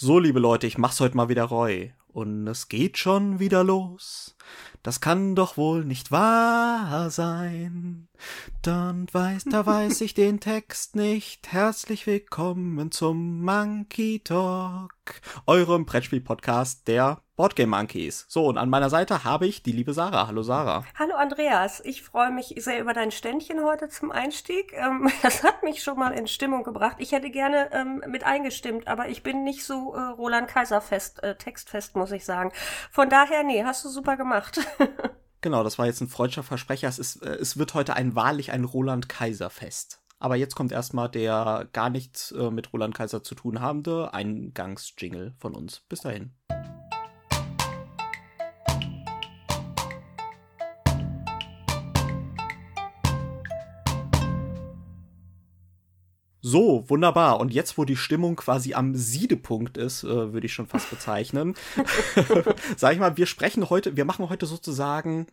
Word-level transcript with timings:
So, 0.00 0.20
liebe 0.20 0.38
Leute, 0.38 0.68
ich 0.68 0.78
mach's 0.78 1.00
heute 1.00 1.16
mal 1.16 1.28
wieder 1.28 1.42
Roy. 1.42 1.92
Und 2.06 2.46
es 2.46 2.68
geht 2.68 2.98
schon 2.98 3.40
wieder 3.40 3.64
los. 3.64 4.36
Das 4.84 5.00
kann 5.00 5.34
doch 5.34 5.56
wohl 5.56 5.84
nicht 5.84 6.12
wahr 6.12 7.10
sein. 7.10 8.06
Dann 8.62 9.08
weiß, 9.10 9.46
da 9.46 9.66
weiß 9.66 10.02
ich 10.02 10.14
den 10.14 10.38
Text 10.38 10.94
nicht. 10.94 11.50
Herzlich 11.50 12.06
willkommen 12.06 12.92
zum 12.92 13.42
Monkey 13.42 14.20
Talk, 14.22 15.20
eurem 15.46 15.84
Brettspiel-Podcast 15.84 16.86
der 16.86 17.20
Boardgame 17.38 17.70
Monkeys. 17.70 18.26
So, 18.28 18.46
und 18.46 18.58
an 18.58 18.68
meiner 18.68 18.90
Seite 18.90 19.22
habe 19.22 19.46
ich 19.46 19.62
die 19.62 19.70
liebe 19.70 19.92
Sarah. 19.92 20.26
Hallo 20.26 20.42
Sarah. 20.42 20.84
Hallo 20.98 21.14
Andreas. 21.14 21.80
Ich 21.84 22.02
freue 22.02 22.32
mich 22.32 22.52
sehr 22.58 22.80
über 22.80 22.94
dein 22.94 23.12
Ständchen 23.12 23.62
heute 23.62 23.88
zum 23.88 24.10
Einstieg. 24.10 24.72
Ähm, 24.72 25.08
das 25.22 25.44
hat 25.44 25.62
mich 25.62 25.80
schon 25.80 26.00
mal 26.00 26.10
in 26.10 26.26
Stimmung 26.26 26.64
gebracht. 26.64 26.96
Ich 26.98 27.12
hätte 27.12 27.30
gerne 27.30 27.70
ähm, 27.72 28.02
mit 28.08 28.24
eingestimmt, 28.24 28.88
aber 28.88 29.08
ich 29.08 29.22
bin 29.22 29.44
nicht 29.44 29.64
so 29.64 29.94
äh, 29.94 30.00
Roland 30.00 30.48
Kaiser 30.48 30.80
fest, 30.80 31.22
äh, 31.22 31.36
textfest, 31.36 31.94
muss 31.94 32.10
ich 32.10 32.24
sagen. 32.24 32.50
Von 32.90 33.08
daher, 33.08 33.44
nee, 33.44 33.62
hast 33.62 33.84
du 33.84 33.88
super 33.88 34.16
gemacht. 34.16 34.58
genau, 35.40 35.62
das 35.62 35.78
war 35.78 35.86
jetzt 35.86 36.00
ein 36.00 36.08
freudscher 36.08 36.42
Versprecher. 36.42 36.88
Es, 36.88 36.98
ist, 36.98 37.22
äh, 37.22 37.36
es 37.36 37.56
wird 37.56 37.72
heute 37.72 37.94
ein 37.94 38.16
wahrlich 38.16 38.50
ein 38.50 38.64
Roland 38.64 39.08
Kaiser 39.08 39.48
Fest. 39.48 40.00
Aber 40.18 40.34
jetzt 40.34 40.56
kommt 40.56 40.72
erstmal 40.72 41.08
der 41.08 41.68
gar 41.72 41.88
nichts 41.88 42.32
äh, 42.32 42.50
mit 42.50 42.72
Roland 42.72 42.96
Kaiser 42.96 43.22
zu 43.22 43.36
tun 43.36 43.60
habende 43.60 44.12
Eingangsjingle 44.12 45.34
von 45.38 45.54
uns. 45.54 45.82
Bis 45.88 46.00
dahin. 46.00 46.32
So, 56.40 56.84
wunderbar. 56.88 57.40
Und 57.40 57.52
jetzt, 57.52 57.78
wo 57.78 57.84
die 57.84 57.96
Stimmung 57.96 58.36
quasi 58.36 58.74
am 58.74 58.94
Siedepunkt 58.94 59.76
ist, 59.76 60.04
äh, 60.04 60.32
würde 60.32 60.46
ich 60.46 60.52
schon 60.52 60.66
fast 60.66 60.90
bezeichnen, 60.90 61.54
sag 62.76 62.92
ich 62.92 62.98
mal, 62.98 63.16
wir 63.16 63.26
sprechen 63.26 63.68
heute, 63.70 63.96
wir 63.96 64.04
machen 64.04 64.28
heute 64.28 64.46
sozusagen 64.46 65.26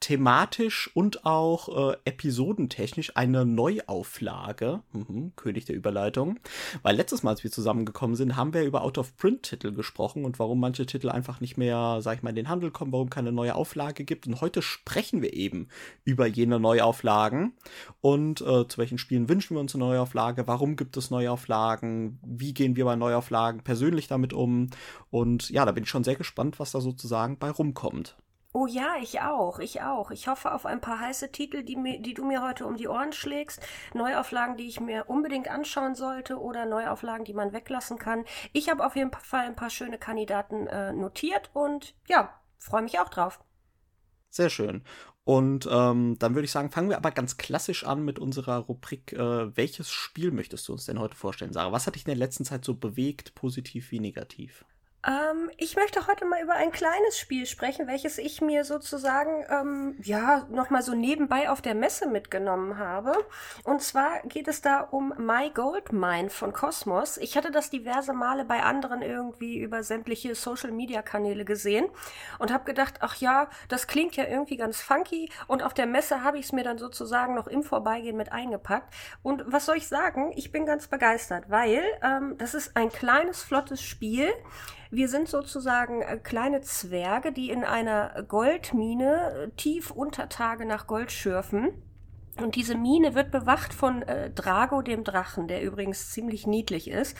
thematisch 0.00 0.90
und 0.94 1.26
auch 1.26 1.92
äh, 1.92 1.96
episodentechnisch 2.04 3.16
eine 3.16 3.44
Neuauflage, 3.44 4.80
mhm, 4.92 5.32
König 5.34 5.64
der 5.64 5.76
Überleitung, 5.76 6.38
weil 6.82 6.96
letztes 6.96 7.22
Mal, 7.22 7.30
als 7.30 7.42
wir 7.42 7.50
zusammengekommen 7.50 8.14
sind, 8.14 8.36
haben 8.36 8.54
wir 8.54 8.64
über 8.64 8.82
Out-of-Print-Titel 8.82 9.72
gesprochen 9.72 10.24
und 10.24 10.38
warum 10.38 10.60
manche 10.60 10.86
Titel 10.86 11.08
einfach 11.08 11.40
nicht 11.40 11.56
mehr, 11.56 11.98
sag 12.00 12.16
ich 12.16 12.22
mal, 12.22 12.30
in 12.30 12.36
den 12.36 12.48
Handel 12.48 12.70
kommen, 12.70 12.92
warum 12.92 13.10
keine 13.10 13.32
neue 13.32 13.54
Auflage 13.54 14.04
gibt. 14.04 14.26
Und 14.26 14.40
heute 14.40 14.62
sprechen 14.62 15.20
wir 15.20 15.32
eben 15.32 15.68
über 16.04 16.26
jene 16.26 16.60
Neuauflagen. 16.60 17.54
Und 18.00 18.40
äh, 18.40 18.68
zu 18.68 18.78
welchen 18.78 18.98
Spielen 18.98 19.28
wünschen 19.28 19.56
wir 19.56 19.60
uns 19.60 19.74
eine 19.74 19.84
Neuauflage, 19.84 20.46
warum 20.46 20.76
gibt 20.76 20.96
es 20.96 21.10
Neuauflagen, 21.10 22.18
wie 22.24 22.54
gehen 22.54 22.76
wir 22.76 22.84
bei 22.84 22.96
Neuauflagen 22.96 23.62
persönlich 23.62 24.06
damit 24.06 24.32
um? 24.32 24.70
Und 25.10 25.50
ja, 25.50 25.64
da 25.64 25.72
bin 25.72 25.84
ich 25.84 25.90
schon 25.90 26.04
sehr 26.04 26.16
gespannt, 26.16 26.60
was 26.60 26.70
da 26.70 26.80
sozusagen 26.80 27.38
bei 27.38 27.50
rumkommt. 27.50 28.16
Oh 28.60 28.66
ja, 28.66 28.96
ich 29.00 29.20
auch, 29.20 29.60
ich 29.60 29.82
auch. 29.82 30.10
Ich 30.10 30.26
hoffe 30.26 30.52
auf 30.52 30.66
ein 30.66 30.80
paar 30.80 30.98
heiße 30.98 31.30
Titel, 31.30 31.62
die, 31.62 31.76
mir, 31.76 32.02
die 32.02 32.12
du 32.12 32.24
mir 32.24 32.42
heute 32.42 32.66
um 32.66 32.76
die 32.76 32.88
Ohren 32.88 33.12
schlägst. 33.12 33.60
Neuauflagen, 33.94 34.56
die 34.56 34.66
ich 34.66 34.80
mir 34.80 35.08
unbedingt 35.08 35.46
anschauen 35.46 35.94
sollte 35.94 36.40
oder 36.40 36.66
Neuauflagen, 36.66 37.24
die 37.24 37.34
man 37.34 37.52
weglassen 37.52 37.98
kann. 38.00 38.24
Ich 38.52 38.68
habe 38.68 38.84
auf 38.84 38.96
jeden 38.96 39.12
Fall 39.12 39.46
ein 39.46 39.54
paar 39.54 39.70
schöne 39.70 39.96
Kandidaten 39.96 40.66
äh, 40.66 40.92
notiert 40.92 41.50
und 41.52 41.94
ja, 42.08 42.34
freue 42.58 42.82
mich 42.82 42.98
auch 42.98 43.10
drauf. 43.10 43.38
Sehr 44.28 44.50
schön. 44.50 44.82
Und 45.22 45.68
ähm, 45.70 46.16
dann 46.18 46.34
würde 46.34 46.46
ich 46.46 46.50
sagen, 46.50 46.72
fangen 46.72 46.90
wir 46.90 46.96
aber 46.96 47.12
ganz 47.12 47.36
klassisch 47.36 47.84
an 47.84 48.04
mit 48.04 48.18
unserer 48.18 48.56
Rubrik. 48.56 49.12
Äh, 49.12 49.56
welches 49.56 49.88
Spiel 49.88 50.32
möchtest 50.32 50.66
du 50.66 50.72
uns 50.72 50.84
denn 50.84 50.98
heute 50.98 51.14
vorstellen, 51.14 51.52
Sarah? 51.52 51.70
Was 51.70 51.86
hat 51.86 51.94
dich 51.94 52.06
in 52.06 52.10
der 52.10 52.16
letzten 52.16 52.44
Zeit 52.44 52.64
so 52.64 52.74
bewegt, 52.74 53.36
positiv 53.36 53.92
wie 53.92 54.00
negativ? 54.00 54.64
Ähm, 55.06 55.48
ich 55.56 55.76
möchte 55.76 56.08
heute 56.08 56.24
mal 56.24 56.42
über 56.42 56.54
ein 56.54 56.72
kleines 56.72 57.16
Spiel 57.18 57.46
sprechen, 57.46 57.86
welches 57.86 58.18
ich 58.18 58.40
mir 58.40 58.64
sozusagen, 58.64 59.44
ähm, 59.48 59.96
ja, 60.02 60.44
nochmal 60.50 60.82
so 60.82 60.92
nebenbei 60.92 61.50
auf 61.50 61.62
der 61.62 61.76
Messe 61.76 62.08
mitgenommen 62.08 62.78
habe. 62.78 63.12
Und 63.62 63.80
zwar 63.80 64.20
geht 64.22 64.48
es 64.48 64.60
da 64.60 64.80
um 64.80 65.14
My 65.16 65.50
Gold 65.50 65.92
Mine 65.92 66.30
von 66.30 66.52
Cosmos. 66.52 67.16
Ich 67.18 67.36
hatte 67.36 67.52
das 67.52 67.70
diverse 67.70 68.12
Male 68.12 68.44
bei 68.44 68.64
anderen 68.64 69.02
irgendwie 69.02 69.58
über 69.58 69.84
sämtliche 69.84 70.34
Social-Media-Kanäle 70.34 71.44
gesehen 71.44 71.86
und 72.40 72.52
habe 72.52 72.64
gedacht, 72.64 72.94
ach 72.98 73.16
ja, 73.16 73.48
das 73.68 73.86
klingt 73.86 74.16
ja 74.16 74.24
irgendwie 74.24 74.56
ganz 74.56 74.80
funky. 74.80 75.30
Und 75.46 75.62
auf 75.62 75.74
der 75.74 75.86
Messe 75.86 76.24
habe 76.24 76.38
ich 76.38 76.46
es 76.46 76.52
mir 76.52 76.64
dann 76.64 76.78
sozusagen 76.78 77.34
noch 77.34 77.46
im 77.46 77.62
Vorbeigehen 77.62 78.16
mit 78.16 78.32
eingepackt. 78.32 78.92
Und 79.22 79.44
was 79.46 79.64
soll 79.64 79.76
ich 79.76 79.86
sagen? 79.86 80.32
Ich 80.34 80.50
bin 80.50 80.66
ganz 80.66 80.88
begeistert, 80.88 81.48
weil 81.48 81.84
ähm, 82.02 82.36
das 82.38 82.54
ist 82.54 82.76
ein 82.76 82.88
kleines, 82.88 83.44
flottes 83.44 83.80
Spiel. 83.80 84.34
Wir 84.90 85.08
sind 85.08 85.28
sozusagen 85.28 86.02
äh, 86.02 86.16
kleine 86.16 86.62
Zwerge, 86.62 87.32
die 87.32 87.50
in 87.50 87.64
einer 87.64 88.22
Goldmine 88.26 89.32
äh, 89.32 89.50
tief 89.56 89.90
unter 89.90 90.28
Tage 90.28 90.64
nach 90.64 90.86
Gold 90.86 91.12
schürfen. 91.12 91.72
Und 92.40 92.54
diese 92.54 92.76
Mine 92.76 93.14
wird 93.16 93.32
bewacht 93.32 93.74
von 93.74 94.02
äh, 94.02 94.30
Drago, 94.30 94.80
dem 94.80 95.02
Drachen, 95.02 95.48
der 95.48 95.62
übrigens 95.62 96.10
ziemlich 96.12 96.46
niedlich 96.46 96.88
ist. 96.88 97.16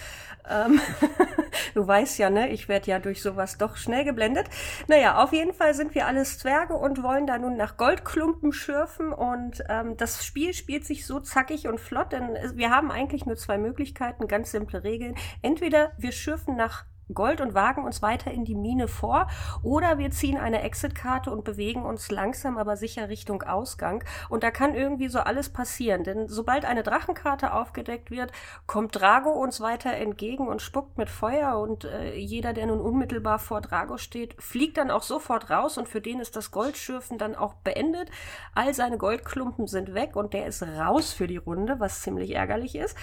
Ähm 0.48 0.80
du 1.74 1.86
weißt 1.86 2.18
ja, 2.18 2.30
ne, 2.30 2.50
ich 2.50 2.68
werde 2.68 2.90
ja 2.90 3.00
durch 3.00 3.20
sowas 3.20 3.58
doch 3.58 3.76
schnell 3.76 4.04
geblendet. 4.04 4.46
Naja, 4.86 5.22
auf 5.22 5.32
jeden 5.32 5.52
Fall 5.52 5.74
sind 5.74 5.94
wir 5.96 6.06
alles 6.06 6.38
Zwerge 6.38 6.74
und 6.74 7.02
wollen 7.02 7.26
da 7.26 7.36
nun 7.36 7.56
nach 7.56 7.76
Goldklumpen 7.76 8.52
schürfen. 8.52 9.12
Und 9.12 9.64
ähm, 9.68 9.96
das 9.96 10.24
Spiel 10.24 10.54
spielt 10.54 10.86
sich 10.86 11.04
so 11.04 11.18
zackig 11.18 11.66
und 11.66 11.80
flott, 11.80 12.12
denn 12.12 12.36
wir 12.54 12.70
haben 12.70 12.92
eigentlich 12.92 13.26
nur 13.26 13.36
zwei 13.36 13.58
Möglichkeiten, 13.58 14.28
ganz 14.28 14.52
simple 14.52 14.84
Regeln. 14.84 15.16
Entweder 15.42 15.92
wir 15.98 16.12
schürfen 16.12 16.54
nach 16.54 16.84
Gold 17.14 17.40
und 17.40 17.54
wagen 17.54 17.84
uns 17.84 18.02
weiter 18.02 18.30
in 18.30 18.44
die 18.44 18.54
Mine 18.54 18.88
vor. 18.88 19.28
Oder 19.62 19.98
wir 19.98 20.10
ziehen 20.10 20.38
eine 20.38 20.62
Exit-Karte 20.62 21.30
und 21.30 21.44
bewegen 21.44 21.82
uns 21.82 22.10
langsam 22.10 22.58
aber 22.58 22.76
sicher 22.76 23.08
Richtung 23.08 23.42
Ausgang. 23.42 24.04
Und 24.28 24.42
da 24.42 24.50
kann 24.50 24.74
irgendwie 24.74 25.08
so 25.08 25.20
alles 25.20 25.48
passieren, 25.48 26.04
denn 26.04 26.28
sobald 26.28 26.64
eine 26.64 26.82
Drachenkarte 26.82 27.52
aufgedeckt 27.52 28.10
wird, 28.10 28.32
kommt 28.66 28.98
Drago 28.98 29.30
uns 29.30 29.60
weiter 29.60 29.92
entgegen 29.92 30.48
und 30.48 30.62
spuckt 30.62 30.98
mit 30.98 31.10
Feuer. 31.10 31.58
Und 31.58 31.84
äh, 31.84 32.14
jeder, 32.16 32.52
der 32.52 32.66
nun 32.66 32.80
unmittelbar 32.80 33.38
vor 33.38 33.60
Drago 33.60 33.96
steht, 33.96 34.40
fliegt 34.42 34.76
dann 34.76 34.90
auch 34.90 35.02
sofort 35.02 35.50
raus. 35.50 35.78
Und 35.78 35.88
für 35.88 36.00
den 36.00 36.20
ist 36.20 36.36
das 36.36 36.50
Goldschürfen 36.50 37.18
dann 37.18 37.34
auch 37.34 37.54
beendet. 37.54 38.10
All 38.54 38.74
seine 38.74 38.98
Goldklumpen 38.98 39.66
sind 39.66 39.94
weg 39.94 40.16
und 40.16 40.32
der 40.32 40.46
ist 40.46 40.62
raus 40.62 41.12
für 41.12 41.26
die 41.26 41.36
Runde, 41.36 41.80
was 41.80 42.02
ziemlich 42.02 42.34
ärgerlich 42.34 42.74
ist. 42.74 42.96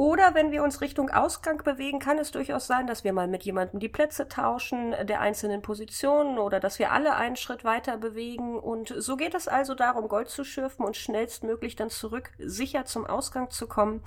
Oder 0.00 0.34
wenn 0.34 0.50
wir 0.50 0.62
uns 0.62 0.80
Richtung 0.80 1.10
Ausgang 1.10 1.62
bewegen, 1.62 1.98
kann 1.98 2.16
es 2.16 2.30
durchaus 2.30 2.66
sein, 2.66 2.86
dass 2.86 3.04
wir 3.04 3.12
mal 3.12 3.28
mit 3.28 3.42
jemandem 3.42 3.80
die 3.80 3.90
Plätze 3.90 4.28
tauschen 4.28 4.94
der 5.02 5.20
einzelnen 5.20 5.60
Positionen 5.60 6.38
oder 6.38 6.58
dass 6.58 6.78
wir 6.78 6.90
alle 6.90 7.16
einen 7.16 7.36
Schritt 7.36 7.64
weiter 7.64 7.98
bewegen. 7.98 8.58
Und 8.58 8.94
so 8.96 9.18
geht 9.18 9.34
es 9.34 9.46
also 9.46 9.74
darum, 9.74 10.08
Gold 10.08 10.30
zu 10.30 10.42
schürfen 10.42 10.86
und 10.86 10.96
schnellstmöglich 10.96 11.76
dann 11.76 11.90
zurück 11.90 12.30
sicher 12.38 12.86
zum 12.86 13.04
Ausgang 13.04 13.50
zu 13.50 13.68
kommen, 13.68 14.02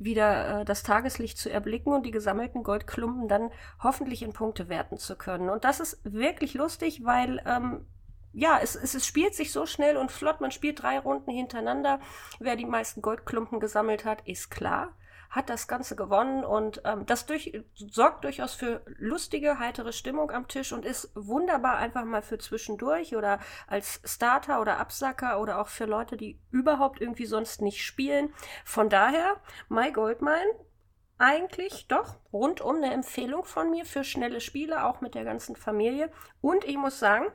wieder 0.00 0.62
äh, 0.62 0.64
das 0.64 0.82
Tageslicht 0.82 1.38
zu 1.38 1.48
erblicken 1.48 1.92
und 1.92 2.04
die 2.04 2.10
gesammelten 2.10 2.64
Goldklumpen 2.64 3.28
dann 3.28 3.52
hoffentlich 3.80 4.22
in 4.22 4.32
Punkte 4.32 4.68
werten 4.68 4.98
zu 4.98 5.14
können. 5.14 5.48
Und 5.48 5.62
das 5.62 5.78
ist 5.78 6.00
wirklich 6.02 6.54
lustig, 6.54 7.04
weil 7.04 7.40
ähm, 7.46 7.86
ja, 8.32 8.58
es, 8.60 8.74
es, 8.74 8.96
es 8.96 9.06
spielt 9.06 9.36
sich 9.36 9.52
so 9.52 9.64
schnell 9.64 9.96
und 9.96 10.10
flott. 10.10 10.40
Man 10.40 10.50
spielt 10.50 10.82
drei 10.82 10.98
Runden 10.98 11.30
hintereinander. 11.30 12.00
Wer 12.40 12.56
die 12.56 12.66
meisten 12.66 13.00
Goldklumpen 13.00 13.60
gesammelt 13.60 14.04
hat, 14.04 14.26
ist 14.26 14.50
klar 14.50 14.92
hat 15.36 15.50
das 15.50 15.68
Ganze 15.68 15.94
gewonnen 15.96 16.44
und 16.44 16.80
ähm, 16.84 17.04
das 17.04 17.26
durch, 17.26 17.62
sorgt 17.74 18.24
durchaus 18.24 18.54
für 18.54 18.80
lustige, 18.86 19.58
heitere 19.58 19.92
Stimmung 19.92 20.30
am 20.30 20.48
Tisch 20.48 20.72
und 20.72 20.86
ist 20.86 21.10
wunderbar 21.14 21.76
einfach 21.76 22.06
mal 22.06 22.22
für 22.22 22.38
zwischendurch 22.38 23.14
oder 23.14 23.38
als 23.66 24.00
Starter 24.04 24.62
oder 24.62 24.78
Absacker 24.78 25.38
oder 25.38 25.60
auch 25.60 25.68
für 25.68 25.84
Leute, 25.84 26.16
die 26.16 26.40
überhaupt 26.50 27.02
irgendwie 27.02 27.26
sonst 27.26 27.60
nicht 27.60 27.84
spielen. 27.84 28.32
Von 28.64 28.88
daher, 28.88 29.36
My 29.68 29.92
Goldmine, 29.92 30.54
eigentlich 31.18 31.86
doch 31.86 32.16
rundum 32.32 32.76
eine 32.76 32.94
Empfehlung 32.94 33.44
von 33.44 33.70
mir 33.70 33.84
für 33.84 34.04
schnelle 34.04 34.40
Spiele, 34.40 34.84
auch 34.84 35.02
mit 35.02 35.14
der 35.14 35.24
ganzen 35.24 35.54
Familie. 35.54 36.10
Und 36.40 36.64
ich 36.64 36.78
muss 36.78 36.98
sagen, 36.98 37.26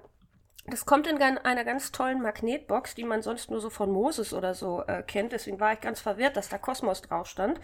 das 0.65 0.85
kommt 0.85 1.07
in 1.07 1.21
einer 1.21 1.63
ganz 1.63 1.91
tollen 1.91 2.21
Magnetbox, 2.21 2.93
die 2.93 3.03
man 3.03 3.21
sonst 3.21 3.49
nur 3.49 3.59
so 3.59 3.69
von 3.69 3.91
Moses 3.91 4.33
oder 4.33 4.53
so 4.53 4.83
äh, 4.83 5.01
kennt. 5.01 5.31
Deswegen 5.31 5.59
war 5.59 5.73
ich 5.73 5.81
ganz 5.81 5.99
verwirrt, 5.99 6.37
dass 6.37 6.49
da 6.49 6.57
Kosmos 6.59 7.01
drauf 7.01 7.27
stand. 7.27 7.59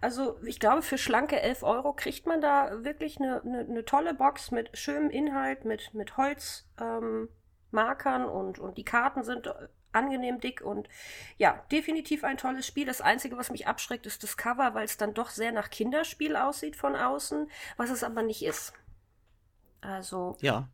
Also 0.00 0.38
ich 0.44 0.60
glaube, 0.60 0.82
für 0.82 0.98
schlanke 0.98 1.40
11 1.40 1.62
Euro 1.62 1.94
kriegt 1.94 2.26
man 2.26 2.40
da 2.40 2.84
wirklich 2.84 3.18
eine, 3.18 3.40
eine, 3.42 3.60
eine 3.60 3.84
tolle 3.84 4.12
Box 4.14 4.50
mit 4.50 4.76
schönem 4.76 5.10
Inhalt, 5.10 5.64
mit, 5.64 5.94
mit 5.94 6.18
Holzmarkern 6.18 7.30
ähm, 8.22 8.28
und, 8.28 8.58
und 8.58 8.76
die 8.76 8.84
Karten 8.84 9.22
sind 9.22 9.46
äh, 9.46 9.68
angenehm 9.92 10.40
dick 10.40 10.60
und 10.60 10.88
ja, 11.38 11.64
definitiv 11.72 12.22
ein 12.22 12.36
tolles 12.36 12.66
Spiel. 12.66 12.84
Das 12.84 13.00
Einzige, 13.00 13.38
was 13.38 13.50
mich 13.50 13.66
abschreckt, 13.66 14.04
ist 14.04 14.22
das 14.22 14.36
Cover, 14.36 14.74
weil 14.74 14.84
es 14.84 14.98
dann 14.98 15.14
doch 15.14 15.30
sehr 15.30 15.52
nach 15.52 15.70
Kinderspiel 15.70 16.36
aussieht 16.36 16.76
von 16.76 16.96
außen, 16.96 17.50
was 17.78 17.90
es 17.90 18.04
aber 18.04 18.22
nicht 18.22 18.44
ist. 18.44 18.74
Also. 19.80 20.36
Ja 20.40 20.68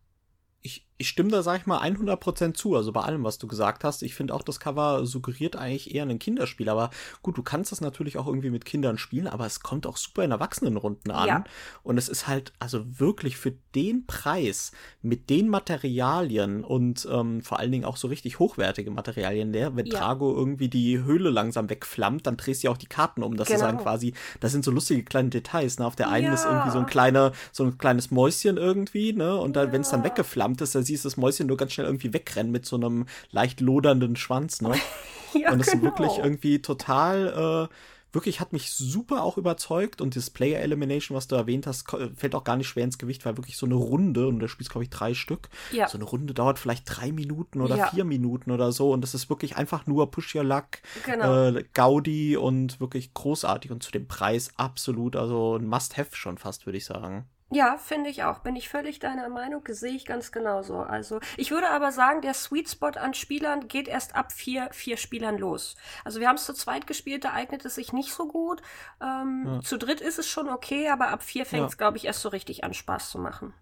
ich, 0.63 0.88
ich 1.01 1.09
stimme 1.09 1.31
da, 1.31 1.45
sag 1.45 1.61
ich 1.61 1.67
mal, 1.67 1.81
100% 1.81 2.55
zu, 2.55 2.75
also 2.75 2.91
bei 2.91 3.03
allem, 3.03 3.23
was 3.23 3.39
du 3.39 3.47
gesagt 3.47 3.85
hast. 3.85 4.03
Ich 4.03 4.17
finde 4.17 4.35
auch, 4.35 4.43
das 4.43 4.59
Cover 4.59 5.07
suggeriert 5.07 5.55
eigentlich 5.55 5.95
eher 5.95 6.03
ein 6.03 6.19
Kinderspiel, 6.19 6.69
aber 6.69 6.91
gut, 7.23 7.39
du 7.39 7.45
kannst 7.45 7.71
das 7.71 7.81
natürlich 7.81 8.19
auch 8.19 8.27
irgendwie 8.27 8.51
mit 8.51 8.65
Kindern 8.65 8.99
spielen, 8.99 9.29
aber 9.29 9.47
es 9.47 9.61
kommt 9.61 9.87
auch 9.87 9.97
super 9.97 10.25
in 10.25 10.33
Erwachsenenrunden 10.33 11.13
an. 11.13 11.29
Ja. 11.29 11.45
Und 11.85 11.99
es 11.99 12.09
ist 12.09 12.27
halt, 12.27 12.53
also 12.59 12.85
wirklich 12.99 13.37
für 13.37 13.53
den 13.77 14.07
Preis, 14.07 14.73
mit 15.01 15.31
den 15.31 15.49
Materialien 15.49 16.65
und 16.65 17.07
ähm, 17.09 17.43
vor 17.43 17.61
allen 17.61 17.71
Dingen 17.71 17.85
auch 17.85 17.97
so 17.97 18.09
richtig 18.09 18.41
hochwertige 18.41 18.91
Materialien, 18.91 19.53
der, 19.53 19.77
wenn 19.77 19.87
ja. 19.87 19.99
Trago 19.99 20.35
irgendwie 20.35 20.69
die 20.69 20.99
Höhle 20.99 21.31
langsam 21.31 21.71
wegflammt, 21.71 22.27
dann 22.27 22.37
drehst 22.37 22.65
du 22.65 22.67
ja 22.67 22.73
auch 22.73 22.79
die 22.79 22.87
Karten 22.87 23.23
um. 23.23 23.37
Das 23.37 23.47
genau. 23.47 23.61
ist 23.61 23.65
dann 23.65 23.79
quasi, 23.79 24.15
das 24.41 24.51
sind 24.51 24.65
so 24.65 24.73
lustige 24.73 25.05
kleine 25.05 25.29
Details, 25.29 25.79
ne? 25.79 25.87
Auf 25.87 25.95
der 25.95 26.11
einen 26.11 26.27
ja. 26.27 26.35
ist 26.35 26.45
irgendwie 26.45 26.71
so 26.73 26.79
ein 26.79 26.87
kleiner, 26.87 27.31
so 27.53 27.63
ein 27.63 27.79
kleines 27.79 28.11
Mäuschen 28.11 28.57
irgendwie, 28.57 29.13
ne? 29.13 29.37
Und 29.37 29.55
dann, 29.55 29.71
wenn 29.71 29.83
es 29.83 29.91
dann 29.91 30.03
weggeflammt 30.03 30.61
ist, 30.61 30.75
dann 30.75 30.88
siehst 30.89 31.05
du 31.05 31.09
das 31.09 31.17
Mäuschen 31.17 31.47
nur 31.47 31.57
ganz 31.57 31.73
schnell 31.73 31.87
irgendwie 31.87 32.13
wegrennen 32.13 32.53
mit 32.53 32.67
so 32.67 32.77
einem 32.77 33.07
leicht 33.31 33.61
lodernden 33.61 34.17
Schwanz, 34.17 34.61
ne? 34.61 34.75
ja, 35.35 35.53
und 35.53 35.59
das 35.59 35.69
genau. 35.69 35.77
ist 35.77 35.83
wirklich 35.83 36.19
irgendwie 36.19 36.61
total, 36.61 37.69
äh, 37.71 37.75
wirklich 38.13 38.41
hat 38.41 38.53
mich 38.53 38.73
super 38.73 39.23
auch 39.23 39.37
überzeugt 39.37 40.01
und 40.01 40.17
das 40.17 40.31
Player 40.31 40.61
Elimination, 40.61 41.17
was 41.17 41.29
du 41.29 41.37
erwähnt 41.37 41.67
hast, 41.67 41.85
fällt 42.17 42.35
auch 42.35 42.45
gar 42.45 42.57
nicht 42.57 42.69
schwer 42.69 42.85
ins 42.85 42.99
Gewicht, 42.99 43.27
weil 43.27 43.37
wirklich 43.37 43.57
so 43.57 43.67
eine 43.67 43.75
Runde, 43.75 44.27
und 44.29 44.41
da 44.41 44.49
spielst 44.49 44.71
glaube 44.71 44.85
ich 44.85 44.91
drei 44.91 45.15
Stück, 45.15 45.51
ja. 45.73 45.89
so 45.89 45.99
eine 45.99 46.05
Runde 46.05 46.33
dauert 46.33 46.59
vielleicht 46.59 46.85
drei 46.87 47.13
Minuten 47.13 47.61
oder 47.61 47.77
ja. 47.77 47.87
vier 47.89 48.05
Minuten 48.05 48.51
oder 48.51 48.73
so 48.73 48.93
und 48.93 49.03
das 49.03 49.15
ist 49.15 49.29
wirklich 49.29 49.57
einfach 49.57 49.87
nur 49.87 50.11
Push 50.11 50.35
Your 50.35 50.45
Luck, 50.45 50.79
genau. 51.05 51.49
äh, 51.49 51.65
Gaudi 51.75 52.37
und 52.37 52.81
wirklich 52.81 53.13
großartig 53.13 53.71
und 53.71 53.83
zu 53.83 53.93
dem 53.93 54.09
Preis 54.09 54.51
absolut, 54.57 55.15
also 55.17 55.57
ein 55.57 55.67
Must-Have 55.67 56.17
schon 56.17 56.39
fast, 56.39 56.67
würde 56.67 56.79
ich 56.79 56.87
sagen. 56.87 57.27
Ja, 57.51 57.79
finde 57.79 58.11
ich 58.11 58.25
auch. 58.25 58.41
Bin 58.41 58.57
ich 58.57 58.69
völlig 58.69 58.99
deiner 58.99 59.29
Meinung, 59.31 59.63
sehe 59.69 59.95
ich 59.95 60.05
ganz 60.05 60.33
genauso. 60.33 60.81
Also, 60.81 61.19
ich 61.37 61.51
würde 61.51 61.71
aber 61.71 61.93
sagen, 61.93 62.21
der 62.21 62.35
Sweet 62.35 62.69
Spot 62.69 62.89
an 62.89 63.15
Spielern 63.15 63.69
geht 63.69 63.89
erst 63.89 64.15
ab 64.15 64.33
vier, 64.33 64.69
vier 64.73 64.99
Spielern 64.99 65.39
los. 65.39 65.75
Also, 66.05 66.21
wir 66.21 66.29
haben 66.29 66.37
es 66.37 66.45
zu 66.45 66.53
zweit 66.53 66.87
gespielt, 66.87 67.25
da 67.25 67.33
eignet 67.33 67.65
es 67.65 67.77
sich 67.77 67.93
nicht 67.93 68.13
so 68.13 68.29
gut. 68.29 68.61
Ähm, 69.01 69.45
ja. 69.47 69.61
Zu 69.61 69.79
dritt 69.79 70.03
ist 70.03 70.19
es 70.19 70.29
schon 70.29 70.49
okay, 70.49 70.89
aber 70.91 71.09
ab 71.09 71.23
vier 71.23 71.47
fängt 71.47 71.69
es, 71.69 71.73
ja. 71.73 71.79
glaube 71.79 71.97
ich, 71.97 72.05
erst 72.05 72.21
so 72.21 72.29
richtig 72.29 72.65
an, 72.65 72.75
Spaß 72.75 73.11
zu 73.11 73.19
machen. 73.19 73.55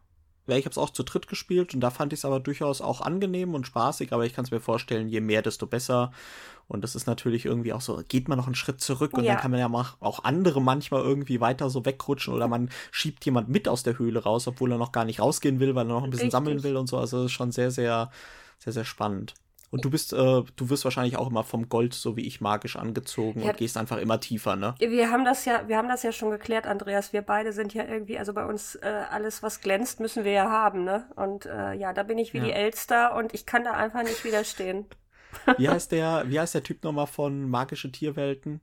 Ja, 0.46 0.56
ich 0.56 0.64
habe 0.64 0.70
es 0.72 0.78
auch 0.78 0.90
zu 0.90 1.02
dritt 1.02 1.26
gespielt 1.26 1.75
und 1.75 1.81
da 1.81 1.90
fand 1.90 2.12
ich 2.12 2.20
es 2.20 2.25
aber 2.25 2.38
durchaus 2.38 2.81
auch 2.81 3.00
angenehm 3.00 3.54
und 3.54 3.66
spaßig, 3.66 4.12
aber 4.12 4.25
ich 4.25 4.32
kann 4.32 4.44
es 4.44 4.50
mir 4.50 4.60
vorstellen, 4.60 5.08
je 5.08 5.20
mehr, 5.20 5.43
desto 5.43 5.66
besser. 5.66 6.12
Und 6.69 6.82
das 6.82 6.94
ist 6.94 7.06
natürlich 7.06 7.44
irgendwie 7.44 7.72
auch 7.72 7.81
so, 7.81 8.02
geht 8.08 8.28
man 8.28 8.38
noch 8.38 8.46
einen 8.46 8.54
Schritt 8.54 8.81
zurück 8.81 9.16
und 9.16 9.25
ja. 9.25 9.32
dann 9.32 9.43
kann 9.43 9.50
man 9.50 9.60
ja 9.60 9.70
auch 10.00 10.25
andere 10.25 10.60
manchmal 10.60 11.02
irgendwie 11.02 11.40
weiter 11.40 11.70
so 11.70 11.84
wegrutschen 11.84 12.34
oder 12.34 12.48
man 12.48 12.70
schiebt 12.90 13.25
jemand 13.25 13.48
mit 13.48 13.69
aus 13.69 13.82
der 13.82 13.98
Höhle 13.98 14.22
raus, 14.22 14.48
obwohl 14.48 14.72
er 14.72 14.78
noch 14.78 14.93
gar 14.93 15.04
nicht 15.04 15.20
rausgehen 15.20 15.60
will, 15.60 15.75
weil 15.75 15.87
er 15.87 15.94
noch 15.94 16.04
ein 16.04 16.10
bisschen 16.10 16.26
Richtig. 16.26 16.32
sammeln 16.32 16.62
will 16.62 16.76
und 16.76 16.88
so. 16.88 16.98
Also 16.98 17.19
das 17.19 17.26
ist 17.26 17.32
schon 17.32 17.52
sehr, 17.52 17.70
sehr, 17.70 18.10
sehr, 18.58 18.72
sehr 18.72 18.84
spannend. 18.84 19.34
Und 19.70 19.84
du 19.84 19.90
bist, 19.90 20.12
äh, 20.12 20.16
du 20.16 20.70
wirst 20.70 20.84
wahrscheinlich 20.84 21.16
auch 21.16 21.28
immer 21.28 21.44
vom 21.44 21.68
Gold, 21.68 21.94
so 21.94 22.16
wie 22.16 22.26
ich, 22.26 22.40
magisch 22.40 22.76
angezogen 22.76 23.40
ja, 23.40 23.50
und 23.50 23.56
gehst 23.56 23.76
einfach 23.76 23.98
immer 23.98 24.20
tiefer, 24.20 24.56
ne? 24.56 24.74
Wir 24.78 25.10
haben 25.10 25.24
das 25.24 25.44
ja, 25.44 25.68
wir 25.68 25.76
haben 25.76 25.88
das 25.88 26.02
ja 26.02 26.12
schon 26.12 26.30
geklärt, 26.30 26.66
Andreas. 26.66 27.12
Wir 27.12 27.22
beide 27.22 27.52
sind 27.52 27.74
ja 27.74 27.84
irgendwie, 27.84 28.18
also 28.18 28.32
bei 28.32 28.46
uns 28.46 28.76
äh, 28.76 29.04
alles, 29.10 29.42
was 29.42 29.60
glänzt, 29.60 30.00
müssen 30.00 30.24
wir 30.24 30.32
ja 30.32 30.50
haben, 30.50 30.84
ne? 30.84 31.08
Und 31.16 31.46
äh, 31.46 31.74
ja, 31.74 31.92
da 31.92 32.02
bin 32.02 32.18
ich 32.18 32.32
wie 32.32 32.38
ja. 32.38 32.44
die 32.44 32.52
Elster 32.52 33.14
und 33.16 33.34
ich 33.34 33.46
kann 33.46 33.64
da 33.64 33.72
einfach 33.72 34.02
nicht 34.02 34.24
widerstehen. 34.24 34.86
Wie 35.58 35.69
heißt 35.69 35.92
der, 35.92 36.24
wie 36.28 36.40
heißt 36.40 36.54
der 36.54 36.62
Typ 36.62 36.82
nochmal 36.82 37.06
von 37.06 37.50
Magische 37.50 37.92
Tierwelten? 37.92 38.62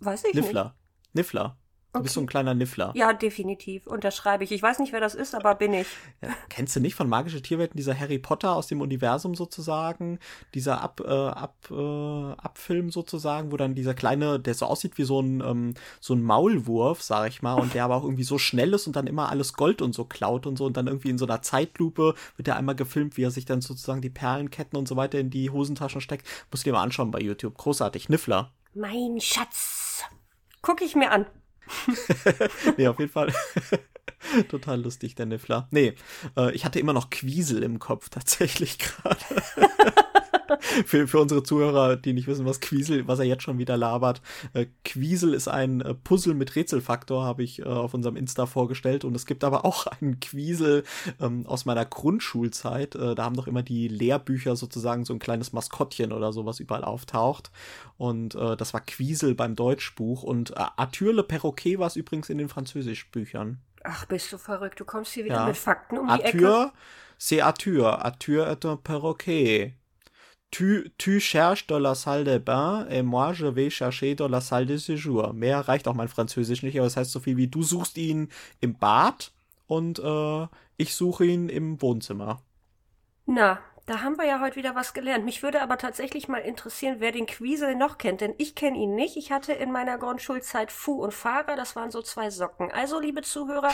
Weiß 0.00 0.24
ich 0.24 0.34
Niffler. 0.34 0.64
nicht. 0.64 1.14
Niffler. 1.14 1.56
Du 1.92 1.98
okay. 1.98 2.04
bist 2.04 2.14
so 2.14 2.20
ein 2.20 2.26
kleiner 2.26 2.54
Niffler. 2.54 2.92
Ja, 2.94 3.12
definitiv. 3.12 3.88
Unterschreibe 3.88 4.44
ich. 4.44 4.52
Ich 4.52 4.62
weiß 4.62 4.78
nicht, 4.78 4.92
wer 4.92 5.00
das 5.00 5.16
ist, 5.16 5.34
aber 5.34 5.56
bin 5.56 5.74
ich. 5.74 5.88
Ja, 6.22 6.28
kennst 6.48 6.76
du 6.76 6.80
nicht 6.80 6.94
von 6.94 7.08
Magische 7.08 7.42
Tierwelten, 7.42 7.76
dieser 7.76 7.98
Harry 7.98 8.20
Potter 8.20 8.54
aus 8.54 8.68
dem 8.68 8.80
Universum 8.80 9.34
sozusagen? 9.34 10.20
Dieser 10.54 10.82
Ab, 10.82 11.00
äh, 11.04 11.10
Ab, 11.10 11.56
äh, 11.68 11.74
Abfilm 11.74 12.92
sozusagen, 12.92 13.50
wo 13.50 13.56
dann 13.56 13.74
dieser 13.74 13.94
kleine, 13.94 14.38
der 14.38 14.54
so 14.54 14.66
aussieht 14.66 14.98
wie 14.98 15.02
so 15.02 15.20
ein, 15.20 15.40
ähm, 15.40 15.74
so 15.98 16.14
ein 16.14 16.22
Maulwurf, 16.22 17.02
sag 17.02 17.28
ich 17.28 17.42
mal, 17.42 17.54
und 17.54 17.74
der 17.74 17.84
aber 17.84 17.96
auch 17.96 18.04
irgendwie 18.04 18.22
so 18.22 18.38
schnell 18.38 18.72
ist 18.72 18.86
und 18.86 18.94
dann 18.94 19.08
immer 19.08 19.28
alles 19.28 19.54
Gold 19.54 19.82
und 19.82 19.92
so 19.92 20.04
klaut 20.04 20.46
und 20.46 20.56
so 20.56 20.66
und 20.66 20.76
dann 20.76 20.86
irgendwie 20.86 21.10
in 21.10 21.18
so 21.18 21.26
einer 21.26 21.42
Zeitlupe 21.42 22.14
wird 22.36 22.46
er 22.46 22.54
einmal 22.54 22.76
gefilmt, 22.76 23.16
wie 23.16 23.24
er 23.24 23.32
sich 23.32 23.46
dann 23.46 23.62
sozusagen 23.62 24.00
die 24.00 24.10
Perlenketten 24.10 24.78
und 24.78 24.86
so 24.86 24.94
weiter 24.94 25.18
in 25.18 25.30
die 25.30 25.50
Hosentaschen 25.50 26.00
steckt. 26.00 26.24
Musst 26.52 26.64
du 26.64 26.70
dir 26.70 26.74
mal 26.74 26.84
anschauen 26.84 27.10
bei 27.10 27.20
YouTube. 27.20 27.58
Großartig. 27.58 28.08
Niffler. 28.08 28.52
Mein 28.74 29.20
Schatz. 29.20 30.04
Guck 30.62 30.82
ich 30.82 30.94
mir 30.94 31.10
an. 31.10 31.26
nee, 32.76 32.88
auf 32.88 32.98
jeden 32.98 33.10
Fall. 33.12 33.32
Total 34.48 34.80
lustig, 34.80 35.14
der 35.14 35.26
Niffler. 35.26 35.68
Nee, 35.70 35.94
äh, 36.36 36.52
ich 36.52 36.64
hatte 36.64 36.78
immer 36.78 36.92
noch 36.92 37.10
Quiesel 37.10 37.62
im 37.62 37.78
Kopf 37.78 38.08
tatsächlich 38.10 38.78
gerade. 38.78 39.24
für, 40.86 41.06
für 41.06 41.18
unsere 41.18 41.42
Zuhörer, 41.42 41.96
die 41.96 42.12
nicht 42.12 42.26
wissen, 42.26 42.46
was 42.46 42.60
Quiesel, 42.60 43.06
was 43.06 43.18
er 43.18 43.24
jetzt 43.24 43.42
schon 43.42 43.58
wieder 43.58 43.76
labert. 43.76 44.22
Äh, 44.52 44.66
Quiesel 44.84 45.34
ist 45.34 45.48
ein 45.48 45.80
äh, 45.80 45.94
Puzzle 45.94 46.34
mit 46.34 46.56
Rätselfaktor, 46.56 47.24
habe 47.24 47.42
ich 47.42 47.60
äh, 47.60 47.64
auf 47.64 47.94
unserem 47.94 48.16
Insta 48.16 48.46
vorgestellt. 48.46 49.04
Und 49.04 49.14
es 49.14 49.26
gibt 49.26 49.44
aber 49.44 49.64
auch 49.64 49.86
einen 50.00 50.20
Quiesel 50.20 50.84
ähm, 51.20 51.46
aus 51.46 51.64
meiner 51.64 51.84
Grundschulzeit. 51.84 52.94
Äh, 52.94 53.14
da 53.14 53.24
haben 53.24 53.36
doch 53.36 53.46
immer 53.46 53.62
die 53.62 53.88
Lehrbücher 53.88 54.56
sozusagen 54.56 55.04
so 55.04 55.12
ein 55.12 55.18
kleines 55.18 55.52
Maskottchen 55.52 56.12
oder 56.12 56.32
so, 56.32 56.46
was 56.46 56.60
überall 56.60 56.84
auftaucht. 56.84 57.50
Und 57.96 58.34
äh, 58.34 58.56
das 58.56 58.74
war 58.74 58.80
Quiesel 58.80 59.34
beim 59.34 59.56
Deutschbuch. 59.56 60.22
Und 60.22 60.52
äh, 60.52 60.64
Arthur 60.76 61.12
le 61.12 61.22
Perroquet 61.22 61.78
war 61.78 61.86
es 61.86 61.96
übrigens 61.96 62.30
in 62.30 62.38
den 62.38 62.48
Französischbüchern. 62.48 63.58
Ach, 63.84 64.04
bist 64.06 64.32
du 64.32 64.38
verrückt. 64.38 64.78
Du 64.80 64.84
kommst 64.84 65.12
hier 65.12 65.24
wieder 65.24 65.36
ja. 65.36 65.46
mit 65.46 65.56
Fakten 65.56 65.98
um 65.98 66.08
Arthur, 66.08 66.30
die 66.30 66.38
Ecke. 66.38 66.72
C'est 67.18 67.42
Arthur. 67.42 68.04
Arthur 68.04 68.46
est 68.46 68.64
un 68.64 68.76
perroquet. 68.76 69.74
Tu, 70.50 70.90
tu 70.98 71.20
cherches 71.20 71.66
dans 71.68 71.78
la 71.78 71.94
salle 71.94 72.24
de 72.24 72.38
bain 72.38 72.86
et 72.90 73.02
moi 73.02 73.32
je 73.32 73.46
vais 73.46 73.70
chercher 73.70 74.16
dans 74.16 74.28
la 74.28 74.40
salle 74.40 74.66
de 74.66 74.76
séjour. 74.76 75.32
Mehr 75.32 75.60
reicht 75.68 75.86
auch 75.86 75.94
mein 75.94 76.08
Französisch 76.08 76.62
nicht, 76.62 76.76
aber 76.76 76.86
es 76.86 76.94
das 76.94 77.02
heißt 77.02 77.12
so 77.12 77.20
viel 77.20 77.36
wie 77.36 77.46
du 77.46 77.62
suchst 77.62 77.96
ihn 77.96 78.28
im 78.60 78.76
Bad 78.76 79.32
und 79.68 80.00
äh, 80.00 80.46
ich 80.76 80.94
suche 80.94 81.24
ihn 81.24 81.48
im 81.48 81.80
Wohnzimmer. 81.80 82.42
Na, 83.26 83.60
da 83.90 84.02
haben 84.02 84.18
wir 84.18 84.24
ja 84.24 84.40
heute 84.40 84.54
wieder 84.54 84.76
was 84.76 84.92
gelernt. 84.92 85.24
Mich 85.24 85.42
würde 85.42 85.62
aber 85.62 85.76
tatsächlich 85.76 86.28
mal 86.28 86.38
interessieren, 86.38 86.96
wer 86.98 87.10
den 87.10 87.26
Quiesel 87.26 87.74
noch 87.74 87.98
kennt, 87.98 88.20
denn 88.20 88.34
ich 88.38 88.54
kenne 88.54 88.78
ihn 88.78 88.94
nicht. 88.94 89.16
Ich 89.16 89.32
hatte 89.32 89.52
in 89.52 89.72
meiner 89.72 89.98
Grundschulzeit 89.98 90.70
Fu 90.70 91.02
und 91.02 91.12
Fahrer, 91.12 91.56
das 91.56 91.74
waren 91.74 91.90
so 91.90 92.00
zwei 92.00 92.30
Socken. 92.30 92.70
Also, 92.70 93.00
liebe 93.00 93.22
Zuhörer, 93.22 93.72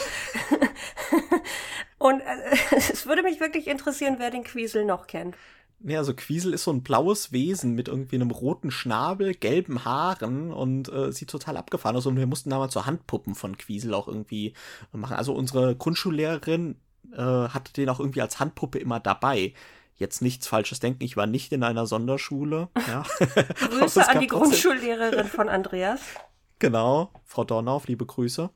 und 1.99 2.21
äh, 2.21 2.57
es 2.75 3.05
würde 3.05 3.21
mich 3.21 3.39
wirklich 3.39 3.67
interessieren, 3.67 4.15
wer 4.17 4.31
den 4.31 4.43
Quiesel 4.43 4.85
noch 4.85 5.05
kennt. 5.05 5.35
Ja, 5.79 5.99
also 5.99 6.13
Quiesel 6.13 6.53
ist 6.53 6.63
so 6.63 6.71
ein 6.71 6.81
blaues 6.81 7.31
Wesen 7.31 7.73
mit 7.73 7.87
irgendwie 7.87 8.15
einem 8.15 8.31
roten 8.31 8.71
Schnabel, 8.71 9.35
gelben 9.35 9.85
Haaren 9.85 10.51
und 10.51 10.91
äh, 10.91 11.11
sieht 11.11 11.29
total 11.29 11.55
abgefahren 11.55 11.95
aus. 11.95 12.07
Und 12.07 12.17
wir 12.17 12.25
mussten 12.25 12.49
damals 12.49 12.73
so 12.73 12.85
Handpuppen 12.85 13.35
von 13.35 13.57
Quiesel 13.57 13.93
auch 13.93 14.07
irgendwie 14.07 14.53
machen. 14.91 15.15
Also 15.15 15.33
unsere 15.33 15.75
Grundschullehrerin 15.75 16.77
äh, 17.13 17.17
hatte 17.17 17.73
den 17.73 17.89
auch 17.89 17.99
irgendwie 17.99 18.21
als 18.21 18.39
Handpuppe 18.39 18.79
immer 18.79 18.99
dabei. 18.99 19.53
Jetzt 19.95 20.21
nichts 20.21 20.47
Falsches 20.47 20.79
denken, 20.79 21.03
ich 21.03 21.17
war 21.17 21.25
nicht 21.25 21.51
in 21.53 21.63
einer 21.63 21.85
Sonderschule. 21.87 22.69
Ja. 22.87 23.03
Grüße 23.69 24.07
an 24.07 24.19
die 24.19 24.27
Grundschullehrerin 24.27 25.27
von 25.27 25.49
Andreas. 25.49 26.01
Genau, 26.59 27.11
Frau 27.23 27.43
Dornauf, 27.43 27.87
liebe 27.87 28.05
Grüße, 28.05 28.49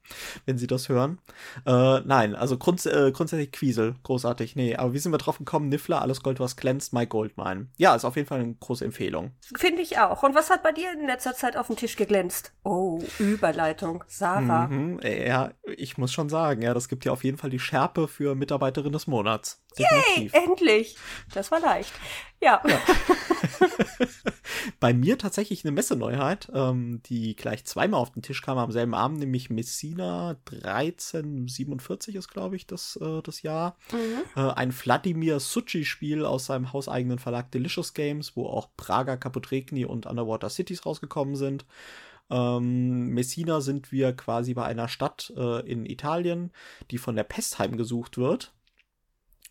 wenn 0.45 0.57
Sie 0.57 0.65
das 0.65 0.89
hören. 0.89 1.19
Äh, 1.67 1.99
nein, 1.99 2.35
also 2.35 2.57
grunds 2.57 2.87
äh, 2.87 3.11
grundsätzlich 3.13 3.51
Quiesel, 3.51 3.95
großartig. 4.01 4.55
Nee, 4.55 4.75
aber 4.75 4.93
wie 4.93 4.97
sind 4.97 5.11
wir 5.11 5.19
drauf 5.19 5.37
gekommen? 5.37 5.69
Niffler, 5.69 6.01
alles 6.01 6.23
Gold, 6.23 6.39
was 6.39 6.55
glänzt, 6.55 6.93
My 6.93 7.05
Goldmine. 7.05 7.67
Ja, 7.77 7.93
ist 7.93 8.05
auf 8.05 8.15
jeden 8.15 8.27
Fall 8.27 8.39
eine 8.39 8.55
große 8.55 8.83
Empfehlung. 8.83 9.33
Finde 9.55 9.83
ich 9.83 9.99
auch. 9.99 10.23
Und 10.23 10.33
was 10.33 10.49
hat 10.49 10.63
bei 10.63 10.71
dir 10.71 10.91
in 10.93 11.05
letzter 11.05 11.35
Zeit 11.35 11.55
auf 11.55 11.67
dem 11.67 11.75
Tisch 11.75 11.95
geglänzt? 11.95 12.53
Oh, 12.63 12.99
Überleitung. 13.19 14.03
Sarah. 14.07 14.67
Mhm, 14.67 14.99
ja, 15.03 15.51
ich 15.77 15.99
muss 15.99 16.11
schon 16.11 16.29
sagen, 16.29 16.63
ja, 16.63 16.73
das 16.73 16.87
gibt 16.87 17.05
ja 17.05 17.11
auf 17.11 17.23
jeden 17.23 17.37
Fall 17.37 17.51
die 17.51 17.59
Schärpe 17.59 18.07
für 18.07 18.33
Mitarbeiterin 18.33 18.93
des 18.93 19.05
Monats. 19.05 19.61
Definitiv. 19.77 20.33
Yay, 20.33 20.43
endlich. 20.43 20.97
Das 21.33 21.51
war 21.51 21.59
leicht. 21.59 21.93
Ja. 22.41 22.61
ja. 22.67 22.79
Bei 24.79 24.93
mir 24.93 25.17
tatsächlich 25.17 25.63
eine 25.63 25.71
Messeneuheit, 25.71 26.49
ähm, 26.53 27.01
die 27.05 27.35
gleich 27.35 27.65
zweimal 27.65 27.99
auf 27.99 28.11
den 28.11 28.21
Tisch 28.21 28.41
kam 28.41 28.57
am 28.57 28.71
selben 28.71 28.93
Abend, 28.93 29.19
nämlich 29.19 29.49
Messina 29.49 30.37
1347 30.51 32.15
ist, 32.15 32.29
glaube 32.29 32.55
ich, 32.55 32.67
das, 32.67 32.97
äh, 33.01 33.21
das 33.21 33.41
Jahr. 33.41 33.77
Mhm. 33.91 34.41
Äh, 34.41 34.51
ein 34.53 34.71
Vladimir 34.71 35.39
Suchi-Spiel 35.39 36.25
aus 36.25 36.45
seinem 36.45 36.73
hauseigenen 36.73 37.19
Verlag 37.19 37.51
Delicious 37.51 37.93
Games, 37.93 38.35
wo 38.35 38.47
auch 38.47 38.69
Praga, 38.77 39.17
Kaputregni 39.17 39.85
und 39.85 40.05
Underwater 40.05 40.49
Cities 40.49 40.85
rausgekommen 40.85 41.35
sind. 41.35 41.65
Ähm, 42.29 43.07
Messina 43.07 43.61
sind 43.61 43.91
wir 43.91 44.13
quasi 44.13 44.53
bei 44.53 44.63
einer 44.63 44.87
Stadt 44.87 45.33
äh, 45.35 45.69
in 45.69 45.85
Italien, 45.85 46.51
die 46.89 46.97
von 46.97 47.15
der 47.15 47.23
Pest 47.23 47.59
heimgesucht 47.59 48.17
wird 48.17 48.53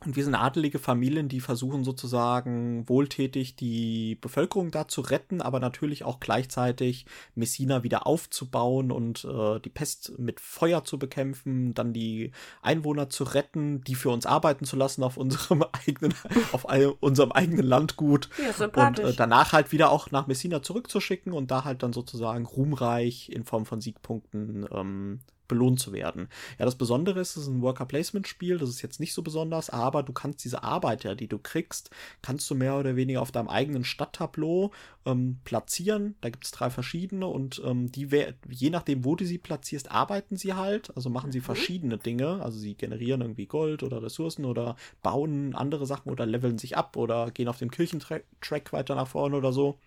Und 0.02 0.16
wir 0.16 0.24
sind 0.24 0.34
adelige 0.34 0.78
Familien, 0.78 1.28
die 1.28 1.40
versuchen 1.40 1.84
sozusagen 1.84 2.88
wohltätig 2.88 3.54
die 3.54 4.16
Bevölkerung 4.18 4.70
da 4.70 4.88
zu 4.88 5.02
retten, 5.02 5.42
aber 5.42 5.60
natürlich 5.60 6.04
auch 6.04 6.20
gleichzeitig 6.20 7.04
Messina 7.34 7.82
wieder 7.82 8.06
aufzubauen 8.06 8.92
und 8.92 9.26
äh, 9.26 9.60
die 9.60 9.68
Pest 9.68 10.18
mit 10.18 10.40
Feuer 10.40 10.84
zu 10.84 10.98
bekämpfen, 10.98 11.74
dann 11.74 11.92
die 11.92 12.32
Einwohner 12.62 13.10
zu 13.10 13.24
retten, 13.24 13.82
die 13.82 13.94
für 13.94 14.08
uns 14.08 14.24
arbeiten 14.24 14.64
zu 14.64 14.76
lassen 14.76 15.02
auf 15.02 15.18
unserem 15.18 15.64
eigenen, 15.86 16.14
auf 16.52 16.66
all, 16.66 16.94
unserem 17.00 17.32
eigenen 17.32 17.66
Landgut. 17.66 18.30
Ja, 18.38 18.66
und 18.66 18.98
äh, 19.00 19.12
danach 19.14 19.52
halt 19.52 19.70
wieder 19.70 19.90
auch 19.90 20.10
nach 20.10 20.26
Messina 20.26 20.62
zurückzuschicken 20.62 21.34
und 21.34 21.50
da 21.50 21.64
halt 21.64 21.82
dann 21.82 21.92
sozusagen 21.92 22.46
ruhmreich 22.46 23.28
in 23.30 23.44
Form 23.44 23.66
von 23.66 23.82
Siegpunkten 23.82 24.66
ähm, 24.72 25.20
belohnt 25.50 25.80
zu 25.80 25.92
werden. 25.92 26.28
Ja, 26.58 26.64
das 26.64 26.76
Besondere 26.76 27.20
ist, 27.20 27.36
es 27.36 27.42
ist 27.42 27.48
ein 27.48 27.60
Worker-Placement-Spiel, 27.60 28.56
das 28.56 28.70
ist 28.70 28.80
jetzt 28.80 29.00
nicht 29.00 29.12
so 29.12 29.22
besonders, 29.22 29.68
aber 29.68 30.02
du 30.02 30.12
kannst 30.12 30.44
diese 30.44 30.62
Arbeit, 30.62 31.04
ja, 31.04 31.14
die 31.14 31.26
du 31.26 31.38
kriegst, 31.38 31.90
kannst 32.22 32.48
du 32.48 32.54
mehr 32.54 32.78
oder 32.78 32.96
weniger 32.96 33.20
auf 33.20 33.32
deinem 33.32 33.48
eigenen 33.48 33.84
Stadttableau 33.84 34.70
ähm, 35.04 35.40
platzieren. 35.44 36.14
Da 36.20 36.30
gibt 36.30 36.44
es 36.44 36.52
drei 36.52 36.70
verschiedene 36.70 37.26
und 37.26 37.60
ähm, 37.64 37.90
die, 37.90 38.08
je 38.48 38.70
nachdem, 38.70 39.04
wo 39.04 39.16
du 39.16 39.26
sie 39.26 39.38
platzierst, 39.38 39.90
arbeiten 39.90 40.36
sie 40.36 40.54
halt, 40.54 40.96
also 40.96 41.10
machen 41.10 41.32
sie 41.32 41.40
mhm. 41.40 41.44
verschiedene 41.44 41.98
Dinge, 41.98 42.42
also 42.42 42.58
sie 42.58 42.74
generieren 42.74 43.20
irgendwie 43.20 43.46
Gold 43.46 43.82
oder 43.82 44.02
Ressourcen 44.02 44.44
oder 44.44 44.76
bauen 45.02 45.54
andere 45.56 45.84
Sachen 45.84 46.10
oder 46.10 46.24
leveln 46.26 46.58
sich 46.58 46.76
ab 46.76 46.96
oder 46.96 47.32
gehen 47.32 47.48
auf 47.48 47.58
dem 47.58 47.72
Kirchentrack 47.72 48.72
weiter 48.72 48.94
nach 48.94 49.08
vorne 49.08 49.36
oder 49.36 49.52
so. 49.52 49.78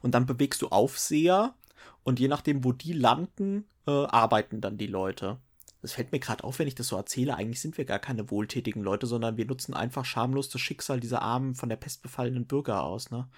Und 0.00 0.14
dann 0.14 0.26
bewegst 0.26 0.62
du 0.62 0.68
Aufseher, 0.68 1.54
und 2.02 2.20
je 2.20 2.28
nachdem, 2.28 2.64
wo 2.64 2.72
die 2.72 2.92
landen, 2.92 3.68
äh, 3.86 3.90
arbeiten 3.90 4.60
dann 4.60 4.78
die 4.78 4.86
Leute. 4.86 5.38
Das 5.80 5.92
fällt 5.92 6.12
mir 6.12 6.18
gerade 6.18 6.44
auf, 6.44 6.58
wenn 6.58 6.66
ich 6.66 6.74
das 6.74 6.88
so 6.88 6.96
erzähle. 6.96 7.36
Eigentlich 7.36 7.60
sind 7.60 7.78
wir 7.78 7.84
gar 7.84 8.00
keine 8.00 8.30
wohltätigen 8.30 8.82
Leute, 8.82 9.06
sondern 9.06 9.36
wir 9.36 9.46
nutzen 9.46 9.74
einfach 9.74 10.04
schamlos 10.04 10.48
das 10.48 10.60
Schicksal 10.60 10.98
dieser 11.00 11.22
armen, 11.22 11.54
von 11.54 11.68
der 11.68 11.76
Pest 11.76 12.02
befallenen 12.02 12.46
Bürger 12.46 12.82
aus. 12.82 13.10
Ne? 13.10 13.28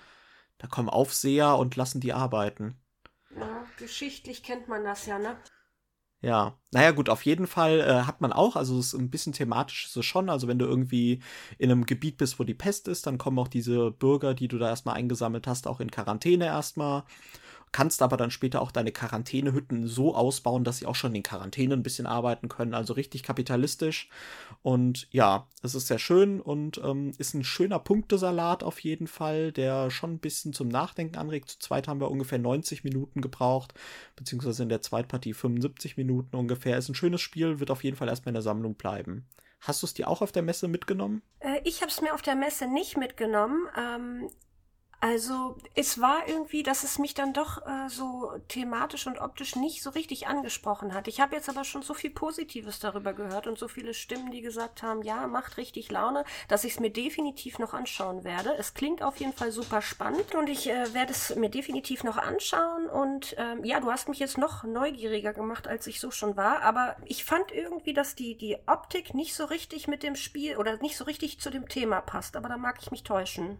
Da 0.58 0.66
kommen 0.66 0.88
Aufseher 0.88 1.56
und 1.56 1.76
lassen 1.76 2.00
die 2.00 2.12
arbeiten. 2.12 2.78
Ja, 3.36 3.64
geschichtlich 3.78 4.42
kennt 4.42 4.68
man 4.68 4.84
das 4.84 5.06
ja, 5.06 5.18
ne? 5.18 5.36
Ja, 6.22 6.58
naja 6.70 6.90
gut, 6.90 7.08
auf 7.08 7.24
jeden 7.24 7.46
Fall 7.46 7.80
äh, 7.80 8.02
hat 8.02 8.20
man 8.20 8.30
auch, 8.30 8.54
also 8.54 8.78
es 8.78 8.92
ist 8.92 9.00
ein 9.00 9.10
bisschen 9.10 9.32
thematisch 9.32 9.86
ist 9.86 9.96
es 9.96 10.04
schon, 10.04 10.28
also 10.28 10.48
wenn 10.48 10.58
du 10.58 10.66
irgendwie 10.66 11.22
in 11.56 11.70
einem 11.70 11.86
Gebiet 11.86 12.18
bist, 12.18 12.38
wo 12.38 12.44
die 12.44 12.52
Pest 12.52 12.88
ist, 12.88 13.06
dann 13.06 13.16
kommen 13.16 13.38
auch 13.38 13.48
diese 13.48 13.90
Bürger, 13.90 14.34
die 14.34 14.46
du 14.46 14.58
da 14.58 14.68
erstmal 14.68 14.96
eingesammelt 14.96 15.46
hast, 15.46 15.66
auch 15.66 15.80
in 15.80 15.90
Quarantäne 15.90 16.44
erstmal 16.44 17.04
kannst 17.72 18.02
aber 18.02 18.16
dann 18.16 18.30
später 18.30 18.60
auch 18.60 18.72
deine 18.72 18.92
Quarantänehütten 18.92 19.86
so 19.86 20.14
ausbauen, 20.14 20.64
dass 20.64 20.78
sie 20.78 20.86
auch 20.86 20.94
schon 20.94 21.14
in 21.14 21.22
Quarantäne 21.22 21.74
ein 21.74 21.82
bisschen 21.82 22.06
arbeiten 22.06 22.48
können. 22.48 22.74
Also 22.74 22.94
richtig 22.94 23.22
kapitalistisch. 23.22 24.08
Und 24.62 25.06
ja, 25.10 25.46
es 25.62 25.74
ist 25.74 25.86
sehr 25.86 25.98
schön 25.98 26.40
und 26.40 26.80
ähm, 26.84 27.12
ist 27.18 27.34
ein 27.34 27.44
schöner 27.44 27.78
Punktesalat 27.78 28.62
auf 28.62 28.80
jeden 28.80 29.06
Fall, 29.06 29.52
der 29.52 29.90
schon 29.90 30.14
ein 30.14 30.18
bisschen 30.18 30.52
zum 30.52 30.68
Nachdenken 30.68 31.16
anregt. 31.16 31.50
Zu 31.50 31.58
zweit 31.60 31.86
haben 31.86 32.00
wir 32.00 32.10
ungefähr 32.10 32.38
90 32.38 32.82
Minuten 32.82 33.20
gebraucht, 33.20 33.72
beziehungsweise 34.16 34.64
in 34.64 34.68
der 34.68 34.82
Zweitpartie 34.82 35.32
75 35.32 35.96
Minuten 35.96 36.34
ungefähr. 36.36 36.76
Ist 36.76 36.88
ein 36.88 36.94
schönes 36.94 37.20
Spiel, 37.20 37.60
wird 37.60 37.70
auf 37.70 37.84
jeden 37.84 37.96
Fall 37.96 38.08
erstmal 38.08 38.30
in 38.30 38.34
der 38.34 38.42
Sammlung 38.42 38.74
bleiben. 38.74 39.26
Hast 39.60 39.82
du 39.82 39.86
es 39.86 39.94
dir 39.94 40.08
auch 40.08 40.22
auf 40.22 40.32
der 40.32 40.42
Messe 40.42 40.68
mitgenommen? 40.68 41.22
Äh, 41.40 41.60
ich 41.64 41.82
habe 41.82 41.90
es 41.90 42.00
mir 42.00 42.14
auf 42.14 42.22
der 42.22 42.34
Messe 42.34 42.66
nicht 42.66 42.96
mitgenommen. 42.96 43.68
Ähm, 43.78 44.30
also 45.02 45.56
es 45.74 45.98
war 45.98 46.28
irgendwie, 46.28 46.62
dass 46.62 46.84
es 46.84 46.98
mich 46.98 47.14
dann 47.14 47.32
doch 47.32 47.66
äh, 47.66 47.88
so 47.88 48.32
thematisch 48.48 49.06
und 49.06 49.18
optisch 49.18 49.56
nicht 49.56 49.82
so 49.82 49.88
richtig 49.88 50.26
angesprochen 50.26 50.92
hat. 50.92 51.08
Ich 51.08 51.20
habe 51.20 51.34
jetzt 51.34 51.48
aber 51.48 51.64
schon 51.64 51.80
so 51.80 51.94
viel 51.94 52.10
Positives 52.10 52.80
darüber 52.80 53.14
gehört 53.14 53.46
und 53.46 53.58
so 53.58 53.66
viele 53.66 53.94
Stimmen, 53.94 54.30
die 54.30 54.42
gesagt 54.42 54.82
haben, 54.82 55.02
ja, 55.02 55.26
macht 55.26 55.56
richtig 55.56 55.90
Laune, 55.90 56.24
dass 56.48 56.64
ich 56.64 56.74
es 56.74 56.80
mir 56.80 56.90
definitiv 56.90 57.58
noch 57.58 57.72
anschauen 57.72 58.24
werde. 58.24 58.54
Es 58.58 58.74
klingt 58.74 59.02
auf 59.02 59.16
jeden 59.16 59.32
Fall 59.32 59.52
super 59.52 59.80
spannend 59.80 60.34
und 60.34 60.50
ich 60.50 60.68
äh, 60.68 60.92
werde 60.92 61.12
es 61.12 61.34
mir 61.34 61.48
definitiv 61.48 62.04
noch 62.04 62.18
anschauen. 62.18 62.86
Und 62.86 63.34
ähm, 63.38 63.64
ja, 63.64 63.80
du 63.80 63.90
hast 63.90 64.10
mich 64.10 64.18
jetzt 64.18 64.36
noch 64.36 64.64
neugieriger 64.64 65.32
gemacht, 65.32 65.66
als 65.66 65.86
ich 65.86 65.98
so 65.98 66.10
schon 66.10 66.36
war. 66.36 66.60
Aber 66.60 66.96
ich 67.06 67.24
fand 67.24 67.52
irgendwie, 67.52 67.94
dass 67.94 68.16
die, 68.16 68.36
die 68.36 68.58
Optik 68.66 69.14
nicht 69.14 69.34
so 69.34 69.46
richtig 69.46 69.88
mit 69.88 70.02
dem 70.02 70.14
Spiel 70.14 70.58
oder 70.58 70.76
nicht 70.76 70.98
so 70.98 71.04
richtig 71.04 71.40
zu 71.40 71.48
dem 71.48 71.70
Thema 71.70 72.02
passt. 72.02 72.36
Aber 72.36 72.50
da 72.50 72.58
mag 72.58 72.76
ich 72.82 72.90
mich 72.90 73.02
täuschen. 73.02 73.58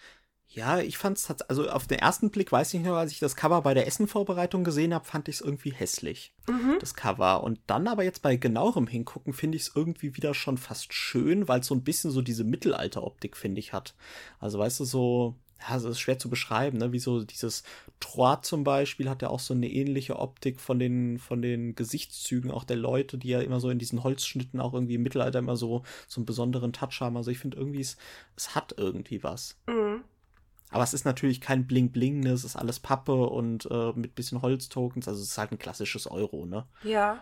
Ja, 0.53 0.81
ich 0.81 0.99
fand's 0.99 1.31
also 1.49 1.71
auf 1.71 1.87
den 1.87 2.01
ersten 2.01 2.31
Blick 2.31 2.51
weiß 2.51 2.75
ich 2.75 2.81
noch, 2.81 2.97
als 2.97 3.13
ich 3.13 3.21
das 3.21 3.37
Cover 3.37 3.63
bei 3.63 3.73
der 3.73 3.87
Essenvorbereitung 3.87 4.65
gesehen 4.65 4.93
habe, 4.93 5.05
fand 5.05 5.29
ich 5.29 5.37
es 5.37 5.41
irgendwie 5.41 5.73
hässlich, 5.73 6.35
mhm. 6.49 6.77
das 6.81 6.95
Cover. 6.95 7.45
Und 7.45 7.61
dann 7.69 7.87
aber 7.87 8.03
jetzt 8.03 8.23
bei 8.23 8.35
genauerem 8.35 8.89
Hingucken 8.89 9.33
finde 9.33 9.57
ich 9.57 9.63
es 9.63 9.73
irgendwie 9.77 10.17
wieder 10.17 10.35
schon 10.35 10.59
fast 10.59 10.93
schön, 10.93 11.47
weil 11.47 11.61
es 11.61 11.69
so 11.69 11.75
ein 11.77 11.85
bisschen 11.85 12.11
so 12.11 12.21
diese 12.21 12.43
Mittelalteroptik 12.43 13.37
finde 13.37 13.61
ich 13.61 13.73
hat. 13.73 13.95
Also 14.41 14.59
weißt 14.59 14.81
du 14.81 14.85
so, 14.85 15.37
ja, 15.61 15.77
es 15.77 15.85
ist 15.85 16.01
schwer 16.01 16.19
zu 16.19 16.29
beschreiben, 16.29 16.79
ne? 16.79 16.91
Wie 16.91 16.99
so 16.99 17.23
dieses 17.23 17.63
Trois 18.01 18.41
zum 18.43 18.65
Beispiel 18.65 19.09
hat 19.09 19.23
ja 19.23 19.29
auch 19.29 19.41
so 19.41 19.55
eine 19.55 19.71
ähnliche 19.71 20.19
Optik 20.19 20.59
von 20.59 20.81
den, 20.81 21.19
von 21.19 21.43
den 21.43 21.77
Gesichtszügen 21.77 22.51
auch 22.51 22.65
der 22.65 22.77
Leute, 22.77 23.19
die 23.19 23.29
ja 23.29 23.41
immer 23.41 23.61
so 23.61 23.71
in 23.71 23.79
diesen 23.79 24.03
Holzschnitten 24.03 24.59
auch 24.59 24.75
irgendwie 24.75 24.95
im 24.95 25.03
Mittelalter 25.03 25.39
immer 25.39 25.57
so, 25.57 25.85
so 26.09 26.21
einen 26.21 26.27
besonderen 26.27 26.73
Touch 26.73 27.01
haben. 27.01 27.17
Also 27.17 27.31
ich 27.31 27.39
finde 27.39 27.59
irgendwie, 27.59 27.83
es, 27.83 27.97
es 28.37 28.57
hat 28.57 28.75
irgendwie 28.79 29.23
was. 29.23 29.57
Mhm. 29.69 30.03
Aber 30.71 30.85
es 30.85 30.95
ist 30.95 31.05
natürlich 31.05 31.41
kein 31.41 31.67
Bling-Bling, 31.67 32.21
ne? 32.21 32.31
Es 32.31 32.45
ist 32.45 32.57
alles 32.57 32.81
Pappe 32.81 33.15
und 33.15 33.69
äh, 33.71 33.93
mit 33.95 34.15
bisschen 34.15 34.43
Holztokens. 34.43 35.09
Also 35.09 35.21
es 35.21 35.31
ist 35.31 35.39
halt 35.39 35.53
ein 35.53 35.59
klassisches 35.59 36.11
Euro, 36.11 36.47
ne? 36.47 36.67
Ja. 36.85 37.21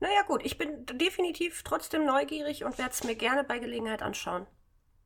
Naja, 0.00 0.22
gut, 0.26 0.42
ich 0.44 0.58
bin 0.58 0.84
definitiv 1.00 1.62
trotzdem 1.62 2.04
neugierig 2.04 2.64
und 2.64 2.76
werde 2.78 2.90
es 2.90 3.04
mir 3.04 3.14
gerne 3.14 3.44
bei 3.44 3.58
Gelegenheit 3.58 4.02
anschauen. 4.02 4.46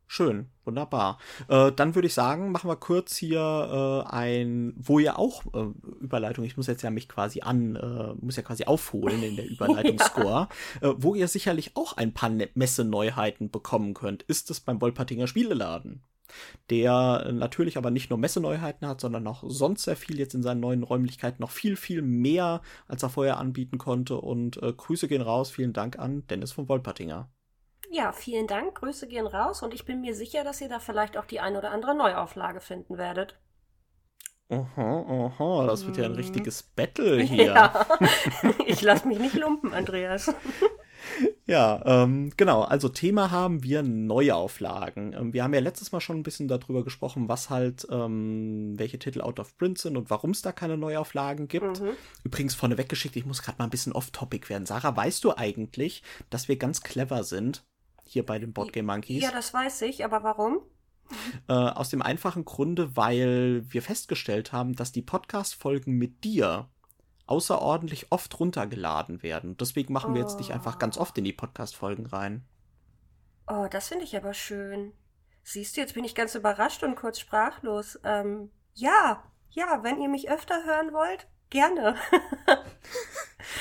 Schön, 0.09 0.49
wunderbar. 0.65 1.19
Äh, 1.49 1.73
dann 1.73 1.97
würde 1.97 2.07
ich 2.07 2.15
sagen, 2.15 2.53
machen 2.53 2.71
wir 2.71 2.77
kurz 2.77 3.17
hier 3.17 4.05
äh, 4.07 4.09
ein, 4.09 4.73
wo 4.77 5.01
ihr 5.01 5.19
auch 5.19 5.45
äh, 5.53 5.67
Überleitung, 6.01 6.45
ich 6.45 6.57
muss 6.57 6.69
jetzt 6.69 6.83
ja 6.83 6.91
mich 6.91 7.09
quasi 7.09 7.41
an, 7.41 7.75
äh, 7.75 8.15
muss 8.25 8.37
ja 8.37 8.43
quasi 8.43 8.65
aufholen 8.65 9.23
in 9.23 9.35
der 9.35 9.47
Überleitungsscore, 9.51 10.49
ja. 10.81 10.89
Äh, 10.89 10.95
wo 10.97 11.17
ihr 11.17 11.27
sicherlich 11.27 11.73
auch 11.75 11.97
ein 11.97 12.15
paar 12.15 12.29
ne 12.29 12.49
Messeneuheiten 12.55 13.51
bekommen 13.51 13.95
könnt, 13.95 14.23
ist 14.23 14.49
es 14.51 14.61
beim 14.61 14.81
Wolpertinger 14.81 15.27
Spieleladen 15.27 16.03
der 16.71 17.33
natürlich 17.33 17.77
aber 17.77 17.91
nicht 17.91 18.11
nur 18.11 18.19
Messeneuheiten 18.19 18.87
hat, 18.87 19.01
sondern 19.01 19.27
auch 19.27 19.45
sonst 19.47 19.85
sehr 19.85 19.97
viel 19.97 20.19
jetzt 20.19 20.35
in 20.35 20.43
seinen 20.43 20.61
neuen 20.61 20.83
Räumlichkeiten 20.83 21.41
noch 21.41 21.51
viel, 21.51 21.77
viel 21.77 22.03
mehr, 22.03 22.63
als 22.89 23.03
er 23.03 23.11
vorher 23.11 23.39
anbieten 23.39 23.79
konnte. 23.79 24.17
Und 24.17 24.63
äh, 24.63 24.73
Grüße 24.73 25.09
gehen 25.09 25.23
raus, 25.23 25.51
vielen 25.51 25.73
Dank 25.73 25.99
an 25.99 26.27
Dennis 26.29 26.53
von 26.53 26.69
Wolpertinger. 26.69 27.29
Ja, 27.91 28.13
vielen 28.13 28.47
Dank, 28.47 28.75
Grüße 28.77 29.07
gehen 29.07 29.27
raus 29.27 29.63
und 29.63 29.73
ich 29.73 29.85
bin 29.85 30.01
mir 30.01 30.15
sicher, 30.15 30.45
dass 30.45 30.61
ihr 30.61 30.69
da 30.69 30.81
vielleicht 30.81 31.17
auch 31.17 31.25
die 31.25 31.41
ein 31.41 31.57
oder 31.57 31.71
andere 31.71 31.97
Neuauflage 31.97 32.61
finden 32.61 32.99
werdet. 32.99 33.39
Aha, 34.49 35.33
aha, 35.39 35.67
das 35.67 35.87
wird 35.87 35.97
ja 35.97 36.05
ein 36.05 36.13
mhm. 36.13 36.19
richtiges 36.19 36.63
Battle 36.63 37.21
hier. 37.23 37.47
Ja. 37.47 37.87
Ich 38.67 38.81
lasse 38.81 39.09
mich 39.09 39.19
nicht 39.19 39.35
lumpen, 39.35 39.75
Andreas. 39.75 40.33
Ja, 41.49 41.81
ähm, 41.85 42.33
genau. 42.37 42.63
Also 42.63 42.89
Thema 42.89 43.31
haben 43.31 43.63
wir 43.63 43.85
Neuauflagen. 43.85 45.13
Ähm, 45.13 45.33
wir 45.33 45.45
haben 45.45 45.55
ja 45.55 45.61
letztes 45.61 45.93
Mal 45.93 46.01
schon 46.01 46.19
ein 46.19 46.23
bisschen 46.25 46.49
darüber 46.49 46.83
gesprochen, 46.83 47.29
was 47.29 47.51
halt, 47.51 47.87
ähm, 47.89 48.75
welche 48.77 48.99
Titel 48.99 49.21
out 49.21 49.39
of 49.39 49.57
print 49.57 49.79
sind 49.79 49.97
und 49.97 50.11
warum 50.11 50.33
es 50.33 50.43
da 50.43 50.51
keine 50.51 50.77
Neuauflagen 50.77 51.47
gibt. 51.47 51.81
Mhm. 51.81 51.91
Übrigens 52.25 52.57
vorneweg 52.57 52.89
geschickt, 52.89 53.15
ich 53.15 53.27
muss 53.27 53.43
gerade 53.43 53.59
mal 53.59 53.65
ein 53.65 53.71
bisschen 53.71 53.93
off-topic 53.93 54.49
werden. 54.49 54.67
Sarah, 54.67 54.97
weißt 54.97 55.23
du 55.23 55.37
eigentlich, 55.37 56.03
dass 56.31 56.49
wir 56.49 56.57
ganz 56.57 56.81
clever 56.81 57.23
sind 57.23 57.65
hier 58.05 58.27
bei 58.27 58.41
den 58.41 58.53
Boardgame 58.53 58.93
Monkeys? 58.93 59.23
Ja, 59.23 59.31
das 59.31 59.55
weiß 59.55 59.83
ich, 59.83 60.05
aber 60.05 60.25
warum? 60.25 60.61
Äh, 61.49 61.53
aus 61.53 61.91
dem 61.91 62.03
einfachen 62.03 62.45
Grunde, 62.45 62.97
weil 62.97 63.65
wir 63.69 63.83
festgestellt 63.83 64.53
haben, 64.53 64.75
dass 64.75 64.91
die 64.91 65.03
Podcast-Folgen 65.03 65.97
mit 65.97 66.25
dir 66.25 66.69
außerordentlich 67.27 68.13
oft 68.13 68.39
runtergeladen 68.39 69.23
werden. 69.23 69.57
Deswegen 69.57 69.93
machen 69.93 70.15
wir 70.15 70.23
jetzt 70.23 70.39
nicht 70.39 70.53
einfach 70.53 70.79
ganz 70.79 70.97
oft 70.97 71.17
in 71.19 71.25
die 71.25 71.33
Podcast-Folgen 71.33 72.07
rein. 72.07 72.45
Oh, 73.49 73.67
das 73.71 73.89
finde 73.89 74.05
ich 74.05 74.17
aber 74.17 74.35
schön. 74.35 74.93
Siehst 75.43 75.77
du, 75.77 75.81
jetzt 75.81 75.95
bin 75.95 76.05
ich 76.05 76.15
ganz 76.15 76.35
überrascht 76.35 76.83
und 76.83 76.97
kurz 76.97 77.21
sprachlos. 77.21 77.99
Ähm, 78.05 78.51
ja, 78.75 79.23
ja, 79.51 79.83
wenn 79.83 80.01
ihr 80.01 80.09
mich 80.09 80.31
öfter 80.31 80.65
hören 80.65 80.93
wollt, 80.93 81.29
gerne. 81.51 81.97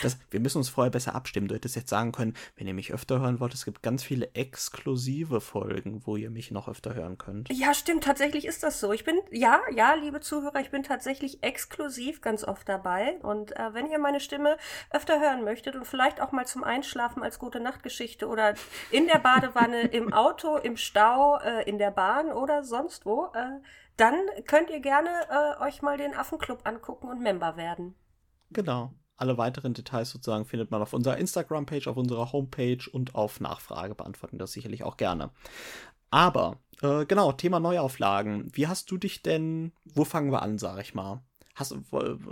Das, 0.06 0.18
wir 0.30 0.40
müssen 0.40 0.60
uns 0.60 0.70
vorher 0.70 0.92
besser 0.92 1.16
abstimmen. 1.16 1.48
Du 1.48 1.56
hättest 1.56 1.76
jetzt 1.76 1.90
sagen 1.90 2.12
können, 2.12 2.34
wenn 2.56 2.68
ihr 2.68 2.74
mich 2.74 2.94
öfter 2.94 3.20
hören 3.20 3.40
wollt, 3.40 3.54
es 3.54 3.66
gibt 3.66 3.82
ganz 3.82 4.04
viele 4.04 4.34
exklusive 4.34 5.42
Folgen, 5.42 6.02
wo 6.06 6.16
ihr 6.16 6.30
mich 6.30 6.52
noch 6.52 6.68
öfter 6.68 6.94
hören 6.94 7.18
könnt. 7.18 7.50
Ja, 7.52 7.74
stimmt, 7.74 8.04
tatsächlich 8.04 8.46
ist 8.46 8.64
das 8.64 8.80
so. 8.80 8.92
Ich 8.92 9.04
bin, 9.04 9.20
ja, 9.32 9.60
ja, 9.74 9.94
liebe 9.96 10.20
Zuhörer, 10.20 10.60
ich 10.62 10.72
bin 10.72 10.84
tatsächlich 10.84 11.44
exklusiv 11.44 12.22
ganz 12.22 12.44
oft 12.44 12.70
dabei. 12.70 13.18
Und 13.22 13.56
äh, 13.56 13.74
wenn 13.74 13.90
ihr 13.90 14.00
meine 14.00 14.20
Stimme 14.20 14.58
öfter 14.92 15.20
hören 15.20 15.44
möchtet 15.44 15.76
und 15.76 15.86
vielleicht 15.86 16.22
auch 16.22 16.32
mal 16.32 16.46
zum 16.46 16.64
Einschlafen 16.64 17.24
als 17.24 17.40
gute 17.40 17.60
Nachtgeschichte 17.60 18.28
oder 18.28 18.54
in 18.92 19.08
der 19.08 19.20
Badewanne, 19.20 19.82
im 19.92 20.14
Auto, 20.14 20.58
im 20.58 20.78
Stau, 20.78 21.40
äh, 21.40 21.68
in 21.70 21.78
der 21.78 21.92
Bahn 21.92 22.32
oder 22.32 22.64
sonst 22.64 23.06
wo, 23.06 23.32
äh, 23.34 23.62
dann 23.98 24.16
könnt 24.46 24.70
ihr 24.70 24.82
gerne 24.82 25.10
äh, 25.30 25.64
euch 25.64 25.82
mal 25.82 25.98
den 25.98 26.14
Affenclub 26.14 26.60
angucken 26.66 27.08
und 27.08 27.22
Member 27.22 27.56
werden. 27.58 27.96
Genau. 28.52 28.94
Alle 29.18 29.38
weiteren 29.38 29.74
Details 29.74 30.12
sozusagen 30.12 30.46
findet 30.46 30.72
man 30.72 30.82
auf 30.82 30.94
unserer 30.94 31.18
Instagram-Page, 31.18 31.88
auf 31.88 31.98
unserer 31.98 32.32
Homepage 32.32 32.90
und 32.92 33.16
auf 33.16 33.40
Nachfrage 33.40 33.96
beantworten 33.96 34.38
das 34.38 34.52
sicherlich 34.52 34.84
auch 34.84 34.98
gerne. 34.98 35.32
Aber, 36.12 36.60
äh, 36.82 37.06
genau, 37.06 37.32
Thema 37.32 37.60
Neuauflagen. 37.60 38.50
Wie 38.54 38.68
hast 38.68 38.92
du 38.92 38.98
dich 38.98 39.22
denn, 39.24 39.72
wo 39.86 40.06
fangen 40.06 40.32
wir 40.32 40.42
an, 40.42 40.58
sag 40.58 40.80
ich 40.82 40.94
mal? 40.94 41.24
Hast, 41.56 41.74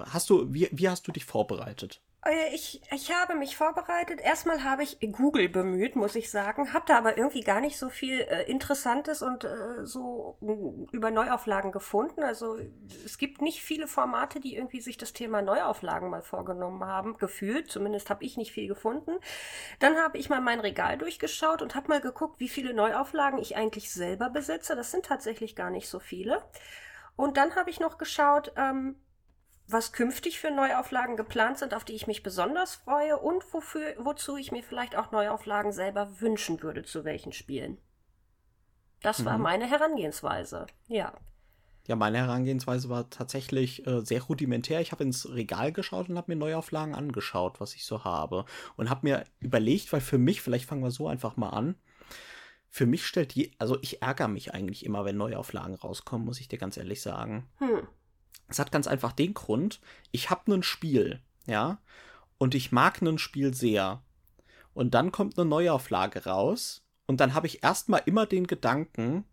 hast 0.06 0.30
du, 0.30 0.54
wie, 0.54 0.70
wie 0.72 0.90
hast 0.90 1.08
du 1.08 1.12
dich 1.12 1.26
vorbereitet? 1.26 2.03
Äh, 2.26 2.54
ich, 2.54 2.82
ich 2.92 3.12
habe 3.14 3.36
mich 3.36 3.58
vorbereitet. 3.58 4.22
Erstmal 4.22 4.64
habe 4.64 4.84
ich 4.84 5.00
Google 5.12 5.50
bemüht, 5.50 5.96
muss 5.96 6.16
ich 6.16 6.32
sagen. 6.32 6.74
Habe 6.74 6.86
da 6.88 6.98
aber 6.98 7.18
irgendwie 7.18 7.42
gar 7.42 7.62
nicht 7.62 7.78
so 7.78 7.90
viel 7.90 8.22
äh, 8.22 8.44
Interessantes 8.44 9.22
und 9.22 9.44
äh, 9.44 9.86
so 9.86 10.38
äh, 10.42 10.96
über 10.96 11.12
Neuauflagen 11.12 11.72
gefunden. 11.72 12.24
Also 12.24 12.58
es 13.06 13.18
gibt 13.18 13.42
nicht 13.42 13.62
viele 13.62 13.88
Formate, 13.88 14.40
die 14.40 14.56
irgendwie 14.56 14.82
sich 14.82 14.98
das 14.98 15.14
Thema 15.14 15.42
Neuauflagen 15.42 16.10
mal 16.10 16.22
vorgenommen 16.22 16.84
haben. 16.86 17.18
Gefühlt, 17.18 17.70
zumindest 17.70 18.10
habe 18.10 18.24
ich 18.24 18.38
nicht 18.38 18.52
viel 18.52 18.68
gefunden. 18.68 19.12
Dann 19.80 19.98
habe 19.98 20.18
ich 20.18 20.30
mal 20.30 20.42
mein 20.42 20.60
Regal 20.60 20.98
durchgeschaut 20.98 21.62
und 21.62 21.76
habe 21.76 21.90
mal 21.90 22.02
geguckt, 22.02 22.40
wie 22.40 22.50
viele 22.50 22.74
Neuauflagen 22.74 23.40
ich 23.40 23.56
eigentlich 23.56 23.92
selber 23.92 24.30
besitze. 24.30 24.76
Das 24.76 24.92
sind 24.92 25.06
tatsächlich 25.06 25.56
gar 25.56 25.70
nicht 25.70 25.90
so 25.90 26.00
viele. 26.00 26.42
Und 27.16 27.38
dann 27.38 27.56
habe 27.56 27.70
ich 27.70 27.80
noch 27.80 27.98
geschaut, 27.98 28.54
ähm, 28.56 28.96
was 29.68 29.94
künftig 29.94 30.40
für 30.40 30.52
Neuauflagen 30.52 31.16
geplant 31.16 31.58
sind, 31.58 31.74
auf 31.74 31.86
die 31.86 31.94
ich 31.94 32.08
mich 32.08 32.24
besonders 32.24 32.76
freue 32.76 33.18
und 33.18 33.44
wofür, 33.54 33.96
wozu 33.98 34.38
ich 34.38 34.52
mir 34.52 34.64
vielleicht 34.64 34.96
auch 34.96 35.12
Neuauflagen 35.12 35.72
selber 35.72 36.20
wünschen 36.20 36.62
würde, 36.62 36.84
zu 36.84 37.04
welchen 37.06 37.32
Spielen. 37.32 37.78
Das 39.02 39.20
mhm. 39.20 39.26
war 39.26 39.38
meine 39.38 39.70
Herangehensweise, 39.70 40.68
ja. 40.88 41.14
Ja, 41.86 41.98
meine 41.98 42.20
Herangehensweise 42.20 42.88
war 42.88 43.10
tatsächlich 43.10 43.86
äh, 43.86 44.06
sehr 44.06 44.22
rudimentär. 44.24 44.80
Ich 44.80 44.94
habe 44.94 45.04
ins 45.04 45.30
Regal 45.30 45.74
geschaut 45.74 46.08
und 46.08 46.18
habe 46.18 46.32
mir 46.32 46.38
Neuauflagen 46.38 46.96
angeschaut, 46.96 47.60
was 47.60 47.76
ich 47.76 47.84
so 47.84 48.06
habe. 48.06 48.46
Und 48.78 48.90
habe 48.90 49.02
mir 49.04 49.26
überlegt, 49.40 49.92
weil 49.92 50.00
für 50.00 50.18
mich, 50.18 50.42
vielleicht 50.42 50.66
fangen 50.66 50.82
wir 50.82 50.92
so 50.92 51.10
einfach 51.10 51.36
mal 51.36 51.50
an, 51.50 51.76
für 52.70 52.86
mich 52.86 53.06
stellt 53.06 53.34
je, 53.34 53.52
also 53.60 53.78
ich 53.82 54.02
ärgere 54.02 54.30
mich 54.30 54.54
eigentlich 54.54 54.86
immer, 54.86 55.04
wenn 55.04 55.18
Neuauflagen 55.18 55.76
rauskommen, 55.76 56.26
muss 56.26 56.40
ich 56.40 56.48
dir 56.48 56.58
ganz 56.58 56.78
ehrlich 56.78 57.02
sagen. 57.02 57.50
Hm. 57.58 57.86
Es 58.48 58.60
hat 58.60 58.72
ganz 58.72 58.88
einfach 58.88 59.12
den 59.12 59.34
Grund, 59.34 59.80
ich 60.12 60.30
habe 60.30 60.54
ein 60.54 60.64
Spiel, 60.64 61.22
ja, 61.46 61.80
und 62.38 62.56
ich 62.56 62.72
mag 62.72 63.02
ein 63.02 63.18
Spiel 63.18 63.54
sehr. 63.54 64.02
Und 64.74 64.94
dann 64.94 65.12
kommt 65.12 65.38
eine 65.38 65.48
Neuauflage 65.48 66.26
raus 66.26 66.84
und 67.06 67.20
dann 67.20 67.34
habe 67.34 67.48
ich 67.48 67.64
erstmal 67.64 68.02
immer 68.06 68.26
den 68.26 68.48
Gedanken, 68.48 69.26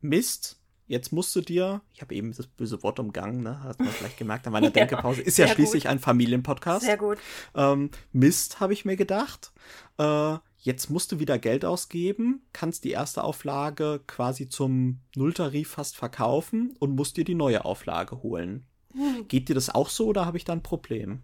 Mist, 0.00 0.60
jetzt 0.86 1.12
musst 1.12 1.34
du 1.34 1.40
dir, 1.40 1.82
ich 1.92 2.00
habe 2.00 2.14
eben 2.14 2.32
das 2.34 2.46
böse 2.46 2.82
Wort 2.82 2.98
umgangen, 2.98 3.42
ne, 3.42 3.62
hast 3.62 3.80
man 3.80 3.88
vielleicht 3.88 4.18
gemerkt 4.18 4.46
an 4.46 4.52
meiner 4.52 4.66
ja, 4.66 4.72
Denkepause, 4.72 5.22
ist 5.22 5.38
ja 5.38 5.48
schließlich 5.48 5.84
gut. 5.84 5.90
ein 5.90 5.98
Familienpodcast. 5.98 6.84
Sehr 6.84 6.96
gut. 6.96 7.18
Ähm, 7.54 7.90
Mist, 8.12 8.60
habe 8.60 8.72
ich 8.72 8.84
mir 8.84 8.96
gedacht. 8.96 9.52
Äh, 9.98 10.36
Jetzt 10.66 10.90
musst 10.90 11.12
du 11.12 11.20
wieder 11.20 11.38
Geld 11.38 11.64
ausgeben, 11.64 12.42
kannst 12.52 12.82
die 12.82 12.90
erste 12.90 13.22
Auflage 13.22 14.00
quasi 14.08 14.48
zum 14.48 14.98
Nulltarif 15.14 15.70
fast 15.70 15.96
verkaufen 15.96 16.74
und 16.80 16.96
musst 16.96 17.16
dir 17.16 17.22
die 17.22 17.36
neue 17.36 17.64
Auflage 17.64 18.20
holen. 18.24 18.66
Hm. 18.92 19.28
Geht 19.28 19.48
dir 19.48 19.54
das 19.54 19.72
auch 19.72 19.88
so 19.88 20.08
oder 20.08 20.26
habe 20.26 20.38
ich 20.38 20.44
da 20.44 20.54
ein 20.54 20.64
Problem? 20.64 21.22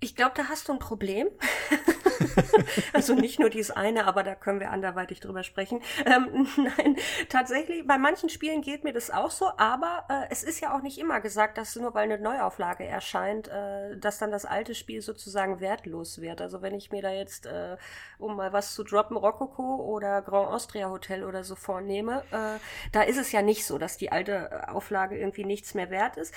Ich 0.00 0.14
glaube, 0.14 0.32
da 0.36 0.44
hast 0.44 0.68
du 0.68 0.74
ein 0.74 0.78
Problem. 0.78 1.28
also 2.92 3.14
nicht 3.14 3.38
nur 3.38 3.50
dieses 3.50 3.70
eine, 3.70 4.06
aber 4.06 4.22
da 4.22 4.34
können 4.34 4.60
wir 4.60 4.70
anderweitig 4.70 5.20
drüber 5.20 5.42
sprechen. 5.42 5.80
Ähm, 6.06 6.46
nein, 6.56 6.96
tatsächlich, 7.28 7.86
bei 7.86 7.98
manchen 7.98 8.28
Spielen 8.28 8.62
geht 8.62 8.84
mir 8.84 8.92
das 8.92 9.10
auch 9.10 9.30
so, 9.30 9.50
aber 9.56 10.04
äh, 10.08 10.26
es 10.30 10.42
ist 10.42 10.60
ja 10.60 10.76
auch 10.76 10.82
nicht 10.82 10.98
immer 10.98 11.20
gesagt, 11.20 11.58
dass 11.58 11.76
nur 11.76 11.94
weil 11.94 12.04
eine 12.04 12.18
Neuauflage 12.18 12.84
erscheint, 12.84 13.48
äh, 13.48 13.96
dass 13.96 14.18
dann 14.18 14.30
das 14.30 14.44
alte 14.44 14.74
Spiel 14.74 15.02
sozusagen 15.02 15.60
wertlos 15.60 16.20
wird. 16.20 16.40
Also 16.40 16.62
wenn 16.62 16.74
ich 16.74 16.90
mir 16.90 17.02
da 17.02 17.10
jetzt, 17.10 17.46
äh, 17.46 17.76
um 18.18 18.36
mal 18.36 18.52
was 18.52 18.74
zu 18.74 18.84
droppen, 18.84 19.16
Rococo 19.16 19.76
oder 19.76 20.22
Grand 20.22 20.48
Austria 20.48 20.90
Hotel 20.90 21.24
oder 21.24 21.44
so 21.44 21.54
vornehme, 21.54 22.22
äh, 22.30 22.58
da 22.92 23.02
ist 23.02 23.18
es 23.18 23.32
ja 23.32 23.42
nicht 23.42 23.64
so, 23.64 23.78
dass 23.78 23.96
die 23.96 24.12
alte 24.12 24.68
Auflage 24.68 25.18
irgendwie 25.18 25.44
nichts 25.44 25.74
mehr 25.74 25.90
wert 25.90 26.16
ist 26.16 26.34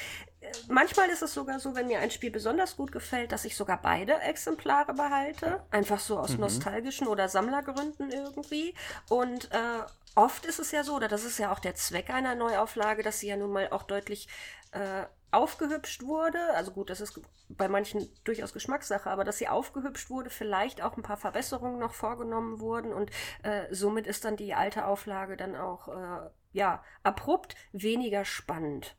manchmal 0.67 1.09
ist 1.09 1.21
es 1.21 1.33
sogar 1.33 1.59
so, 1.59 1.75
wenn 1.75 1.87
mir 1.87 1.99
ein 1.99 2.11
Spiel 2.11 2.31
besonders 2.31 2.77
gut 2.77 2.91
gefällt, 2.91 3.31
dass 3.31 3.45
ich 3.45 3.55
sogar 3.55 3.81
beide 3.81 4.19
Exemplare 4.21 4.93
behalte. 4.93 5.63
Einfach 5.71 5.99
so 5.99 6.19
aus 6.19 6.31
mhm. 6.31 6.41
nostalgischen 6.41 7.07
oder 7.07 7.29
Sammlergründen 7.29 8.11
irgendwie. 8.11 8.73
Und 9.09 9.51
äh, 9.51 9.83
oft 10.15 10.45
ist 10.45 10.59
es 10.59 10.71
ja 10.71 10.83
so, 10.83 10.95
oder 10.95 11.07
das 11.07 11.23
ist 11.23 11.37
ja 11.37 11.51
auch 11.51 11.59
der 11.59 11.75
Zweck 11.75 12.09
einer 12.09 12.35
Neuauflage, 12.35 13.03
dass 13.03 13.19
sie 13.19 13.27
ja 13.27 13.37
nun 13.37 13.51
mal 13.51 13.69
auch 13.71 13.83
deutlich 13.83 14.27
äh, 14.71 15.05
aufgehübscht 15.31 16.03
wurde. 16.03 16.39
Also 16.55 16.71
gut, 16.71 16.89
das 16.89 17.01
ist 17.01 17.19
bei 17.49 17.67
manchen 17.67 18.09
durchaus 18.23 18.53
Geschmackssache, 18.53 19.09
aber 19.09 19.23
dass 19.23 19.37
sie 19.37 19.47
aufgehübscht 19.47 20.09
wurde, 20.09 20.29
vielleicht 20.29 20.81
auch 20.81 20.97
ein 20.97 21.03
paar 21.03 21.17
Verbesserungen 21.17 21.79
noch 21.79 21.93
vorgenommen 21.93 22.59
wurden 22.59 22.93
und 22.93 23.11
äh, 23.43 23.63
somit 23.71 24.07
ist 24.07 24.25
dann 24.25 24.35
die 24.35 24.53
alte 24.53 24.85
Auflage 24.85 25.37
dann 25.37 25.55
auch 25.55 25.87
äh, 25.87 26.29
ja 26.53 26.83
abrupt 27.03 27.55
weniger 27.71 28.25
spannend. 28.25 28.95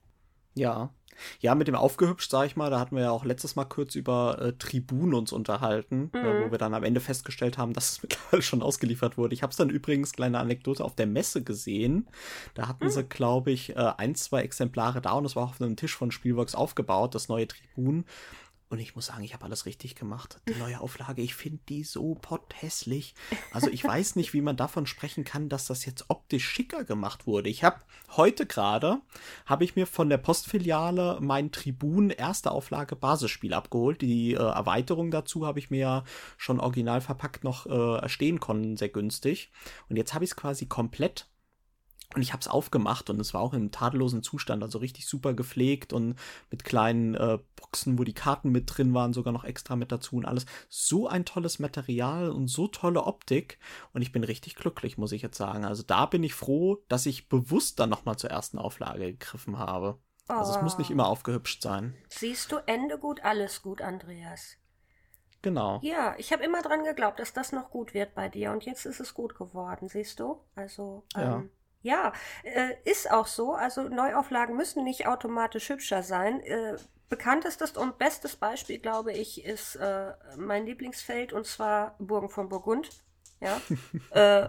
Ja. 0.54 0.90
Ja, 1.40 1.54
mit 1.54 1.68
dem 1.68 1.74
aufgehübscht, 1.74 2.30
sag 2.30 2.46
ich 2.46 2.56
mal, 2.56 2.70
da 2.70 2.80
hatten 2.80 2.96
wir 2.96 3.02
ja 3.02 3.10
auch 3.10 3.24
letztes 3.24 3.54
Mal 3.56 3.64
kurz 3.64 3.94
über 3.94 4.40
äh, 4.40 4.52
Tribun 4.54 5.14
uns 5.14 5.32
unterhalten, 5.32 6.10
äh, 6.14 6.18
mhm. 6.18 6.24
äh, 6.24 6.46
wo 6.46 6.50
wir 6.50 6.58
dann 6.58 6.74
am 6.74 6.84
Ende 6.84 7.00
festgestellt 7.00 7.58
haben, 7.58 7.72
dass 7.72 7.92
es 7.92 8.02
mittlerweile 8.02 8.42
schon 8.42 8.62
ausgeliefert 8.62 9.18
wurde. 9.18 9.34
Ich 9.34 9.42
habe 9.42 9.50
es 9.50 9.56
dann 9.56 9.70
übrigens, 9.70 10.12
kleine 10.12 10.38
Anekdote, 10.38 10.84
auf 10.84 10.94
der 10.94 11.06
Messe 11.06 11.42
gesehen. 11.42 12.08
Da 12.54 12.68
hatten 12.68 12.86
mhm. 12.86 12.90
sie, 12.90 13.04
glaube 13.04 13.50
ich, 13.50 13.76
äh, 13.76 13.92
ein, 13.96 14.14
zwei 14.14 14.42
Exemplare 14.42 15.00
da 15.00 15.12
und 15.12 15.24
es 15.24 15.36
war 15.36 15.44
auf 15.44 15.60
einem 15.60 15.76
Tisch 15.76 15.94
von 15.94 16.10
Spielworks 16.10 16.54
aufgebaut, 16.54 17.14
das 17.14 17.28
neue 17.28 17.46
Tribun. 17.46 18.04
Und 18.72 18.78
ich 18.78 18.96
muss 18.96 19.04
sagen, 19.04 19.22
ich 19.22 19.34
habe 19.34 19.44
alles 19.44 19.66
richtig 19.66 19.96
gemacht. 19.96 20.40
Die 20.48 20.54
neue 20.54 20.80
Auflage, 20.80 21.20
ich 21.20 21.34
finde 21.34 21.60
die 21.68 21.84
so 21.84 22.14
potthässlich. 22.14 23.14
Also 23.52 23.68
ich 23.68 23.84
weiß 23.84 24.16
nicht, 24.16 24.32
wie 24.32 24.40
man 24.40 24.56
davon 24.56 24.86
sprechen 24.86 25.24
kann, 25.24 25.50
dass 25.50 25.66
das 25.66 25.84
jetzt 25.84 26.06
optisch 26.08 26.48
schicker 26.48 26.82
gemacht 26.82 27.26
wurde. 27.26 27.50
Ich 27.50 27.64
habe 27.64 27.82
heute 28.16 28.46
gerade, 28.46 29.02
habe 29.44 29.64
ich 29.64 29.76
mir 29.76 29.86
von 29.86 30.08
der 30.08 30.16
Postfiliale 30.16 31.18
mein 31.20 31.52
Tribun 31.52 32.08
erste 32.08 32.50
Auflage 32.50 32.96
Basisspiel 32.96 33.52
abgeholt. 33.52 34.00
Die 34.00 34.32
äh, 34.32 34.38
Erweiterung 34.38 35.10
dazu 35.10 35.46
habe 35.46 35.58
ich 35.58 35.68
mir 35.68 35.80
ja 35.80 36.04
schon 36.38 36.58
original 36.58 37.02
verpackt 37.02 37.44
noch 37.44 37.66
äh, 37.66 37.98
erstehen 38.00 38.40
können, 38.40 38.78
sehr 38.78 38.88
günstig. 38.88 39.50
Und 39.90 39.96
jetzt 39.96 40.14
habe 40.14 40.24
ich 40.24 40.30
es 40.30 40.36
quasi 40.36 40.64
komplett 40.64 41.26
und 42.14 42.22
ich 42.22 42.32
habe 42.32 42.40
es 42.40 42.48
aufgemacht 42.48 43.10
und 43.10 43.20
es 43.20 43.34
war 43.34 43.40
auch 43.40 43.52
im 43.54 43.70
tadellosen 43.70 44.22
Zustand, 44.22 44.62
also 44.62 44.78
richtig 44.78 45.06
super 45.06 45.34
gepflegt 45.34 45.92
und 45.92 46.16
mit 46.50 46.64
kleinen 46.64 47.14
äh, 47.14 47.38
Boxen, 47.56 47.98
wo 47.98 48.04
die 48.04 48.14
Karten 48.14 48.50
mit 48.50 48.64
drin 48.66 48.94
waren, 48.94 49.12
sogar 49.12 49.32
noch 49.32 49.44
extra 49.44 49.76
mit 49.76 49.92
dazu 49.92 50.16
und 50.16 50.24
alles. 50.24 50.46
So 50.68 51.08
ein 51.08 51.24
tolles 51.24 51.58
Material 51.58 52.30
und 52.30 52.48
so 52.48 52.68
tolle 52.68 53.04
Optik 53.04 53.58
und 53.92 54.02
ich 54.02 54.12
bin 54.12 54.24
richtig 54.24 54.56
glücklich, 54.56 54.98
muss 54.98 55.12
ich 55.12 55.22
jetzt 55.22 55.38
sagen. 55.38 55.64
Also 55.64 55.82
da 55.82 56.06
bin 56.06 56.22
ich 56.22 56.34
froh, 56.34 56.78
dass 56.88 57.06
ich 57.06 57.28
bewusst 57.28 57.80
dann 57.80 57.90
nochmal 57.90 58.16
zur 58.16 58.30
ersten 58.30 58.58
Auflage 58.58 59.12
gegriffen 59.12 59.58
habe. 59.58 59.98
Oh. 60.28 60.34
Also 60.34 60.54
es 60.54 60.62
muss 60.62 60.78
nicht 60.78 60.90
immer 60.90 61.08
aufgehübscht 61.08 61.62
sein. 61.62 61.96
Siehst 62.08 62.52
du, 62.52 62.58
Ende 62.66 62.98
gut, 62.98 63.22
alles 63.24 63.62
gut, 63.62 63.82
Andreas. 63.82 64.56
Genau. 65.42 65.80
Ja, 65.82 66.14
ich 66.18 66.32
habe 66.32 66.44
immer 66.44 66.62
dran 66.62 66.84
geglaubt, 66.84 67.18
dass 67.18 67.32
das 67.32 67.50
noch 67.50 67.70
gut 67.70 67.94
wird 67.94 68.14
bei 68.14 68.28
dir 68.28 68.52
und 68.52 68.64
jetzt 68.64 68.86
ist 68.86 69.00
es 69.00 69.12
gut 69.12 69.34
geworden, 69.34 69.88
siehst 69.88 70.20
du? 70.20 70.40
Also. 70.54 71.04
Ähm, 71.16 71.22
ja, 71.22 71.44
äh, 72.44 72.74
ist 72.84 73.10
auch 73.10 73.26
so. 73.26 73.54
Also 73.54 73.82
Neuauflagen 73.82 74.56
müssen 74.56 74.84
nicht 74.84 75.06
automatisch 75.06 75.68
hübscher 75.68 76.02
sein. 76.02 76.40
Äh, 76.40 76.76
bekanntestes 77.08 77.72
und 77.72 77.98
bestes 77.98 78.36
Beispiel, 78.36 78.78
glaube 78.78 79.12
ich, 79.12 79.44
ist 79.44 79.76
äh, 79.76 80.12
mein 80.36 80.64
Lieblingsfeld 80.64 81.32
und 81.32 81.46
zwar 81.46 81.94
Burgen 81.98 82.30
von 82.30 82.48
Burgund. 82.48 82.88
Ja. 83.40 83.60
äh, 84.10 84.48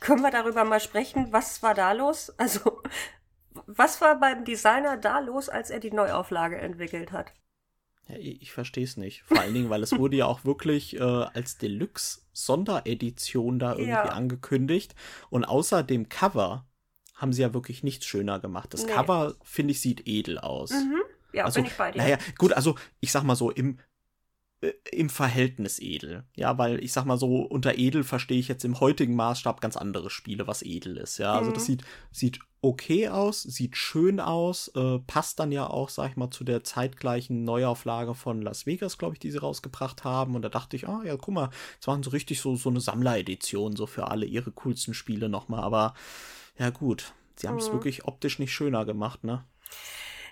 können 0.00 0.20
wir 0.20 0.30
darüber 0.30 0.64
mal 0.64 0.80
sprechen? 0.80 1.32
Was 1.32 1.62
war 1.62 1.74
da 1.74 1.92
los? 1.92 2.30
Also, 2.38 2.82
was 3.66 4.00
war 4.00 4.18
beim 4.18 4.44
Designer 4.44 4.96
da 4.96 5.20
los, 5.20 5.48
als 5.48 5.70
er 5.70 5.80
die 5.80 5.92
Neuauflage 5.92 6.58
entwickelt 6.58 7.12
hat? 7.12 7.32
Ja, 8.08 8.16
ich, 8.16 8.52
verstehe 8.52 8.84
es 8.84 8.96
nicht. 8.96 9.22
Vor 9.22 9.40
allen 9.40 9.54
Dingen, 9.54 9.70
weil 9.70 9.82
es 9.82 9.96
wurde 9.98 10.16
ja 10.16 10.26
auch 10.26 10.44
wirklich 10.44 10.96
äh, 10.96 11.00
als 11.00 11.58
Deluxe-Sonderedition 11.58 13.58
da 13.58 13.72
irgendwie 13.72 13.90
ja. 13.90 14.04
angekündigt. 14.04 14.94
Und 15.30 15.44
außer 15.44 15.82
dem 15.82 16.08
Cover 16.08 16.66
haben 17.14 17.32
sie 17.32 17.42
ja 17.42 17.54
wirklich 17.54 17.82
nichts 17.82 18.06
schöner 18.06 18.40
gemacht. 18.40 18.74
Das 18.74 18.84
nee. 18.84 18.92
Cover, 18.92 19.34
finde 19.42 19.72
ich, 19.72 19.80
sieht 19.80 20.06
edel 20.06 20.38
aus. 20.38 20.70
Mhm. 20.70 21.00
Ja, 21.32 21.44
also, 21.44 21.60
bin 21.60 21.66
ich 21.66 21.76
bei 21.76 21.92
dir. 21.92 21.98
Naja, 21.98 22.18
gut, 22.38 22.52
also 22.52 22.76
ich 23.00 23.10
sag 23.10 23.24
mal 23.24 23.36
so, 23.36 23.50
im 23.50 23.78
im 24.90 25.10
Verhältnis 25.10 25.78
edel. 25.78 26.24
Ja, 26.36 26.58
weil 26.58 26.82
ich 26.82 26.92
sag 26.92 27.04
mal 27.04 27.18
so, 27.18 27.42
unter 27.42 27.78
edel 27.78 28.04
verstehe 28.04 28.38
ich 28.38 28.48
jetzt 28.48 28.64
im 28.64 28.80
heutigen 28.80 29.16
Maßstab 29.16 29.60
ganz 29.60 29.76
andere 29.76 30.10
Spiele, 30.10 30.46
was 30.46 30.62
edel 30.62 30.96
ist. 30.96 31.18
Ja, 31.18 31.34
also 31.34 31.50
mhm. 31.50 31.54
das 31.54 31.66
sieht, 31.66 31.84
sieht 32.10 32.38
okay 32.60 33.08
aus, 33.08 33.42
sieht 33.42 33.76
schön 33.76 34.20
aus, 34.20 34.68
äh, 34.68 34.98
passt 35.00 35.38
dann 35.38 35.52
ja 35.52 35.66
auch, 35.66 35.90
sag 35.90 36.10
ich 36.10 36.16
mal, 36.16 36.30
zu 36.30 36.44
der 36.44 36.64
zeitgleichen 36.64 37.44
Neuauflage 37.44 38.14
von 38.14 38.40
Las 38.40 38.64
Vegas, 38.64 38.96
glaube 38.96 39.14
ich, 39.14 39.20
die 39.20 39.30
sie 39.30 39.38
rausgebracht 39.38 40.04
haben. 40.04 40.34
Und 40.34 40.42
da 40.42 40.48
dachte 40.48 40.76
ich, 40.76 40.88
ah 40.88 41.02
ja, 41.04 41.16
guck 41.16 41.34
mal, 41.34 41.50
jetzt 41.74 41.86
machen 41.86 42.02
sie 42.02 42.12
richtig 42.12 42.40
so, 42.40 42.56
so 42.56 42.70
eine 42.70 42.80
Sammleredition, 42.80 43.76
so 43.76 43.86
für 43.86 44.08
alle 44.08 44.24
ihre 44.24 44.50
coolsten 44.52 44.94
Spiele 44.94 45.28
nochmal. 45.28 45.62
Aber 45.62 45.94
ja, 46.58 46.70
gut, 46.70 47.12
sie 47.36 47.48
haben 47.48 47.58
es 47.58 47.68
mhm. 47.68 47.74
wirklich 47.74 48.04
optisch 48.06 48.38
nicht 48.38 48.52
schöner 48.52 48.84
gemacht, 48.84 49.24
ne? 49.24 49.44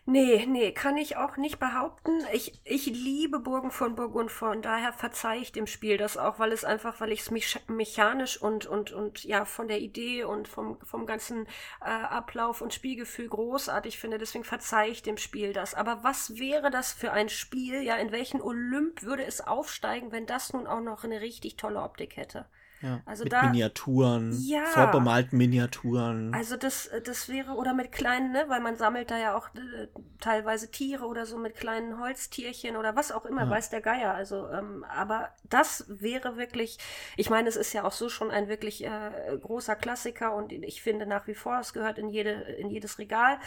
Nee, 0.04 0.46
nee, 0.46 0.72
kann 0.72 0.96
ich 0.96 1.16
auch 1.16 1.36
nicht 1.36 1.58
behaupten. 1.60 2.24
Ich, 2.32 2.60
ich 2.64 2.86
liebe 2.86 3.38
Burgen 3.38 3.70
von 3.70 3.94
Burgund, 3.94 4.30
von 4.32 4.60
daher 4.60 4.92
verzeihe 4.92 5.40
ich 5.40 5.52
dem 5.52 5.66
Spiel 5.68 5.96
das 5.96 6.16
auch, 6.16 6.40
weil 6.40 6.50
es 6.52 6.64
einfach, 6.64 7.00
weil 7.00 7.12
ich 7.12 7.20
es 7.20 7.30
mechanisch 7.68 8.40
und, 8.42 8.66
und, 8.66 8.90
und 8.92 9.22
ja, 9.22 9.44
von 9.44 9.68
der 9.68 9.80
Idee 9.80 10.24
und 10.24 10.48
vom, 10.48 10.80
vom 10.80 11.06
ganzen 11.06 11.46
äh, 11.80 11.84
Ablauf 11.84 12.62
und 12.62 12.74
Spielgefühl 12.74 13.28
großartig 13.28 13.96
finde. 13.98 14.18
Deswegen 14.18 14.44
verzeihe 14.44 14.90
ich 14.90 15.02
dem 15.02 15.18
Spiel 15.18 15.52
das. 15.52 15.74
Aber 15.74 16.02
was 16.02 16.36
wäre 16.36 16.70
das 16.72 16.92
für 16.92 17.12
ein 17.12 17.28
Spiel? 17.28 17.82
Ja, 17.82 17.94
in 17.96 18.10
welchen 18.10 18.40
Olymp 18.42 19.02
würde 19.02 19.24
es 19.24 19.40
aufsteigen, 19.40 20.10
wenn 20.10 20.26
das 20.26 20.52
nun 20.52 20.66
auch 20.66 20.80
noch 20.80 21.04
eine 21.04 21.20
richtig 21.20 21.56
tolle 21.56 21.80
Optik 21.80 22.16
hätte? 22.16 22.46
Ja, 22.82 23.00
also 23.06 23.22
mit 23.22 23.32
da, 23.32 23.44
Miniaturen, 23.44 24.36
ja, 24.42 24.64
vorbemalten 24.66 25.38
Miniaturen. 25.38 26.34
Also 26.34 26.56
das, 26.56 26.90
das 27.04 27.28
wäre, 27.28 27.52
oder 27.52 27.74
mit 27.74 27.92
kleinen, 27.92 28.32
ne, 28.32 28.44
weil 28.48 28.60
man 28.60 28.76
sammelt 28.76 29.12
da 29.12 29.18
ja 29.18 29.36
auch 29.36 29.48
äh, 29.54 29.86
teilweise 30.20 30.68
Tiere 30.70 31.06
oder 31.06 31.24
so 31.24 31.38
mit 31.38 31.54
kleinen 31.54 32.00
Holztierchen 32.00 32.76
oder 32.76 32.96
was 32.96 33.12
auch 33.12 33.24
immer, 33.24 33.44
ja. 33.44 33.50
weiß 33.50 33.70
der 33.70 33.82
Geier. 33.82 34.14
Also, 34.14 34.48
ähm, 34.48 34.84
aber 34.88 35.28
das 35.44 35.84
wäre 35.88 36.36
wirklich, 36.36 36.78
ich 37.16 37.30
meine, 37.30 37.48
es 37.48 37.56
ist 37.56 37.72
ja 37.72 37.84
auch 37.84 37.92
so 37.92 38.08
schon 38.08 38.32
ein 38.32 38.48
wirklich 38.48 38.84
äh, 38.84 39.38
großer 39.40 39.76
Klassiker 39.76 40.34
und 40.34 40.50
ich 40.52 40.82
finde 40.82 41.06
nach 41.06 41.28
wie 41.28 41.34
vor, 41.34 41.60
es 41.60 41.72
gehört 41.72 41.98
in, 41.98 42.08
jede, 42.08 42.32
in 42.32 42.68
jedes 42.68 42.98
Regal. 42.98 43.38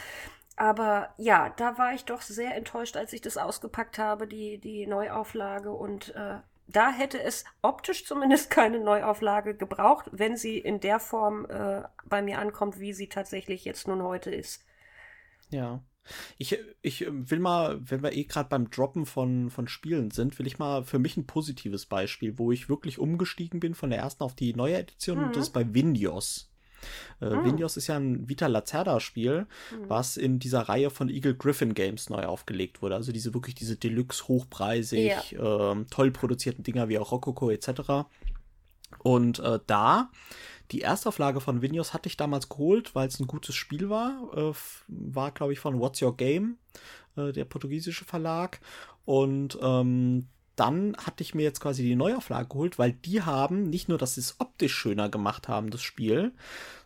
Aber 0.56 1.10
ja, 1.18 1.52
da 1.58 1.76
war 1.76 1.92
ich 1.92 2.06
doch 2.06 2.22
sehr 2.22 2.54
enttäuscht, 2.56 2.96
als 2.96 3.12
ich 3.12 3.20
das 3.20 3.36
ausgepackt 3.36 3.98
habe, 3.98 4.26
die, 4.26 4.56
die 4.56 4.86
Neuauflage 4.86 5.70
und 5.70 6.14
äh, 6.14 6.38
da 6.68 6.90
hätte 6.90 7.22
es 7.22 7.44
optisch 7.62 8.04
zumindest 8.04 8.50
keine 8.50 8.80
Neuauflage 8.80 9.54
gebraucht, 9.56 10.08
wenn 10.12 10.36
sie 10.36 10.58
in 10.58 10.80
der 10.80 10.98
Form 11.00 11.46
äh, 11.46 11.82
bei 12.04 12.22
mir 12.22 12.38
ankommt, 12.38 12.80
wie 12.80 12.92
sie 12.92 13.08
tatsächlich 13.08 13.64
jetzt 13.64 13.86
nun 13.86 14.02
heute 14.02 14.30
ist. 14.30 14.64
Ja. 15.50 15.82
Ich, 16.38 16.56
ich 16.82 17.06
will 17.08 17.40
mal, 17.40 17.80
wenn 17.82 18.02
wir 18.02 18.12
eh 18.12 18.24
gerade 18.24 18.48
beim 18.48 18.70
Droppen 18.70 19.06
von, 19.06 19.50
von 19.50 19.66
Spielen 19.66 20.12
sind, 20.12 20.38
will 20.38 20.46
ich 20.46 20.58
mal 20.58 20.84
für 20.84 21.00
mich 21.00 21.16
ein 21.16 21.26
positives 21.26 21.86
Beispiel, 21.86 22.38
wo 22.38 22.52
ich 22.52 22.68
wirklich 22.68 23.00
umgestiegen 23.00 23.58
bin 23.58 23.74
von 23.74 23.90
der 23.90 23.98
ersten 23.98 24.22
auf 24.22 24.34
die 24.34 24.54
neue 24.54 24.76
Edition, 24.76 25.18
mhm. 25.18 25.24
und 25.24 25.36
das 25.36 25.48
ist 25.48 25.52
bei 25.52 25.74
Windios. 25.74 26.52
Äh, 27.20 27.30
mhm. 27.30 27.44
Windios 27.44 27.76
ist 27.76 27.86
ja 27.86 27.96
ein 27.96 28.28
Vita 28.28 28.46
Lacerda-Spiel, 28.46 29.46
mhm. 29.72 29.88
was 29.88 30.16
in 30.16 30.38
dieser 30.38 30.62
Reihe 30.62 30.90
von 30.90 31.08
Eagle 31.08 31.34
Griffin 31.34 31.74
Games 31.74 32.10
neu 32.10 32.24
aufgelegt 32.24 32.82
wurde. 32.82 32.94
Also 32.94 33.12
diese 33.12 33.34
wirklich 33.34 33.54
diese 33.54 33.76
Deluxe, 33.76 34.28
hochpreisig, 34.28 35.32
ja. 35.32 35.72
ähm, 35.72 35.86
toll 35.90 36.10
produzierten 36.10 36.62
Dinger 36.62 36.88
wie 36.88 36.98
auch 36.98 37.12
Rococo 37.12 37.50
etc. 37.50 38.06
Und 38.98 39.38
äh, 39.40 39.58
da, 39.66 40.10
die 40.70 40.82
Erstauflage 40.82 41.40
von 41.40 41.62
Windios 41.62 41.94
hatte 41.94 42.08
ich 42.08 42.16
damals 42.16 42.48
geholt, 42.48 42.94
weil 42.94 43.08
es 43.08 43.20
ein 43.20 43.26
gutes 43.26 43.54
Spiel 43.54 43.88
war. 43.88 44.30
Äh, 44.34 44.52
war, 44.88 45.30
glaube 45.30 45.52
ich, 45.52 45.60
von 45.60 45.78
What's 45.78 46.02
Your 46.02 46.16
Game, 46.16 46.58
äh, 47.16 47.32
der 47.32 47.44
portugiesische 47.44 48.04
Verlag. 48.04 48.60
Und 49.04 49.58
ähm, 49.62 50.26
dann 50.56 50.96
hatte 50.96 51.22
ich 51.22 51.34
mir 51.34 51.42
jetzt 51.42 51.60
quasi 51.60 51.82
die 51.82 51.96
Neuauflage 51.96 52.48
geholt, 52.48 52.78
weil 52.78 52.92
die 52.92 53.22
haben 53.22 53.64
nicht 53.68 53.88
nur, 53.88 53.98
dass 53.98 54.14
sie 54.14 54.20
es 54.20 54.36
optisch 54.38 54.74
schöner 54.74 55.08
gemacht 55.08 55.48
haben, 55.48 55.70
das 55.70 55.82
Spiel, 55.82 56.32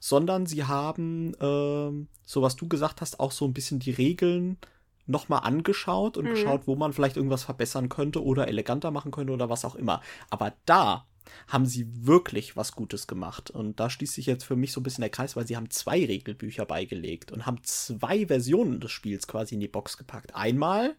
sondern 0.00 0.46
sie 0.46 0.64
haben, 0.64 1.34
äh, 1.34 2.06
so 2.26 2.42
was 2.42 2.56
du 2.56 2.68
gesagt 2.68 3.00
hast, 3.00 3.20
auch 3.20 3.32
so 3.32 3.46
ein 3.46 3.54
bisschen 3.54 3.78
die 3.78 3.92
Regeln 3.92 4.58
nochmal 5.06 5.40
angeschaut 5.44 6.16
und 6.16 6.26
mhm. 6.26 6.30
geschaut, 6.30 6.66
wo 6.66 6.76
man 6.76 6.92
vielleicht 6.92 7.16
irgendwas 7.16 7.44
verbessern 7.44 7.88
könnte 7.88 8.24
oder 8.24 8.48
eleganter 8.48 8.90
machen 8.90 9.10
könnte 9.10 9.32
oder 9.32 9.48
was 9.48 9.64
auch 9.64 9.74
immer. 9.74 10.02
Aber 10.30 10.52
da 10.66 11.06
haben 11.48 11.66
sie 11.66 11.86
wirklich 12.06 12.56
was 12.56 12.72
Gutes 12.72 13.06
gemacht. 13.06 13.50
Und 13.50 13.80
da 13.80 13.90
schließt 13.90 14.14
sich 14.14 14.26
jetzt 14.26 14.44
für 14.44 14.56
mich 14.56 14.72
so 14.72 14.80
ein 14.80 14.82
bisschen 14.82 15.02
der 15.02 15.10
Kreis, 15.10 15.36
weil 15.36 15.46
sie 15.46 15.56
haben 15.56 15.70
zwei 15.70 16.04
Regelbücher 16.04 16.66
beigelegt 16.66 17.32
und 17.32 17.46
haben 17.46 17.62
zwei 17.62 18.26
Versionen 18.26 18.80
des 18.80 18.90
Spiels 18.90 19.26
quasi 19.26 19.54
in 19.54 19.60
die 19.60 19.68
Box 19.68 19.96
gepackt. 19.96 20.34
Einmal 20.34 20.96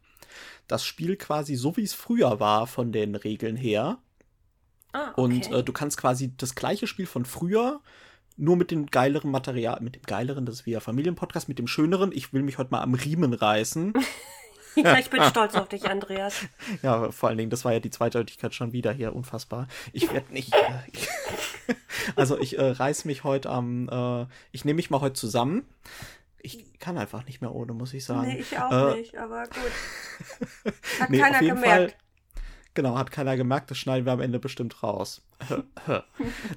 das 0.67 0.85
Spiel 0.85 1.17
quasi 1.17 1.55
so, 1.55 1.75
wie 1.77 1.83
es 1.83 1.93
früher 1.93 2.39
war 2.39 2.67
von 2.67 2.91
den 2.91 3.15
Regeln 3.15 3.55
her. 3.55 3.99
Ah, 4.93 5.11
okay. 5.11 5.21
Und 5.21 5.51
äh, 5.51 5.63
du 5.63 5.73
kannst 5.73 5.97
quasi 5.97 6.33
das 6.35 6.55
gleiche 6.55 6.87
Spiel 6.87 7.05
von 7.05 7.25
früher 7.25 7.81
nur 8.37 8.55
mit 8.55 8.71
dem 8.71 8.87
geileren 8.87 9.29
Material, 9.29 9.79
mit 9.81 9.95
dem 9.95 10.03
geileren, 10.03 10.45
das 10.45 10.55
ist 10.55 10.65
wie 10.65 10.75
ein 10.75 10.81
Familienpodcast, 10.81 11.47
mit 11.47 11.59
dem 11.59 11.67
schöneren, 11.67 12.11
ich 12.11 12.33
will 12.33 12.41
mich 12.41 12.57
heute 12.57 12.71
mal 12.71 12.81
am 12.81 12.93
Riemen 12.93 13.33
reißen. 13.33 13.93
ja, 14.75 14.97
ich 14.97 15.09
bin 15.09 15.23
stolz 15.23 15.55
auf 15.55 15.69
dich, 15.69 15.89
Andreas. 15.89 16.35
Ja, 16.81 17.11
vor 17.11 17.29
allen 17.29 17.37
Dingen, 17.37 17.49
das 17.49 17.65
war 17.65 17.73
ja 17.73 17.79
die 17.79 17.89
Zweideutigkeit 17.89 18.53
schon 18.53 18.73
wieder 18.73 18.91
hier, 18.91 19.15
unfassbar. 19.15 19.67
Ich 19.93 20.11
werde 20.11 20.33
nicht. 20.33 20.53
Äh, 20.53 21.73
also 22.15 22.39
ich 22.39 22.57
äh, 22.57 22.71
reiß 22.71 23.05
mich 23.05 23.23
heute 23.23 23.49
am, 23.49 23.89
äh, 23.89 24.25
ich 24.51 24.65
nehme 24.65 24.77
mich 24.77 24.89
mal 24.89 25.01
heute 25.01 25.13
zusammen 25.13 25.65
ich 26.43 26.79
kann 26.79 26.97
einfach 26.97 27.25
nicht 27.25 27.41
mehr 27.41 27.53
ohne, 27.53 27.73
muss 27.73 27.93
ich 27.93 28.05
sagen. 28.05 28.27
Nee, 28.27 28.39
ich 28.39 28.57
auch 28.57 28.93
äh, 28.93 28.99
nicht, 28.99 29.17
aber 29.17 29.43
gut. 29.43 30.73
Hat 30.99 31.09
nee, 31.09 31.19
keiner 31.19 31.39
gemerkt. 31.39 31.65
Fall, 31.65 31.93
genau, 32.73 32.97
hat 32.97 33.11
keiner 33.11 33.37
gemerkt, 33.37 33.71
das 33.71 33.77
schneiden 33.77 34.05
wir 34.05 34.13
am 34.13 34.21
Ende 34.21 34.39
bestimmt 34.39 34.81
raus. 34.83 35.21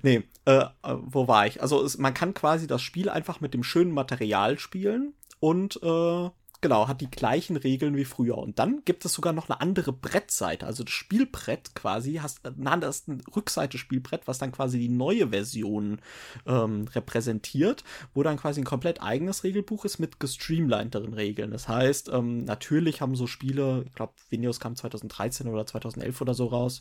nee, 0.02 0.22
äh, 0.44 0.64
wo 0.82 1.28
war 1.28 1.46
ich? 1.46 1.62
Also 1.62 1.82
es, 1.82 1.98
man 1.98 2.14
kann 2.14 2.34
quasi 2.34 2.66
das 2.66 2.82
Spiel 2.82 3.08
einfach 3.08 3.40
mit 3.40 3.54
dem 3.54 3.62
schönen 3.62 3.92
Material 3.92 4.58
spielen 4.58 5.14
und 5.40 5.76
äh, 5.82 6.30
Genau, 6.64 6.88
hat 6.88 7.02
die 7.02 7.10
gleichen 7.10 7.58
Regeln 7.58 7.94
wie 7.94 8.06
früher. 8.06 8.38
Und 8.38 8.58
dann 8.58 8.86
gibt 8.86 9.04
es 9.04 9.12
sogar 9.12 9.34
noch 9.34 9.50
eine 9.50 9.60
andere 9.60 9.92
Brettseite, 9.92 10.64
also 10.64 10.82
das 10.82 10.94
Spielbrett 10.94 11.74
quasi, 11.74 12.14
hast 12.22 12.46
eine 12.46 12.70
andere 12.70 12.90
Rückseite 13.36 13.76
Spielbrett, 13.76 14.26
was 14.26 14.38
dann 14.38 14.50
quasi 14.50 14.78
die 14.78 14.88
neue 14.88 15.28
Version 15.28 16.00
ähm, 16.46 16.88
repräsentiert, 16.94 17.84
wo 18.14 18.22
dann 18.22 18.38
quasi 18.38 18.62
ein 18.62 18.64
komplett 18.64 19.02
eigenes 19.02 19.44
Regelbuch 19.44 19.84
ist 19.84 19.98
mit 19.98 20.18
gestreamlinederen 20.18 21.12
Regeln. 21.12 21.50
Das 21.50 21.68
heißt, 21.68 22.08
ähm, 22.08 22.44
natürlich 22.44 23.02
haben 23.02 23.14
so 23.14 23.26
Spiele, 23.26 23.84
ich 23.86 23.92
glaube, 23.92 24.14
Windows 24.30 24.58
kam 24.58 24.74
2013 24.74 25.48
oder 25.48 25.66
2011 25.66 26.18
oder 26.22 26.32
so 26.32 26.46
raus, 26.46 26.80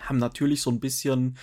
haben 0.00 0.16
natürlich 0.16 0.62
so 0.62 0.70
ein 0.70 0.80
bisschen 0.80 1.36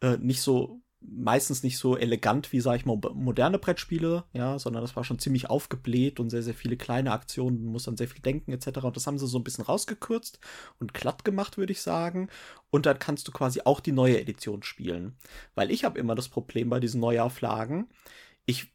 äh, 0.00 0.16
nicht 0.16 0.42
so 0.42 0.80
meistens 1.00 1.62
nicht 1.62 1.78
so 1.78 1.96
elegant 1.96 2.52
wie, 2.52 2.60
sag 2.60 2.76
ich 2.76 2.86
mal, 2.86 2.98
moderne 3.14 3.58
Brettspiele, 3.58 4.24
ja, 4.32 4.58
sondern 4.58 4.82
das 4.82 4.96
war 4.96 5.04
schon 5.04 5.18
ziemlich 5.18 5.48
aufgebläht 5.48 6.18
und 6.20 6.30
sehr, 6.30 6.42
sehr 6.42 6.54
viele 6.54 6.76
kleine 6.76 7.12
Aktionen, 7.12 7.62
du 7.62 7.70
musst 7.70 7.86
dann 7.86 7.96
sehr 7.96 8.08
viel 8.08 8.20
denken 8.20 8.52
etc. 8.52 8.78
Und 8.82 8.96
das 8.96 9.06
haben 9.06 9.18
sie 9.18 9.26
so 9.26 9.38
ein 9.38 9.44
bisschen 9.44 9.64
rausgekürzt 9.64 10.40
und 10.80 10.94
glatt 10.94 11.24
gemacht, 11.24 11.56
würde 11.56 11.72
ich 11.72 11.82
sagen. 11.82 12.28
Und 12.70 12.86
dann 12.86 12.98
kannst 12.98 13.28
du 13.28 13.32
quasi 13.32 13.60
auch 13.64 13.80
die 13.80 13.92
neue 13.92 14.20
Edition 14.20 14.62
spielen. 14.62 15.16
Weil 15.54 15.70
ich 15.70 15.84
habe 15.84 15.98
immer 15.98 16.14
das 16.14 16.28
Problem 16.28 16.68
bei 16.68 16.80
diesen 16.80 17.00
Neuauflagen, 17.00 17.88
ich 18.44 18.72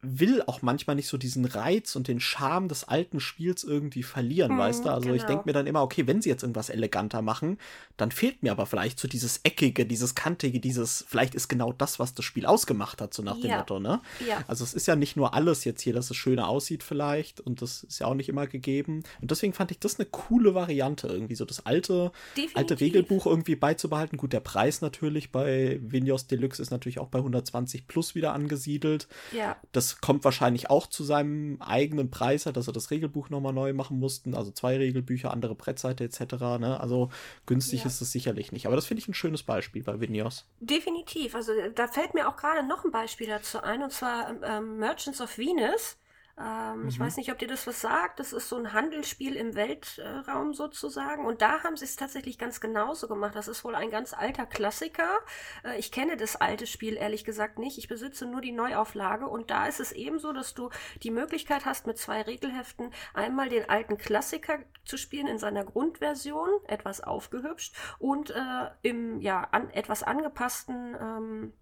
will 0.00 0.42
auch 0.46 0.62
manchmal 0.62 0.94
nicht 0.94 1.08
so 1.08 1.16
diesen 1.16 1.44
Reiz 1.44 1.96
und 1.96 2.06
den 2.06 2.20
Charme 2.20 2.68
des 2.68 2.84
alten 2.84 3.18
Spiels 3.18 3.64
irgendwie 3.64 4.04
verlieren, 4.04 4.52
hm, 4.52 4.58
weißt 4.58 4.84
du? 4.84 4.90
Also 4.90 5.08
genau. 5.08 5.16
ich 5.16 5.24
denke 5.24 5.42
mir 5.46 5.52
dann 5.52 5.66
immer, 5.66 5.82
okay, 5.82 6.06
wenn 6.06 6.22
sie 6.22 6.28
jetzt 6.28 6.42
irgendwas 6.42 6.68
eleganter 6.70 7.20
machen, 7.20 7.58
dann 7.96 8.12
fehlt 8.12 8.44
mir 8.44 8.52
aber 8.52 8.66
vielleicht 8.66 9.00
so 9.00 9.08
dieses 9.08 9.40
Eckige, 9.42 9.86
dieses 9.86 10.14
Kantige, 10.14 10.60
dieses, 10.60 11.04
vielleicht 11.08 11.34
ist 11.34 11.48
genau 11.48 11.72
das, 11.72 11.98
was 11.98 12.14
das 12.14 12.24
Spiel 12.24 12.46
ausgemacht 12.46 13.00
hat, 13.00 13.12
so 13.12 13.24
nach 13.24 13.40
dem 13.40 13.50
Motto, 13.50 13.80
ne? 13.80 14.00
Ja. 14.26 14.44
Also 14.46 14.62
es 14.62 14.72
ist 14.72 14.86
ja 14.86 14.94
nicht 14.94 15.16
nur 15.16 15.34
alles 15.34 15.64
jetzt 15.64 15.80
hier, 15.82 15.94
dass 15.94 16.10
es 16.10 16.16
schöner 16.16 16.48
aussieht 16.48 16.84
vielleicht 16.84 17.40
und 17.40 17.60
das 17.60 17.82
ist 17.82 17.98
ja 17.98 18.06
auch 18.06 18.14
nicht 18.14 18.28
immer 18.28 18.46
gegeben. 18.46 19.02
Und 19.20 19.32
deswegen 19.32 19.52
fand 19.52 19.72
ich 19.72 19.80
das 19.80 19.98
eine 19.98 20.06
coole 20.06 20.54
Variante, 20.54 21.08
irgendwie 21.08 21.34
so 21.34 21.44
das 21.44 21.66
alte, 21.66 22.12
alte 22.54 22.78
Regelbuch 22.78 23.26
irgendwie 23.26 23.56
beizubehalten. 23.56 24.16
Gut, 24.16 24.32
der 24.32 24.40
Preis 24.40 24.80
natürlich 24.80 25.32
bei 25.32 25.80
Windows 25.82 26.28
Deluxe 26.28 26.62
ist 26.62 26.70
natürlich 26.70 27.00
auch 27.00 27.08
bei 27.08 27.18
120 27.18 27.88
plus 27.88 28.14
wieder 28.14 28.32
angesiedelt. 28.32 29.08
Ja. 29.32 29.56
Das 29.72 29.87
kommt 30.00 30.24
wahrscheinlich 30.24 30.70
auch 30.70 30.86
zu 30.86 31.04
seinem 31.04 31.60
eigenen 31.60 32.10
Preis, 32.10 32.44
dass 32.44 32.66
er 32.66 32.72
das 32.72 32.90
Regelbuch 32.90 33.30
nochmal 33.30 33.52
neu 33.52 33.72
machen 33.72 33.98
mussten. 33.98 34.34
Also 34.34 34.50
zwei 34.50 34.76
Regelbücher, 34.76 35.32
andere 35.32 35.54
Brettseite 35.54 36.04
etc. 36.04 36.20
Ne? 36.58 36.78
Also 36.80 37.10
günstig 37.46 37.80
ja. 37.80 37.86
ist 37.86 38.00
es 38.00 38.12
sicherlich 38.12 38.52
nicht. 38.52 38.66
Aber 38.66 38.76
das 38.76 38.86
finde 38.86 39.02
ich 39.02 39.08
ein 39.08 39.14
schönes 39.14 39.42
Beispiel 39.42 39.82
bei 39.82 40.00
Vinios. 40.00 40.46
Definitiv. 40.60 41.34
Also 41.34 41.52
da 41.74 41.88
fällt 41.88 42.14
mir 42.14 42.28
auch 42.28 42.36
gerade 42.36 42.66
noch 42.66 42.84
ein 42.84 42.90
Beispiel 42.90 43.26
dazu 43.26 43.60
ein, 43.60 43.82
und 43.82 43.92
zwar 43.92 44.34
ähm, 44.42 44.78
Merchants 44.78 45.20
of 45.20 45.38
Venus. 45.38 45.96
Ähm, 46.40 46.82
mhm. 46.82 46.88
Ich 46.88 46.98
weiß 47.00 47.16
nicht, 47.16 47.32
ob 47.32 47.38
dir 47.38 47.48
das 47.48 47.66
was 47.66 47.80
sagt. 47.80 48.20
Das 48.20 48.32
ist 48.32 48.48
so 48.48 48.56
ein 48.56 48.72
Handelsspiel 48.72 49.36
im 49.36 49.54
Weltraum 49.54 50.54
sozusagen. 50.54 51.26
Und 51.26 51.42
da 51.42 51.62
haben 51.62 51.76
sie 51.76 51.84
es 51.84 51.96
tatsächlich 51.96 52.38
ganz 52.38 52.60
genauso 52.60 53.08
gemacht. 53.08 53.34
Das 53.34 53.48
ist 53.48 53.64
wohl 53.64 53.74
ein 53.74 53.90
ganz 53.90 54.14
alter 54.14 54.46
Klassiker. 54.46 55.18
Äh, 55.64 55.78
ich 55.78 55.90
kenne 55.90 56.16
das 56.16 56.36
alte 56.36 56.66
Spiel 56.66 56.96
ehrlich 56.96 57.24
gesagt 57.24 57.58
nicht. 57.58 57.78
Ich 57.78 57.88
besitze 57.88 58.26
nur 58.26 58.40
die 58.40 58.52
Neuauflage. 58.52 59.26
Und 59.26 59.50
da 59.50 59.66
ist 59.66 59.80
es 59.80 59.92
ebenso, 59.92 60.32
dass 60.32 60.54
du 60.54 60.70
die 61.02 61.10
Möglichkeit 61.10 61.64
hast, 61.64 61.86
mit 61.86 61.98
zwei 61.98 62.22
Regelheften 62.22 62.92
einmal 63.14 63.48
den 63.48 63.68
alten 63.68 63.98
Klassiker 63.98 64.58
zu 64.84 64.96
spielen 64.96 65.26
in 65.26 65.38
seiner 65.38 65.64
Grundversion, 65.64 66.50
etwas 66.66 67.00
aufgehübscht, 67.00 67.74
und 67.98 68.30
äh, 68.30 68.70
im 68.82 69.20
ja 69.20 69.48
an, 69.50 69.70
etwas 69.70 70.02
angepassten 70.02 70.96
ähm, 71.00 71.52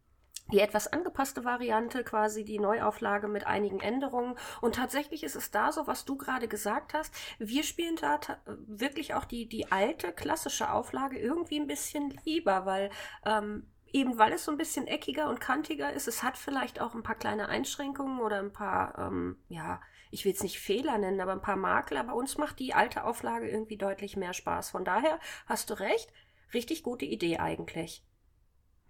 die 0.52 0.60
etwas 0.60 0.92
angepasste 0.92 1.44
Variante, 1.44 2.04
quasi 2.04 2.44
die 2.44 2.58
Neuauflage 2.58 3.28
mit 3.28 3.46
einigen 3.46 3.80
Änderungen. 3.80 4.36
Und 4.60 4.76
tatsächlich 4.76 5.24
ist 5.24 5.36
es 5.36 5.50
da 5.50 5.72
so, 5.72 5.86
was 5.86 6.04
du 6.04 6.16
gerade 6.16 6.48
gesagt 6.48 6.94
hast. 6.94 7.12
Wir 7.38 7.64
spielen 7.64 7.96
da 7.96 8.20
wirklich 8.66 9.14
auch 9.14 9.24
die, 9.24 9.48
die 9.48 9.70
alte 9.72 10.12
klassische 10.12 10.70
Auflage 10.70 11.18
irgendwie 11.18 11.58
ein 11.58 11.66
bisschen 11.66 12.16
lieber, 12.24 12.66
weil 12.66 12.90
ähm, 13.24 13.66
eben 13.92 14.18
weil 14.18 14.32
es 14.32 14.44
so 14.44 14.52
ein 14.52 14.58
bisschen 14.58 14.86
eckiger 14.86 15.28
und 15.28 15.40
kantiger 15.40 15.92
ist, 15.92 16.06
es 16.06 16.22
hat 16.22 16.36
vielleicht 16.36 16.80
auch 16.80 16.94
ein 16.94 17.02
paar 17.02 17.14
kleine 17.16 17.48
Einschränkungen 17.48 18.20
oder 18.20 18.38
ein 18.38 18.52
paar, 18.52 18.98
ähm, 18.98 19.38
ja, 19.48 19.80
ich 20.10 20.24
will 20.24 20.32
es 20.32 20.42
nicht 20.42 20.60
Fehler 20.60 20.98
nennen, 20.98 21.20
aber 21.20 21.32
ein 21.32 21.42
paar 21.42 21.56
Makel, 21.56 21.96
aber 21.96 22.14
uns 22.14 22.38
macht 22.38 22.58
die 22.58 22.74
alte 22.74 23.04
Auflage 23.04 23.48
irgendwie 23.48 23.76
deutlich 23.76 24.16
mehr 24.16 24.32
Spaß. 24.32 24.70
Von 24.70 24.84
daher 24.84 25.18
hast 25.46 25.70
du 25.70 25.74
recht, 25.74 26.12
richtig 26.54 26.82
gute 26.82 27.04
Idee 27.04 27.38
eigentlich. 27.38 28.04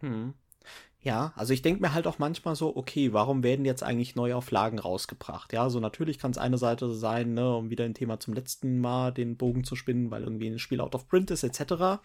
Hm. 0.00 0.34
Ja, 1.06 1.32
also 1.36 1.52
ich 1.52 1.62
denke 1.62 1.80
mir 1.80 1.94
halt 1.94 2.08
auch 2.08 2.18
manchmal 2.18 2.56
so, 2.56 2.76
okay, 2.76 3.12
warum 3.12 3.44
werden 3.44 3.64
jetzt 3.64 3.84
eigentlich 3.84 4.16
Neuauflagen 4.16 4.80
rausgebracht? 4.80 5.52
Ja, 5.52 5.70
so 5.70 5.78
natürlich 5.78 6.18
kann 6.18 6.32
es 6.32 6.36
eine 6.36 6.58
Seite 6.58 6.90
sein, 6.90 7.32
ne, 7.32 7.54
um 7.54 7.70
wieder 7.70 7.84
ein 7.84 7.94
Thema 7.94 8.18
zum 8.18 8.34
letzten 8.34 8.80
Mal 8.80 9.12
den 9.12 9.36
Bogen 9.36 9.62
zu 9.62 9.76
spinnen, 9.76 10.10
weil 10.10 10.24
irgendwie 10.24 10.48
ein 10.48 10.58
Spiel 10.58 10.80
out 10.80 10.96
of 10.96 11.06
print 11.06 11.30
ist, 11.30 11.44
etc. 11.44 12.00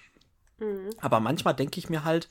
Mhm. 0.59 0.91
Aber 0.99 1.19
manchmal 1.19 1.55
denke 1.55 1.79
ich 1.79 1.89
mir 1.89 2.03
halt, 2.03 2.29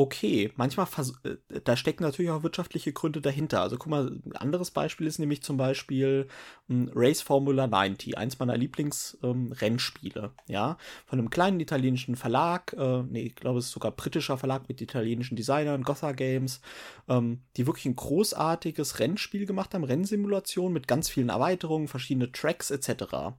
okay. 0.00 0.50
Manchmal, 0.56 0.86
äh, 1.24 1.60
da 1.62 1.76
stecken 1.76 2.04
natürlich 2.04 2.30
auch 2.30 2.42
wirtschaftliche 2.42 2.92
Gründe 2.92 3.20
dahinter. 3.20 3.60
Also 3.60 3.76
guck 3.76 3.88
mal, 3.88 4.06
ein 4.24 4.34
anderes 4.34 4.70
Beispiel 4.70 5.06
ist 5.06 5.18
nämlich 5.18 5.42
zum 5.42 5.58
Beispiel 5.58 6.26
ähm, 6.70 6.90
Race 6.94 7.20
Formula 7.20 7.66
90, 7.66 8.16
eins 8.16 8.38
meiner 8.38 8.56
Lieblingsrennspiele, 8.56 10.22
ähm, 10.22 10.30
ja. 10.46 10.78
Von 11.04 11.18
einem 11.18 11.28
kleinen 11.28 11.60
italienischen 11.60 12.16
Verlag, 12.16 12.74
äh, 12.78 13.02
nee, 13.02 13.24
ich 13.24 13.36
glaube, 13.36 13.58
es 13.58 13.66
ist 13.66 13.72
sogar 13.72 13.92
britischer 13.92 14.38
Verlag 14.38 14.68
mit 14.68 14.80
italienischen 14.80 15.36
Designern, 15.36 15.82
Gotha 15.82 16.12
Games, 16.12 16.62
ähm, 17.08 17.42
die 17.58 17.66
wirklich 17.66 17.84
ein 17.84 17.96
großartiges 17.96 19.00
Rennspiel 19.00 19.44
gemacht 19.44 19.74
haben, 19.74 19.84
Rennsimulation 19.84 20.72
mit 20.72 20.88
ganz 20.88 21.10
vielen 21.10 21.28
Erweiterungen, 21.28 21.88
verschiedene 21.88 22.32
Tracks 22.32 22.70
etc. 22.70 23.34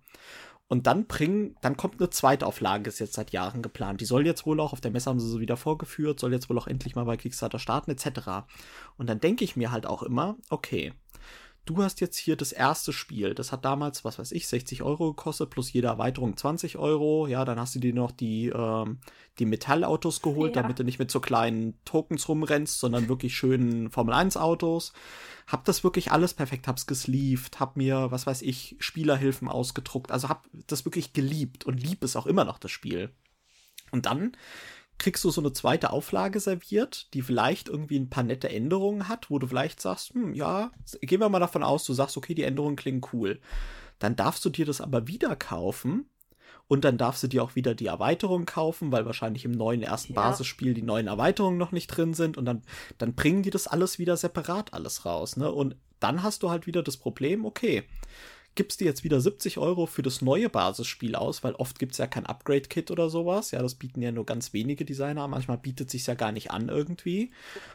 Und 0.72 0.88
dann 0.88 1.06
bringen, 1.06 1.58
dann 1.60 1.76
kommt 1.76 2.00
eine 2.00 2.12
zweite 2.12 2.46
Auflage, 2.46 2.88
ist 2.88 3.00
jetzt 3.00 3.16
seit 3.16 3.32
Jahren 3.32 3.62
geplant. 3.62 4.00
Die 4.00 4.06
soll 4.06 4.26
jetzt 4.26 4.46
wohl 4.46 4.62
auch, 4.62 4.72
auf 4.72 4.80
der 4.80 4.92
Messe 4.92 5.10
haben 5.10 5.20
sie 5.20 5.28
so 5.28 5.42
wieder 5.42 5.58
vorgeführt, 5.58 6.18
soll 6.18 6.32
jetzt 6.32 6.50
wohl 6.50 6.58
auch 6.58 6.68
endlich 6.68 6.96
mal 6.96 7.04
bei 7.04 7.18
Kickstarter 7.18 7.60
starten, 7.60 7.92
etc. 7.92 8.46
Und 8.96 9.10
dann 9.10 9.20
denke 9.20 9.44
ich 9.44 9.58
mir 9.58 9.74
halt 9.74 9.86
auch 9.86 10.02
immer, 10.02 10.38
okay, 10.50 10.94
du 11.66 11.84
hast 11.84 12.02
jetzt 12.02 12.18
hier 12.18 12.36
das 12.36 12.52
erste 12.52 12.92
Spiel. 12.92 13.34
Das 13.36 13.52
hat 13.52 13.66
damals, 13.66 14.04
was 14.04 14.20
weiß 14.20 14.32
ich, 14.32 14.48
60 14.48 14.82
Euro 14.84 15.14
gekostet, 15.14 15.50
plus 15.50 15.72
jede 15.72 15.88
Erweiterung 15.88 16.36
20 16.36 16.78
Euro. 16.78 17.28
Ja, 17.28 17.46
dann 17.46 17.60
hast 17.60 17.76
du 17.76 17.80
dir 17.80 17.94
noch 17.94 18.12
die, 18.12 18.48
ähm, 18.48 19.00
die 19.40 19.46
Metallautos 19.46 20.22
geholt, 20.22 20.56
ja. 20.56 20.62
damit 20.62 20.80
du 20.80 20.84
nicht 20.84 21.00
mit 21.00 21.12
so 21.12 21.20
kleinen 21.20 21.80
Tokens 21.86 22.28
rumrennst, 22.28 22.80
sondern 22.80 23.10
wirklich 23.10 23.36
schönen 23.36 23.92
Formel 23.92 24.14
1 24.14 24.38
Autos. 24.38 24.94
Hab 25.48 25.66
das 25.66 25.84
wirklich 25.84 26.12
alles 26.12 26.34
perfekt, 26.34 26.68
hab's 26.68 26.88
gesleeved, 26.88 27.60
hab 27.60 27.78
mir, 27.78 28.12
was 28.12 28.26
weiß 28.26 28.42
ich, 28.42 28.76
Spielerhilfen 28.80 29.48
ausgedruckt. 29.48 30.12
Also 30.12 30.30
hab 30.30 30.48
das 30.68 30.86
wirklich 30.86 31.14
geliebt 31.14 31.66
und 31.66 31.82
lieb 31.82 32.04
es 32.04 32.16
auch 32.16 32.26
immer 32.26 32.46
noch, 32.46 32.58
das 32.58 32.72
Spiel. 32.72 33.12
Und 33.92 34.06
dann 34.06 34.32
kriegst 35.02 35.24
du 35.24 35.32
so 35.32 35.42
eine 35.42 35.52
zweite 35.52 35.90
Auflage 35.90 36.40
serviert, 36.40 37.12
die 37.16 37.24
vielleicht 37.24 37.70
irgendwie 37.70 37.98
ein 37.98 38.12
paar 38.12 38.24
nette 38.24 38.50
Änderungen 38.50 39.08
hat, 39.08 39.32
wo 39.32 39.40
du 39.40 39.48
vielleicht 39.48 39.82
sagst, 39.82 40.14
hm, 40.14 40.36
ja, 40.36 40.72
gehen 41.02 41.20
wir 41.20 41.28
mal 41.28 41.40
davon 41.40 41.64
aus, 41.64 41.86
du 41.86 41.94
sagst, 41.94 42.18
okay, 42.18 42.36
die 42.36 42.44
Änderungen 42.44 42.76
klingen 42.76 43.02
cool. 43.12 43.40
Dann 43.98 44.16
darfst 44.16 44.46
du 44.46 44.52
dir 44.52 44.66
das 44.66 44.80
aber 44.80 45.08
wieder 45.08 45.36
kaufen 45.36 46.06
und 46.68 46.86
dann 46.86 47.00
darfst 47.00 47.24
du 47.24 47.28
dir 47.28 47.44
auch 47.44 47.56
wieder 47.56 47.74
die 47.74 47.88
Erweiterung 47.88 48.46
kaufen, 48.46 48.92
weil 48.92 49.08
wahrscheinlich 49.08 49.44
im 49.44 49.52
neuen 49.52 49.82
ersten 49.82 50.14
ja. 50.14 50.22
Basisspiel 50.22 50.76
die 50.76 50.84
neuen 50.84 51.08
Erweiterungen 51.08 51.58
noch 51.58 51.72
nicht 51.72 51.88
drin 51.88 52.14
sind 52.14 52.38
und 52.38 52.46
dann, 52.46 52.62
dann 53.00 53.16
bringen 53.16 53.42
die 53.42 53.50
das 53.50 53.66
alles 53.66 53.98
wieder 53.98 54.18
separat 54.18 54.72
alles 54.72 55.04
raus, 55.04 55.36
ne? 55.36 55.52
Und 55.52 55.76
dann 56.00 56.22
hast 56.22 56.44
du 56.44 56.52
halt 56.52 56.68
wieder 56.68 56.84
das 56.84 56.98
Problem, 56.98 57.44
okay, 57.44 57.84
gibst 58.56 58.82
dir 58.82 58.86
jetzt 58.86 59.04
wieder 59.04 59.22
70 59.22 59.58
Euro 59.58 59.86
für 59.86 60.02
das 60.02 60.22
neue 60.22 60.50
Basisspiel 60.50 61.16
aus, 61.16 61.44
weil 61.44 61.54
oft 61.56 61.80
gibt 61.80 61.94
es 61.94 61.98
ja 62.00 62.08
kein 62.08 62.26
Upgrade-Kit 62.26 62.92
oder 62.92 63.10
sowas. 63.10 63.52
Ja, 63.52 63.62
das 63.62 63.76
bieten 63.76 64.02
ja 64.02 64.12
nur 64.12 64.26
ganz 64.26 64.52
wenige 64.52 64.84
Designer. 64.84 65.28
Manchmal 65.28 65.58
bietet 65.58 65.90
sich 65.90 66.06
ja 66.06 66.16
gar 66.16 66.32
nicht 66.32 66.52
an 66.52 66.68
irgendwie. 66.68 67.32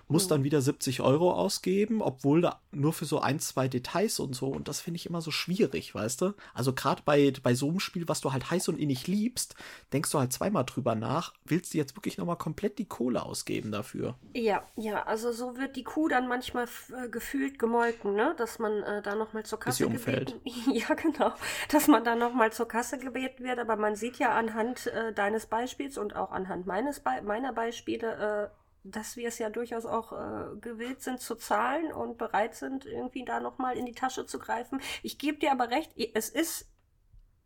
Muss 0.09 0.29
dann 0.29 0.45
wieder 0.45 0.61
70 0.61 1.01
Euro 1.01 1.33
ausgeben, 1.33 2.03
obwohl 2.03 2.43
da 2.43 2.61
nur 2.73 2.93
für 2.93 3.07
so 3.07 3.21
ein, 3.21 3.41
zwei 3.41 3.69
Details 3.69 4.21
und 4.21 4.35
so. 4.37 4.49
Und 4.49 4.69
das 4.69 4.81
finde 4.81 4.97
ich 4.97 5.07
immer 5.07 5.23
so 5.23 5.31
schwierig, 5.31 5.95
weißt 5.95 6.21
du? 6.21 6.35
Also 6.53 6.75
gerade 6.75 7.03
bei, 7.05 7.33
bei 7.43 7.55
so 7.55 7.69
einem 7.69 7.81
Spiel, 7.81 8.07
was 8.09 8.21
du 8.21 8.33
halt 8.33 8.51
heiß 8.51 8.69
und 8.69 8.79
innig 8.79 9.07
liebst, 9.07 9.55
denkst 9.93 10.11
du 10.11 10.19
halt 10.19 10.33
zweimal 10.33 10.65
drüber 10.65 10.95
nach. 10.95 11.33
Willst 11.45 11.73
du 11.73 11.79
jetzt 11.79 11.97
wirklich 11.97 12.19
nochmal 12.19 12.37
komplett 12.37 12.79
die 12.79 12.85
Kohle 12.85 13.25
ausgeben 13.25 13.73
dafür? 13.73 14.17
Ja, 14.35 14.63
ja, 14.77 15.05
also 15.05 15.33
so 15.33 15.57
wird 15.57 15.77
die 15.77 15.85
Kuh 15.85 16.09
dann 16.09 16.29
manchmal 16.29 16.67
äh, 16.93 17.09
gefühlt 17.09 17.59
gemolken, 17.59 18.15
ne? 18.15 18.35
Dass 18.37 18.59
man 18.59 18.83
äh, 18.83 19.01
da 19.01 19.15
nochmal 19.15 19.45
zur 19.47 19.59
Kasse 19.59 19.89
gebeten 19.89 20.41
Ja, 20.73 20.95
genau. 20.95 21.33
Dass 21.71 21.87
man 21.87 22.05
dann 22.05 22.19
nochmal 22.19 22.53
zur 22.53 22.69
Kasse 22.69 22.99
gebeten 22.99 23.45
wird. 23.45 23.59
Aber 23.59 23.77
man 23.77 23.97
sieht 23.97 24.19
ja 24.19 24.31
anhand 24.31 24.87
äh, 24.89 25.13
deines 25.13 25.47
Beispiels 25.47 25.97
und 25.99 26.17
auch 26.17 26.33
anhand 26.33 26.67
meines 26.67 27.01
Be 27.01 27.23
meiner 27.23 27.53
Beispiele, 27.53 28.51
äh, 28.53 28.57
dass 28.85 29.17
wir 29.17 29.29
es 29.29 29.39
ja 29.39 29.51
durchaus 29.51 29.85
auch 29.85 30.13
äh, 30.13 30.57
gewillt 30.61 31.03
sind 31.03 31.21
zu 31.21 31.35
zahlen 31.35 31.93
und 31.93 32.19
bereit 32.19 32.55
sind, 32.55 32.87
irgendwie 32.87 33.25
da 33.25 33.41
nochmal 33.41 33.77
in 33.77 33.87
die 33.87 33.95
Tasche 33.95 34.27
zu 34.27 34.39
greifen. 34.39 34.81
Ich 35.03 35.19
gebe 35.19 35.39
dir 35.39 35.53
aber 35.53 35.71
recht, 35.71 35.93
es 36.15 36.29
ist 36.29 36.71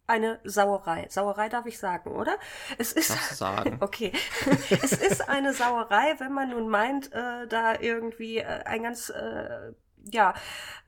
eine 0.06 0.40
Sauerei. 0.42 1.06
Sauerei 1.08 1.48
darf 1.48 1.66
ich 1.66 1.78
sagen, 1.78 2.10
oder? 2.10 2.36
Es 2.78 2.92
ist 2.92 3.36
sagen. 3.36 3.78
okay. 3.80 4.12
es 4.82 4.92
ist 4.92 5.28
eine 5.28 5.54
Sauerei, 5.54 6.16
wenn 6.18 6.32
man 6.32 6.50
nun 6.50 6.68
meint, 6.68 7.12
äh, 7.12 7.46
da 7.46 7.78
irgendwie 7.78 8.38
äh, 8.38 8.64
ein 8.64 8.82
ganz 8.82 9.08
äh, 9.10 9.72
ja 10.10 10.34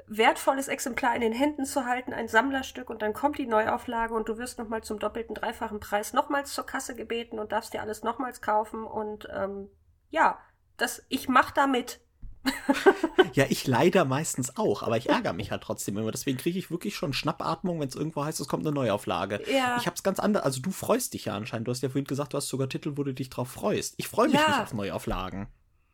wertvolles 0.06 0.68
Exemplar 0.68 1.14
in 1.14 1.20
den 1.20 1.32
Händen 1.32 1.64
zu 1.64 1.86
halten, 1.86 2.12
ein 2.12 2.28
Sammlerstück 2.28 2.90
und 2.90 3.02
dann 3.02 3.12
kommt 3.12 3.38
die 3.38 3.46
Neuauflage 3.46 4.14
und 4.14 4.28
du 4.28 4.38
wirst 4.38 4.58
nochmal 4.58 4.82
zum 4.82 4.98
doppelten, 4.98 5.34
dreifachen 5.34 5.80
Preis 5.80 6.12
nochmals 6.12 6.52
zur 6.52 6.66
Kasse 6.66 6.94
gebeten 6.94 7.38
und 7.38 7.52
darfst 7.52 7.72
dir 7.72 7.80
alles 7.80 8.02
nochmals 8.02 8.40
kaufen 8.40 8.84
und 8.84 9.28
ähm, 9.34 9.68
ja, 10.10 10.38
das, 10.76 11.04
ich 11.08 11.28
mach 11.28 11.50
da 11.50 11.66
mit. 11.66 12.00
ja, 13.34 13.44
ich 13.48 13.66
leider 13.68 14.04
meistens 14.04 14.56
auch, 14.56 14.82
aber 14.82 14.96
ich 14.96 15.08
ärgere 15.08 15.32
mich 15.32 15.52
halt 15.52 15.62
trotzdem 15.62 15.96
immer. 15.96 16.10
Deswegen 16.10 16.38
kriege 16.38 16.58
ich 16.58 16.72
wirklich 16.72 16.96
schon 16.96 17.12
Schnappatmung, 17.12 17.80
wenn 17.80 17.88
es 17.88 17.94
irgendwo 17.94 18.24
heißt, 18.24 18.40
es 18.40 18.48
kommt 18.48 18.66
eine 18.66 18.74
Neuauflage. 18.74 19.40
Ja. 19.48 19.76
Ich 19.78 19.86
hab's 19.86 20.02
ganz 20.02 20.18
anders. 20.18 20.42
Also 20.42 20.60
du 20.60 20.72
freust 20.72 21.14
dich 21.14 21.26
ja 21.26 21.34
anscheinend. 21.34 21.68
Du 21.68 21.70
hast 21.70 21.82
ja 21.82 21.88
vorhin 21.88 22.04
gesagt, 22.04 22.32
du 22.32 22.36
hast 22.36 22.48
sogar 22.48 22.68
Titel, 22.68 22.96
wo 22.96 23.04
du 23.04 23.14
dich 23.14 23.30
drauf 23.30 23.48
freust. 23.48 23.94
Ich 23.96 24.08
freue 24.08 24.26
mich 24.26 24.40
ja. 24.40 24.48
nicht 24.48 24.60
auf 24.60 24.74
Neuauflagen. 24.74 25.46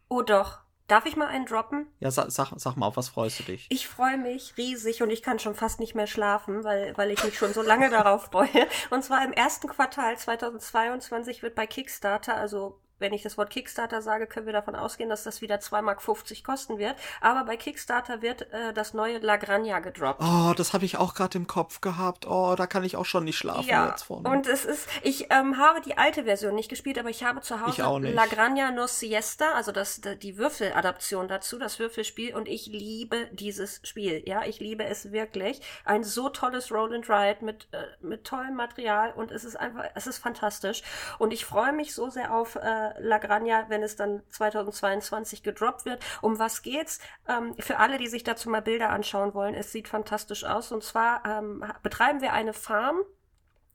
Oh 0.08 0.22
doch. 0.22 0.60
Darf 0.88 1.04
ich 1.04 1.16
mal 1.16 1.26
einen 1.26 1.44
droppen? 1.44 1.86
Ja, 2.00 2.10
sag, 2.10 2.30
sag, 2.30 2.50
sag 2.56 2.76
mal, 2.76 2.86
auf 2.86 2.96
was 2.96 3.10
freust 3.10 3.40
du 3.40 3.42
dich? 3.44 3.66
Ich 3.68 3.86
freue 3.86 4.16
mich 4.16 4.54
riesig 4.56 5.02
und 5.02 5.10
ich 5.10 5.22
kann 5.22 5.38
schon 5.38 5.54
fast 5.54 5.80
nicht 5.80 5.94
mehr 5.94 6.06
schlafen, 6.06 6.64
weil, 6.64 6.96
weil 6.96 7.10
ich 7.10 7.22
mich 7.22 7.36
schon 7.36 7.52
so 7.52 7.60
lange 7.60 7.90
darauf 7.90 8.24
freue. 8.32 8.48
Und 8.88 9.04
zwar 9.04 9.22
im 9.22 9.34
ersten 9.34 9.68
Quartal 9.68 10.16
2022 10.16 11.42
wird 11.42 11.54
bei 11.54 11.66
Kickstarter, 11.66 12.36
also 12.36 12.80
wenn 12.98 13.12
ich 13.12 13.22
das 13.22 13.38
Wort 13.38 13.50
Kickstarter 13.50 14.02
sage, 14.02 14.26
können 14.26 14.46
wir 14.46 14.52
davon 14.52 14.74
ausgehen, 14.74 15.08
dass 15.08 15.24
das 15.24 15.40
wieder 15.40 15.56
2,50 15.56 15.82
Mark 15.82 16.44
kosten 16.44 16.78
wird. 16.78 16.96
Aber 17.20 17.44
bei 17.44 17.56
Kickstarter 17.56 18.22
wird 18.22 18.52
äh, 18.52 18.72
das 18.72 18.94
neue 18.94 19.18
Lagranja 19.18 19.80
gedroppt. 19.80 20.22
Oh, 20.22 20.52
das 20.56 20.72
habe 20.72 20.84
ich 20.84 20.96
auch 20.96 21.14
gerade 21.14 21.38
im 21.38 21.46
Kopf 21.46 21.80
gehabt. 21.80 22.26
Oh, 22.26 22.54
da 22.56 22.66
kann 22.66 22.84
ich 22.84 22.96
auch 22.96 23.04
schon 23.04 23.24
nicht 23.24 23.38
schlafen 23.38 23.68
ja, 23.68 23.88
jetzt 23.88 24.04
von. 24.04 24.26
Und 24.26 24.46
es 24.46 24.64
ist, 24.64 24.88
ich 25.02 25.28
ähm, 25.30 25.58
habe 25.58 25.80
die 25.80 25.96
alte 25.96 26.24
Version 26.24 26.54
nicht 26.54 26.68
gespielt, 26.68 26.98
aber 26.98 27.10
ich 27.10 27.24
habe 27.24 27.40
zu 27.40 27.60
Hause 27.60 28.08
Lagranja 28.08 28.70
no 28.70 28.86
Siesta, 28.86 29.52
also 29.52 29.72
das, 29.72 30.00
die 30.22 30.38
Würfeladaption 30.38 31.28
dazu, 31.28 31.58
das 31.58 31.78
Würfelspiel. 31.78 32.34
Und 32.34 32.48
ich 32.48 32.66
liebe 32.66 33.28
dieses 33.32 33.80
Spiel. 33.84 34.22
Ja, 34.26 34.44
ich 34.44 34.60
liebe 34.60 34.84
es 34.84 35.12
wirklich. 35.12 35.60
Ein 35.84 36.04
so 36.04 36.28
tolles 36.28 36.70
Roll 36.72 36.94
and 36.94 37.08
Ride 37.08 37.44
mit, 37.44 37.68
äh, 37.72 37.84
mit 38.00 38.24
tollem 38.24 38.54
Material 38.54 39.12
und 39.12 39.30
es 39.30 39.44
ist 39.44 39.56
einfach, 39.56 39.84
es 39.94 40.06
ist 40.06 40.18
fantastisch. 40.18 40.82
Und 41.18 41.32
ich 41.32 41.44
freue 41.44 41.72
mich 41.72 41.94
so 41.94 42.10
sehr 42.10 42.34
auf 42.34 42.56
äh, 42.56 42.87
Lagranja, 42.98 43.66
wenn 43.68 43.82
es 43.82 43.96
dann 43.96 44.22
2022 44.30 45.42
gedroppt 45.42 45.84
wird. 45.84 46.02
Um 46.22 46.38
was 46.38 46.62
geht's? 46.62 47.00
Ähm, 47.28 47.54
für 47.58 47.78
alle, 47.78 47.98
die 47.98 48.08
sich 48.08 48.24
dazu 48.24 48.50
mal 48.50 48.62
Bilder 48.62 48.90
anschauen 48.90 49.34
wollen, 49.34 49.54
es 49.54 49.72
sieht 49.72 49.88
fantastisch 49.88 50.44
aus. 50.44 50.72
Und 50.72 50.84
zwar 50.84 51.24
ähm, 51.26 51.64
betreiben 51.82 52.20
wir 52.20 52.32
eine 52.32 52.52
Farm 52.52 53.02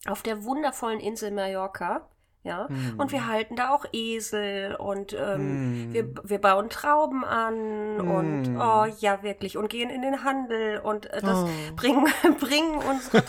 auf 0.07 0.21
der 0.21 0.43
wundervollen 0.43 0.99
Insel 0.99 1.31
Mallorca. 1.31 2.09
Ja, 2.43 2.67
mm. 2.69 2.99
und 2.99 3.13
wir 3.13 3.25
halten 3.27 3.55
da 3.55 3.69
auch 3.69 3.85
Esel 3.93 4.75
und 4.75 5.13
ähm, 5.13 5.91
mm. 5.91 5.93
wir, 5.93 6.09
wir 6.23 6.39
bauen 6.39 6.69
Trauben 6.69 7.23
an 7.23 7.97
mm. 7.97 8.11
und 8.11 8.57
oh 8.59 8.85
ja 8.99 9.23
wirklich 9.23 9.55
und 9.55 9.69
gehen 9.69 9.89
in 9.89 10.01
den 10.01 10.25
Handel 10.25 10.79
und 10.79 11.05
äh, 11.05 11.21
das 11.21 11.37
oh. 11.37 11.49
bringen 11.77 12.05
bringen 12.41 12.79
unsere 12.79 13.23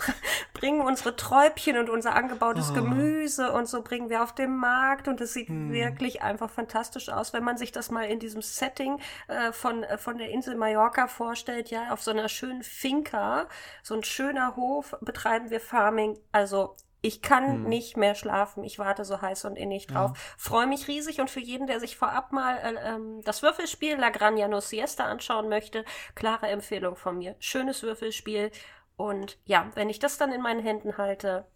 bringen 0.52 0.80
unsere 0.80 1.14
Träubchen 1.14 1.78
und 1.78 1.90
unser 1.90 2.16
angebautes 2.16 2.72
oh. 2.72 2.74
Gemüse 2.74 3.52
und 3.52 3.68
so 3.68 3.82
bringen 3.82 4.10
wir 4.10 4.20
auf 4.24 4.34
den 4.34 4.56
Markt 4.56 5.06
und 5.06 5.20
es 5.20 5.32
sieht 5.32 5.48
mm. 5.48 5.70
wirklich 5.70 6.22
einfach 6.22 6.50
fantastisch 6.50 7.08
aus, 7.08 7.32
wenn 7.32 7.44
man 7.44 7.56
sich 7.56 7.70
das 7.70 7.92
mal 7.92 8.06
in 8.06 8.18
diesem 8.18 8.42
Setting 8.42 8.98
äh, 9.28 9.52
von 9.52 9.84
äh, 9.84 9.96
von 9.96 10.18
der 10.18 10.30
Insel 10.30 10.56
Mallorca 10.56 11.06
vorstellt, 11.06 11.70
ja, 11.70 11.92
auf 11.92 12.02
so 12.02 12.10
einer 12.10 12.28
schönen 12.28 12.64
Finca, 12.64 13.46
so 13.84 13.94
ein 13.94 14.02
schöner 14.02 14.56
Hof 14.56 14.96
betreiben 15.02 15.50
wir 15.50 15.60
Farming, 15.60 16.18
also 16.32 16.74
ich 17.04 17.20
kann 17.20 17.52
hm. 17.52 17.64
nicht 17.64 17.98
mehr 17.98 18.14
schlafen. 18.14 18.64
Ich 18.64 18.78
warte 18.78 19.04
so 19.04 19.20
heiß 19.20 19.44
und 19.44 19.56
innig 19.56 19.86
drauf. 19.86 20.12
Ja. 20.14 20.22
Freue 20.38 20.66
mich 20.66 20.88
riesig 20.88 21.20
und 21.20 21.28
für 21.28 21.40
jeden, 21.40 21.66
der 21.66 21.78
sich 21.78 21.98
vorab 21.98 22.32
mal 22.32 22.56
äh, 22.56 22.94
ähm, 22.94 23.20
das 23.24 23.42
Würfelspiel 23.42 23.96
La 23.96 24.08
Granja 24.08 24.48
No 24.48 24.60
Siesta 24.60 25.04
anschauen 25.04 25.50
möchte, 25.50 25.84
klare 26.14 26.48
Empfehlung 26.48 26.96
von 26.96 27.18
mir. 27.18 27.36
Schönes 27.40 27.82
Würfelspiel. 27.82 28.50
Und 28.96 29.38
ja, 29.44 29.70
wenn 29.74 29.90
ich 29.90 29.98
das 29.98 30.16
dann 30.16 30.32
in 30.32 30.40
meinen 30.40 30.62
Händen 30.62 30.96
halte, 30.96 31.46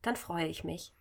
dann 0.00 0.16
freue 0.16 0.46
ich 0.46 0.64
mich. 0.64 0.94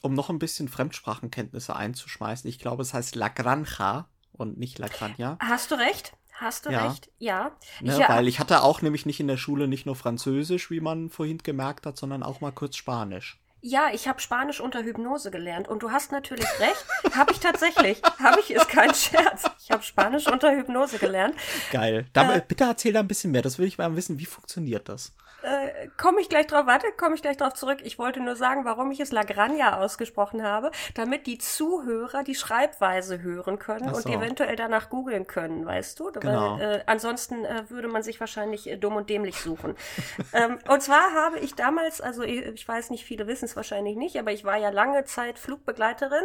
Um 0.00 0.14
noch 0.14 0.30
ein 0.30 0.38
bisschen 0.38 0.68
Fremdsprachenkenntnisse 0.68 1.74
einzuschmeißen, 1.74 2.48
ich 2.48 2.60
glaube, 2.60 2.82
es 2.82 2.94
heißt 2.94 3.16
La 3.16 3.28
Granja 3.28 4.08
und 4.32 4.58
nicht 4.58 4.78
La 4.78 4.86
Granja. 4.86 5.38
Hast 5.40 5.72
du 5.72 5.74
recht? 5.74 6.12
Hast 6.40 6.64
du 6.66 6.70
Ja. 6.70 6.88
recht? 6.88 7.10
Ja. 7.18 7.52
Ne, 7.80 7.98
ja, 7.98 8.08
Weil 8.08 8.26
ich 8.26 8.38
hatte 8.40 8.62
auch 8.62 8.80
nämlich 8.80 9.04
nicht 9.04 9.20
in 9.20 9.28
der 9.28 9.36
Schule 9.36 9.68
nicht 9.68 9.84
nur 9.84 9.94
Französisch, 9.96 10.70
wie 10.70 10.80
man 10.80 11.10
vorhin 11.10 11.38
gemerkt 11.38 11.84
hat, 11.86 11.98
sondern 11.98 12.22
auch 12.22 12.40
mal 12.40 12.50
kurz 12.52 12.76
Spanisch. 12.76 13.38
Ja, 13.62 13.88
ich 13.92 14.08
habe 14.08 14.20
Spanisch 14.20 14.58
unter 14.60 14.82
Hypnose 14.82 15.30
gelernt 15.30 15.68
und 15.68 15.82
du 15.82 15.90
hast 15.90 16.12
natürlich 16.12 16.46
recht. 16.60 16.82
habe 17.14 17.32
ich 17.32 17.40
tatsächlich. 17.40 18.00
Habe 18.18 18.40
ich, 18.40 18.50
ist 18.52 18.68
kein 18.70 18.94
Scherz. 18.94 19.50
Ich 19.62 19.70
habe 19.70 19.82
Spanisch 19.82 20.26
unter 20.28 20.50
Hypnose 20.56 20.98
gelernt. 20.98 21.34
Geil. 21.70 22.06
Da, 22.14 22.36
Äh. 22.36 22.42
bitte 22.48 22.64
erzähl 22.64 22.94
da 22.94 23.00
ein 23.00 23.08
bisschen 23.08 23.32
mehr. 23.32 23.42
Das 23.42 23.58
will 23.58 23.66
ich 23.66 23.76
mal 23.76 23.94
wissen. 23.96 24.18
Wie 24.18 24.24
funktioniert 24.24 24.88
das? 24.88 25.14
Äh, 25.42 25.88
komme 25.96 26.20
ich 26.20 26.28
gleich 26.28 26.46
drauf, 26.46 26.66
warte, 26.66 26.86
komme 26.96 27.14
ich 27.14 27.22
gleich 27.22 27.36
drauf 27.36 27.54
zurück. 27.54 27.78
Ich 27.82 27.98
wollte 27.98 28.20
nur 28.20 28.36
sagen, 28.36 28.64
warum 28.64 28.90
ich 28.90 29.00
es 29.00 29.12
Lagranja 29.12 29.78
ausgesprochen 29.78 30.42
habe, 30.42 30.70
damit 30.94 31.26
die 31.26 31.38
Zuhörer 31.38 32.22
die 32.24 32.34
Schreibweise 32.34 33.22
hören 33.22 33.58
können 33.58 33.88
Ach 33.88 33.94
und 33.94 34.02
so. 34.02 34.10
eventuell 34.10 34.56
danach 34.56 34.90
googeln 34.90 35.26
können, 35.26 35.64
weißt 35.64 35.98
du? 35.98 36.12
Genau. 36.12 36.58
Weil, 36.58 36.60
äh, 36.60 36.82
ansonsten 36.86 37.44
äh, 37.44 37.68
würde 37.68 37.88
man 37.88 38.02
sich 38.02 38.20
wahrscheinlich 38.20 38.68
äh, 38.68 38.76
dumm 38.76 38.96
und 38.96 39.08
dämlich 39.08 39.40
suchen. 39.40 39.76
ähm, 40.32 40.58
und 40.68 40.82
zwar 40.82 41.14
habe 41.14 41.38
ich 41.38 41.54
damals, 41.54 42.00
also 42.00 42.22
ich, 42.22 42.40
ich 42.46 42.68
weiß 42.68 42.90
nicht, 42.90 43.04
viele 43.04 43.26
wissen 43.26 43.46
es 43.46 43.56
wahrscheinlich 43.56 43.96
nicht, 43.96 44.18
aber 44.18 44.32
ich 44.32 44.44
war 44.44 44.56
ja 44.56 44.70
lange 44.70 45.04
Zeit 45.04 45.38
Flugbegleiterin 45.38 46.24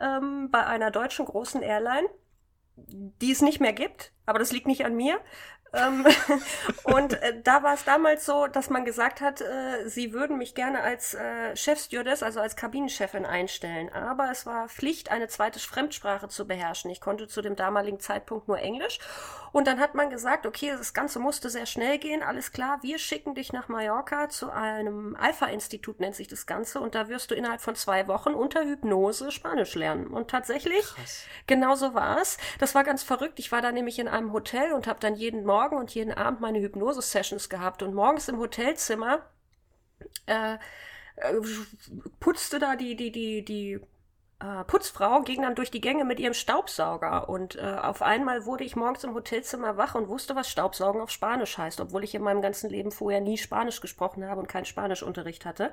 ähm, 0.00 0.50
bei 0.50 0.66
einer 0.66 0.90
deutschen 0.90 1.26
großen 1.26 1.62
Airline 1.62 2.08
die 2.88 3.30
es 3.30 3.42
nicht 3.42 3.60
mehr 3.60 3.72
gibt, 3.72 4.12
aber 4.26 4.38
das 4.38 4.52
liegt 4.52 4.66
nicht 4.66 4.84
an 4.84 4.94
mir. 4.94 5.20
Ähm, 5.72 6.06
und 6.84 7.14
äh, 7.22 7.40
da 7.42 7.62
war 7.62 7.74
es 7.74 7.84
damals 7.84 8.26
so, 8.26 8.46
dass 8.46 8.70
man 8.70 8.84
gesagt 8.84 9.20
hat, 9.20 9.40
äh, 9.40 9.88
sie 9.88 10.12
würden 10.12 10.38
mich 10.38 10.54
gerne 10.54 10.80
als 10.80 11.14
äh, 11.14 11.54
Chefstewardess, 11.54 12.22
also 12.22 12.40
als 12.40 12.56
Kabinenchefin 12.56 13.24
einstellen. 13.24 13.92
Aber 13.92 14.30
es 14.30 14.46
war 14.46 14.68
Pflicht, 14.68 15.10
eine 15.10 15.28
zweite 15.28 15.58
Fremdsprache 15.58 16.28
zu 16.28 16.46
beherrschen. 16.46 16.90
Ich 16.90 17.00
konnte 17.00 17.28
zu 17.28 17.42
dem 17.42 17.56
damaligen 17.56 18.00
Zeitpunkt 18.00 18.48
nur 18.48 18.58
Englisch. 18.58 18.98
Und 19.52 19.66
dann 19.66 19.80
hat 19.80 19.94
man 19.94 20.10
gesagt, 20.10 20.46
okay, 20.46 20.72
das 20.76 20.94
Ganze 20.94 21.18
musste 21.18 21.50
sehr 21.50 21.66
schnell 21.66 21.98
gehen, 21.98 22.22
alles 22.22 22.52
klar, 22.52 22.78
wir 22.82 22.98
schicken 22.98 23.34
dich 23.34 23.52
nach 23.52 23.66
Mallorca 23.66 24.28
zu 24.28 24.50
einem 24.50 25.16
Alpha-Institut, 25.16 25.98
nennt 25.98 26.14
sich 26.14 26.28
das 26.28 26.46
Ganze. 26.46 26.80
Und 26.80 26.94
da 26.94 27.08
wirst 27.08 27.32
du 27.32 27.34
innerhalb 27.34 27.60
von 27.60 27.74
zwei 27.74 28.06
Wochen 28.06 28.32
unter 28.32 28.62
Hypnose 28.62 29.32
Spanisch 29.32 29.74
lernen. 29.74 30.06
Und 30.06 30.30
tatsächlich, 30.30 30.82
Krass. 30.94 31.24
Genau 31.46 31.74
so 31.74 31.94
war 31.94 32.20
es. 32.20 32.38
Das 32.58 32.76
war 32.76 32.84
ganz 32.84 33.02
verrückt. 33.02 33.40
Ich 33.40 33.50
war 33.50 33.60
da 33.60 33.72
nämlich 33.72 33.98
in 33.98 34.06
einem 34.06 34.32
Hotel 34.32 34.72
und 34.72 34.86
habe 34.86 35.00
dann 35.00 35.16
jeden 35.16 35.44
Morgen 35.44 35.59
und 35.68 35.94
jeden 35.94 36.12
Abend 36.12 36.40
meine 36.40 36.60
Hypnose-Sessions 36.60 37.48
gehabt. 37.48 37.82
Und 37.82 37.94
morgens 37.94 38.28
im 38.28 38.38
Hotelzimmer 38.38 39.26
äh, 40.26 40.54
äh, 41.16 41.34
putzte 42.18 42.58
da 42.58 42.76
die, 42.76 42.96
die, 42.96 43.12
die, 43.12 43.44
die 43.44 43.80
äh, 44.40 44.64
Putzfrau, 44.64 45.22
ging 45.22 45.42
dann 45.42 45.54
durch 45.54 45.70
die 45.70 45.80
Gänge 45.80 46.04
mit 46.04 46.18
ihrem 46.18 46.34
Staubsauger. 46.34 47.28
Und 47.28 47.56
äh, 47.56 47.76
auf 47.80 48.02
einmal 48.02 48.46
wurde 48.46 48.64
ich 48.64 48.76
morgens 48.76 49.04
im 49.04 49.14
Hotelzimmer 49.14 49.76
wach 49.76 49.94
und 49.94 50.08
wusste, 50.08 50.34
was 50.34 50.48
Staubsaugen 50.48 51.00
auf 51.00 51.10
Spanisch 51.10 51.58
heißt, 51.58 51.80
obwohl 51.80 52.04
ich 52.04 52.14
in 52.14 52.22
meinem 52.22 52.42
ganzen 52.42 52.70
Leben 52.70 52.90
vorher 52.90 53.20
nie 53.20 53.38
Spanisch 53.38 53.80
gesprochen 53.80 54.26
habe 54.26 54.40
und 54.40 54.48
keinen 54.48 54.64
Spanischunterricht 54.64 55.44
hatte. 55.44 55.72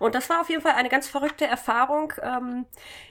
Und 0.00 0.14
das 0.14 0.28
war 0.28 0.40
auf 0.40 0.50
jeden 0.50 0.62
Fall 0.62 0.72
eine 0.72 0.88
ganz 0.88 1.08
verrückte 1.08 1.46
Erfahrung, 1.46 2.12
ähm, 2.22 2.66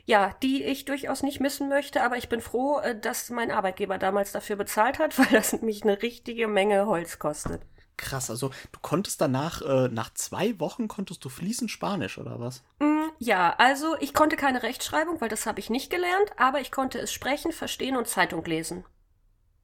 ja, 0.05 0.35
die 0.43 0.63
ich 0.63 0.85
durchaus 0.85 1.23
nicht 1.23 1.39
missen 1.39 1.69
möchte, 1.69 2.03
aber 2.03 2.17
ich 2.17 2.29
bin 2.29 2.41
froh, 2.41 2.79
äh, 2.79 2.99
dass 2.99 3.29
mein 3.29 3.51
Arbeitgeber 3.51 3.97
damals 3.97 4.31
dafür 4.31 4.57
bezahlt 4.57 4.99
hat, 4.99 5.17
weil 5.19 5.27
das 5.31 5.61
mich 5.61 5.83
eine 5.83 6.01
richtige 6.01 6.47
Menge 6.47 6.85
Holz 6.85 7.19
kostet. 7.19 7.61
Krass. 7.97 8.29
Also 8.29 8.49
du 8.71 8.79
konntest 8.81 9.19
danach, 9.21 9.61
äh, 9.61 9.89
nach 9.89 10.13
zwei 10.13 10.59
Wochen 10.59 10.87
konntest 10.87 11.25
du 11.25 11.29
fließend 11.29 11.71
Spanisch, 11.71 12.17
oder 12.17 12.39
was? 12.39 12.63
Mm, 12.79 13.09
Ja, 13.19 13.55
also 13.57 13.95
ich 13.99 14.13
konnte 14.13 14.35
keine 14.35 14.61
Rechtschreibung, 14.63 15.19
weil 15.19 15.29
das 15.29 15.45
habe 15.47 15.59
ich 15.59 15.69
nicht 15.69 15.89
gelernt, 15.89 16.31
aber 16.37 16.61
ich 16.61 16.71
konnte 16.71 16.99
es 16.99 17.11
sprechen, 17.11 17.51
verstehen 17.51 17.97
und 17.97 18.07
Zeitung 18.07 18.45
lesen. 18.45 18.85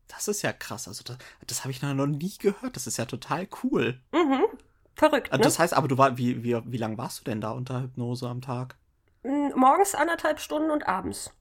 Das 0.07 0.27
ist 0.27 0.41
ja 0.41 0.51
krass. 0.53 0.87
Also 0.87 1.03
das, 1.03 1.17
das 1.47 1.61
habe 1.61 1.71
ich 1.71 1.81
noch 1.81 1.93
nie 2.07 2.33
gehört. 2.37 2.75
Das 2.75 2.87
ist 2.87 2.97
ja 2.97 3.05
total 3.05 3.47
cool. 3.63 4.01
Mhm. 4.11 4.43
Verrückt, 4.95 5.31
Also 5.31 5.39
ne? 5.39 5.43
Das 5.45 5.59
heißt 5.59 5.73
aber, 5.73 5.87
du 5.87 5.97
war, 5.97 6.17
wie, 6.17 6.43
wie, 6.43 6.59
wie 6.65 6.77
lange 6.77 6.97
warst 6.97 7.19
du 7.19 7.23
denn 7.23 7.41
da 7.41 7.51
unter 7.51 7.81
Hypnose 7.81 8.27
am 8.27 8.41
Tag? 8.41 8.75
Mm, 9.23 9.49
Morgens 9.55 9.95
anderthalb 9.95 10.39
Stunden 10.39 10.69
und 10.71 10.87
abends. 10.87 11.31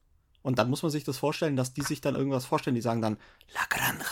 Und 0.41 0.59
dann 0.59 0.69
muss 0.69 0.81
man 0.83 0.91
sich 0.91 1.03
das 1.03 1.17
vorstellen, 1.17 1.55
dass 1.55 1.73
die 1.73 1.81
sich 1.81 2.01
dann 2.01 2.15
irgendwas 2.15 2.45
vorstellen. 2.45 2.75
Die 2.75 2.81
sagen 2.81 3.01
dann 3.01 3.17
La 3.53 3.61
Granja, 3.69 4.05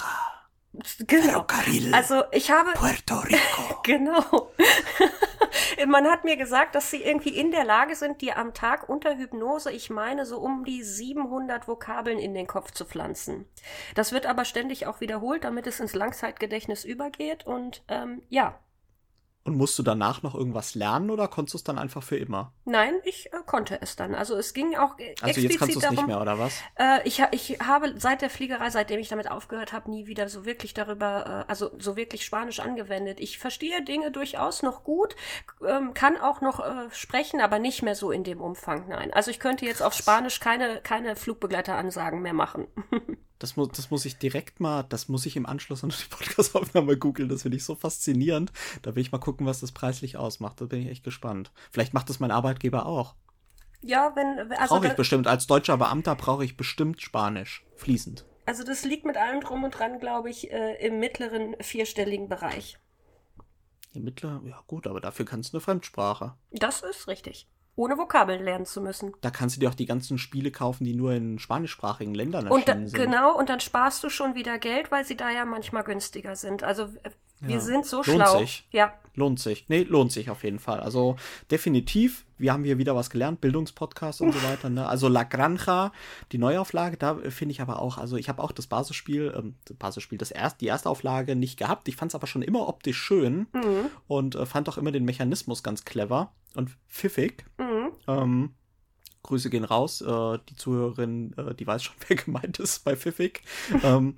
Genau. 1.08 1.24
Ferrocarril, 1.24 1.94
Also 1.94 2.24
ich 2.32 2.52
habe 2.52 2.72
Puerto 2.74 3.16
Rico. 3.20 3.82
Genau. 3.84 4.52
Man 5.88 6.06
hat 6.08 6.24
mir 6.24 6.38
gesagt, 6.38 6.76
dass 6.76 6.92
sie 6.92 7.02
irgendwie 7.02 7.38
in 7.38 7.52
der 7.52 7.64
Lage 7.64 7.96
sind, 7.96 8.22
dir 8.22 8.38
am 8.38 8.54
Tag 8.54 8.88
unter 8.88 9.18
Hypnose, 9.18 9.72
ich 9.72 9.90
meine, 9.90 10.26
so 10.26 10.38
um 10.40 10.64
die 10.64 10.84
700 10.84 11.68
Vokabeln 11.68 12.20
in 12.20 12.34
den 12.34 12.48
Kopf 12.48 12.72
zu 12.72 12.86
pflanzen. 12.86 13.46
Das 13.96 14.12
wird 14.12 14.26
aber 14.26 14.46
ständig 14.46 14.86
auch 14.88 15.02
wiederholt, 15.02 15.44
damit 15.44 15.68
es 15.68 15.80
ins 15.80 15.96
Langzeitgedächtnis 15.96 16.86
übergeht. 16.86 17.46
Und 17.46 17.84
ähm, 17.88 18.22
ja, 18.30 18.60
Und 19.44 19.58
musst 19.58 19.78
du 19.80 19.84
danach 19.84 20.22
noch 20.22 20.36
irgendwas 20.36 20.76
lernen 20.76 21.10
oder 21.10 21.28
konntest 21.28 21.56
du 21.56 21.58
es 21.58 21.64
dann 21.64 21.80
einfach 21.80 22.04
für 22.04 22.18
immer? 22.18 22.54
nein, 22.66 22.94
ich 23.06 23.34
äh, 23.34 23.38
konnte 23.46 23.82
es 23.82 23.96
dann. 23.96 24.14
Also 24.14 24.36
es 24.36 24.54
ging 24.54 24.76
auch 24.76 25.00
äh, 25.00 25.16
Also 25.22 25.42
jetzt 25.42 25.58
kannst 25.58 25.76
du 25.76 25.80
explizit 25.80 25.84
es 25.84 25.90
nicht 25.90 25.98
darum, 25.98 26.06
mehr, 26.06 26.22
oder 26.22 26.38
was? 26.38 26.54
Äh, 26.76 27.08
ich, 27.08 27.24
ich 27.32 27.60
habe 27.60 27.94
seit 27.98 28.22
der 28.22 28.30
Fliegerei, 28.30 28.70
seitdem 28.70 29.00
ich 29.00 29.10
damit 29.10 29.30
aufgehört 29.32 29.74
habe, 29.74 29.90
nie 29.90 30.06
wieder 30.06 30.30
so 30.30 30.46
wirklich 30.46 30.74
darüber, 30.76 31.46
äh, 31.48 31.52
also 31.52 31.72
so 31.80 31.96
wirklich 31.96 32.24
Spanisch 32.24 32.60
angewendet. 32.60 33.20
Ich 33.20 33.40
verstehe 33.40 33.84
Dinge 33.84 34.12
durchaus 34.12 34.62
noch 34.62 34.84
gut, 34.84 35.16
ähm, 35.68 35.94
kann 35.96 36.18
auch 36.18 36.42
noch 36.42 36.60
äh, 36.60 36.90
sprechen, 36.92 37.42
aber 37.42 37.58
nicht 37.58 37.82
mehr 37.82 37.96
so 37.96 38.12
in 38.12 38.24
dem 38.24 38.42
Umfang, 38.42 38.88
nein. 38.90 39.12
Also 39.12 39.32
ich 39.32 39.40
könnte 39.40 39.66
jetzt 39.66 39.82
auf 39.82 39.94
Spanisch 39.94 40.40
keine, 40.40 40.82
keine 40.82 41.16
Flugbegleiteransagen 41.16 42.22
mehr 42.22 42.34
machen. 42.34 42.68
Das 43.42 43.56
muss, 43.56 43.70
das 43.70 43.90
muss 43.90 44.06
ich 44.06 44.18
direkt 44.20 44.60
mal, 44.60 44.84
das 44.84 45.08
muss 45.08 45.26
ich 45.26 45.36
im 45.36 45.48
Anschluss 45.48 45.84
an 45.84 45.90
die 45.90 46.10
Podcast-Aufnahme 46.10 46.96
googeln. 46.96 47.28
Das 47.28 47.42
finde 47.42 47.58
ich 47.58 47.64
so 47.64 47.74
faszinierend. 47.74 48.52
Da 48.84 48.96
will 48.96 49.02
ich 49.02 49.12
mal 49.12 49.18
gucken, 49.18 49.48
was 49.48 49.62
das 49.62 49.72
preislich 49.72 50.16
ausmacht. 50.16 50.62
Da 50.62 50.66
bin 50.66 50.82
ich 50.82 50.90
echt 50.90 51.04
gespannt. 51.04 51.52
Vielleicht 51.72 51.96
macht 51.96 52.08
das 52.10 52.20
mein 52.20 52.30
Arbeitgeber 52.30 52.86
auch. 52.86 53.16
ja, 53.82 54.16
wenn, 54.16 54.52
also, 54.54 54.76
Brauche 54.76 54.88
ich 54.88 54.94
bestimmt. 54.94 55.26
Als 55.26 55.48
deutscher 55.48 55.78
Beamter 55.78 56.16
brauche 56.16 56.46
ich 56.46 56.56
bestimmt 56.56 57.02
Spanisch. 57.02 57.66
Fließend. 57.78 58.26
also 58.46 58.64
das 58.64 58.86
liegt 58.86 59.06
mit 59.06 59.18
allem 59.18 59.42
drum 59.42 59.64
und 59.64 59.72
dran, 59.72 60.00
glaube 60.00 60.30
ich, 60.30 60.52
äh, 60.52 60.76
im 60.86 61.00
mittleren 61.00 61.56
vierstelligen 61.62 62.30
Bereich. 62.30 62.78
Im 63.94 64.04
Mittler, 64.04 64.40
ja 64.46 64.64
gut, 64.68 64.86
aber 64.86 65.02
dafür 65.02 65.26
kannst 65.26 65.52
du 65.52 65.58
eine 65.58 65.62
Fremdsprache. 65.62 66.36
Das 66.52 66.84
ist 66.84 67.08
richtig. 67.08 67.48
Ohne 67.82 67.98
Vokabeln 67.98 68.44
lernen 68.44 68.68
zu 68.68 68.80
müssen. 68.80 69.14
Da 69.22 69.32
kannst 69.32 69.56
du 69.56 69.60
dir 69.60 69.70
auch 69.70 69.74
die 69.74 69.88
ganzen 69.88 70.20
Spiele 70.20 70.52
kaufen, 70.52 70.84
die 70.84 70.94
nur 70.94 71.14
in 71.14 71.40
spanischsprachigen 71.40 72.14
Ländern 72.14 72.48
Und 72.48 72.68
da, 72.68 72.74
erschienen 72.74 72.88
sind. 72.90 73.00
genau, 73.02 73.36
und 73.36 73.50
dann 73.50 73.60
sparst 73.60 74.04
du 74.04 74.10
schon 74.10 74.36
wieder 74.36 74.60
Geld, 74.60 74.92
weil 74.92 75.04
sie 75.04 75.18
da 75.18 75.32
ja 75.32 75.46
manchmal 75.46 75.84
günstiger 75.84 76.36
sind. 76.36 76.64
Also 76.64 76.90
äh, 77.44 77.48
wir 77.48 77.56
Ja. 77.56 77.60
sind 77.62 77.86
so 77.86 77.98
Lohnt 77.98 78.06
schlau. 78.08 78.40
sich. 78.40 78.68
Ja. 78.72 78.94
Lohnt 79.14 79.40
sich. 79.42 79.66
Nee, 79.68 79.84
lohnt 79.84 80.12
sich 80.14 80.30
auf 80.30 80.44
jeden 80.46 80.60
Fall. 80.60 80.80
Also 80.80 81.18
definitiv, 81.52 82.26
wir 82.38 82.54
haben 82.54 82.64
hier 82.64 82.78
wieder 82.78 82.96
was 82.96 83.10
gelernt, 83.10 83.42
Bildungspodcast 83.42 84.22
und 84.22 84.34
so 84.34 84.42
weiter. 84.44 84.70
Ne? 84.70 84.88
Also 84.88 85.10
La 85.10 85.24
Granja, 85.24 85.92
die 86.32 86.38
Neuauflage, 86.38 86.96
da 86.96 87.20
äh, 87.20 87.30
finde 87.30 87.52
ich 87.52 87.60
aber 87.62 87.82
auch, 87.82 87.98
also 87.98 88.16
ich 88.16 88.30
habe 88.30 88.42
auch 88.42 88.54
das 88.54 88.68
Basisspiel, 88.68 89.34
ähm, 89.38 89.56
das 89.66 89.76
Basisspiel, 89.76 90.18
das 90.18 90.32
erst, 90.32 90.62
die 90.62 90.68
erste 90.68 90.90
Auflage 90.90 91.36
nicht 91.36 91.58
gehabt. 91.60 91.90
Ich 91.90 91.98
fand 91.98 92.12
es 92.12 92.16
aber 92.16 92.26
schon 92.28 92.42
immer 92.42 92.68
optisch 92.70 92.98
schön 92.98 93.48
Mhm. 93.54 93.88
und 94.08 94.36
äh, 94.36 94.46
fand 94.46 94.70
auch 94.70 94.78
immer 94.78 94.92
den 94.94 95.04
Mechanismus 95.04 95.62
ganz 95.62 95.84
clever 95.84 96.32
und 96.56 96.70
pfiffig. 96.88 97.44
Mhm. 97.58 97.92
Ähm, 98.08 98.54
Grüße 99.24 99.50
gehen 99.50 99.66
raus. 99.66 100.02
Äh, 100.02 100.40
die 100.50 100.56
Zuhörerin, 100.56 101.34
äh, 101.38 101.54
die 101.54 101.68
weiß 101.68 101.84
schon, 101.84 101.96
wer 102.08 102.16
gemeint 102.16 102.60
ist 102.60 102.86
bei 102.86 102.96
Pfiffig. 102.96 103.42
ähm, 103.84 104.16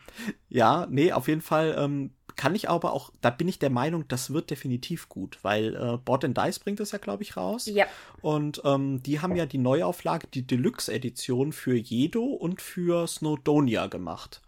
ja, 0.49 0.86
nee, 0.89 1.12
auf 1.12 1.27
jeden 1.27 1.41
Fall 1.41 1.75
ähm, 1.79 2.12
kann 2.36 2.56
ich 2.56 2.69
aber 2.69 2.93
auch, 2.93 3.12
da 3.22 3.30
bin 3.30 3.48
ich 3.48 3.60
der 3.60 3.69
Meinung, 3.69 4.08
das 4.08 4.34
wird 4.34 4.50
definitiv 4.50 5.10
gut, 5.10 5.39
weil 5.41 5.76
äh, 5.76 5.98
Board 5.98 6.26
and 6.26 6.38
Dice 6.38 6.60
bringt 6.60 6.80
das 6.80 6.91
ja, 6.91 6.98
glaube 6.98 7.24
ich, 7.24 7.38
raus. 7.38 7.65
Ja. 7.65 7.86
Und 8.22 8.62
ähm, 8.65 9.02
die 9.04 9.19
haben 9.19 9.36
ja 9.36 9.46
die 9.46 9.58
Neuauflage, 9.58 10.28
die 10.28 10.46
Deluxe-Edition 10.46 11.54
für 11.54 11.76
Jedo 11.76 12.24
und 12.24 12.62
für 12.62 13.08
Snowdonia 13.08 13.88
gemacht. 13.88 14.41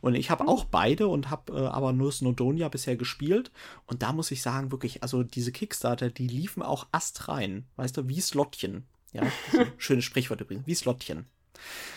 Und 0.00 0.14
ich 0.14 0.30
habe 0.30 0.46
auch 0.48 0.64
beide 0.64 1.08
und 1.08 1.30
habe 1.30 1.52
äh, 1.52 1.66
aber 1.66 1.92
nur 1.92 2.12
Snowdonia 2.12 2.68
bisher 2.68 2.96
gespielt. 2.96 3.50
Und 3.86 4.02
da 4.02 4.12
muss 4.12 4.30
ich 4.30 4.42
sagen, 4.42 4.72
wirklich, 4.72 5.02
also 5.02 5.22
diese 5.22 5.52
Kickstarter, 5.52 6.10
die 6.10 6.28
liefen 6.28 6.62
auch 6.62 6.86
astrein. 6.92 7.66
Weißt 7.76 7.96
du, 7.96 8.08
wie 8.08 8.20
Slottchen. 8.20 8.86
Ja, 9.12 9.22
schönes 9.78 10.04
Sprichwort 10.04 10.40
übrigens. 10.40 10.66
Wie 10.66 10.74
Slottchen. 10.74 11.26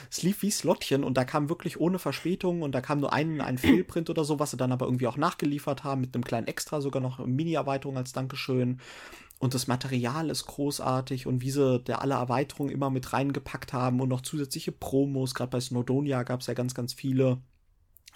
Es 0.10 0.24
lief 0.24 0.42
wie 0.42 0.52
Slottchen 0.52 1.04
und 1.04 1.18
da 1.18 1.26
kam 1.26 1.50
wirklich 1.50 1.80
ohne 1.80 2.00
Verspätung 2.00 2.62
und 2.62 2.74
da 2.74 2.82
kam 2.82 3.00
nur 3.00 3.14
ein, 3.14 3.42
ein 3.42 3.58
Fehlprint 3.58 4.10
oder 4.10 4.24
so, 4.24 4.40
was 4.40 4.52
sie 4.52 4.58
dann 4.58 4.72
aber 4.72 4.86
irgendwie 4.86 5.08
auch 5.08 5.18
nachgeliefert 5.18 5.84
haben, 5.84 6.02
mit 6.02 6.16
einem 6.16 6.24
kleinen 6.24 6.48
Extra, 6.48 6.82
sogar 6.82 7.02
noch 7.02 7.26
Mini-Erweiterung 7.26 7.98
als 7.98 8.14
Dankeschön. 8.14 8.80
Und 9.40 9.54
das 9.54 9.68
Material 9.68 10.30
ist 10.30 10.46
großartig 10.46 11.28
und 11.28 11.42
wie 11.42 11.52
sie 11.52 11.80
da 11.82 11.96
alle 11.96 12.16
Erweiterungen 12.16 12.72
immer 12.72 12.90
mit 12.90 13.14
reingepackt 13.14 13.72
haben 13.72 14.02
und 14.02 14.10
noch 14.10 14.22
zusätzliche 14.22 14.72
Promos. 14.72 15.36
Gerade 15.36 15.52
bei 15.52 15.60
Snowdonia 15.60 16.24
gab 16.24 16.42
es 16.42 16.48
ja 16.48 16.54
ganz, 16.56 16.74
ganz 16.74 16.94
viele. 16.94 17.40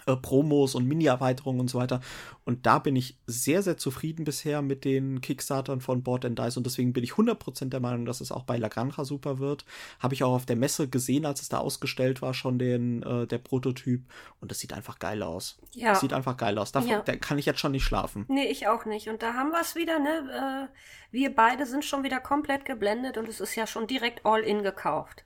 Äh, 0.06 0.16
Promos 0.16 0.74
und 0.74 0.86
Mini-Erweiterungen 0.86 1.60
und 1.60 1.68
so 1.68 1.78
weiter. 1.78 2.00
Und 2.44 2.66
da 2.66 2.78
bin 2.78 2.96
ich 2.96 3.18
sehr, 3.26 3.62
sehr 3.62 3.76
zufrieden 3.76 4.24
bisher 4.24 4.62
mit 4.62 4.84
den 4.84 5.20
Kickstartern 5.20 5.80
von 5.80 6.02
Board 6.02 6.24
and 6.24 6.38
Dice 6.38 6.56
und 6.56 6.66
deswegen 6.66 6.92
bin 6.92 7.04
ich 7.04 7.12
100% 7.12 7.68
der 7.68 7.80
Meinung, 7.80 8.04
dass 8.04 8.20
es 8.20 8.32
auch 8.32 8.44
bei 8.44 8.56
La 8.56 8.68
Granja 8.68 9.04
super 9.04 9.38
wird. 9.38 9.64
Habe 10.00 10.14
ich 10.14 10.24
auch 10.24 10.32
auf 10.32 10.46
der 10.46 10.56
Messe 10.56 10.88
gesehen, 10.88 11.26
als 11.26 11.40
es 11.40 11.48
da 11.48 11.58
ausgestellt 11.58 12.22
war, 12.22 12.34
schon 12.34 12.58
den, 12.58 13.02
äh, 13.02 13.26
der 13.26 13.38
Prototyp 13.38 14.02
und 14.40 14.50
das 14.50 14.58
sieht 14.58 14.72
einfach 14.72 14.98
geil 14.98 15.22
aus. 15.22 15.58
Ja. 15.72 15.90
Das 15.90 16.00
sieht 16.00 16.12
einfach 16.12 16.36
geil 16.36 16.58
aus. 16.58 16.72
Davon, 16.72 16.90
ja. 16.90 17.00
Da 17.00 17.16
kann 17.16 17.38
ich 17.38 17.46
jetzt 17.46 17.60
schon 17.60 17.72
nicht 17.72 17.84
schlafen. 17.84 18.24
Nee, 18.28 18.46
ich 18.46 18.68
auch 18.68 18.84
nicht. 18.84 19.08
Und 19.08 19.22
da 19.22 19.34
haben 19.34 19.50
wir 19.50 19.60
es 19.60 19.74
wieder, 19.74 19.98
ne? 19.98 20.68
Äh, 20.70 20.76
wir 21.12 21.34
beide 21.34 21.66
sind 21.66 21.84
schon 21.84 22.02
wieder 22.02 22.20
komplett 22.20 22.64
geblendet 22.64 23.18
und 23.18 23.28
es 23.28 23.40
ist 23.40 23.54
ja 23.54 23.66
schon 23.66 23.86
direkt 23.86 24.24
all 24.24 24.40
in 24.40 24.62
gekauft 24.62 25.24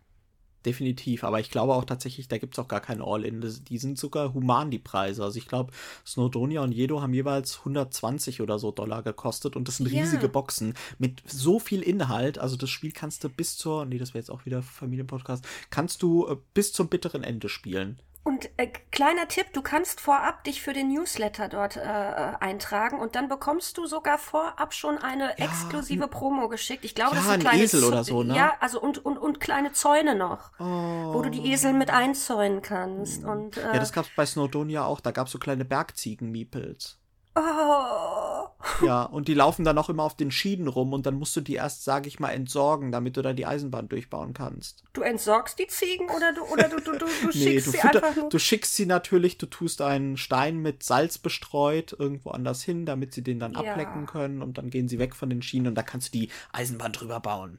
definitiv. 0.67 1.25
Aber 1.25 1.41
ich 1.41 1.51
glaube 1.51 1.75
auch 1.75 1.85
tatsächlich, 1.85 2.29
da 2.29 2.39
gibt 2.39 2.55
es 2.55 2.59
auch 2.59 2.69
gar 2.69 2.81
kein 2.81 3.01
All-In. 3.01 3.41
Die 3.41 3.79
sind 3.79 3.99
sogar 3.99 4.35
human, 4.35 4.71
die 4.71 4.79
Preise. 4.79 5.25
Also 5.25 5.39
ich 5.39 5.47
glaube, 5.47 5.73
Snowdonia 6.05 6.61
und 6.63 6.73
Jedo 6.73 7.01
haben 7.01 7.15
jeweils 7.15 7.61
120 7.61 8.43
oder 8.43 8.59
so 8.59 8.73
Dollar 8.73 9.03
gekostet 9.03 9.57
und 9.57 9.69
das 9.69 9.79
sind 9.79 9.91
ja. 9.91 10.03
riesige 10.03 10.29
Boxen 10.29 10.75
mit 10.99 11.23
so 11.27 11.59
viel 11.59 11.83
Inhalt. 11.83 12.39
Also 12.39 12.57
das 12.57 12.71
Spiel 12.71 12.93
kannst 12.93 13.25
du 13.25 13.29
bis 13.29 13.57
zur, 13.57 13.87
nee, 13.87 13.99
das 13.99 14.11
wäre 14.11 14.19
jetzt 14.19 14.31
auch 14.31 14.45
wieder 14.45 14.63
Familienpodcast, 14.63 15.47
kannst 15.71 16.03
du 16.03 16.27
äh, 16.27 16.37
bis 16.53 16.73
zum 16.73 16.89
bitteren 16.89 17.23
Ende 17.23 17.49
spielen. 17.49 18.01
Und 18.27 18.51
äh, 18.57 18.67
kleiner 18.91 19.29
Tipp, 19.29 19.53
du 19.53 19.63
kannst 19.63 20.01
vorab 20.01 20.43
dich 20.43 20.61
für 20.61 20.73
den 20.73 20.89
Newsletter 20.89 21.49
dort 21.49 21.77
äh, 21.77 21.81
äh 21.81 22.35
eintragen 22.41 22.99
und 22.99 23.15
dann 23.15 23.29
bekommst 23.29 23.79
du 23.79 23.87
sogar 23.87 24.19
vorab 24.19 24.75
schon 24.75 24.99
eine 24.99 25.27
ja, 25.39 25.45
exklusive 25.45 26.09
Promo 26.09 26.49
geschickt. 26.49 26.85
Ich 26.85 26.97
glaube, 26.97 27.15
ja, 27.15 27.23
das 27.23 27.31
sind 27.31 27.41
kleine 27.43 27.63
Esel 27.63 27.85
oder 27.85 28.03
so, 28.03 28.25
ne? 28.25 28.35
Ja, 28.35 28.55
also 28.59 28.81
und, 28.81 28.99
und, 28.99 29.17
und 29.17 29.39
kleine 29.39 29.71
Zäune 29.75 30.17
noch, 30.17 30.51
oh. 30.59 30.65
wo 30.65 31.23
du 31.23 31.31
die 31.31 31.53
Esel 31.53 31.73
mit 31.73 31.91
einzäunen 31.91 32.63
kannst. 32.63 33.23
Mhm. 33.23 33.29
Und, 33.29 33.59
äh, 33.59 33.61
ja, 33.61 33.75
das 33.75 33.93
gab's 33.93 34.11
bei 34.17 34.27
Snowdonia 34.27 34.85
auch. 34.85 34.99
Da 34.99 35.13
gab's 35.13 35.31
so 35.31 35.39
kleine 35.39 35.65
Bergziegen-Meeples. 35.65 36.99
Oh. 37.37 38.49
Ja, 38.85 39.03
und 39.05 39.29
die 39.29 39.35
laufen 39.35 39.65
dann 39.65 39.79
auch 39.79 39.89
immer 39.89 40.03
auf 40.03 40.17
den 40.17 40.31
Schienen 40.31 40.69
rum 40.69 40.93
und 40.93 41.07
dann 41.07 41.15
musst 41.15 41.37
du 41.37 41.41
die 41.41 41.55
erst, 41.55 41.85
sage 41.85 42.09
ich 42.09 42.19
mal, 42.19 42.31
entsorgen, 42.31 42.93
damit 42.93 43.17
du 43.17 43.23
da 43.23 43.33
die 43.33 43.47
Eisenbahn 43.47 43.89
durchbauen 43.89 44.33
kannst. 44.35 44.85
Du 44.93 45.03
entsorgst 45.03 45.59
die 45.59 45.67
Ziegen 45.67 46.09
oder 46.09 46.33
du, 46.33 46.43
oder 46.43 46.69
du, 46.69 46.81
du, 46.81 46.93
du, 46.93 46.99
du 46.99 47.07
schickst 47.33 47.37
nee, 47.37 47.55
du 47.55 47.61
sie 47.61 47.79
fütter, 47.79 48.03
einfach 48.03 48.17
nur? 48.17 48.29
Du 48.29 48.39
schickst 48.39 48.75
sie 48.75 48.87
natürlich, 48.87 49.39
du 49.39 49.47
tust 49.47 49.83
einen 49.83 50.17
Stein 50.17 50.59
mit 50.59 50.83
Salz 50.83 51.19
bestreut 51.19 51.95
irgendwo 51.99 52.31
anders 52.31 52.63
hin, 52.63 52.87
damit 52.87 53.13
sie 53.15 53.23
den 53.23 53.39
dann 53.39 53.53
ja. 53.53 53.61
ablecken 53.61 54.07
können 54.07 54.43
und 54.43 54.59
dann 54.59 54.71
gehen 54.71 54.89
sie 54.89 54.99
weg 54.99 55.15
von 55.15 55.31
den 55.31 55.43
Schienen 55.43 55.69
und 55.69 55.75
da 55.75 55.83
kannst 55.83 56.15
du 56.15 56.19
die 56.19 56.31
Eisenbahn 56.53 56.93
drüber 56.93 57.21
bauen. 57.21 57.59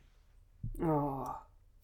Oh. 0.81 1.25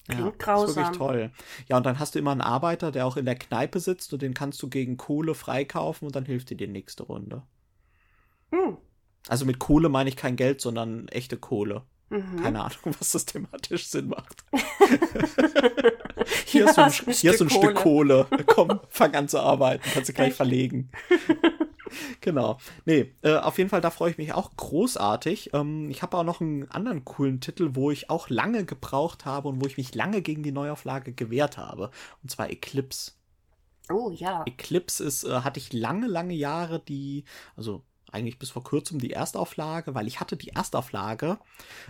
Klingt 0.07 0.21
ja, 0.21 0.31
grausam. 0.37 0.69
Ist 0.69 0.75
wirklich 0.75 0.97
toll. 0.97 1.31
Ja, 1.69 1.77
und 1.77 1.85
dann 1.85 1.97
hast 1.97 2.15
du 2.15 2.19
immer 2.19 2.31
einen 2.31 2.41
Arbeiter, 2.41 2.91
der 2.91 3.05
auch 3.05 3.15
in 3.15 3.25
der 3.25 3.35
Kneipe 3.35 3.79
sitzt 3.79 4.11
und 4.11 4.21
den 4.21 4.33
kannst 4.33 4.61
du 4.61 4.69
gegen 4.69 4.97
Kohle 4.97 5.33
freikaufen 5.33 6.07
und 6.07 6.15
dann 6.15 6.25
hilft 6.25 6.49
dir 6.49 6.57
die 6.57 6.67
nächste 6.67 7.03
Runde. 7.03 7.43
Hm. 8.53 8.77
Also 9.27 9.45
mit 9.45 9.59
Kohle 9.59 9.89
meine 9.89 10.09
ich 10.09 10.15
kein 10.15 10.35
Geld, 10.35 10.61
sondern 10.61 11.07
echte 11.07 11.37
Kohle. 11.37 11.83
Mhm. 12.09 12.43
Keine 12.43 12.61
Ahnung, 12.61 12.95
was 12.99 13.11
das 13.13 13.25
thematisch 13.25 13.87
Sinn 13.87 14.09
macht. 14.09 14.43
hier, 16.45 16.65
ja, 16.65 16.77
hast 16.77 17.01
du 17.01 17.07
ein, 17.07 17.13
hier 17.13 17.35
du 17.35 17.45
ein 17.45 17.49
Kohle. 17.49 17.63
Stück 17.63 17.75
Kohle. 17.75 18.27
Komm, 18.45 18.79
fang 18.89 19.15
an 19.15 19.27
zu 19.27 19.39
arbeiten. 19.39 19.83
Kannst 19.93 20.09
du 20.09 20.13
gleich 20.13 20.29
Echt? 20.29 20.37
verlegen. 20.37 20.91
genau. 22.21 22.59
Nee, 22.85 23.15
äh, 23.23 23.37
auf 23.37 23.57
jeden 23.57 23.71
Fall, 23.71 23.81
da 23.81 23.89
freue 23.89 24.11
ich 24.11 24.17
mich 24.19 24.33
auch 24.33 24.55
großartig. 24.55 25.51
Ähm, 25.53 25.89
ich 25.89 26.03
habe 26.03 26.17
auch 26.17 26.23
noch 26.23 26.39
einen 26.39 26.69
anderen 26.69 27.03
coolen 27.05 27.39
Titel, 27.39 27.71
wo 27.73 27.89
ich 27.89 28.11
auch 28.11 28.29
lange 28.29 28.65
gebraucht 28.65 29.25
habe 29.25 29.47
und 29.47 29.63
wo 29.63 29.65
ich 29.65 29.77
mich 29.77 29.95
lange 29.95 30.21
gegen 30.21 30.43
die 30.43 30.51
Neuauflage 30.51 31.13
gewehrt 31.13 31.57
habe. 31.57 31.89
Und 32.21 32.29
zwar 32.29 32.51
Eclipse. 32.51 33.13
Oh 33.89 34.11
ja. 34.11 34.43
Eclipse 34.45 35.03
ist, 35.03 35.23
äh, 35.23 35.41
hatte 35.41 35.59
ich 35.59 35.73
lange, 35.73 36.07
lange 36.07 36.35
Jahre 36.35 36.79
die, 36.79 37.23
also 37.55 37.83
eigentlich 38.13 38.39
bis 38.39 38.51
vor 38.51 38.63
kurzem 38.63 38.99
die 38.99 39.11
Erstauflage, 39.11 39.95
weil 39.95 40.07
ich 40.07 40.19
hatte 40.19 40.37
die 40.37 40.49
Erstauflage 40.49 41.37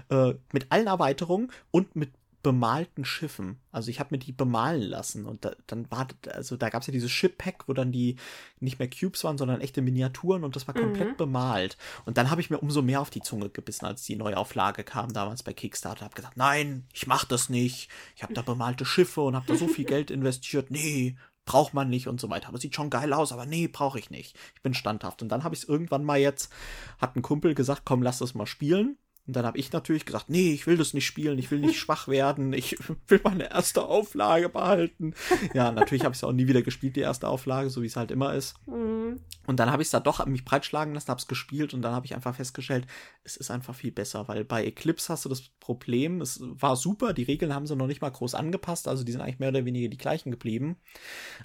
äh, 0.09 0.33
mit 0.51 0.71
allen 0.71 0.87
Erweiterungen 0.87 1.51
und 1.71 1.95
mit 1.95 2.11
bemalten 2.43 3.05
Schiffen. 3.05 3.57
Also 3.71 3.89
ich 3.89 4.01
habe 4.01 4.09
mir 4.11 4.19
die 4.19 4.33
bemalen 4.33 4.81
lassen 4.81 5.25
und 5.25 5.45
da, 5.45 5.55
dann 5.65 5.89
war, 5.89 6.07
also 6.29 6.57
da 6.57 6.69
gab 6.69 6.81
es 6.81 6.87
ja 6.87 6.91
dieses 6.91 7.09
Ship-Pack, 7.09 7.67
wo 7.67 7.73
dann 7.73 7.93
die 7.93 8.17
nicht 8.59 8.79
mehr 8.79 8.89
Cubes 8.89 9.23
waren, 9.23 9.37
sondern 9.37 9.61
echte 9.61 9.81
Miniaturen 9.81 10.43
und 10.43 10.57
das 10.57 10.67
war 10.67 10.75
komplett 10.75 11.11
mhm. 11.11 11.17
bemalt. 11.17 11.77
Und 12.05 12.17
dann 12.17 12.29
habe 12.29 12.41
ich 12.41 12.49
mir 12.49 12.59
umso 12.59 12.81
mehr 12.81 12.99
auf 12.99 13.09
die 13.09 13.21
Zunge 13.21 13.49
gebissen, 13.49 13.85
als 13.85 14.03
die 14.03 14.17
Neuauflage 14.17 14.83
kam 14.83 15.13
damals 15.13 15.41
bei 15.41 15.53
Kickstarter. 15.53 16.03
Habe 16.03 16.15
gesagt, 16.15 16.35
nein, 16.35 16.85
ich 16.93 17.07
mach 17.07 17.23
das 17.23 17.47
nicht. 17.47 17.89
Ich 18.17 18.23
habe 18.23 18.33
da 18.33 18.41
bemalte 18.41 18.83
Schiffe 18.83 19.21
und 19.21 19.35
habe 19.37 19.47
da 19.47 19.55
so 19.55 19.69
viel 19.69 19.85
Geld 19.85 20.11
investiert. 20.11 20.69
Nee, 20.69 21.15
braucht 21.45 21.73
man 21.73 21.89
nicht 21.89 22.07
und 22.07 22.21
so 22.21 22.29
weiter. 22.29 22.47
Aber 22.47 22.57
sieht 22.57 22.75
schon 22.75 22.89
geil 22.89 23.13
aus, 23.13 23.31
aber 23.31 23.45
nee, 23.45 23.67
brauche 23.67 23.99
ich 23.99 24.09
nicht. 24.09 24.37
Ich 24.55 24.61
bin 24.61 24.73
standhaft. 24.73 25.21
Und 25.21 25.29
dann 25.29 25.43
habe 25.43 25.55
ich 25.55 25.63
es 25.63 25.69
irgendwann 25.69 26.03
mal 26.03 26.19
jetzt, 26.19 26.51
hat 26.99 27.15
ein 27.15 27.21
Kumpel 27.21 27.53
gesagt, 27.53 27.83
komm, 27.85 28.01
lass 28.01 28.19
das 28.19 28.33
mal 28.33 28.45
spielen. 28.45 28.97
Und 29.25 29.37
dann 29.37 29.45
habe 29.45 29.57
ich 29.57 29.71
natürlich 29.71 30.05
gesagt, 30.05 30.29
nee, 30.29 30.51
ich 30.51 30.67
will 30.67 30.75
das 30.75 30.93
nicht 30.93 31.05
spielen, 31.05 31.39
ich 31.39 31.49
will 31.49 31.59
nicht 31.59 31.79
schwach 31.79 32.07
werden, 32.07 32.51
ich 32.51 32.77
will 33.07 33.21
meine 33.23 33.49
erste 33.49 33.83
Auflage 33.83 34.49
behalten. 34.49 35.13
Ja, 35.53 35.71
natürlich 35.71 36.03
habe 36.03 36.13
ich 36.13 36.19
es 36.19 36.23
auch 36.23 36.33
nie 36.33 36.47
wieder 36.47 36.61
gespielt, 36.61 36.97
die 36.97 37.01
erste 37.01 37.29
Auflage, 37.29 37.69
so 37.69 37.81
wie 37.81 37.87
es 37.87 37.95
halt 37.95 38.11
immer 38.11 38.33
ist. 38.33 38.55
Mhm. 38.67 39.21
Und 39.45 39.59
dann 39.59 39.71
habe 39.71 39.81
ich 39.81 39.87
es 39.87 39.91
da 39.91 39.99
doch 39.99 40.25
mich 40.25 40.45
breitschlagen 40.45 40.93
lassen, 40.93 41.09
habe 41.09 41.19
es 41.19 41.27
gespielt 41.27 41.73
und 41.73 41.81
dann 41.81 41.93
habe 41.93 42.05
ich 42.05 42.15
einfach 42.15 42.35
festgestellt, 42.35 42.85
es 43.23 43.37
ist 43.37 43.51
einfach 43.51 43.75
viel 43.75 43.91
besser, 43.91 44.27
weil 44.27 44.43
bei 44.43 44.65
Eclipse 44.65 45.11
hast 45.11 45.25
du 45.25 45.29
das 45.29 45.41
Problem, 45.59 46.21
es 46.21 46.41
war 46.41 46.75
super, 46.75 47.13
die 47.13 47.23
Regeln 47.23 47.53
haben 47.53 47.67
sie 47.67 47.75
noch 47.75 47.87
nicht 47.87 48.01
mal 48.01 48.09
groß 48.09 48.35
angepasst, 48.35 48.87
also 48.87 49.03
die 49.03 49.11
sind 49.11 49.21
eigentlich 49.21 49.39
mehr 49.39 49.49
oder 49.49 49.65
weniger 49.65 49.89
die 49.89 49.97
gleichen 49.97 50.31
geblieben. 50.31 50.77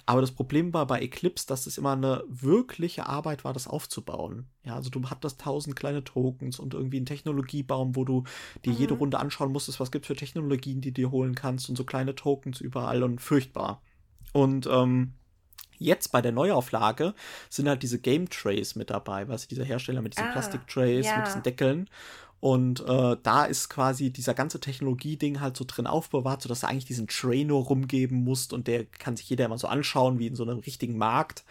Aber 0.05 0.21
das 0.21 0.31
Problem 0.31 0.73
war 0.73 0.87
bei 0.87 1.01
Eclipse, 1.01 1.47
dass 1.47 1.65
es 1.65 1.77
immer 1.77 1.93
eine 1.93 2.23
wirkliche 2.27 3.05
Arbeit 3.05 3.43
war, 3.43 3.53
das 3.53 3.67
aufzubauen. 3.67 4.47
Ja, 4.63 4.75
also 4.75 4.89
du 4.89 5.01
hattest 5.09 5.39
tausend 5.39 5.75
kleine 5.75 6.03
Tokens 6.03 6.59
und 6.59 6.73
irgendwie 6.73 6.97
einen 6.97 7.05
Technologiebaum, 7.05 7.95
wo 7.95 8.03
du 8.03 8.25
dir 8.65 8.73
mhm. 8.73 8.79
jede 8.79 8.93
Runde 8.95 9.19
anschauen 9.19 9.51
musstest, 9.51 9.79
was 9.79 9.91
gibt 9.91 10.05
es 10.05 10.07
für 10.07 10.15
Technologien, 10.15 10.81
die 10.81 10.91
du 10.91 11.01
dir 11.01 11.11
holen 11.11 11.33
kannst 11.33 11.69
und 11.69 11.77
so 11.77 11.85
kleine 11.85 12.13
Tokens 12.15 12.59
überall 12.59 13.03
und 13.03 13.21
furchtbar. 13.21 13.81
Und 14.33 14.67
ähm, 14.69 15.13
Jetzt 15.79 16.11
bei 16.11 16.21
der 16.21 16.33
Neuauflage 16.33 17.13
sind 17.49 17.69
halt 17.69 17.81
diese 17.83 17.99
Game 17.99 18.29
Trays 18.29 18.75
mit 18.75 18.89
dabei, 18.89 19.29
was 19.29 19.47
dieser 19.47 19.63
Hersteller 19.63 20.01
mit 20.01 20.13
diesen 20.13 20.27
ah, 20.27 20.31
Plastiktrays, 20.33 21.05
ja. 21.05 21.17
mit 21.17 21.27
diesen 21.27 21.41
Deckeln. 21.41 21.89
Und 22.41 22.81
äh, 22.81 23.17
da 23.23 23.45
ist 23.45 23.69
quasi 23.69 24.11
dieser 24.11 24.33
ganze 24.33 24.59
Technologie-Ding 24.59 25.41
halt 25.41 25.57
so 25.57 25.65
drin 25.65 25.87
aufbewahrt, 25.87 26.41
sodass 26.41 26.61
du 26.61 26.67
eigentlich 26.67 26.85
diesen 26.85 27.07
Tray 27.07 27.43
nur 27.43 27.63
rumgeben 27.63 28.23
musst 28.23 28.53
und 28.53 28.67
der 28.67 28.85
kann 28.85 29.17
sich 29.17 29.29
jeder 29.29 29.45
immer 29.45 29.57
so 29.57 29.67
anschauen, 29.67 30.19
wie 30.19 30.27
in 30.27 30.35
so 30.35 30.43
einem 30.43 30.59
richtigen 30.59 30.97
Markt. 30.97 31.43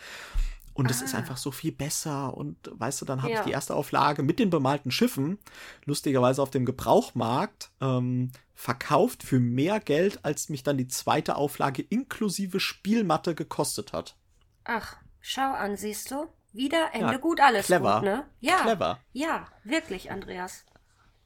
Und 0.79 0.93
es 0.93 1.03
ah. 1.03 1.07
ist 1.07 1.14
einfach 1.16 1.37
so 1.37 1.51
viel 1.51 1.72
besser. 1.72 2.37
Und 2.37 2.70
weißt 2.72 3.01
du, 3.01 3.05
dann 3.05 3.22
habe 3.22 3.33
ja. 3.33 3.41
ich 3.41 3.47
die 3.47 3.51
erste 3.51 3.74
Auflage 3.74 4.22
mit 4.22 4.39
den 4.39 4.49
bemalten 4.49 4.93
Schiffen, 4.93 5.41
lustigerweise 5.85 6.41
auf 6.41 6.51
dem 6.51 6.64
Gebrauchmarkt, 6.64 7.72
ähm, 7.81 8.31
verkauft 8.55 9.24
für 9.24 9.41
mehr 9.41 9.81
Geld, 9.81 10.24
als 10.24 10.51
mich 10.51 10.62
dann 10.62 10.79
die 10.79 10.87
zweite 10.87 11.35
Auflage 11.35 11.83
inklusive 11.83 12.61
Spielmatte 12.61 13.35
gekostet 13.35 13.93
hat. 13.93 14.16
Ach, 14.62 14.99
schau 15.20 15.53
an, 15.53 15.76
siehst 15.76 16.12
du? 16.12 16.29
Wieder 16.53 16.91
Ende 16.93 17.14
ja, 17.14 17.18
gut, 17.18 17.41
alles 17.41 17.66
clever. 17.66 17.95
gut, 17.97 18.05
ne? 18.05 18.24
Ja. 18.39 18.62
Clever. 18.62 19.01
Ja, 19.12 19.49
wirklich, 19.64 20.12
Andreas. 20.12 20.64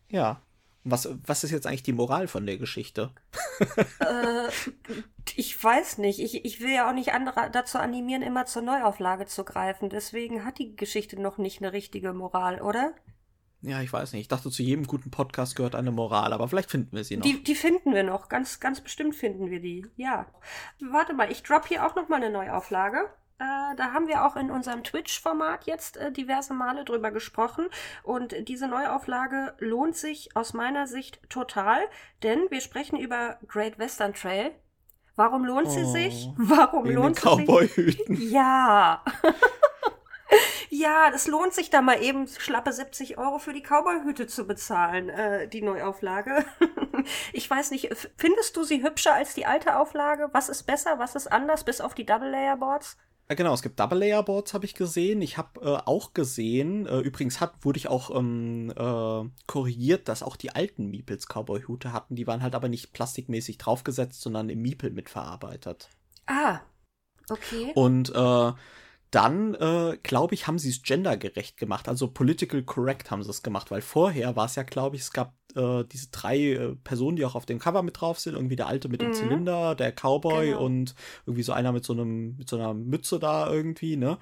Ja. 0.08 0.40
Was, 0.84 1.08
was 1.26 1.44
ist 1.44 1.52
jetzt 1.52 1.66
eigentlich 1.66 1.84
die 1.84 1.92
Moral 1.92 2.26
von 2.26 2.44
der 2.44 2.58
Geschichte? 2.58 3.12
äh, 4.00 4.48
ich 5.36 5.62
weiß 5.62 5.98
nicht. 5.98 6.18
Ich, 6.18 6.44
ich 6.44 6.60
will 6.60 6.72
ja 6.72 6.88
auch 6.88 6.94
nicht 6.94 7.12
andere 7.12 7.50
dazu 7.52 7.78
animieren, 7.78 8.22
immer 8.22 8.46
zur 8.46 8.62
Neuauflage 8.62 9.26
zu 9.26 9.44
greifen. 9.44 9.90
Deswegen 9.90 10.44
hat 10.44 10.58
die 10.58 10.74
Geschichte 10.74 11.20
noch 11.20 11.38
nicht 11.38 11.62
eine 11.62 11.72
richtige 11.72 12.12
Moral, 12.12 12.60
oder? 12.60 12.94
Ja, 13.60 13.80
ich 13.80 13.92
weiß 13.92 14.12
nicht. 14.12 14.22
Ich 14.22 14.28
dachte, 14.28 14.50
zu 14.50 14.62
jedem 14.62 14.88
guten 14.88 15.12
Podcast 15.12 15.54
gehört 15.54 15.76
eine 15.76 15.92
Moral, 15.92 16.32
aber 16.32 16.48
vielleicht 16.48 16.70
finden 16.70 16.96
wir 16.96 17.04
sie 17.04 17.16
noch. 17.16 17.22
Die, 17.22 17.44
die 17.44 17.54
finden 17.54 17.94
wir 17.94 18.02
noch. 18.02 18.28
Ganz, 18.28 18.58
ganz 18.58 18.80
bestimmt 18.80 19.14
finden 19.14 19.50
wir 19.50 19.60
die. 19.60 19.86
Ja. 19.94 20.26
Warte 20.80 21.14
mal, 21.14 21.30
ich 21.30 21.44
drop 21.44 21.66
hier 21.68 21.86
auch 21.86 21.94
noch 21.94 22.08
mal 22.08 22.16
eine 22.16 22.30
Neuauflage. 22.30 23.08
Äh, 23.42 23.74
da 23.76 23.92
haben 23.92 24.06
wir 24.06 24.24
auch 24.24 24.36
in 24.36 24.50
unserem 24.50 24.84
Twitch-Format 24.84 25.64
jetzt 25.64 25.96
äh, 25.96 26.12
diverse 26.12 26.54
Male 26.54 26.84
drüber 26.84 27.10
gesprochen. 27.10 27.68
Und 28.04 28.34
diese 28.48 28.68
Neuauflage 28.68 29.54
lohnt 29.58 29.96
sich 29.96 30.36
aus 30.36 30.52
meiner 30.52 30.86
Sicht 30.86 31.20
total, 31.28 31.80
denn 32.22 32.50
wir 32.50 32.60
sprechen 32.60 32.98
über 32.98 33.38
Great 33.48 33.78
Western 33.78 34.14
Trail. 34.14 34.52
Warum 35.16 35.44
lohnt 35.44 35.66
oh, 35.66 35.70
sie 35.70 35.84
sich? 35.84 36.28
Warum 36.36 36.86
lohnt 36.86 37.18
sie 37.18 37.46
sich? 37.46 38.04
Ja. 38.08 39.02
ja, 40.70 41.10
das 41.10 41.26
lohnt 41.26 41.52
sich 41.52 41.68
da 41.68 41.82
mal 41.82 42.00
eben 42.00 42.28
schlappe 42.28 42.72
70 42.72 43.18
Euro 43.18 43.38
für 43.38 43.52
die 43.52 43.62
Cowboy-Hüte 43.62 44.28
zu 44.28 44.46
bezahlen, 44.46 45.08
äh, 45.08 45.48
die 45.48 45.62
Neuauflage. 45.62 46.44
ich 47.32 47.50
weiß 47.50 47.72
nicht, 47.72 47.90
findest 48.16 48.56
du 48.56 48.62
sie 48.62 48.84
hübscher 48.84 49.14
als 49.14 49.34
die 49.34 49.46
alte 49.46 49.76
Auflage? 49.78 50.28
Was 50.32 50.48
ist 50.48 50.62
besser, 50.62 51.00
was 51.00 51.16
ist 51.16 51.26
anders, 51.26 51.64
bis 51.64 51.80
auf 51.80 51.94
die 51.94 52.06
Double-Layer-Boards? 52.06 52.96
Ja, 53.32 53.36
genau, 53.36 53.54
es 53.54 53.62
gibt 53.62 53.80
Double 53.80 53.98
Layer 53.98 54.22
Boards, 54.22 54.52
habe 54.52 54.66
ich 54.66 54.74
gesehen. 54.74 55.22
Ich 55.22 55.38
habe 55.38 55.58
äh, 55.62 55.88
auch 55.88 56.12
gesehen, 56.12 56.84
äh, 56.84 56.98
übrigens 56.98 57.40
hat, 57.40 57.54
wurde 57.64 57.78
ich 57.78 57.88
auch 57.88 58.14
ähm, 58.14 58.70
äh, 58.76 59.30
korrigiert, 59.46 60.08
dass 60.08 60.22
auch 60.22 60.36
die 60.36 60.54
alten 60.54 60.90
Meeples 60.90 61.28
Cowboy-Hute 61.28 61.94
hatten. 61.94 62.14
Die 62.14 62.26
waren 62.26 62.42
halt 62.42 62.54
aber 62.54 62.68
nicht 62.68 62.92
plastikmäßig 62.92 63.56
draufgesetzt, 63.56 64.20
sondern 64.20 64.50
im 64.50 64.60
Meeple 64.60 64.90
mitverarbeitet. 64.90 65.88
Ah, 66.26 66.60
okay. 67.30 67.72
Und 67.74 68.10
äh, 68.14 68.52
dann, 69.12 69.54
äh, 69.54 69.98
glaube 70.02 70.34
ich, 70.34 70.46
haben 70.46 70.58
sie 70.58 70.70
es 70.70 70.82
gendergerecht 70.82 71.58
gemacht. 71.58 71.86
Also 71.86 72.08
political 72.08 72.62
correct 72.62 73.10
haben 73.10 73.22
sie 73.22 73.30
es 73.30 73.42
gemacht, 73.42 73.70
weil 73.70 73.82
vorher 73.82 74.36
war 74.36 74.46
es 74.46 74.56
ja, 74.56 74.62
glaube 74.62 74.96
ich, 74.96 75.02
es 75.02 75.12
gab 75.12 75.34
äh, 75.54 75.84
diese 75.84 76.08
drei 76.10 76.38
äh, 76.38 76.74
Personen, 76.76 77.16
die 77.16 77.26
auch 77.26 77.34
auf 77.34 77.44
dem 77.44 77.58
Cover 77.58 77.82
mit 77.82 78.00
drauf 78.00 78.18
sind. 78.18 78.34
Irgendwie 78.36 78.56
der 78.56 78.68
Alte 78.68 78.88
mit 78.88 79.02
dem 79.02 79.08
mhm. 79.08 79.14
Zylinder, 79.14 79.74
der 79.74 79.92
Cowboy 79.92 80.46
genau. 80.46 80.64
und 80.64 80.94
irgendwie 81.26 81.42
so 81.42 81.52
einer 81.52 81.72
mit 81.72 81.84
so 81.84 81.92
einem, 81.92 82.36
mit 82.38 82.48
so 82.48 82.56
einer 82.56 82.72
Mütze 82.72 83.18
da 83.18 83.52
irgendwie, 83.52 83.96
ne? 83.96 84.16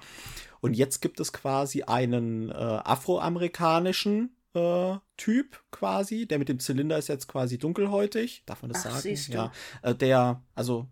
Und 0.59 0.75
jetzt 0.75 1.01
gibt 1.01 1.21
es 1.21 1.31
quasi 1.31 1.83
einen 1.83 2.49
äh, 2.49 2.53
afroamerikanischen 2.53 4.35
äh, 4.53 4.95
Typ 5.15 5.63
quasi, 5.71 6.27
der 6.27 6.37
mit 6.37 6.49
dem 6.49 6.59
Zylinder 6.59 6.97
ist 6.97 7.07
jetzt 7.07 7.29
quasi 7.29 7.57
dunkelhäutig, 7.57 8.43
darf 8.45 8.61
man 8.61 8.71
das 8.71 8.85
Ach, 8.85 8.99
sagen? 8.99 9.17
Ja, 9.29 9.51
äh, 9.83 9.95
der, 9.95 10.43
also 10.53 10.87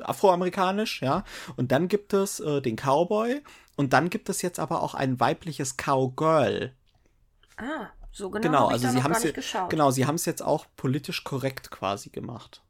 afroamerikanisch, 0.00 1.02
ja. 1.02 1.24
Und 1.56 1.72
dann 1.72 1.88
gibt 1.88 2.12
es 2.12 2.40
äh, 2.40 2.60
den 2.60 2.76
Cowboy 2.76 3.42
und 3.76 3.92
dann 3.92 4.10
gibt 4.10 4.28
es 4.28 4.42
jetzt 4.42 4.58
aber 4.58 4.82
auch 4.82 4.94
ein 4.94 5.20
weibliches 5.20 5.76
Cowgirl. 5.76 6.72
Ah, 7.56 7.88
so 8.10 8.30
genau. 8.30 8.42
Genau, 8.42 8.66
also 8.68 8.88
sie 8.88 9.02
haben 9.02 9.12
es 9.12 9.32
genau, 9.68 9.90
sie 9.90 10.06
haben 10.06 10.16
es 10.16 10.24
jetzt 10.24 10.42
auch 10.42 10.66
politisch 10.76 11.24
korrekt 11.24 11.70
quasi 11.70 12.10
gemacht. 12.10 12.62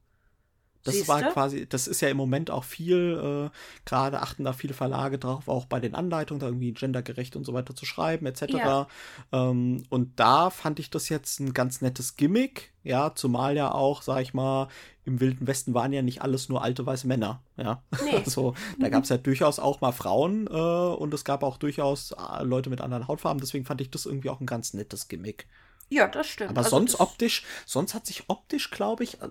Das 0.84 0.94
Siehste? 0.94 1.08
war 1.08 1.22
quasi, 1.22 1.68
das 1.68 1.86
ist 1.86 2.00
ja 2.00 2.08
im 2.08 2.16
Moment 2.16 2.50
auch 2.50 2.64
viel, 2.64 3.50
äh, 3.52 3.56
gerade 3.84 4.20
achten 4.20 4.42
da 4.42 4.52
viele 4.52 4.74
Verlage 4.74 5.18
drauf, 5.18 5.46
auch 5.46 5.66
bei 5.66 5.78
den 5.78 5.94
Anleitungen, 5.94 6.40
da 6.40 6.46
irgendwie 6.46 6.72
gendergerecht 6.72 7.36
und 7.36 7.44
so 7.44 7.54
weiter 7.54 7.76
zu 7.76 7.86
schreiben, 7.86 8.26
etc. 8.26 8.42
Ja. 8.54 8.88
Ähm, 9.30 9.84
und 9.90 10.18
da 10.18 10.50
fand 10.50 10.80
ich 10.80 10.90
das 10.90 11.08
jetzt 11.08 11.38
ein 11.38 11.54
ganz 11.54 11.82
nettes 11.82 12.16
Gimmick, 12.16 12.72
ja, 12.82 13.14
zumal 13.14 13.56
ja 13.56 13.72
auch, 13.72 14.02
sag 14.02 14.22
ich 14.22 14.34
mal, 14.34 14.68
im 15.04 15.20
Wilden 15.20 15.46
Westen 15.46 15.72
waren 15.72 15.92
ja 15.92 16.02
nicht 16.02 16.22
alles 16.22 16.48
nur 16.48 16.62
alte 16.62 16.84
weiße 16.84 17.06
Männer, 17.06 17.42
ja. 17.56 17.82
Nee. 18.04 18.16
Also 18.24 18.54
da 18.80 18.88
gab 18.88 19.04
es 19.04 19.08
ja 19.08 19.18
durchaus 19.18 19.60
auch 19.60 19.80
mal 19.80 19.92
Frauen 19.92 20.48
äh, 20.48 20.50
und 20.50 21.14
es 21.14 21.24
gab 21.24 21.44
auch 21.44 21.58
durchaus 21.58 22.12
äh, 22.12 22.42
Leute 22.42 22.70
mit 22.70 22.80
anderen 22.80 23.06
Hautfarben, 23.06 23.40
deswegen 23.40 23.64
fand 23.64 23.80
ich 23.80 23.90
das 23.90 24.06
irgendwie 24.06 24.30
auch 24.30 24.40
ein 24.40 24.46
ganz 24.46 24.74
nettes 24.74 25.06
Gimmick. 25.06 25.46
Ja, 25.90 26.08
das 26.08 26.26
stimmt. 26.26 26.50
Aber 26.50 26.58
also 26.58 26.70
sonst 26.70 27.00
optisch, 27.00 27.44
sonst 27.66 27.94
hat 27.94 28.06
sich 28.06 28.24
optisch, 28.28 28.70
glaube 28.70 29.04
ich, 29.04 29.20
äh, 29.20 29.28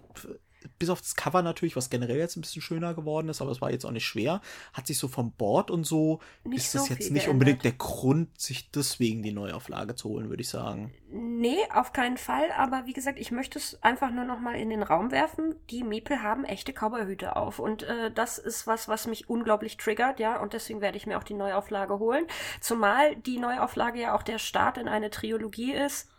bis 0.79 0.89
auf 0.89 1.01
das 1.01 1.15
Cover 1.15 1.41
natürlich, 1.41 1.75
was 1.75 1.89
generell 1.89 2.17
jetzt 2.17 2.35
ein 2.35 2.41
bisschen 2.41 2.61
schöner 2.61 2.93
geworden 2.93 3.29
ist, 3.29 3.41
aber 3.41 3.51
es 3.51 3.61
war 3.61 3.71
jetzt 3.71 3.85
auch 3.85 3.91
nicht 3.91 4.05
schwer, 4.05 4.41
hat 4.73 4.87
sich 4.87 4.97
so 4.97 5.07
vom 5.07 5.31
Board 5.31 5.71
und 5.71 5.85
so, 5.85 6.19
nicht 6.43 6.65
ist 6.65 6.75
das 6.75 6.85
so 6.85 6.93
jetzt 6.93 7.11
nicht 7.11 7.25
geändert. 7.25 7.29
unbedingt 7.29 7.63
der 7.63 7.71
Grund, 7.73 8.39
sich 8.39 8.71
deswegen 8.71 9.23
die 9.23 9.31
Neuauflage 9.31 9.95
zu 9.95 10.09
holen, 10.09 10.29
würde 10.29 10.41
ich 10.41 10.49
sagen. 10.49 10.93
Nee, 11.09 11.57
auf 11.73 11.93
keinen 11.93 12.17
Fall, 12.17 12.51
aber 12.55 12.85
wie 12.85 12.93
gesagt, 12.93 13.19
ich 13.19 13.31
möchte 13.31 13.59
es 13.59 13.81
einfach 13.83 14.11
nur 14.11 14.25
noch 14.25 14.39
mal 14.39 14.55
in 14.55 14.69
den 14.69 14.83
Raum 14.83 15.11
werfen. 15.11 15.55
Die 15.69 15.83
Miepel 15.83 16.21
haben 16.21 16.45
echte 16.45 16.73
Cowboyhüte 16.73 17.35
auf 17.35 17.59
und 17.59 17.83
äh, 17.83 18.11
das 18.11 18.37
ist 18.37 18.67
was, 18.67 18.87
was 18.87 19.07
mich 19.07 19.29
unglaublich 19.29 19.77
triggert, 19.77 20.19
ja, 20.19 20.41
und 20.41 20.53
deswegen 20.53 20.81
werde 20.81 20.97
ich 20.97 21.07
mir 21.07 21.17
auch 21.17 21.23
die 21.23 21.33
Neuauflage 21.33 21.99
holen, 21.99 22.25
zumal 22.59 23.15
die 23.15 23.39
Neuauflage 23.39 23.99
ja 23.99 24.15
auch 24.15 24.23
der 24.23 24.39
Start 24.39 24.77
in 24.77 24.87
eine 24.87 25.09
Trilogie 25.09 25.73
ist 25.73 26.09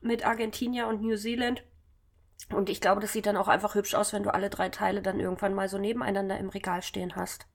mit 0.00 0.24
Argentinien 0.24 0.86
und 0.86 1.02
New 1.02 1.16
Zealand 1.16 1.62
und 2.52 2.68
ich 2.68 2.80
glaube, 2.80 3.00
das 3.00 3.12
sieht 3.12 3.26
dann 3.26 3.36
auch 3.36 3.48
einfach 3.48 3.74
hübsch 3.74 3.94
aus, 3.94 4.12
wenn 4.12 4.22
du 4.22 4.34
alle 4.34 4.50
drei 4.50 4.68
Teile 4.68 5.02
dann 5.02 5.20
irgendwann 5.20 5.54
mal 5.54 5.68
so 5.68 5.78
nebeneinander 5.78 6.38
im 6.38 6.48
Regal 6.48 6.82
stehen 6.82 7.16
hast. 7.16 7.46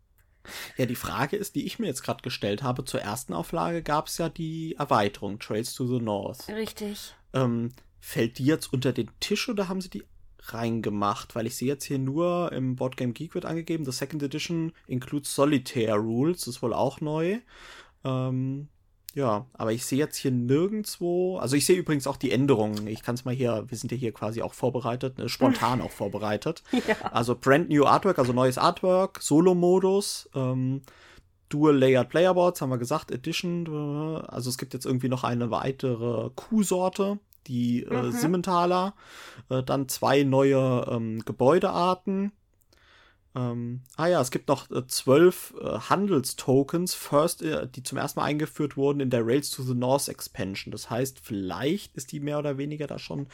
Ja, 0.78 0.86
die 0.86 0.96
Frage 0.96 1.38
ist, 1.38 1.56
die 1.56 1.66
ich 1.66 1.80
mir 1.80 1.88
jetzt 1.88 2.04
gerade 2.04 2.22
gestellt 2.22 2.64
habe, 2.64 2.86
zur 2.86 3.02
ersten 3.02 3.34
Auflage 3.34 3.82
gab 3.82 4.08
es 4.08 4.18
ja 4.18 4.30
die 4.30 4.76
Erweiterung 4.78 5.40
Trails 5.40 5.74
to 5.74 5.88
the 5.88 6.00
North. 6.00 6.48
Richtig. 6.50 7.16
Ähm, 7.34 7.72
fällt 8.00 8.38
die 8.38 8.46
jetzt 8.46 8.72
unter 8.72 8.94
den 8.94 9.10
Tisch 9.20 9.50
oder 9.50 9.68
haben 9.68 9.82
sie 9.82 9.90
die 9.90 10.04
reingemacht? 10.44 11.36
Weil 11.36 11.48
ich 11.48 11.56
sehe 11.56 11.68
jetzt 11.68 11.86
hier 11.86 12.00
nur 12.00 12.52
im 12.52 12.76
Boardgame 12.76 13.14
Geek 13.14 13.34
wird 13.34 13.46
angegeben, 13.46 13.86
the 13.86 13.92
second 13.92 14.22
edition 14.22 14.74
includes 14.88 15.34
Solitaire 15.34 15.98
Rules, 15.98 16.42
das 16.42 16.56
ist 16.56 16.62
wohl 16.62 16.74
auch 16.74 17.02
neu. 17.02 17.40
Ähm, 18.04 18.68
ja, 19.16 19.46
aber 19.54 19.72
ich 19.72 19.86
sehe 19.86 19.98
jetzt 19.98 20.18
hier 20.18 20.32
nirgendwo, 20.32 21.38
also 21.38 21.56
ich 21.56 21.66
sehe 21.66 21.78
übrigens 21.78 22.06
auch 22.06 22.18
die 22.18 22.32
Änderungen. 22.32 22.86
Ich 22.86 23.02
kann 23.02 23.16
es 23.16 23.24
mal 23.24 23.34
hier, 23.34 23.64
wir 23.66 23.78
sind 23.78 23.90
ja 23.94 23.98
hier 23.98 24.12
quasi 24.12 24.42
auch 24.42 24.54
vorbereitet, 24.54 25.18
ne, 25.18 25.30
spontan 25.30 25.82
auch 25.82 25.92
vorbereitet. 25.92 26.64
Ja. 26.88 26.96
Also 27.12 27.36
brand 27.36 27.70
new 27.70 27.86
Artwork, 27.86 28.20
also 28.20 28.34
neues 28.34 28.58
Artwork, 28.58 29.22
Solo-Modus, 29.22 30.30
ähm, 30.36 30.82
Dual 31.48 31.78
Layered 31.78 32.10
Playerboards, 32.10 32.62
haben 32.62 32.70
wir 32.70 32.78
gesagt, 32.78 33.12
Edition. 33.12 33.66
Äh, 33.66 34.26
also 34.28 34.50
es 34.50 34.58
gibt 34.58 34.74
jetzt 34.74 34.86
irgendwie 34.86 35.08
noch 35.08 35.24
eine 35.24 35.50
weitere 35.50 36.30
Kuhsorte, 36.36 37.18
die 37.48 37.84
äh, 37.84 38.04
mhm. 38.04 38.12
Simmentaler. 38.12 38.94
Äh, 39.50 39.64
dann 39.64 39.88
zwei 39.88 40.24
neue 40.24 40.86
ähm, 40.92 41.24
Gebäudearten 41.24 42.34
ähm, 43.36 43.82
ah 43.98 44.08
ja, 44.08 44.22
es 44.22 44.32
gibt 44.32 44.48
noch 44.48 44.72
äh, 44.72 44.88
zwölf 44.88 45.54
äh, 45.60 45.80
Handelstokens, 45.90 46.94
first, 46.94 47.42
äh, 47.42 47.68
die 47.68 47.84
zum 47.84 47.98
ersten 47.98 48.20
Mal 48.20 48.26
eingeführt 48.26 48.78
wurden 48.78 49.02
in 49.02 49.10
der 49.10 49.26
Rails 49.26 49.52
to 49.52 49.62
the 49.62 49.74
North 49.74 50.08
Expansion. 50.08 50.72
Das 50.72 50.90
heißt, 50.90 51.20
vielleicht 51.20 51.96
ist 51.98 52.12
die 52.12 52.22
mehr 52.22 52.40
oder 52.40 52.58
weniger 52.58 52.88
da 52.88 52.98
schon 52.98 53.28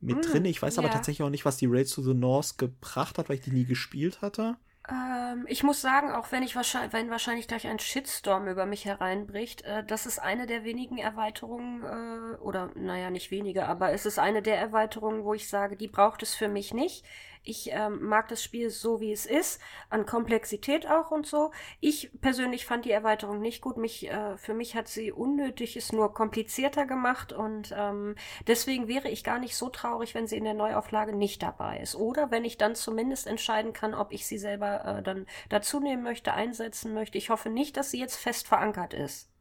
mit 0.00 0.18
mm, 0.18 0.20
drin. 0.22 0.44
Ich 0.46 0.60
weiß 0.60 0.76
yeah. 0.76 0.84
aber 0.84 0.92
tatsächlich 0.92 1.24
auch 1.24 1.30
nicht, 1.30 1.44
was 1.44 1.56
die 1.56 1.66
Rails 1.66 1.90
to 1.90 2.02
the 2.02 2.14
North 2.14 2.58
gebracht 2.58 3.16
hat, 3.16 3.28
weil 3.28 3.36
ich 3.36 3.42
die 3.42 3.52
nie 3.52 3.64
gespielt 3.64 4.22
hatte. 4.22 4.56
Ähm, 4.88 5.46
ich 5.48 5.62
muss 5.62 5.80
sagen, 5.80 6.10
auch 6.10 6.30
wenn 6.30 6.42
ich 6.42 6.56
wahrscheinlich, 6.56 6.92
wenn 6.92 7.10
wahrscheinlich 7.10 7.48
gleich 7.48 7.66
ein 7.66 7.78
Shitstorm 7.78 8.48
über 8.48 8.66
mich 8.66 8.84
hereinbricht, 8.84 9.62
äh, 9.62 9.82
das 9.84 10.04
ist 10.04 10.18
eine 10.18 10.46
der 10.46 10.64
wenigen 10.64 10.98
Erweiterungen, 10.98 11.82
äh, 11.84 12.36
oder 12.38 12.70
naja, 12.74 13.10
nicht 13.10 13.30
wenige, 13.30 13.66
aber 13.66 13.92
es 13.92 14.04
ist 14.04 14.18
eine 14.18 14.42
der 14.42 14.58
Erweiterungen, 14.58 15.24
wo 15.24 15.32
ich 15.32 15.48
sage, 15.48 15.76
die 15.76 15.88
braucht 15.88 16.22
es 16.22 16.34
für 16.34 16.48
mich 16.48 16.74
nicht. 16.74 17.04
Ich 17.44 17.70
ähm, 17.72 18.02
mag 18.02 18.28
das 18.28 18.42
Spiel 18.42 18.70
so, 18.70 19.00
wie 19.00 19.12
es 19.12 19.26
ist, 19.26 19.60
an 19.90 20.06
Komplexität 20.06 20.88
auch 20.88 21.10
und 21.10 21.26
so. 21.26 21.50
Ich 21.78 22.10
persönlich 22.22 22.64
fand 22.64 22.86
die 22.86 22.90
Erweiterung 22.90 23.40
nicht 23.40 23.60
gut. 23.60 23.76
Mich, 23.76 24.08
äh, 24.10 24.36
für 24.38 24.54
mich 24.54 24.74
hat 24.74 24.88
sie 24.88 25.12
unnötig, 25.12 25.76
ist 25.76 25.92
nur 25.92 26.14
komplizierter 26.14 26.86
gemacht 26.86 27.34
und 27.34 27.74
ähm, 27.76 28.14
deswegen 28.46 28.88
wäre 28.88 29.10
ich 29.10 29.24
gar 29.24 29.38
nicht 29.38 29.56
so 29.56 29.68
traurig, 29.68 30.14
wenn 30.14 30.26
sie 30.26 30.38
in 30.38 30.44
der 30.44 30.54
Neuauflage 30.54 31.14
nicht 31.14 31.42
dabei 31.42 31.80
ist. 31.80 31.96
Oder 31.96 32.30
wenn 32.30 32.46
ich 32.46 32.56
dann 32.56 32.74
zumindest 32.74 33.26
entscheiden 33.26 33.74
kann, 33.74 33.94
ob 33.94 34.10
ich 34.12 34.26
sie 34.26 34.38
selber 34.38 34.84
äh, 34.84 35.02
dann 35.02 35.26
dazu 35.50 35.80
nehmen 35.80 36.02
möchte, 36.02 36.32
einsetzen 36.32 36.94
möchte. 36.94 37.18
Ich 37.18 37.28
hoffe 37.28 37.50
nicht, 37.50 37.76
dass 37.76 37.90
sie 37.90 38.00
jetzt 38.00 38.16
fest 38.16 38.48
verankert 38.48 38.94
ist. 38.94 39.33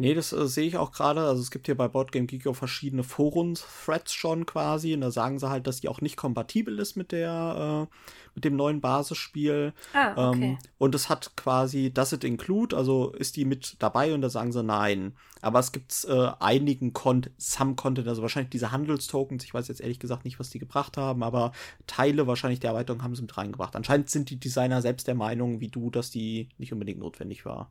Nee, 0.00 0.14
das 0.14 0.32
äh, 0.32 0.48
sehe 0.48 0.66
ich 0.66 0.78
auch 0.78 0.92
gerade. 0.92 1.20
Also 1.20 1.42
es 1.42 1.50
gibt 1.50 1.66
hier 1.66 1.76
bei 1.76 1.86
Boardgame 1.86 2.24
Geek 2.24 2.46
auch 2.46 2.56
verschiedene 2.56 3.02
Forum-Threads 3.02 4.14
schon 4.14 4.46
quasi. 4.46 4.94
Und 4.94 5.02
da 5.02 5.10
sagen 5.10 5.38
sie 5.38 5.50
halt, 5.50 5.66
dass 5.66 5.82
die 5.82 5.90
auch 5.90 6.00
nicht 6.00 6.16
kompatibel 6.16 6.78
ist 6.78 6.96
mit 6.96 7.12
der, 7.12 7.86
äh, 7.90 7.94
mit 8.34 8.46
dem 8.46 8.56
neuen 8.56 8.80
Basisspiel. 8.80 9.74
Ah, 9.92 10.30
okay. 10.30 10.52
Ähm, 10.52 10.58
und 10.78 10.94
es 10.94 11.10
hat 11.10 11.36
quasi, 11.36 11.92
does 11.92 12.14
it 12.14 12.24
include, 12.24 12.74
also 12.74 13.10
ist 13.10 13.36
die 13.36 13.44
mit 13.44 13.76
dabei 13.80 14.14
und 14.14 14.22
da 14.22 14.30
sagen 14.30 14.52
sie 14.52 14.62
nein. 14.62 15.12
Aber 15.42 15.58
es 15.58 15.70
gibt 15.70 16.06
äh, 16.08 16.30
einigen 16.40 16.94
Con 16.94 17.26
some 17.36 17.74
Content, 17.74 18.08
also 18.08 18.22
wahrscheinlich 18.22 18.48
diese 18.48 18.72
Handelstokens, 18.72 19.44
ich 19.44 19.52
weiß 19.52 19.68
jetzt 19.68 19.82
ehrlich 19.82 19.98
gesagt 19.98 20.24
nicht, 20.24 20.40
was 20.40 20.48
die 20.48 20.58
gebracht 20.58 20.96
haben, 20.96 21.22
aber 21.22 21.52
Teile 21.86 22.26
wahrscheinlich 22.26 22.60
der 22.60 22.70
Erweiterung 22.70 23.02
haben 23.02 23.14
sie 23.14 23.20
mit 23.22 23.36
reingebracht. 23.36 23.76
Anscheinend 23.76 24.08
sind 24.08 24.30
die 24.30 24.40
Designer 24.40 24.80
selbst 24.80 25.08
der 25.08 25.14
Meinung, 25.14 25.60
wie 25.60 25.68
du, 25.68 25.90
dass 25.90 26.10
die 26.10 26.48
nicht 26.56 26.72
unbedingt 26.72 27.00
notwendig 27.00 27.44
war. 27.44 27.70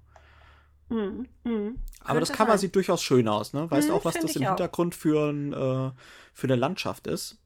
Mhm. 0.90 1.28
Mhm. 1.44 1.80
Aber 2.04 2.20
das 2.20 2.32
Cover 2.32 2.52
sein. 2.52 2.60
sieht 2.60 2.76
durchaus 2.76 3.02
schön 3.02 3.28
aus, 3.28 3.54
ne? 3.54 3.70
Weißt 3.70 3.90
du 3.90 3.94
mhm, 3.94 4.00
auch, 4.00 4.06
was 4.06 4.16
das 4.16 4.36
im 4.36 4.44
Hintergrund 4.44 4.96
für, 4.96 5.30
ein, 5.30 5.54
äh, 5.54 5.92
für 6.34 6.48
eine 6.48 6.56
Landschaft 6.56 7.08
ist? 7.08 7.38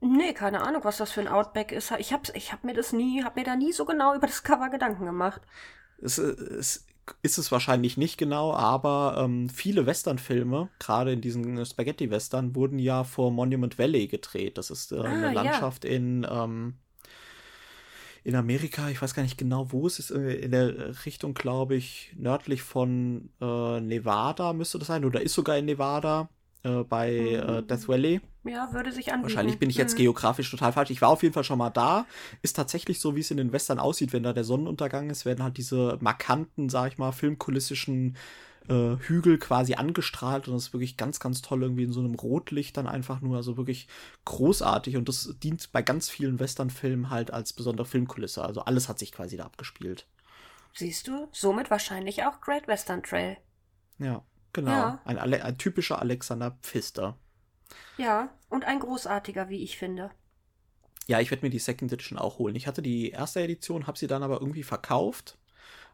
Nee, 0.00 0.32
keine 0.32 0.62
Ahnung, 0.62 0.82
was 0.84 0.96
das 0.96 1.12
für 1.12 1.20
ein 1.20 1.28
Outback 1.28 1.70
ist. 1.70 1.92
Ich 1.98 2.12
hab, 2.12 2.34
ich 2.34 2.52
hab 2.52 2.64
mir 2.64 2.74
das 2.74 2.92
nie, 2.92 3.22
hab 3.22 3.36
mir 3.36 3.44
da 3.44 3.54
nie 3.54 3.72
so 3.72 3.84
genau 3.84 4.14
über 4.14 4.26
das 4.26 4.42
Cover 4.42 4.68
Gedanken 4.68 5.04
gemacht. 5.04 5.42
Es, 5.98 6.18
es 6.18 6.86
ist 7.22 7.38
es 7.38 7.52
wahrscheinlich 7.52 7.96
nicht 7.96 8.16
genau, 8.16 8.52
aber 8.52 9.16
ähm, 9.18 9.48
viele 9.48 9.86
Westernfilme, 9.86 10.68
gerade 10.78 11.12
in 11.12 11.20
diesen 11.20 11.64
Spaghetti-Western, 11.64 12.54
wurden 12.54 12.78
ja 12.78 13.04
vor 13.04 13.30
Monument 13.30 13.78
Valley 13.78 14.06
gedreht. 14.08 14.58
Das 14.58 14.70
ist 14.70 14.92
äh, 14.92 14.96
ah, 14.96 15.02
eine 15.02 15.32
Landschaft 15.32 15.84
ja. 15.84 15.90
in 15.90 16.26
ähm, 16.28 16.74
in 18.24 18.36
Amerika, 18.36 18.88
ich 18.88 19.02
weiß 19.02 19.14
gar 19.14 19.22
nicht 19.22 19.38
genau, 19.38 19.72
wo 19.72 19.86
es 19.86 19.98
ist, 19.98 20.10
in 20.10 20.50
der 20.52 21.04
Richtung, 21.04 21.34
glaube 21.34 21.74
ich, 21.74 22.12
nördlich 22.16 22.62
von 22.62 23.30
äh, 23.40 23.80
Nevada 23.80 24.52
müsste 24.52 24.78
das 24.78 24.88
sein, 24.88 25.04
oder 25.04 25.20
ist 25.22 25.34
sogar 25.34 25.58
in 25.58 25.64
Nevada 25.64 26.28
äh, 26.62 26.84
bei 26.84 27.12
äh, 27.14 27.60
mhm. 27.60 27.66
Death 27.66 27.88
Valley. 27.88 28.20
Ja, 28.44 28.72
würde 28.72 28.92
sich 28.92 29.12
anbieten. 29.12 29.22
Wahrscheinlich 29.24 29.58
bin 29.58 29.70
ich 29.70 29.76
jetzt 29.76 29.94
mhm. 29.94 29.98
geografisch 30.02 30.50
total 30.50 30.72
falsch. 30.72 30.90
Ich 30.90 31.02
war 31.02 31.08
auf 31.08 31.22
jeden 31.22 31.34
Fall 31.34 31.44
schon 31.44 31.58
mal 31.58 31.70
da. 31.70 32.06
Ist 32.42 32.56
tatsächlich 32.56 33.00
so, 33.00 33.16
wie 33.16 33.20
es 33.20 33.30
in 33.30 33.36
den 33.36 33.52
Western 33.52 33.78
aussieht, 33.78 34.12
wenn 34.12 34.22
da 34.22 34.32
der 34.32 34.44
Sonnenuntergang 34.44 35.10
ist, 35.10 35.24
werden 35.24 35.42
halt 35.42 35.56
diese 35.56 35.98
markanten, 36.00 36.68
sag 36.68 36.92
ich 36.92 36.98
mal, 36.98 37.12
filmkulissischen 37.12 38.16
äh, 38.68 38.96
Hügel 38.98 39.38
quasi 39.38 39.74
angestrahlt 39.74 40.48
und 40.48 40.54
das 40.54 40.64
ist 40.64 40.72
wirklich 40.72 40.96
ganz, 40.96 41.20
ganz 41.20 41.42
toll 41.42 41.62
irgendwie 41.62 41.84
in 41.84 41.92
so 41.92 42.00
einem 42.00 42.14
Rotlicht 42.14 42.76
dann 42.76 42.86
einfach 42.86 43.20
nur, 43.20 43.36
also 43.36 43.56
wirklich 43.56 43.88
großartig 44.24 44.96
und 44.96 45.08
das 45.08 45.34
dient 45.42 45.72
bei 45.72 45.82
ganz 45.82 46.08
vielen 46.08 46.38
Westernfilmen 46.38 47.10
halt 47.10 47.32
als 47.32 47.52
besondere 47.52 47.86
Filmkulisse. 47.86 48.44
Also 48.44 48.62
alles 48.62 48.88
hat 48.88 48.98
sich 48.98 49.12
quasi 49.12 49.36
da 49.36 49.44
abgespielt. 49.44 50.06
Siehst 50.74 51.08
du, 51.08 51.28
somit 51.32 51.70
wahrscheinlich 51.70 52.24
auch 52.24 52.40
Great 52.40 52.66
Western 52.66 53.02
Trail. 53.02 53.36
Ja, 53.98 54.24
genau. 54.52 54.70
Ja. 54.70 55.02
Ein, 55.04 55.18
ein 55.18 55.58
typischer 55.58 56.00
Alexander 56.00 56.52
Pfister. 56.62 57.18
Ja, 57.98 58.30
und 58.48 58.64
ein 58.64 58.80
großartiger, 58.80 59.48
wie 59.48 59.62
ich 59.62 59.76
finde. 59.76 60.10
Ja, 61.06 61.20
ich 61.20 61.30
werde 61.30 61.44
mir 61.44 61.50
die 61.50 61.58
Second 61.58 61.92
Edition 61.92 62.18
auch 62.18 62.38
holen. 62.38 62.54
Ich 62.54 62.66
hatte 62.66 62.80
die 62.80 63.10
erste 63.10 63.40
Edition, 63.40 63.86
habe 63.86 63.98
sie 63.98 64.06
dann 64.06 64.22
aber 64.22 64.40
irgendwie 64.40 64.62
verkauft 64.62 65.36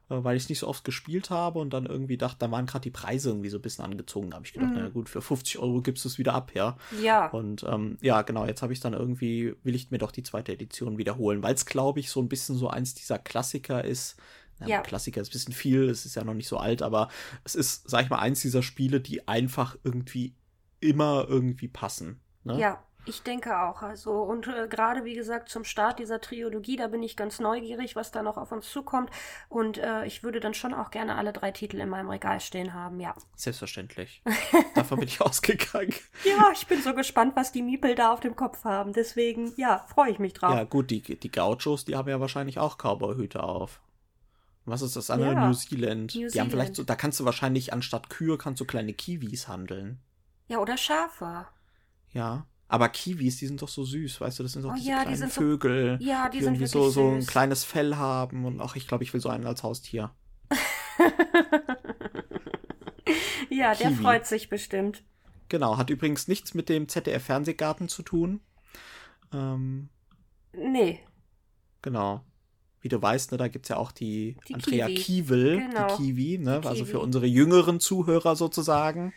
weil 0.08 0.36
ich 0.36 0.44
es 0.44 0.48
nicht 0.48 0.58
so 0.60 0.68
oft 0.68 0.84
gespielt 0.84 1.30
habe 1.30 1.58
und 1.58 1.70
dann 1.70 1.86
irgendwie 1.86 2.16
dachte, 2.16 2.38
da 2.38 2.50
waren 2.50 2.66
gerade 2.66 2.82
die 2.82 2.90
Preise 2.90 3.30
irgendwie 3.30 3.50
so 3.50 3.58
ein 3.58 3.62
bisschen 3.62 3.84
angezogen. 3.84 4.30
Da 4.30 4.36
habe 4.36 4.46
ich 4.46 4.52
gedacht, 4.52 4.70
mhm. 4.70 4.78
na 4.80 4.88
gut, 4.88 5.08
für 5.08 5.20
50 5.20 5.58
Euro 5.58 5.82
gibst 5.82 6.04
du 6.04 6.08
es 6.08 6.18
wieder 6.18 6.34
ab, 6.34 6.52
ja. 6.54 6.76
Ja. 7.02 7.26
Und 7.28 7.64
ähm, 7.68 7.98
ja, 8.00 8.22
genau, 8.22 8.46
jetzt 8.46 8.62
habe 8.62 8.72
ich 8.72 8.80
dann 8.80 8.94
irgendwie, 8.94 9.54
will 9.62 9.74
ich 9.74 9.90
mir 9.90 9.98
doch 9.98 10.10
die 10.10 10.22
zweite 10.22 10.52
Edition 10.52 10.98
wiederholen, 10.98 11.42
weil 11.42 11.54
es, 11.54 11.66
glaube 11.66 12.00
ich, 12.00 12.10
so 12.10 12.20
ein 12.20 12.28
bisschen 12.28 12.56
so 12.56 12.68
eins 12.68 12.94
dieser 12.94 13.18
Klassiker 13.18 13.84
ist. 13.84 14.16
Ja, 14.60 14.66
ja. 14.66 14.80
Klassiker 14.80 15.20
ist 15.20 15.28
ein 15.28 15.32
bisschen 15.32 15.54
viel, 15.54 15.88
es 15.88 16.06
ist 16.06 16.16
ja 16.16 16.24
noch 16.24 16.34
nicht 16.34 16.48
so 16.48 16.56
alt, 16.56 16.82
aber 16.82 17.08
es 17.44 17.54
ist, 17.54 17.88
sag 17.88 18.04
ich 18.04 18.10
mal, 18.10 18.18
eins 18.18 18.40
dieser 18.40 18.62
Spiele, 18.62 19.00
die 19.00 19.28
einfach 19.28 19.76
irgendwie 19.84 20.34
immer 20.80 21.26
irgendwie 21.28 21.68
passen. 21.68 22.20
Ne? 22.44 22.58
Ja, 22.58 22.82
ich 23.08 23.22
denke 23.22 23.60
auch. 23.60 23.82
Also, 23.82 24.22
und 24.22 24.46
äh, 24.46 24.68
gerade 24.68 25.04
wie 25.04 25.14
gesagt 25.14 25.48
zum 25.48 25.64
Start 25.64 25.98
dieser 25.98 26.20
Trilogie, 26.20 26.76
da 26.76 26.88
bin 26.88 27.02
ich 27.02 27.16
ganz 27.16 27.40
neugierig, 27.40 27.96
was 27.96 28.10
da 28.10 28.22
noch 28.22 28.36
auf 28.36 28.52
uns 28.52 28.70
zukommt. 28.70 29.10
Und 29.48 29.78
äh, 29.78 30.04
ich 30.04 30.22
würde 30.22 30.40
dann 30.40 30.54
schon 30.54 30.74
auch 30.74 30.90
gerne 30.90 31.16
alle 31.16 31.32
drei 31.32 31.50
Titel 31.50 31.80
in 31.80 31.88
meinem 31.88 32.08
Regal 32.08 32.40
stehen 32.40 32.74
haben, 32.74 33.00
ja. 33.00 33.14
Selbstverständlich. 33.36 34.22
Davon 34.74 34.98
bin 34.98 35.08
ich 35.08 35.20
ausgegangen. 35.20 35.94
Ja, 36.24 36.50
ich 36.52 36.66
bin 36.66 36.82
so 36.82 36.94
gespannt, 36.94 37.34
was 37.36 37.52
die 37.52 37.62
Miepel 37.62 37.94
da 37.94 38.12
auf 38.12 38.20
dem 38.20 38.36
Kopf 38.36 38.64
haben. 38.64 38.92
Deswegen, 38.92 39.52
ja, 39.56 39.84
freue 39.88 40.10
ich 40.10 40.18
mich 40.18 40.34
drauf. 40.34 40.54
Ja, 40.54 40.64
gut, 40.64 40.90
die, 40.90 41.00
die 41.00 41.30
Gauchos, 41.30 41.84
die 41.84 41.96
haben 41.96 42.08
ja 42.08 42.20
wahrscheinlich 42.20 42.58
auch 42.58 42.76
Cowboy-Hüte 42.76 43.42
auf. 43.42 43.80
Was 44.64 44.82
ist 44.82 44.96
das 44.96 45.10
andere? 45.10 45.32
Ja, 45.32 45.46
New 45.46 45.54
Zealand. 45.54 46.14
New 46.14 46.28
die 46.28 46.40
haben 46.40 46.50
vielleicht 46.50 46.74
so, 46.74 46.84
da 46.84 46.94
kannst 46.94 47.18
du 47.18 47.24
wahrscheinlich 47.24 47.72
anstatt 47.72 48.10
Kühe 48.10 48.36
kannst 48.36 48.60
du 48.60 48.66
kleine 48.66 48.92
Kiwis 48.92 49.48
handeln. 49.48 49.98
Ja, 50.48 50.58
oder 50.58 50.76
Schafe. 50.76 51.46
Ja. 52.12 52.46
Aber 52.68 52.88
Kiwis, 52.90 53.38
die 53.38 53.46
sind 53.46 53.62
doch 53.62 53.68
so 53.68 53.82
süß, 53.82 54.20
weißt 54.20 54.38
du, 54.38 54.42
das 54.42 54.52
sind 54.52 54.62
doch 54.62 54.72
oh, 54.72 54.76
diese 54.76 54.90
ja, 54.90 55.02
kleinen 55.02 55.22
die 55.22 55.28
Vögel, 55.28 55.98
so, 55.98 56.06
ja, 56.06 56.28
die, 56.28 56.38
die 56.38 56.44
irgendwie 56.44 56.66
so, 56.66 56.90
so 56.90 57.08
ein 57.08 57.26
kleines 57.26 57.64
Fell 57.64 57.96
haben 57.96 58.44
und 58.44 58.60
auch 58.60 58.76
ich 58.76 58.86
glaube, 58.86 59.04
ich 59.04 59.14
will 59.14 59.20
so 59.20 59.30
einen 59.30 59.46
als 59.46 59.62
Haustier. 59.62 60.10
ja, 63.48 63.74
Kiwi. 63.74 63.82
der 63.82 63.92
freut 63.92 64.26
sich 64.26 64.50
bestimmt. 64.50 65.02
Genau, 65.48 65.78
hat 65.78 65.88
übrigens 65.88 66.28
nichts 66.28 66.52
mit 66.52 66.68
dem 66.68 66.88
ZDF-Fernsehgarten 66.88 67.88
zu 67.88 68.02
tun. 68.02 68.40
Ähm, 69.32 69.88
nee. 70.52 71.00
Genau 71.80 72.22
wie 72.88 72.96
du 72.96 73.02
weißt, 73.02 73.32
ne, 73.32 73.38
da 73.38 73.48
gibt 73.48 73.66
es 73.66 73.68
ja 73.68 73.76
auch 73.76 73.92
die, 73.92 74.36
die 74.48 74.54
Andrea 74.54 74.86
Kiwi. 74.86 74.96
Kiewel, 74.96 75.58
genau. 75.58 75.88
die 75.88 76.04
Kiwi, 76.04 76.38
ne, 76.38 76.60
die 76.62 76.68
also 76.68 76.84
Kiwi. 76.84 76.92
für 76.92 77.00
unsere 77.00 77.26
jüngeren 77.26 77.80
Zuhörer 77.80 78.34
sozusagen. 78.34 79.12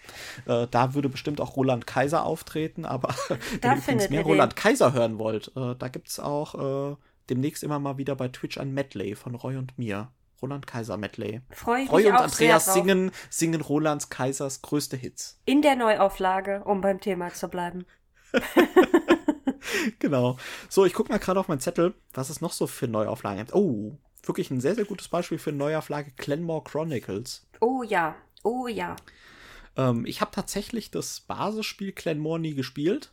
Äh, 0.45 0.67
da 0.69 0.93
würde 0.93 1.07
bestimmt 1.07 1.39
auch 1.39 1.55
Roland 1.55 1.87
Kaiser 1.87 2.25
auftreten, 2.25 2.83
aber 2.83 3.15
wenn 3.61 3.71
ihr 3.71 3.77
übrigens 3.77 4.09
mehr 4.09 4.23
Roland 4.23 4.51
den. 4.51 4.57
Kaiser 4.57 4.91
hören 4.91 5.19
wollt, 5.19 5.53
äh, 5.55 5.75
da 5.79 5.87
gibt 5.87 6.09
es 6.09 6.19
auch 6.19 6.91
äh, 6.91 6.95
demnächst 7.29 7.63
immer 7.63 7.79
mal 7.79 7.97
wieder 7.97 8.15
bei 8.15 8.27
Twitch 8.27 8.57
ein 8.57 8.73
Medley 8.73 9.15
von 9.15 9.35
Roy 9.35 9.55
und 9.55 9.77
mir. 9.77 10.09
Roland 10.41 10.65
Kaiser 10.67 10.97
Medley. 10.97 11.41
Freue 11.51 11.83
ich 11.83 11.91
Roy 11.91 12.01
mich 12.01 12.11
und 12.11 12.17
auch 12.17 12.23
Andreas 12.23 12.65
sehr 12.65 12.73
singen, 12.73 13.11
singen 13.29 13.61
Rolands 13.61 14.09
Kaisers 14.09 14.63
größte 14.63 14.97
Hits. 14.97 15.39
In 15.45 15.61
der 15.61 15.75
Neuauflage, 15.75 16.63
um 16.65 16.81
beim 16.81 16.99
Thema 16.99 17.31
zu 17.31 17.47
bleiben. 17.47 17.85
genau. 19.99 20.37
So, 20.69 20.85
ich 20.85 20.93
gucke 20.93 21.11
mal 21.11 21.19
gerade 21.19 21.39
auf 21.39 21.47
meinen 21.47 21.59
Zettel, 21.59 21.93
was 22.13 22.29
es 22.29 22.41
noch 22.41 22.53
so 22.53 22.67
für 22.67 22.87
Neuauflagen 22.87 23.39
gibt. 23.39 23.55
Oh, 23.55 23.97
wirklich 24.23 24.51
ein 24.51 24.61
sehr, 24.61 24.75
sehr 24.75 24.85
gutes 24.85 25.07
Beispiel 25.07 25.37
für 25.37 25.51
Neuauflage 25.51 26.11
Clanmore 26.17 26.63
Chronicles. 26.63 27.47
Oh 27.59 27.83
ja, 27.83 28.15
oh 28.43 28.67
ja. 28.67 28.95
Ähm, 29.75 30.05
ich 30.05 30.21
habe 30.21 30.31
tatsächlich 30.31 30.91
das 30.91 31.21
Basisspiel 31.21 31.91
Clanmore 31.91 32.39
nie 32.39 32.53
gespielt. 32.53 33.11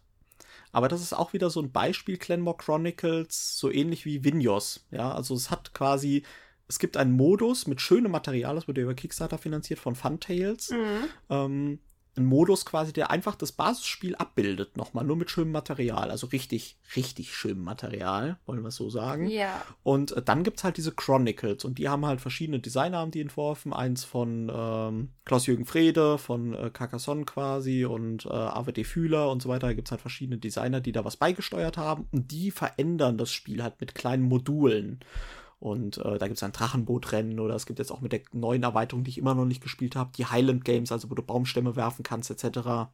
Aber 0.72 0.88
das 0.88 1.00
ist 1.00 1.14
auch 1.14 1.32
wieder 1.32 1.50
so 1.50 1.60
ein 1.60 1.72
Beispiel 1.72 2.18
Clanmore 2.18 2.56
Chronicles, 2.58 3.58
so 3.58 3.70
ähnlich 3.70 4.04
wie 4.04 4.24
Vinyos. 4.24 4.86
Ja, 4.90 5.12
also 5.12 5.34
es 5.34 5.50
hat 5.50 5.72
quasi, 5.72 6.24
es 6.68 6.78
gibt 6.78 6.96
einen 6.96 7.12
Modus 7.12 7.66
mit 7.66 7.80
schönem 7.80 8.12
Material, 8.12 8.54
das 8.54 8.68
wurde 8.68 8.82
über 8.82 8.94
Kickstarter 8.94 9.38
finanziert 9.38 9.80
von 9.80 9.94
Funtails. 9.94 10.70
Mhm. 10.70 11.04
Ähm, 11.30 11.78
ein 12.18 12.26
Modus 12.26 12.64
quasi, 12.64 12.92
der 12.92 13.10
einfach 13.10 13.34
das 13.34 13.52
Basisspiel 13.52 14.14
abbildet, 14.16 14.76
nochmal, 14.76 15.04
nur 15.04 15.16
mit 15.16 15.30
schönem 15.30 15.52
Material. 15.52 16.10
Also 16.10 16.26
richtig, 16.28 16.78
richtig 16.96 17.34
schönem 17.34 17.64
Material, 17.64 18.38
wollen 18.46 18.62
wir 18.62 18.68
es 18.68 18.76
so 18.76 18.90
sagen. 18.90 19.28
Ja. 19.28 19.62
Und 19.82 20.12
äh, 20.12 20.22
dann 20.22 20.42
gibt 20.42 20.58
es 20.58 20.64
halt 20.64 20.76
diese 20.76 20.92
Chronicles 20.92 21.64
und 21.64 21.78
die 21.78 21.88
haben 21.88 22.04
halt 22.06 22.20
verschiedene 22.20 22.60
Designer 22.60 22.98
haben 22.98 23.10
die 23.10 23.20
entworfen. 23.20 23.72
Eins 23.72 24.04
von 24.04 24.50
ähm, 24.54 25.10
Klaus-Jürgen 25.24 25.64
Frede, 25.64 26.18
von 26.18 26.54
äh, 26.54 26.70
Carcassonne 26.70 27.24
quasi 27.24 27.84
und 27.84 28.26
äh, 28.26 28.28
AWD 28.28 28.84
Fühler 28.84 29.30
und 29.30 29.42
so 29.42 29.48
weiter. 29.48 29.68
Da 29.68 29.72
gibt 29.72 29.88
es 29.88 29.92
halt 29.92 30.00
verschiedene 30.00 30.38
Designer, 30.38 30.80
die 30.80 30.92
da 30.92 31.04
was 31.04 31.16
beigesteuert 31.16 31.76
haben 31.76 32.08
und 32.12 32.30
die 32.30 32.50
verändern 32.50 33.18
das 33.18 33.32
Spiel 33.32 33.62
halt 33.62 33.80
mit 33.80 33.94
kleinen 33.94 34.22
Modulen. 34.24 35.00
Und 35.60 35.98
äh, 35.98 36.18
da 36.18 36.28
gibt 36.28 36.36
es 36.36 36.42
ein 36.42 36.52
Drachenbootrennen 36.52 37.40
oder 37.40 37.54
es 37.54 37.66
gibt 37.66 37.80
jetzt 37.80 37.90
auch 37.90 38.00
mit 38.00 38.12
der 38.12 38.20
neuen 38.32 38.62
Erweiterung, 38.62 39.02
die 39.02 39.10
ich 39.10 39.18
immer 39.18 39.34
noch 39.34 39.44
nicht 39.44 39.62
gespielt 39.62 39.96
habe, 39.96 40.12
die 40.16 40.26
Highland 40.26 40.64
Games, 40.64 40.92
also 40.92 41.10
wo 41.10 41.14
du 41.14 41.22
Baumstämme 41.22 41.74
werfen 41.74 42.04
kannst, 42.04 42.30
etc. 42.30 42.90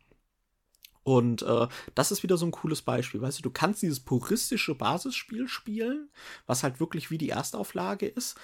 Und 1.03 1.43
äh, 1.43 1.69
das 1.95 2.11
ist 2.11 2.23
wieder 2.23 2.39
so 2.39 2.47
ein 2.47 2.53
cooles 2.53 2.81
Beispiel. 2.81 3.21
Weißt 3.21 3.39
du, 3.39 3.43
du 3.43 3.51
kannst 3.51 3.83
dieses 3.83 4.01
puristische 4.01 4.75
Basisspiel 4.75 5.47
spielen, 5.47 6.09
was 6.47 6.63
halt 6.63 6.81
wirklich 6.81 7.11
wie 7.11 7.19
die 7.19 7.31
Erstauflage 7.31 8.07
ist, 8.07 8.37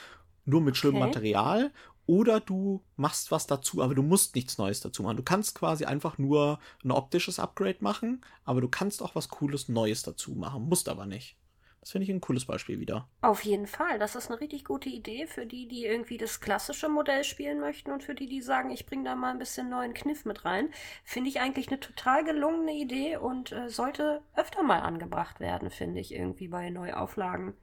nur 0.44 0.60
mit 0.60 0.76
schönem 0.76 1.00
okay. 1.00 1.06
Material. 1.06 1.72
Oder 2.04 2.40
du 2.40 2.82
machst 2.96 3.30
was 3.30 3.46
dazu, 3.46 3.82
aber 3.82 3.94
du 3.94 4.02
musst 4.02 4.34
nichts 4.34 4.58
Neues 4.58 4.80
dazu 4.80 5.02
machen. 5.02 5.16
Du 5.16 5.22
kannst 5.22 5.54
quasi 5.54 5.84
einfach 5.84 6.18
nur 6.18 6.58
ein 6.84 6.90
optisches 6.90 7.38
Upgrade 7.38 7.78
machen, 7.80 8.22
aber 8.44 8.60
du 8.60 8.68
kannst 8.68 9.02
auch 9.02 9.14
was 9.14 9.28
Cooles 9.28 9.68
Neues 9.68 10.02
dazu 10.02 10.32
machen, 10.32 10.68
musst 10.68 10.88
aber 10.88 11.06
nicht. 11.06 11.36
Das 11.80 11.92
finde 11.92 12.04
ich 12.04 12.10
ein 12.10 12.20
cooles 12.20 12.44
Beispiel 12.44 12.78
wieder. 12.78 13.08
Auf 13.22 13.42
jeden 13.42 13.66
Fall. 13.66 13.98
Das 13.98 14.14
ist 14.14 14.30
eine 14.30 14.40
richtig 14.40 14.64
gute 14.66 14.90
Idee 14.90 15.26
für 15.26 15.46
die, 15.46 15.66
die 15.66 15.86
irgendwie 15.86 16.18
das 16.18 16.40
klassische 16.40 16.90
Modell 16.90 17.24
spielen 17.24 17.58
möchten 17.58 17.90
und 17.90 18.02
für 18.02 18.14
die, 18.14 18.26
die 18.26 18.42
sagen, 18.42 18.70
ich 18.70 18.84
bringe 18.84 19.04
da 19.04 19.16
mal 19.16 19.30
ein 19.30 19.38
bisschen 19.38 19.70
neuen 19.70 19.94
Kniff 19.94 20.26
mit 20.26 20.44
rein. 20.44 20.68
Finde 21.04 21.30
ich 21.30 21.40
eigentlich 21.40 21.68
eine 21.68 21.80
total 21.80 22.22
gelungene 22.24 22.72
Idee 22.72 23.16
und 23.16 23.52
äh, 23.52 23.70
sollte 23.70 24.22
öfter 24.36 24.62
mal 24.62 24.80
angebracht 24.80 25.40
werden, 25.40 25.70
finde 25.70 26.00
ich, 26.00 26.12
irgendwie 26.12 26.48
bei 26.48 26.68
Neuauflagen. 26.68 27.54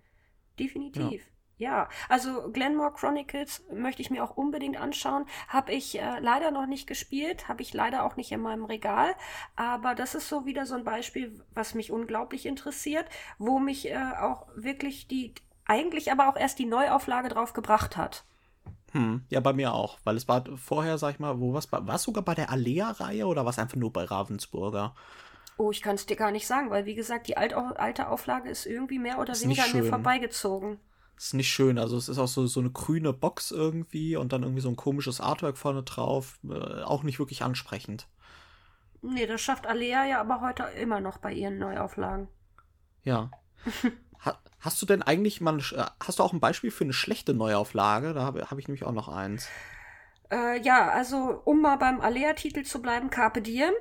Definitiv. 0.57 1.23
Ja. 1.23 1.36
Ja, 1.59 1.89
also 2.07 2.51
Glenmore 2.51 2.93
Chronicles 2.93 3.63
möchte 3.73 4.03
ich 4.03 4.11
mir 4.11 4.23
auch 4.23 4.37
unbedingt 4.37 4.77
anschauen. 4.77 5.25
Habe 5.47 5.71
ich 5.71 5.99
äh, 5.99 6.19
leider 6.19 6.51
noch 6.51 6.67
nicht 6.67 6.85
gespielt, 6.85 7.47
habe 7.47 7.63
ich 7.63 7.73
leider 7.73 8.03
auch 8.03 8.15
nicht 8.15 8.31
in 8.31 8.41
meinem 8.41 8.65
Regal. 8.65 9.15
Aber 9.55 9.95
das 9.95 10.13
ist 10.13 10.29
so 10.29 10.45
wieder 10.45 10.67
so 10.67 10.75
ein 10.75 10.83
Beispiel, 10.83 11.43
was 11.55 11.73
mich 11.73 11.91
unglaublich 11.91 12.45
interessiert, 12.45 13.07
wo 13.39 13.57
mich 13.57 13.89
äh, 13.89 13.97
auch 14.19 14.45
wirklich 14.55 15.07
die, 15.07 15.33
eigentlich 15.65 16.11
aber 16.11 16.29
auch 16.29 16.37
erst 16.37 16.59
die 16.59 16.67
Neuauflage 16.67 17.29
drauf 17.29 17.53
gebracht 17.53 17.97
hat. 17.97 18.23
Hm, 18.91 19.25
ja, 19.29 19.39
bei 19.39 19.53
mir 19.53 19.73
auch, 19.73 19.97
weil 20.03 20.15
es 20.15 20.27
war 20.27 20.43
vorher, 20.57 20.99
sag 20.99 21.15
ich 21.15 21.19
mal, 21.19 21.39
wo 21.39 21.53
was 21.53 21.71
war 21.71 21.95
es 21.95 22.03
sogar 22.03 22.23
bei 22.23 22.35
der 22.35 22.51
Alea-Reihe 22.51 23.25
oder 23.25 23.45
war 23.45 23.49
es 23.49 23.59
einfach 23.59 23.77
nur 23.77 23.91
bei 23.91 24.03
Ravensburger? 24.03 24.93
Oh, 25.57 25.71
ich 25.71 25.81
kann 25.81 25.95
es 25.95 26.05
dir 26.05 26.15
gar 26.15 26.29
nicht 26.29 26.45
sagen, 26.45 26.69
weil 26.69 26.85
wie 26.85 26.93
gesagt, 26.93 27.27
die 27.27 27.35
alte 27.35 28.07
Auflage 28.09 28.47
ist 28.47 28.67
irgendwie 28.67 28.99
mehr 28.99 29.17
oder 29.17 29.33
ist 29.33 29.43
weniger 29.43 29.63
an 29.63 29.73
mir 29.73 29.85
vorbeigezogen 29.85 30.79
ist 31.17 31.33
nicht 31.33 31.51
schön. 31.51 31.77
Also 31.77 31.97
es 31.97 32.09
ist 32.09 32.19
auch 32.19 32.27
so, 32.27 32.45
so 32.47 32.59
eine 32.59 32.69
grüne 32.69 33.13
Box 33.13 33.51
irgendwie 33.51 34.15
und 34.15 34.33
dann 34.33 34.43
irgendwie 34.43 34.61
so 34.61 34.69
ein 34.69 34.75
komisches 34.75 35.19
Artwork 35.19 35.57
vorne 35.57 35.83
drauf. 35.83 36.39
Äh, 36.47 36.83
auch 36.83 37.03
nicht 37.03 37.19
wirklich 37.19 37.43
ansprechend. 37.43 38.07
Nee, 39.01 39.25
das 39.25 39.41
schafft 39.41 39.67
Alea 39.67 40.05
ja 40.05 40.21
aber 40.21 40.41
heute 40.41 40.63
immer 40.63 40.99
noch 40.99 41.17
bei 41.17 41.33
ihren 41.33 41.57
Neuauflagen. 41.57 42.27
Ja. 43.03 43.31
ha, 44.25 44.37
hast 44.59 44.81
du 44.81 44.85
denn 44.85 45.01
eigentlich 45.01 45.41
mal, 45.41 45.59
äh, 45.59 45.85
hast 46.03 46.19
du 46.19 46.23
auch 46.23 46.33
ein 46.33 46.39
Beispiel 46.39 46.71
für 46.71 46.83
eine 46.83 46.93
schlechte 46.93 47.33
Neuauflage? 47.33 48.13
Da 48.13 48.23
habe 48.23 48.49
hab 48.49 48.57
ich 48.57 48.67
nämlich 48.67 48.85
auch 48.85 48.91
noch 48.91 49.07
eins. 49.07 49.47
Äh, 50.31 50.61
ja, 50.61 50.89
also 50.89 51.41
um 51.45 51.61
mal 51.61 51.77
beim 51.77 52.01
Alea-Titel 52.01 52.63
zu 52.63 52.81
bleiben, 52.81 53.09
Carpe 53.09 53.41
Diem. 53.41 53.73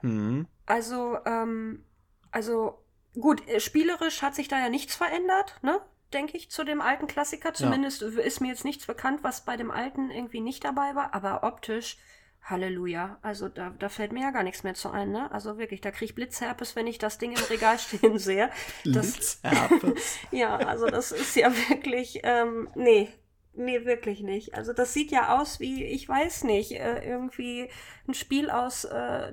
Hm. 0.00 0.46
Also, 0.66 1.18
ähm, 1.24 1.84
also 2.30 2.84
gut, 3.18 3.46
äh, 3.48 3.60
spielerisch 3.60 4.22
hat 4.22 4.34
sich 4.34 4.48
da 4.48 4.58
ja 4.58 4.68
nichts 4.68 4.94
verändert, 4.94 5.58
ne? 5.62 5.80
Denke 6.12 6.36
ich, 6.36 6.50
zu 6.50 6.64
dem 6.64 6.80
alten 6.80 7.06
Klassiker. 7.06 7.54
Zumindest 7.54 8.02
ja. 8.02 8.08
ist 8.20 8.40
mir 8.40 8.48
jetzt 8.48 8.64
nichts 8.64 8.86
bekannt, 8.86 9.20
was 9.22 9.44
bei 9.44 9.56
dem 9.56 9.70
alten 9.70 10.10
irgendwie 10.10 10.40
nicht 10.40 10.64
dabei 10.64 10.94
war, 10.94 11.14
aber 11.14 11.42
optisch. 11.42 11.96
Halleluja. 12.42 13.18
Also 13.20 13.48
da, 13.48 13.70
da 13.78 13.90
fällt 13.90 14.12
mir 14.12 14.22
ja 14.22 14.30
gar 14.30 14.42
nichts 14.42 14.62
mehr 14.62 14.74
zu 14.74 14.90
ein, 14.90 15.12
ne? 15.12 15.30
Also 15.30 15.58
wirklich, 15.58 15.82
da 15.82 15.90
kriege 15.90 16.06
ich 16.06 16.14
Blitzherpes, 16.14 16.74
wenn 16.74 16.86
ich 16.86 16.98
das 16.98 17.18
Ding 17.18 17.32
im 17.32 17.44
Regal 17.44 17.78
stehen 17.78 18.18
sehe. 18.18 18.50
Blitzherpes? 18.82 20.18
ja, 20.30 20.56
also 20.56 20.86
das 20.86 21.12
ist 21.12 21.36
ja 21.36 21.52
wirklich, 21.68 22.20
ähm, 22.22 22.68
nee, 22.74 23.08
Nee, 23.52 23.84
wirklich 23.84 24.20
nicht. 24.20 24.54
Also 24.54 24.72
das 24.72 24.94
sieht 24.94 25.10
ja 25.10 25.38
aus 25.38 25.58
wie, 25.58 25.84
ich 25.84 26.08
weiß 26.08 26.44
nicht, 26.44 26.72
äh, 26.72 27.04
irgendwie 27.04 27.68
ein 28.06 28.14
Spiel 28.14 28.48
aus 28.48 28.84
äh, 28.84 29.32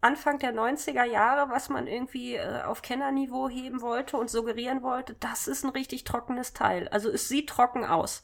Anfang 0.00 0.38
der 0.38 0.54
90er 0.54 1.04
Jahre, 1.04 1.50
was 1.50 1.68
man 1.68 1.86
irgendwie 1.86 2.36
äh, 2.36 2.62
auf 2.62 2.82
Kennerniveau 2.82 3.48
heben 3.48 3.80
wollte 3.80 4.16
und 4.16 4.30
suggerieren 4.30 4.82
wollte, 4.82 5.14
das 5.18 5.48
ist 5.48 5.64
ein 5.64 5.70
richtig 5.70 6.04
trockenes 6.04 6.52
Teil. 6.52 6.88
Also 6.88 7.10
es 7.10 7.28
sieht 7.28 7.48
trocken 7.48 7.84
aus. 7.84 8.22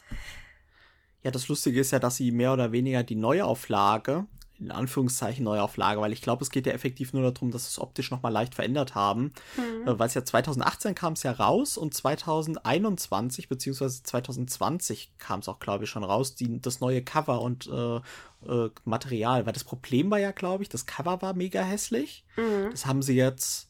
Ja, 1.22 1.31
das 1.31 1.49
Lustige 1.49 1.81
ist 1.81 1.91
ja, 1.91 1.99
dass 1.99 2.16
sie 2.16 2.31
mehr 2.31 2.53
oder 2.53 2.70
weniger 2.70 3.03
die 3.03 3.16
Neuauflage 3.16 4.27
in 4.59 4.71
Anführungszeichen 4.71 5.45
Neuauflage, 5.45 6.01
weil 6.01 6.13
ich 6.13 6.23
glaube, 6.23 6.43
es 6.45 6.51
geht 6.51 6.67
ja 6.67 6.73
effektiv 6.73 7.13
nur 7.13 7.31
darum, 7.31 7.51
dass 7.51 7.69
es 7.69 7.79
optisch 7.81 8.11
nochmal 8.11 8.33
leicht 8.33 8.55
verändert 8.55 8.95
haben. 8.95 9.33
Mhm. 9.57 9.89
Äh, 9.89 9.99
weil 9.99 10.07
es 10.07 10.15
ja 10.15 10.25
2018 10.25 10.95
kam 10.95 11.15
es 11.15 11.23
ja 11.23 11.33
raus 11.33 11.77
und 11.77 11.95
2021 11.95 13.49
beziehungsweise 13.49 14.03
2020 14.03 15.13
kam 15.19 15.41
es 15.41 15.49
auch, 15.49 15.59
glaube 15.59 15.85
ich, 15.85 15.91
schon 15.91 16.05
raus, 16.05 16.35
die, 16.35 16.61
das 16.61 16.81
neue 16.81 17.03
Cover 17.03 17.41
und 17.41 17.67
äh, 17.67 17.97
äh, 17.97 18.71
Material. 18.85 19.47
Weil 19.47 19.53
das 19.53 19.65
Problem 19.65 20.11
war 20.11 20.19
ja, 20.19 20.31
glaube 20.31 20.63
ich, 20.63 20.69
das 20.69 20.87
Cover 20.87 21.21
war 21.21 21.35
mega 21.35 21.63
hässlich. 21.63 22.25
Mhm. 22.37 22.71
Das 22.71 22.87
haben 22.87 23.03
sie 23.03 23.17
jetzt 23.17 23.69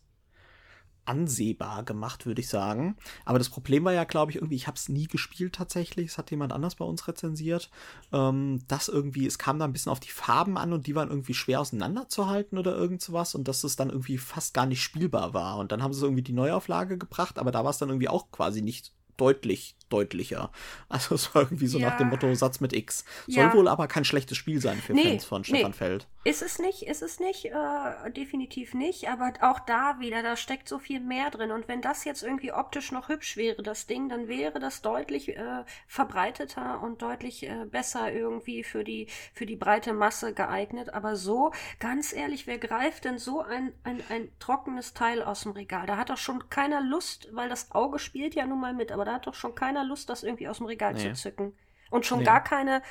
ansehbar 1.06 1.82
gemacht, 1.84 2.26
würde 2.26 2.40
ich 2.40 2.48
sagen. 2.48 2.96
Aber 3.24 3.38
das 3.38 3.48
Problem 3.48 3.84
war 3.84 3.92
ja, 3.92 4.04
glaube 4.04 4.32
ich, 4.32 4.36
irgendwie, 4.36 4.56
ich 4.56 4.66
habe 4.66 4.76
es 4.76 4.88
nie 4.88 5.06
gespielt 5.06 5.54
tatsächlich. 5.54 6.10
Es 6.10 6.18
hat 6.18 6.30
jemand 6.30 6.52
anders 6.52 6.74
bei 6.74 6.84
uns 6.84 7.06
rezensiert. 7.08 7.70
Ähm, 8.12 8.62
dass 8.68 8.88
irgendwie, 8.88 9.26
es 9.26 9.38
kam 9.38 9.58
da 9.58 9.64
ein 9.64 9.72
bisschen 9.72 9.92
auf 9.92 10.00
die 10.00 10.10
Farben 10.10 10.58
an 10.58 10.72
und 10.72 10.86
die 10.86 10.94
waren 10.94 11.10
irgendwie 11.10 11.34
schwer 11.34 11.60
auseinanderzuhalten 11.60 12.58
oder 12.58 12.74
irgend 12.74 13.02
sowas 13.02 13.34
und 13.34 13.48
dass 13.48 13.64
es 13.64 13.76
dann 13.76 13.90
irgendwie 13.90 14.18
fast 14.18 14.54
gar 14.54 14.66
nicht 14.66 14.82
spielbar 14.82 15.34
war. 15.34 15.58
Und 15.58 15.72
dann 15.72 15.82
haben 15.82 15.92
sie 15.92 16.04
irgendwie 16.04 16.22
die 16.22 16.32
Neuauflage 16.32 16.98
gebracht, 16.98 17.38
aber 17.38 17.52
da 17.52 17.64
war 17.64 17.70
es 17.70 17.78
dann 17.78 17.88
irgendwie 17.88 18.08
auch 18.08 18.30
quasi 18.30 18.62
nicht 18.62 18.92
deutlich 19.16 19.76
deutlicher. 19.94 20.50
Also 20.88 21.16
es 21.16 21.34
war 21.34 21.42
irgendwie 21.42 21.66
so 21.66 21.78
ja. 21.78 21.88
nach 21.88 21.96
dem 21.96 22.08
Motto 22.08 22.32
Satz 22.34 22.60
mit 22.60 22.72
X. 22.72 23.04
Soll 23.26 23.44
ja. 23.44 23.54
wohl 23.54 23.66
aber 23.66 23.88
kein 23.88 24.04
schlechtes 24.04 24.38
Spiel 24.38 24.60
sein 24.60 24.78
für 24.78 24.92
nee, 24.92 25.02
Fans 25.02 25.24
von 25.24 25.42
Stefan 25.42 25.72
nee. 25.72 25.76
Feld. 25.76 26.06
Ist 26.24 26.40
es 26.40 26.58
nicht, 26.58 26.86
ist 26.86 27.02
es 27.02 27.20
nicht, 27.20 27.46
äh, 27.46 28.10
definitiv 28.10 28.72
nicht, 28.72 29.08
aber 29.08 29.32
auch 29.42 29.60
da 29.60 29.96
wieder, 29.98 30.22
da 30.22 30.36
steckt 30.36 30.68
so 30.68 30.78
viel 30.78 31.00
mehr 31.00 31.30
drin. 31.30 31.50
Und 31.50 31.68
wenn 31.68 31.82
das 31.82 32.04
jetzt 32.04 32.22
irgendwie 32.22 32.52
optisch 32.52 32.92
noch 32.92 33.08
hübsch 33.08 33.36
wäre, 33.36 33.62
das 33.62 33.86
Ding, 33.86 34.08
dann 34.08 34.26
wäre 34.28 34.58
das 34.60 34.80
deutlich 34.80 35.36
äh, 35.36 35.64
verbreiteter 35.86 36.80
und 36.80 37.02
deutlich 37.02 37.42
äh, 37.42 37.66
besser 37.66 38.10
irgendwie 38.10 38.64
für 38.64 38.84
die, 38.84 39.08
für 39.34 39.46
die 39.46 39.56
breite 39.56 39.92
Masse 39.92 40.32
geeignet. 40.32 40.94
Aber 40.94 41.16
so, 41.16 41.52
ganz 41.78 42.12
ehrlich, 42.12 42.46
wer 42.46 42.58
greift 42.58 43.04
denn 43.04 43.18
so 43.18 43.40
ein, 43.42 43.72
ein, 43.82 44.00
ein 44.08 44.28
trockenes 44.38 44.94
Teil 44.94 45.22
aus 45.22 45.42
dem 45.42 45.52
Regal? 45.52 45.86
Da 45.86 45.98
hat 45.98 46.08
doch 46.08 46.16
schon 46.16 46.48
keiner 46.48 46.80
Lust, 46.80 47.28
weil 47.32 47.48
das 47.50 47.72
Auge 47.72 47.98
spielt 47.98 48.34
ja 48.34 48.46
nun 48.46 48.60
mal 48.60 48.72
mit, 48.72 48.92
aber 48.92 49.04
da 49.04 49.14
hat 49.14 49.26
doch 49.26 49.34
schon 49.34 49.54
keiner 49.54 49.83
Lust, 49.84 50.08
das 50.08 50.22
irgendwie 50.22 50.48
aus 50.48 50.58
dem 50.58 50.66
Regal 50.66 50.94
nee. 50.94 51.00
zu 51.00 51.12
zücken. 51.12 51.54
Und 51.90 52.06
schon 52.06 52.20
nee. 52.20 52.24
gar 52.24 52.42
keine, 52.42 52.82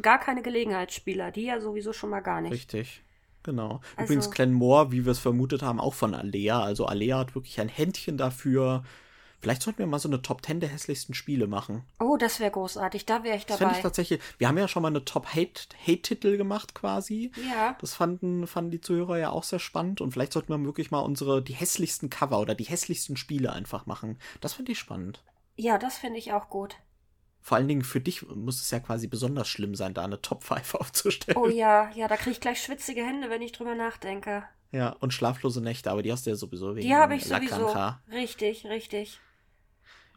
gar 0.00 0.18
keine 0.18 0.42
Gelegenheitsspieler, 0.42 1.30
die 1.30 1.44
ja 1.44 1.60
sowieso 1.60 1.92
schon 1.92 2.10
mal 2.10 2.20
gar 2.20 2.40
nicht. 2.40 2.52
Richtig. 2.52 3.02
Genau. 3.42 3.80
Also, 3.96 4.04
Übrigens 4.12 4.30
Glenn 4.30 4.52
Moore, 4.52 4.92
wie 4.92 5.04
wir 5.04 5.12
es 5.12 5.18
vermutet 5.18 5.62
haben, 5.62 5.80
auch 5.80 5.94
von 5.94 6.14
Alea. 6.14 6.62
Also 6.62 6.86
Alea 6.86 7.18
hat 7.18 7.34
wirklich 7.34 7.60
ein 7.60 7.68
Händchen 7.68 8.16
dafür. 8.16 8.84
Vielleicht 9.42 9.62
sollten 9.62 9.80
wir 9.80 9.88
mal 9.88 9.98
so 9.98 10.08
eine 10.08 10.22
Top 10.22 10.46
10 10.46 10.60
der 10.60 10.68
hässlichsten 10.68 11.16
Spiele 11.16 11.48
machen. 11.48 11.82
Oh, 11.98 12.16
das 12.16 12.38
wäre 12.38 12.52
großartig. 12.52 13.06
Da 13.06 13.24
wäre 13.24 13.36
ich 13.36 13.44
dabei. 13.44 13.48
Das 13.48 13.58
fände 13.58 13.74
ich 13.74 13.82
tatsächlich. 13.82 14.20
Wir 14.38 14.46
haben 14.46 14.56
ja 14.56 14.68
schon 14.68 14.82
mal 14.82 14.88
eine 14.88 15.04
Top 15.04 15.26
Hate-Titel 15.26 16.36
gemacht 16.36 16.76
quasi. 16.76 17.32
Ja. 17.50 17.76
Das 17.80 17.94
fanden, 17.94 18.46
fanden 18.46 18.70
die 18.70 18.80
Zuhörer 18.80 19.18
ja 19.18 19.30
auch 19.30 19.42
sehr 19.42 19.58
spannend. 19.58 20.00
Und 20.00 20.12
vielleicht 20.12 20.32
sollten 20.32 20.52
wir 20.52 20.64
wirklich 20.64 20.92
mal 20.92 21.00
unsere, 21.00 21.42
die 21.42 21.54
hässlichsten 21.54 22.08
Cover 22.08 22.38
oder 22.38 22.54
die 22.54 22.62
hässlichsten 22.62 23.16
Spiele 23.16 23.52
einfach 23.52 23.84
machen. 23.84 24.16
Das 24.40 24.52
finde 24.52 24.70
ich 24.70 24.78
spannend. 24.78 25.24
Ja, 25.56 25.78
das 25.78 25.98
finde 25.98 26.18
ich 26.18 26.32
auch 26.32 26.48
gut. 26.48 26.76
Vor 27.40 27.56
allen 27.56 27.68
Dingen 27.68 27.82
für 27.82 28.00
dich 28.00 28.22
muss 28.22 28.60
es 28.60 28.70
ja 28.70 28.78
quasi 28.78 29.08
besonders 29.08 29.48
schlimm 29.48 29.74
sein, 29.74 29.94
da 29.94 30.04
eine 30.04 30.22
Top 30.22 30.44
5 30.44 30.74
aufzustellen. 30.76 31.36
Oh 31.36 31.48
ja, 31.48 31.90
ja, 31.90 32.08
da 32.08 32.16
kriege 32.16 32.30
ich 32.30 32.40
gleich 32.40 32.62
schwitzige 32.62 33.04
Hände, 33.04 33.30
wenn 33.30 33.42
ich 33.42 33.52
drüber 33.52 33.74
nachdenke. 33.74 34.44
Ja, 34.70 34.90
und 35.00 35.12
schlaflose 35.12 35.60
Nächte, 35.60 35.90
aber 35.90 36.02
die 36.02 36.12
hast 36.12 36.24
du 36.24 36.30
ja 36.30 36.36
sowieso 36.36 36.74
wegen 36.74 36.86
Die 36.86 36.94
habe 36.94 37.14
ich 37.14 37.24
sowieso. 37.24 37.74
Richtig, 38.10 38.64
richtig. 38.64 39.20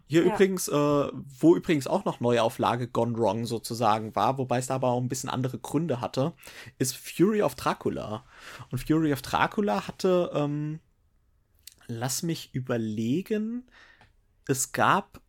Hier 0.07 0.23
ja. 0.23 0.33
übrigens, 0.33 0.67
äh, 0.67 0.71
wo 0.71 1.55
übrigens 1.55 1.87
auch 1.87 2.05
noch 2.05 2.19
Neuauflage 2.19 2.87
Gone 2.87 3.17
Wrong 3.17 3.45
sozusagen 3.45 4.15
war, 4.15 4.37
wobei 4.37 4.59
es 4.59 4.67
da 4.67 4.75
aber 4.75 4.89
auch 4.89 5.01
ein 5.01 5.09
bisschen 5.09 5.29
andere 5.29 5.57
Gründe 5.57 5.99
hatte, 5.99 6.33
ist 6.77 6.95
Fury 6.95 7.41
of 7.41 7.55
Dracula. 7.55 8.23
Und 8.71 8.77
Fury 8.77 9.11
of 9.11 9.23
Dracula 9.23 9.87
hatte, 9.87 10.31
ähm, 10.33 10.79
lass 11.87 12.21
mich 12.21 12.53
überlegen, 12.53 13.65
es 14.47 14.71
gab 14.71 15.21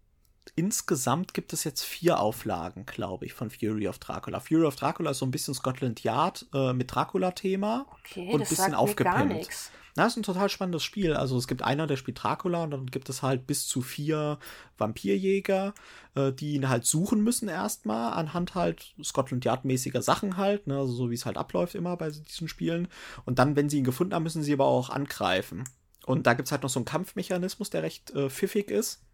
insgesamt 0.56 1.34
gibt 1.34 1.52
es 1.52 1.64
jetzt 1.64 1.84
vier 1.84 2.18
Auflagen, 2.18 2.86
glaube 2.86 3.26
ich, 3.26 3.34
von 3.34 3.50
Fury 3.50 3.86
of 3.86 3.98
Dracula. 3.98 4.40
Fury 4.40 4.64
of 4.64 4.76
Dracula 4.76 5.10
ist 5.10 5.18
so 5.18 5.26
ein 5.26 5.30
bisschen 5.30 5.54
Scotland 5.54 6.02
Yard 6.02 6.46
äh, 6.52 6.72
mit 6.72 6.92
Dracula-Thema 6.92 7.86
okay, 8.00 8.32
und 8.32 8.42
ein 8.42 8.48
bisschen 8.48 8.74
aufgepimpt. 8.74 9.70
Na, 9.96 10.06
ist 10.06 10.16
ein 10.16 10.22
total 10.22 10.50
spannendes 10.50 10.82
Spiel. 10.82 11.14
Also 11.14 11.38
es 11.38 11.46
gibt 11.48 11.62
einer, 11.62 11.86
der 11.86 11.96
spielt 11.96 12.22
Dracula 12.22 12.64
und 12.64 12.70
dann 12.70 12.86
gibt 12.86 13.08
es 13.08 13.22
halt 13.22 13.46
bis 13.46 13.66
zu 13.66 13.80
vier 13.80 14.38
Vampirjäger, 14.76 15.74
äh, 16.14 16.32
die 16.32 16.54
ihn 16.54 16.68
halt 16.68 16.84
suchen 16.84 17.22
müssen 17.22 17.48
erstmal 17.48 18.12
anhand 18.12 18.54
halt 18.54 18.94
Scotland 19.02 19.44
Yard-mäßiger 19.44 20.02
Sachen 20.02 20.36
halt, 20.36 20.66
ne? 20.66 20.76
also 20.76 20.92
so 20.92 21.10
wie 21.10 21.14
es 21.14 21.24
halt 21.24 21.38
abläuft 21.38 21.74
immer 21.74 21.96
bei 21.96 22.10
diesen 22.10 22.48
Spielen. 22.48 22.88
Und 23.24 23.38
dann, 23.38 23.56
wenn 23.56 23.70
sie 23.70 23.78
ihn 23.78 23.84
gefunden 23.84 24.14
haben, 24.14 24.22
müssen 24.22 24.42
sie 24.42 24.52
aber 24.52 24.66
auch 24.66 24.90
angreifen. 24.90 25.64
Und 26.04 26.26
da 26.26 26.34
gibt 26.34 26.46
es 26.46 26.52
halt 26.52 26.62
noch 26.62 26.70
so 26.70 26.78
einen 26.78 26.84
Kampfmechanismus, 26.84 27.70
der 27.70 27.82
recht 27.82 28.10
äh, 28.10 28.28
pfiffig 28.28 28.70
ist. 28.70 29.05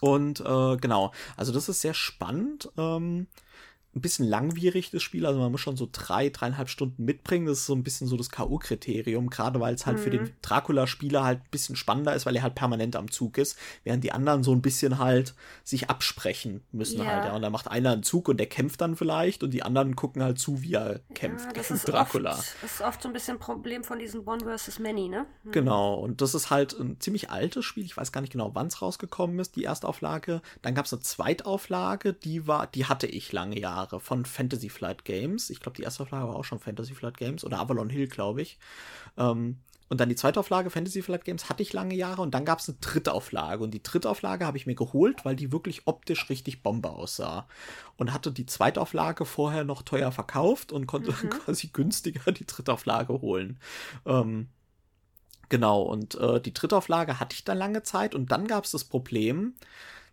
Und 0.00 0.40
äh, 0.40 0.76
genau, 0.76 1.12
also 1.36 1.52
das 1.52 1.68
ist 1.68 1.80
sehr 1.80 1.94
spannend. 1.94 2.70
Ähm, 2.76 3.26
ein 3.98 4.00
bisschen 4.00 4.26
langwierig, 4.26 4.90
das 4.90 5.02
Spiel. 5.02 5.26
Also 5.26 5.38
man 5.38 5.52
muss 5.52 5.60
schon 5.60 5.76
so 5.76 5.88
drei, 5.90 6.30
dreieinhalb 6.30 6.68
Stunden 6.68 7.04
mitbringen. 7.04 7.46
Das 7.46 7.58
ist 7.58 7.66
so 7.66 7.74
ein 7.74 7.82
bisschen 7.82 8.06
so 8.06 8.16
das 8.16 8.30
K.O.-Kriterium, 8.30 9.28
gerade 9.28 9.60
weil 9.60 9.74
es 9.74 9.86
halt 9.86 9.98
mhm. 9.98 10.02
für 10.02 10.10
den 10.10 10.22
mhm. 10.22 10.30
Dracula-Spieler 10.42 11.24
halt 11.24 11.40
ein 11.40 11.50
bisschen 11.50 11.76
spannender 11.76 12.14
ist, 12.14 12.26
weil 12.26 12.36
er 12.36 12.42
halt 12.42 12.54
permanent 12.54 12.96
am 12.96 13.10
Zug 13.10 13.38
ist, 13.38 13.58
während 13.84 14.04
die 14.04 14.12
anderen 14.12 14.42
so 14.42 14.52
ein 14.52 14.62
bisschen 14.62 14.98
halt 14.98 15.34
sich 15.64 15.90
absprechen 15.90 16.62
müssen 16.72 17.00
ja. 17.00 17.06
halt. 17.06 17.24
Ja. 17.26 17.36
Und 17.36 17.42
da 17.42 17.50
macht 17.50 17.68
einer 17.68 17.92
einen 17.92 18.02
Zug 18.02 18.28
und 18.28 18.38
der 18.38 18.46
kämpft 18.46 18.80
dann 18.80 18.96
vielleicht 18.96 19.42
und 19.42 19.50
die 19.52 19.62
anderen 19.62 19.96
gucken 19.96 20.22
halt 20.22 20.38
zu, 20.38 20.62
wie 20.62 20.74
er 20.74 21.00
kämpft. 21.14 21.46
Ja, 21.46 21.52
das 21.52 21.70
ist 21.70 21.88
Dracula. 21.88 22.32
Oft, 22.32 22.54
das 22.62 22.74
ist 22.74 22.80
oft 22.80 23.02
so 23.02 23.08
ein 23.08 23.12
bisschen 23.12 23.36
ein 23.36 23.40
Problem 23.40 23.84
von 23.84 23.98
diesen 23.98 24.26
One 24.26 24.40
vs. 24.40 24.78
Many, 24.78 25.08
ne? 25.08 25.26
Mhm. 25.44 25.52
Genau, 25.52 25.94
und 25.94 26.20
das 26.20 26.34
ist 26.34 26.50
halt 26.50 26.78
ein 26.78 27.00
ziemlich 27.00 27.30
altes 27.30 27.64
Spiel. 27.64 27.84
Ich 27.84 27.96
weiß 27.96 28.12
gar 28.12 28.20
nicht 28.20 28.32
genau, 28.32 28.54
wann 28.54 28.68
es 28.68 28.80
rausgekommen 28.80 29.38
ist, 29.38 29.56
die 29.56 29.64
Erstauflage. 29.64 30.42
Dann 30.62 30.74
gab 30.74 30.86
es 30.86 30.92
eine 30.92 31.02
Zweitauflage, 31.02 32.12
die 32.12 32.46
war, 32.46 32.66
die 32.66 32.86
hatte 32.86 33.06
ich 33.06 33.32
lange 33.32 33.58
Jahre 33.58 33.87
Jahre 33.88 34.00
von 34.00 34.24
Fantasy 34.24 34.68
Flight 34.68 35.04
Games. 35.04 35.50
Ich 35.50 35.60
glaube, 35.60 35.76
die 35.76 35.82
erste 35.82 36.02
Auflage 36.02 36.28
war 36.28 36.36
auch 36.36 36.44
schon 36.44 36.60
Fantasy 36.60 36.94
Flight 36.94 37.16
Games 37.16 37.44
oder 37.44 37.58
Avalon 37.58 37.90
Hill, 37.90 38.08
glaube 38.08 38.42
ich. 38.42 38.58
Ähm, 39.16 39.58
und 39.90 40.00
dann 40.00 40.10
die 40.10 40.16
zweite 40.16 40.38
Auflage, 40.38 40.68
Fantasy 40.68 41.00
Flight 41.00 41.24
Games, 41.24 41.48
hatte 41.48 41.62
ich 41.62 41.72
lange 41.72 41.94
Jahre 41.94 42.20
und 42.20 42.34
dann 42.34 42.44
gab 42.44 42.58
es 42.58 42.68
eine 42.68 42.76
dritte 42.78 43.12
Auflage. 43.14 43.64
Und 43.64 43.70
die 43.72 43.82
dritte 43.82 44.10
Auflage 44.10 44.46
habe 44.46 44.58
ich 44.58 44.66
mir 44.66 44.74
geholt, 44.74 45.24
weil 45.24 45.34
die 45.34 45.50
wirklich 45.50 45.86
optisch 45.86 46.28
richtig 46.28 46.62
Bombe 46.62 46.90
aussah. 46.90 47.48
Und 47.96 48.12
hatte 48.12 48.30
die 48.30 48.44
zweite 48.44 48.82
Auflage 48.82 49.24
vorher 49.24 49.64
noch 49.64 49.80
teuer 49.80 50.12
verkauft 50.12 50.72
und 50.72 50.86
konnte 50.86 51.12
mhm. 51.12 51.30
quasi 51.44 51.68
günstiger 51.68 52.32
die 52.32 52.46
dritte 52.46 52.74
Auflage 52.74 53.14
holen. 53.22 53.58
Ähm, 54.04 54.48
genau, 55.48 55.80
und 55.80 56.16
äh, 56.16 56.38
die 56.38 56.52
dritte 56.52 56.76
Auflage 56.76 57.18
hatte 57.18 57.34
ich 57.34 57.44
dann 57.44 57.56
lange 57.56 57.82
Zeit 57.82 58.14
und 58.14 58.30
dann 58.30 58.46
gab 58.46 58.64
es 58.64 58.72
das 58.72 58.84
Problem, 58.84 59.54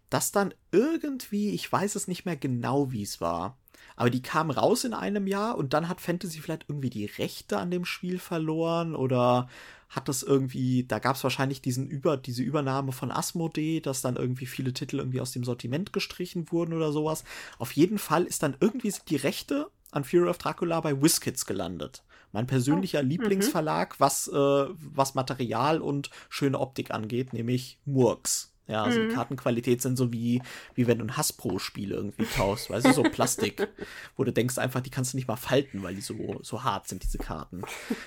dass 0.10 0.32
dann 0.32 0.54
irgendwie, 0.72 1.50
ich 1.50 1.70
weiß 1.70 1.96
es 1.96 2.08
nicht 2.08 2.26
mehr 2.26 2.38
genau, 2.38 2.92
wie 2.92 3.04
es 3.04 3.20
war, 3.20 3.58
aber 3.96 4.10
die 4.10 4.22
kam 4.22 4.52
raus 4.52 4.84
in 4.84 4.94
einem 4.94 5.28
Jahr 5.28 5.58
und 5.58 5.74
dann 5.74 5.88
hat 5.88 6.02
Fantasy 6.02 6.40
vielleicht 6.40 6.66
irgendwie 6.68 6.90
die 6.90 7.06
Rechte 7.06 7.58
an 7.58 7.72
dem 7.72 7.86
Spiel 7.86 8.20
verloren 8.20 8.96
oder 8.96 9.48
hat 9.90 10.10
das 10.10 10.24
irgendwie, 10.24 10.84
da 10.84 11.00
gab 11.00 11.16
es 11.16 11.24
wahrscheinlich 11.24 11.62
diesen 11.62 11.88
Über, 11.88 12.18
diese 12.18 12.44
Übernahme 12.44 12.92
von 12.92 13.12
Asmodee, 13.12 13.80
dass 13.80 14.02
dann 14.02 14.16
irgendwie 14.16 14.46
viele 14.46 14.74
Titel 14.74 14.98
irgendwie 14.98 15.22
aus 15.22 15.32
dem 15.32 15.44
Sortiment 15.44 15.94
gestrichen 15.94 16.52
wurden 16.52 16.74
oder 16.74 16.92
sowas. 16.92 17.24
Auf 17.60 17.72
jeden 17.72 17.98
Fall 17.98 18.26
ist 18.26 18.44
dann 18.44 18.58
irgendwie 18.60 18.94
die 19.08 19.16
Rechte 19.16 19.70
an 19.92 20.04
Fury 20.04 20.30
of 20.30 20.38
Dracula 20.38 20.82
bei 20.82 21.02
WizKids 21.02 21.46
gelandet. 21.46 22.04
Mein 22.34 22.48
persönlicher 22.48 23.00
oh, 23.00 23.04
mhm. 23.04 23.10
Lieblingsverlag, 23.10 24.00
was, 24.00 24.28
äh, 24.28 24.34
was 24.34 25.16
Material 25.16 25.80
und 25.80 26.10
schöne 26.30 26.60
Optik 26.60 26.92
angeht, 26.92 27.32
nämlich 27.32 27.80
Murks. 27.86 28.55
Ja, 28.68 28.84
also 28.84 29.00
mhm. 29.00 29.10
die 29.10 29.16
Kartenqualität 29.16 29.82
sind 29.82 29.96
so 29.96 30.12
wie, 30.12 30.42
wie 30.74 30.88
wenn 30.88 30.98
du 30.98 31.06
ein 31.06 31.18
Hasbro-Spiel 31.18 31.92
irgendwie 31.92 32.26
kaufst, 32.26 32.70
weißt 32.70 32.88
du, 32.88 32.94
so 32.94 33.04
Plastik, 33.04 33.68
wo 34.16 34.24
du 34.24 34.34
denkst 34.34 34.58
einfach, 34.58 34.82
die 34.82 34.90
kannst 34.90 35.14
du 35.14 35.18
nicht 35.18 35.28
mal 35.28 35.36
falten, 35.36 35.84
weil 35.84 35.96
die 35.96 36.02
so, 36.02 36.40
so 36.42 36.64
hart 36.64 36.88
sind, 36.88 37.04
diese 37.04 37.20
Karten. 37.20 37.62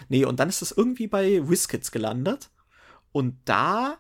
Nee, 0.09 0.25
und 0.25 0.41
dann 0.41 0.49
ist 0.49 0.63
das 0.63 0.73
irgendwie 0.73 1.07
bei 1.07 1.49
WizKids 1.49 1.93
gelandet 1.93 2.51
und 3.13 3.37
da 3.45 3.99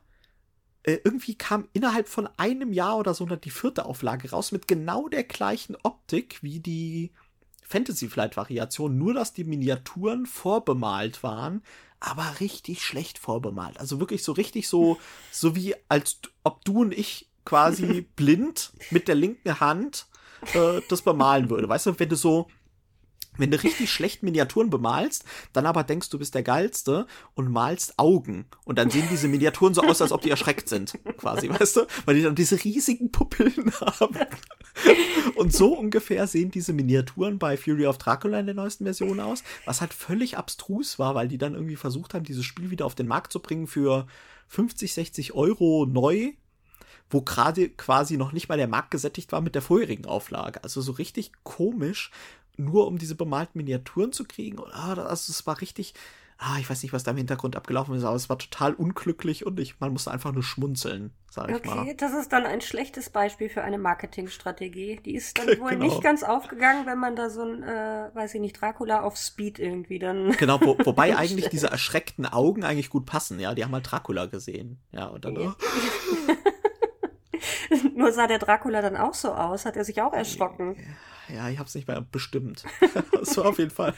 äh, 0.83 0.99
irgendwie 1.05 1.37
kam 1.37 1.69
innerhalb 1.73 2.09
von 2.09 2.29
einem 2.39 2.73
Jahr 2.73 2.99
oder 2.99 3.15
so 3.15 3.25
die 3.27 3.51
vierte 3.51 3.85
Auflage 3.85 4.31
raus 4.31 4.53
mit 4.53 4.67
genau 4.67 5.09
der 5.09 5.25
gleichen 5.25 5.77
Optik 5.83 6.43
wie 6.43 6.61
die 6.61 7.13
Fantasy 7.63 8.09
Flight 8.09 8.37
Variation, 8.37 8.97
nur 8.97 9.13
dass 9.13 9.35
die 9.35 9.45
Miniaturen 9.45 10.25
vorbemalt 10.25 11.23
waren, 11.23 11.63
aber 12.01 12.41
richtig 12.41 12.85
schlecht 12.85 13.19
vorbemalt. 13.19 13.79
Also 13.79 14.01
wirklich 14.01 14.23
so 14.23 14.33
richtig 14.33 14.69
so, 14.69 14.99
so 15.33 15.57
wie 15.57 15.75
als 15.89 16.21
ob 16.45 16.65
du 16.65 16.83
und 16.83 16.93
ich 16.97 17.29
quasi 17.45 18.03
blind 18.17 18.73
mit 18.91 19.09
der 19.09 19.15
linken 19.15 19.61
Hand 19.61 20.07
äh, 20.55 20.81
das 20.89 21.03
bemalen 21.03 21.51
würde. 21.51 21.69
Weißt 21.69 21.87
du, 21.87 21.99
wenn 21.99 22.09
du 22.09 22.17
so, 22.17 22.49
wenn 23.37 23.51
du 23.51 23.63
richtig 23.63 23.91
schlecht 23.91 24.23
Miniaturen 24.23 24.71
bemalst, 24.71 25.25
dann 25.53 25.67
aber 25.67 25.85
denkst, 25.85 26.11
du 26.11 26.19
bist 26.19 26.35
der 26.35 26.43
Geilste 26.43 27.07
und 27.35 27.51
malst 27.51 27.99
Augen. 27.99 28.47
Und 28.65 28.79
dann 28.79 28.91
sehen 28.91 29.09
diese 29.11 29.29
Miniaturen 29.29 29.75
so 29.75 29.83
aus, 29.83 30.03
als 30.03 30.13
ob 30.13 30.23
die 30.23 30.31
erschreckt 30.31 30.69
sind, 30.69 30.99
quasi, 31.17 31.49
weißt 31.49 31.77
du? 31.77 31.87
Weil 32.05 32.17
die 32.17 32.23
dann 32.23 32.35
diese 32.35 32.63
riesigen 32.63 33.11
Pupillen 33.11 33.73
haben. 33.81 34.19
Und 35.37 35.53
so 35.53 35.75
ungefähr 35.75 36.27
sehen 36.27 36.51
diese 36.51 36.73
Miniaturen 36.73 37.39
bei 37.39 37.57
Fury 37.57 37.87
of 37.87 37.99
Dracula 37.99 38.41
in 38.41 38.47
der 38.47 38.55
neuesten 38.55 38.85
Version 38.85 39.21
aus, 39.21 39.43
was 39.65 39.81
halt 39.81 39.95
völlig 39.95 40.37
abstrus 40.37 40.99
war, 40.99 41.15
weil 41.15 41.29
die 41.29 41.39
dann 41.39 41.55
irgendwie 41.55 41.77
versucht 41.77 42.15
haben, 42.15 42.25
dieses 42.25 42.45
Spiel 42.45 42.71
wieder 42.71 42.87
auf 42.87 42.95
den 42.95 43.07
Markt 43.07 43.33
zu 43.33 43.41
bringen 43.41 43.67
für 43.67 44.07
50, 44.49 44.95
60 44.95 45.35
Euro 45.35 45.87
neu, 45.87 46.33
wo 47.11 47.23
gerade 47.23 47.69
quasi 47.69 48.17
noch 48.17 48.33
nicht 48.33 48.49
mal 48.49 48.59
der 48.59 48.69
Markt 48.69 48.91
gesättigt 48.91 49.33
war 49.33 49.41
mit 49.41 49.55
der 49.55 49.63
vorherigen 49.63 50.07
Auflage. 50.07 50.63
Also 50.63 50.81
so 50.81 50.93
richtig 50.93 51.33
komisch, 51.43 52.11
nur 52.57 52.87
um 52.87 52.99
diese 52.99 53.15
bemalten 53.15 53.59
Miniaturen 53.59 54.13
zu 54.13 54.25
kriegen. 54.25 54.59
also 54.59 55.31
es 55.31 55.47
war 55.47 55.61
richtig, 55.61 55.95
ah, 56.39 56.57
ich 56.61 56.71
weiß 56.71 56.83
nicht, 56.83 56.93
was 56.93 57.03
da 57.03 57.11
im 57.11 57.17
Hintergrund 57.17 57.57
abgelaufen 57.57 57.95
ist, 57.97 58.05
aber 58.05 58.15
es 58.15 58.29
war 58.29 58.39
total 58.39 58.73
unglücklich 58.75 59.45
und 59.45 59.59
ich, 59.59 59.81
man 59.81 59.93
musste 59.93 60.13
einfach 60.13 60.33
nur 60.33 60.45
schmunzeln, 60.45 61.11
sag 61.29 61.51
ich 61.51 61.57
okay, 61.57 61.69
mal. 61.69 61.79
Okay, 61.81 61.97
das 61.99 62.13
ist 62.15 62.33
dann 62.33 62.47
ein 62.47 62.61
schlechtes 62.61 63.11
Beispiel 63.11 63.49
für 63.49 63.63
eine 63.63 63.77
Marketingstrategie. 63.77 65.01
Die 65.05 65.17
ist 65.17 65.37
dann 65.37 65.47
wohl 65.61 65.71
genau. 65.71 65.85
nicht 65.85 66.01
ganz 66.01 66.23
aufgegangen, 66.23 66.87
wenn 66.87 66.99
man 66.99 67.17
da 67.17 67.29
so 67.29 67.43
ein, 67.43 67.65
äh, 67.65 68.11
weiß 68.15 68.35
ich 68.35 68.41
nicht, 68.41 68.61
Dracula 68.61 69.03
auf 69.03 69.17
Speed 69.17 69.59
irgendwie 69.59 69.99
dann. 69.99 70.33
Genau, 70.39 70.61
wo, 70.61 70.79
wobei 70.85 71.17
eigentlich 71.19 71.49
diese 71.49 71.67
erschreckten 71.67 72.25
Augen 72.25 72.63
eigentlich 72.63 72.91
gut 72.91 73.05
passen, 73.05 73.41
ja, 73.41 73.55
die 73.55 73.65
haben 73.65 73.73
halt 73.73 73.91
Dracula 73.91 74.27
gesehen, 74.27 74.79
ja, 74.93 75.07
und 75.07 75.25
dann. 75.25 75.35
Ja. 75.35 75.57
Nur 77.95 78.13
sah 78.13 78.27
der 78.27 78.39
Dracula 78.39 78.83
dann 78.83 78.97
auch 78.97 79.15
so 79.15 79.33
aus, 79.33 79.65
hat 79.65 79.77
er 79.77 79.85
sich 79.85 80.01
auch 80.03 80.13
erschrocken. 80.13 80.77
Ja, 81.33 81.49
ich 81.49 81.59
hab's 81.59 81.75
nicht 81.75 81.89
mehr 81.89 82.01
bestimmt. 82.01 82.65
das 83.13 83.37
war 83.37 83.47
auf 83.47 83.59
jeden 83.59 83.71
Fall. 83.71 83.95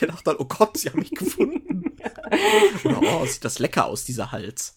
Der 0.00 0.08
dachte 0.08 0.24
dann, 0.24 0.36
oh 0.38 0.44
Gott, 0.44 0.76
sie 0.76 0.88
haben 0.88 0.98
mich 0.98 1.12
gefunden. 1.12 1.96
Oder, 2.84 3.00
oh, 3.02 3.26
sieht 3.26 3.44
das 3.44 3.58
lecker 3.58 3.86
aus, 3.86 4.04
dieser 4.04 4.32
Hals. 4.32 4.76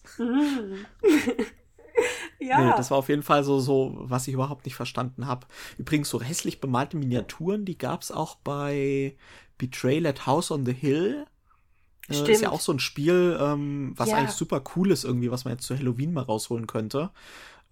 ja. 2.38 2.64
Nee, 2.64 2.72
das 2.76 2.90
war 2.90 2.98
auf 2.98 3.08
jeden 3.08 3.22
Fall 3.22 3.42
so, 3.42 3.58
so, 3.58 3.94
was 3.96 4.28
ich 4.28 4.34
überhaupt 4.34 4.64
nicht 4.64 4.76
verstanden 4.76 5.26
habe. 5.26 5.46
Übrigens, 5.76 6.08
so 6.08 6.22
hässlich 6.22 6.60
bemalte 6.60 6.96
Miniaturen, 6.96 7.64
die 7.64 7.78
gab's 7.78 8.12
auch 8.12 8.36
bei 8.36 9.16
Betrayal 9.58 10.06
at 10.06 10.26
House 10.26 10.50
on 10.50 10.64
the 10.64 10.72
Hill. 10.72 11.26
Stimmt. 12.10 12.28
Äh, 12.28 12.32
ist 12.32 12.42
ja 12.42 12.50
auch 12.50 12.60
so 12.60 12.72
ein 12.72 12.80
Spiel, 12.80 13.38
ähm, 13.40 13.94
was 13.96 14.10
ja. 14.10 14.16
eigentlich 14.16 14.32
super 14.32 14.62
cool 14.76 14.90
ist, 14.90 15.04
irgendwie, 15.04 15.30
was 15.30 15.44
man 15.44 15.54
jetzt 15.54 15.66
zu 15.66 15.76
Halloween 15.76 16.12
mal 16.12 16.24
rausholen 16.24 16.66
könnte. 16.66 17.10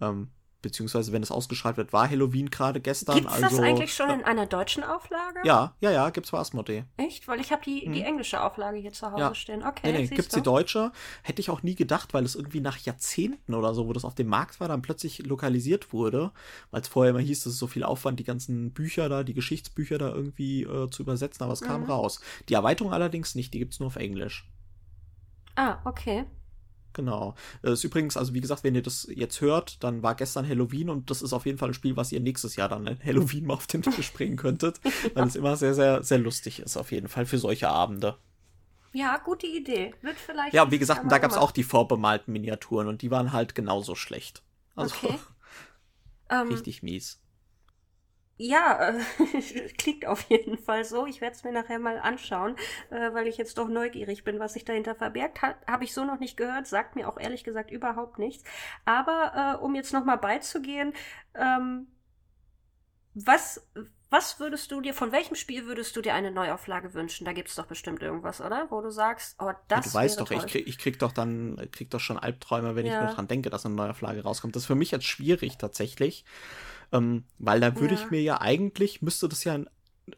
Ähm, 0.00 0.28
beziehungsweise 0.62 1.12
wenn 1.12 1.22
es 1.22 1.30
ausgeschreit 1.30 1.76
wird, 1.76 1.92
war 1.92 2.08
Halloween 2.08 2.50
gerade 2.50 2.80
gestern. 2.80 3.16
Gibt 3.16 3.28
es 3.28 3.42
also, 3.42 3.56
das 3.56 3.58
eigentlich 3.60 3.94
schon 3.94 4.10
in 4.10 4.24
einer 4.24 4.46
deutschen 4.46 4.82
Auflage? 4.82 5.40
Ja, 5.44 5.74
ja, 5.80 5.90
ja, 5.90 6.10
gibt's 6.10 6.30
bei 6.30 6.38
Asmodee. 6.38 6.84
Echt? 6.96 7.28
Weil 7.28 7.40
ich 7.40 7.52
habe 7.52 7.62
die, 7.64 7.80
hm. 7.80 7.92
die 7.92 8.02
englische 8.02 8.42
Auflage 8.42 8.78
hier 8.78 8.92
zu 8.92 9.10
Hause 9.10 9.20
ja. 9.20 9.34
stehen. 9.34 9.62
Okay, 9.62 9.92
nee, 9.92 9.98
nee, 9.98 10.06
gibt's 10.06 10.28
du? 10.28 10.36
die 10.36 10.42
deutsche. 10.42 10.92
Hätte 11.22 11.40
ich 11.40 11.50
auch 11.50 11.62
nie 11.62 11.74
gedacht, 11.74 12.14
weil 12.14 12.24
es 12.24 12.34
irgendwie 12.34 12.60
nach 12.60 12.78
Jahrzehnten 12.78 13.54
oder 13.54 13.74
so, 13.74 13.86
wo 13.86 13.92
das 13.92 14.04
auf 14.04 14.14
dem 14.14 14.28
Markt 14.28 14.60
war, 14.60 14.68
dann 14.68 14.82
plötzlich 14.82 15.18
lokalisiert 15.26 15.92
wurde, 15.92 16.32
weil 16.70 16.82
es 16.82 16.88
vorher 16.88 17.10
immer 17.10 17.20
hieß, 17.20 17.44
dass 17.44 17.54
es 17.54 17.58
so 17.58 17.66
viel 17.66 17.84
Aufwand, 17.84 18.20
die 18.20 18.24
ganzen 18.24 18.72
Bücher 18.72 19.08
da, 19.08 19.22
die 19.22 19.34
Geschichtsbücher 19.34 19.98
da 19.98 20.08
irgendwie 20.10 20.62
äh, 20.62 20.90
zu 20.90 21.02
übersetzen, 21.02 21.44
aber 21.44 21.52
es 21.52 21.60
mhm. 21.60 21.66
kam 21.66 21.84
raus. 21.84 22.20
Die 22.48 22.54
Erweiterung 22.54 22.92
allerdings 22.92 23.34
nicht, 23.34 23.54
die 23.54 23.58
gibt's 23.58 23.80
nur 23.80 23.88
auf 23.88 23.96
Englisch. 23.96 24.48
Ah, 25.56 25.78
okay. 25.84 26.26
Genau. 26.92 27.34
Das 27.62 27.74
ist 27.74 27.84
übrigens, 27.84 28.16
also 28.16 28.34
wie 28.34 28.40
gesagt, 28.40 28.64
wenn 28.64 28.74
ihr 28.74 28.82
das 28.82 29.06
jetzt 29.14 29.40
hört, 29.40 29.82
dann 29.82 30.02
war 30.02 30.14
gestern 30.14 30.48
Halloween 30.48 30.90
und 30.90 31.10
das 31.10 31.22
ist 31.22 31.32
auf 31.32 31.46
jeden 31.46 31.58
Fall 31.58 31.70
ein 31.70 31.74
Spiel, 31.74 31.96
was 31.96 32.12
ihr 32.12 32.20
nächstes 32.20 32.56
Jahr 32.56 32.68
dann 32.68 32.98
Halloween 33.04 33.46
mal 33.46 33.54
auf 33.54 33.66
den 33.66 33.82
Tisch 33.82 34.12
bringen 34.12 34.36
könntet, 34.36 34.80
weil 35.14 35.26
es 35.26 35.36
immer 35.36 35.56
sehr, 35.56 35.74
sehr, 35.74 36.02
sehr 36.02 36.18
lustig 36.18 36.60
ist, 36.60 36.76
auf 36.76 36.92
jeden 36.92 37.08
Fall 37.08 37.26
für 37.26 37.38
solche 37.38 37.68
Abende. 37.68 38.16
Ja, 38.92 39.18
gute 39.18 39.46
Idee. 39.46 39.94
Wird 40.02 40.16
vielleicht. 40.16 40.52
Ja, 40.52 40.70
wie 40.70 40.78
gesagt, 40.78 41.10
da 41.10 41.18
gab 41.18 41.30
es 41.30 41.36
auch 41.36 41.52
die 41.52 41.62
vorbemalten 41.62 42.32
Miniaturen 42.32 42.88
und 42.88 43.02
die 43.02 43.10
waren 43.10 43.32
halt 43.32 43.54
genauso 43.54 43.94
schlecht. 43.94 44.42
Also 44.74 44.94
okay. 45.02 45.18
Ähm, 46.32 46.46
richtig 46.46 46.84
mies. 46.84 47.20
Ja, 48.42 48.88
äh, 48.88 49.00
klingt 49.78 50.06
auf 50.06 50.22
jeden 50.30 50.56
Fall 50.56 50.86
so. 50.86 51.04
Ich 51.04 51.20
werde 51.20 51.36
es 51.36 51.44
mir 51.44 51.52
nachher 51.52 51.78
mal 51.78 51.98
anschauen, 51.98 52.56
äh, 52.88 53.12
weil 53.12 53.26
ich 53.26 53.36
jetzt 53.36 53.58
doch 53.58 53.68
neugierig 53.68 54.24
bin, 54.24 54.38
was 54.38 54.54
sich 54.54 54.64
dahinter 54.64 54.94
verbirgt. 54.94 55.42
Ha, 55.42 55.56
Habe 55.66 55.84
ich 55.84 55.92
so 55.92 56.06
noch 56.06 56.18
nicht 56.18 56.38
gehört, 56.38 56.66
sagt 56.66 56.96
mir 56.96 57.06
auch 57.06 57.20
ehrlich 57.20 57.44
gesagt 57.44 57.70
überhaupt 57.70 58.18
nichts. 58.18 58.42
Aber 58.86 59.58
äh, 59.60 59.62
um 59.62 59.74
jetzt 59.74 59.92
nochmal 59.92 60.16
beizugehen, 60.16 60.94
ähm, 61.34 61.88
was, 63.12 63.68
was 64.08 64.40
würdest 64.40 64.70
du 64.72 64.80
dir, 64.80 64.94
von 64.94 65.12
welchem 65.12 65.34
Spiel 65.34 65.66
würdest 65.66 65.94
du 65.94 66.00
dir 66.00 66.14
eine 66.14 66.30
Neuauflage 66.30 66.94
wünschen? 66.94 67.26
Da 67.26 67.34
gibt 67.34 67.50
es 67.50 67.56
doch 67.56 67.66
bestimmt 67.66 68.00
irgendwas, 68.00 68.40
oder? 68.40 68.68
Wo 68.70 68.80
du 68.80 68.88
sagst, 68.90 69.36
oh, 69.38 69.52
das 69.68 69.84
ja, 69.84 69.90
Du 69.90 69.94
weißt 69.98 70.18
doch, 70.18 70.28
toll. 70.28 70.38
ich 70.38 70.50
krieg, 70.50 70.66
ich 70.66 70.78
krieg 70.78 70.98
doch 70.98 71.12
dann, 71.12 71.60
krieg 71.72 71.90
doch 71.90 72.00
schon 72.00 72.16
Albträume, 72.16 72.74
wenn 72.74 72.86
ja. 72.86 72.94
ich 72.94 73.04
nur 73.04 73.14
dran 73.14 73.28
denke, 73.28 73.50
dass 73.50 73.66
eine 73.66 73.74
Neuauflage 73.74 74.22
rauskommt. 74.22 74.56
Das 74.56 74.62
ist 74.62 74.66
für 74.66 74.74
mich 74.74 74.92
jetzt 74.92 75.04
schwierig 75.04 75.58
tatsächlich. 75.58 76.24
Ähm, 76.92 77.24
weil 77.38 77.60
da 77.60 77.76
würde 77.76 77.94
ja. 77.94 78.00
ich 78.00 78.10
mir 78.10 78.22
ja 78.22 78.40
eigentlich, 78.40 79.02
müsste 79.02 79.28
das 79.28 79.44
ja, 79.44 79.58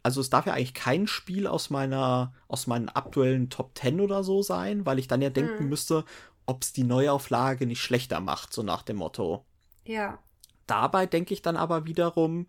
also 0.02 0.20
es 0.20 0.30
darf 0.30 0.46
ja 0.46 0.54
eigentlich 0.54 0.74
kein 0.74 1.06
Spiel 1.06 1.46
aus 1.46 1.70
meiner, 1.70 2.32
aus 2.48 2.66
meinen 2.66 2.88
aktuellen 2.88 3.50
Top 3.50 3.76
10 3.78 4.00
oder 4.00 4.24
so 4.24 4.42
sein, 4.42 4.86
weil 4.86 4.98
ich 4.98 5.08
dann 5.08 5.22
ja 5.22 5.30
denken 5.30 5.64
mhm. 5.64 5.68
müsste, 5.68 6.04
ob 6.46 6.62
es 6.62 6.72
die 6.72 6.84
Neuauflage 6.84 7.66
nicht 7.66 7.80
schlechter 7.80 8.20
macht, 8.20 8.52
so 8.52 8.62
nach 8.62 8.82
dem 8.82 8.96
Motto. 8.96 9.44
Ja. 9.84 10.18
Dabei 10.66 11.06
denke 11.06 11.34
ich 11.34 11.42
dann 11.42 11.56
aber 11.56 11.86
wiederum, 11.86 12.46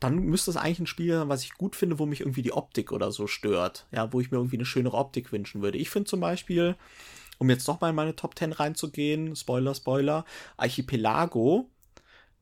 dann 0.00 0.16
müsste 0.20 0.50
es 0.50 0.56
eigentlich 0.56 0.80
ein 0.80 0.86
Spiel 0.86 1.14
sein, 1.14 1.28
was 1.28 1.42
ich 1.42 1.54
gut 1.54 1.74
finde, 1.74 1.98
wo 1.98 2.06
mich 2.06 2.20
irgendwie 2.20 2.42
die 2.42 2.52
Optik 2.52 2.92
oder 2.92 3.10
so 3.10 3.26
stört. 3.26 3.86
Ja, 3.90 4.12
wo 4.12 4.20
ich 4.20 4.30
mir 4.30 4.38
irgendwie 4.38 4.56
eine 4.56 4.64
schönere 4.64 4.96
Optik 4.96 5.32
wünschen 5.32 5.60
würde. 5.60 5.78
Ich 5.78 5.90
finde 5.90 6.08
zum 6.08 6.20
Beispiel, 6.20 6.76
um 7.38 7.50
jetzt 7.50 7.66
noch 7.66 7.80
mal 7.80 7.90
in 7.90 7.96
meine 7.96 8.14
Top 8.14 8.38
10 8.38 8.52
reinzugehen, 8.52 9.34
Spoiler, 9.34 9.74
Spoiler, 9.74 10.24
Archipelago 10.56 11.68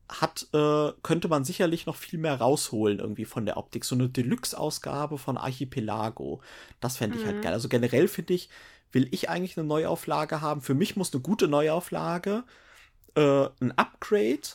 hat, 0.09 0.47
äh, 0.53 0.91
könnte 1.03 1.27
man 1.27 1.43
sicherlich 1.43 1.85
noch 1.85 1.95
viel 1.95 2.19
mehr 2.19 2.39
rausholen 2.39 2.99
irgendwie 2.99 3.25
von 3.25 3.45
der 3.45 3.57
Optik. 3.57 3.83
So 3.83 3.95
eine 3.95 4.09
Deluxe-Ausgabe 4.09 5.17
von 5.17 5.37
Archipelago. 5.37 6.41
Das 6.79 6.97
fände 6.97 7.17
ich 7.17 7.23
halt 7.23 7.33
mhm. 7.33 7.37
halt 7.37 7.43
geil. 7.45 7.53
Also 7.53 7.69
generell 7.69 8.07
finde 8.07 8.33
ich, 8.33 8.49
will 8.91 9.07
ich 9.11 9.29
eigentlich 9.29 9.57
eine 9.57 9.67
Neuauflage 9.67 10.41
haben. 10.41 10.61
Für 10.61 10.75
mich 10.75 10.95
muss 10.95 11.13
eine 11.13 11.21
gute 11.21 11.47
Neuauflage 11.47 12.43
äh, 13.15 13.49
ein 13.59 13.77
Upgrade 13.77 14.47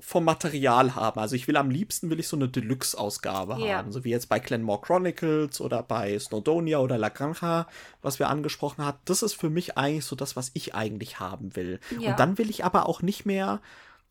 vom 0.00 0.24
Material 0.24 0.94
haben. 0.94 1.18
Also 1.18 1.34
ich 1.34 1.48
will 1.48 1.56
am 1.56 1.70
liebsten 1.70 2.10
will 2.10 2.20
ich 2.20 2.28
so 2.28 2.36
eine 2.36 2.48
Deluxe-Ausgabe 2.48 3.56
yeah. 3.56 3.78
haben, 3.78 3.90
so 3.90 4.04
wie 4.04 4.10
jetzt 4.10 4.28
bei 4.28 4.38
Clanmore 4.38 4.82
Chronicles 4.82 5.62
oder 5.62 5.82
bei 5.82 6.18
Snowdonia 6.18 6.78
oder 6.78 6.98
La 6.98 7.08
Granja, 7.08 7.66
was 8.02 8.18
wir 8.18 8.28
angesprochen 8.28 8.84
haben. 8.84 8.98
Das 9.06 9.22
ist 9.22 9.34
für 9.34 9.48
mich 9.48 9.78
eigentlich 9.78 10.04
so 10.04 10.14
das, 10.14 10.36
was 10.36 10.50
ich 10.52 10.74
eigentlich 10.74 11.20
haben 11.20 11.56
will. 11.56 11.80
Ja. 11.98 12.10
Und 12.10 12.20
dann 12.20 12.36
will 12.36 12.50
ich 12.50 12.64
aber 12.64 12.86
auch 12.86 13.00
nicht 13.00 13.24
mehr 13.24 13.62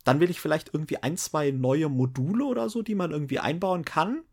dann 0.04 0.20
will 0.20 0.30
ich 0.30 0.39
vielleicht 0.39 0.74
irgendwie 0.74 0.97
ein, 0.97 1.18
zwei 1.18 1.51
neue 1.51 1.89
Module 1.89 2.45
oder 2.45 2.70
so, 2.70 2.82
die 2.82 2.95
man 2.95 3.12
irgendwie 3.12 3.39
einbauen 3.39 3.86
kann, 3.86 4.24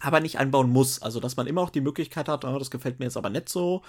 aber 0.00 0.20
nicht 0.20 0.38
einbauen 0.38 0.70
muss. 0.70 1.00
Also, 1.00 1.20
dass 1.20 1.36
man 1.36 1.46
immer 1.46 1.60
auch 1.60 1.70
die 1.70 1.80
Möglichkeit 1.80 2.28
hat, 2.28 2.44
oh, 2.44 2.58
das 2.58 2.70
gefällt 2.70 2.98
mir 2.98 3.06
jetzt 3.06 3.16
aber 3.16 3.30
nicht 3.30 3.48
so, 3.48 3.82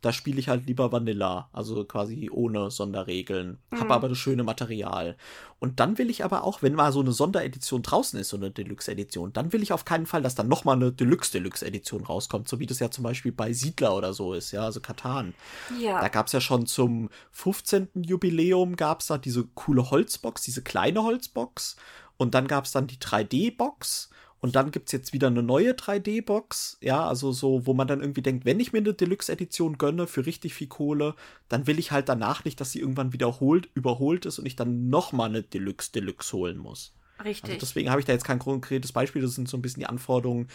da 0.00 0.12
spiele 0.12 0.38
ich 0.38 0.48
halt 0.48 0.66
lieber 0.66 0.92
Vanilla, 0.92 1.48
also 1.52 1.84
quasi 1.84 2.30
ohne 2.30 2.70
Sonderregeln. 2.70 3.58
Mhm. 3.70 3.80
Habe 3.80 3.94
aber 3.94 4.08
das 4.08 4.18
schöne 4.18 4.44
Material. 4.44 5.16
Und 5.58 5.80
dann 5.80 5.98
will 5.98 6.08
ich 6.08 6.24
aber 6.24 6.44
auch, 6.44 6.62
wenn 6.62 6.74
mal 6.74 6.92
so 6.92 7.00
eine 7.00 7.10
Sonderedition 7.10 7.82
draußen 7.82 8.18
ist, 8.18 8.28
so 8.28 8.36
eine 8.36 8.52
Deluxe-Edition, 8.52 9.32
dann 9.32 9.52
will 9.52 9.62
ich 9.62 9.72
auf 9.72 9.84
keinen 9.84 10.06
Fall, 10.06 10.22
dass 10.22 10.36
dann 10.36 10.46
nochmal 10.46 10.76
eine 10.76 10.92
Deluxe-Deluxe-Edition 10.92 12.04
rauskommt, 12.04 12.48
so 12.48 12.60
wie 12.60 12.66
das 12.66 12.78
ja 12.78 12.90
zum 12.90 13.02
Beispiel 13.02 13.32
bei 13.32 13.52
Siedler 13.52 13.96
oder 13.96 14.12
so 14.12 14.34
ist, 14.34 14.52
ja, 14.52 14.62
also 14.62 14.80
Katan. 14.80 15.34
Ja. 15.80 16.00
Da 16.00 16.08
gab 16.08 16.26
es 16.26 16.32
ja 16.32 16.40
schon 16.40 16.66
zum 16.66 17.10
15. 17.32 17.88
Jubiläum 18.04 18.76
gab 18.76 19.00
es 19.00 19.08
da 19.08 19.18
diese 19.18 19.44
coole 19.54 19.90
Holzbox, 19.90 20.42
diese 20.42 20.62
kleine 20.62 21.02
Holzbox. 21.02 21.76
Und 22.16 22.34
dann 22.34 22.46
gab 22.46 22.64
es 22.64 22.72
dann 22.72 22.86
die 22.86 22.98
3D-Box 22.98 24.10
und 24.40 24.54
dann 24.54 24.70
gibt's 24.70 24.92
jetzt 24.92 25.12
wieder 25.12 25.26
eine 25.26 25.42
neue 25.42 25.72
3D-Box, 25.72 26.78
ja, 26.80 27.06
also 27.06 27.32
so, 27.32 27.66
wo 27.66 27.74
man 27.74 27.88
dann 27.88 28.00
irgendwie 28.00 28.22
denkt, 28.22 28.44
wenn 28.44 28.60
ich 28.60 28.72
mir 28.72 28.78
eine 28.78 28.94
Deluxe-Edition 28.94 29.78
gönne 29.78 30.06
für 30.06 30.26
richtig 30.26 30.54
viel 30.54 30.68
Kohle, 30.68 31.14
dann 31.48 31.66
will 31.66 31.78
ich 31.78 31.90
halt 31.90 32.08
danach 32.08 32.44
nicht, 32.44 32.60
dass 32.60 32.70
sie 32.70 32.80
irgendwann 32.80 33.12
wiederholt, 33.12 33.68
überholt 33.74 34.26
ist 34.26 34.38
und 34.38 34.46
ich 34.46 34.56
dann 34.56 34.88
nochmal 34.88 35.28
eine 35.28 35.42
Deluxe-Deluxe 35.42 36.36
holen 36.36 36.58
muss. 36.58 36.94
Richtig. 37.24 37.50
Also 37.50 37.60
deswegen 37.60 37.90
habe 37.90 38.00
ich 38.00 38.06
da 38.06 38.12
jetzt 38.12 38.24
kein 38.24 38.38
konkretes 38.38 38.92
Beispiel, 38.92 39.22
das 39.22 39.34
sind 39.34 39.48
so 39.48 39.56
ein 39.56 39.62
bisschen 39.62 39.80
die 39.80 39.86
Anforderungen, 39.86 40.48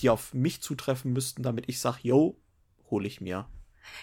die 0.00 0.10
auf 0.10 0.34
mich 0.34 0.60
zutreffen 0.60 1.12
müssten, 1.12 1.42
damit 1.42 1.68
ich 1.68 1.78
sage, 1.78 1.98
yo, 2.02 2.36
hole 2.90 3.06
ich 3.06 3.20
mir. 3.20 3.46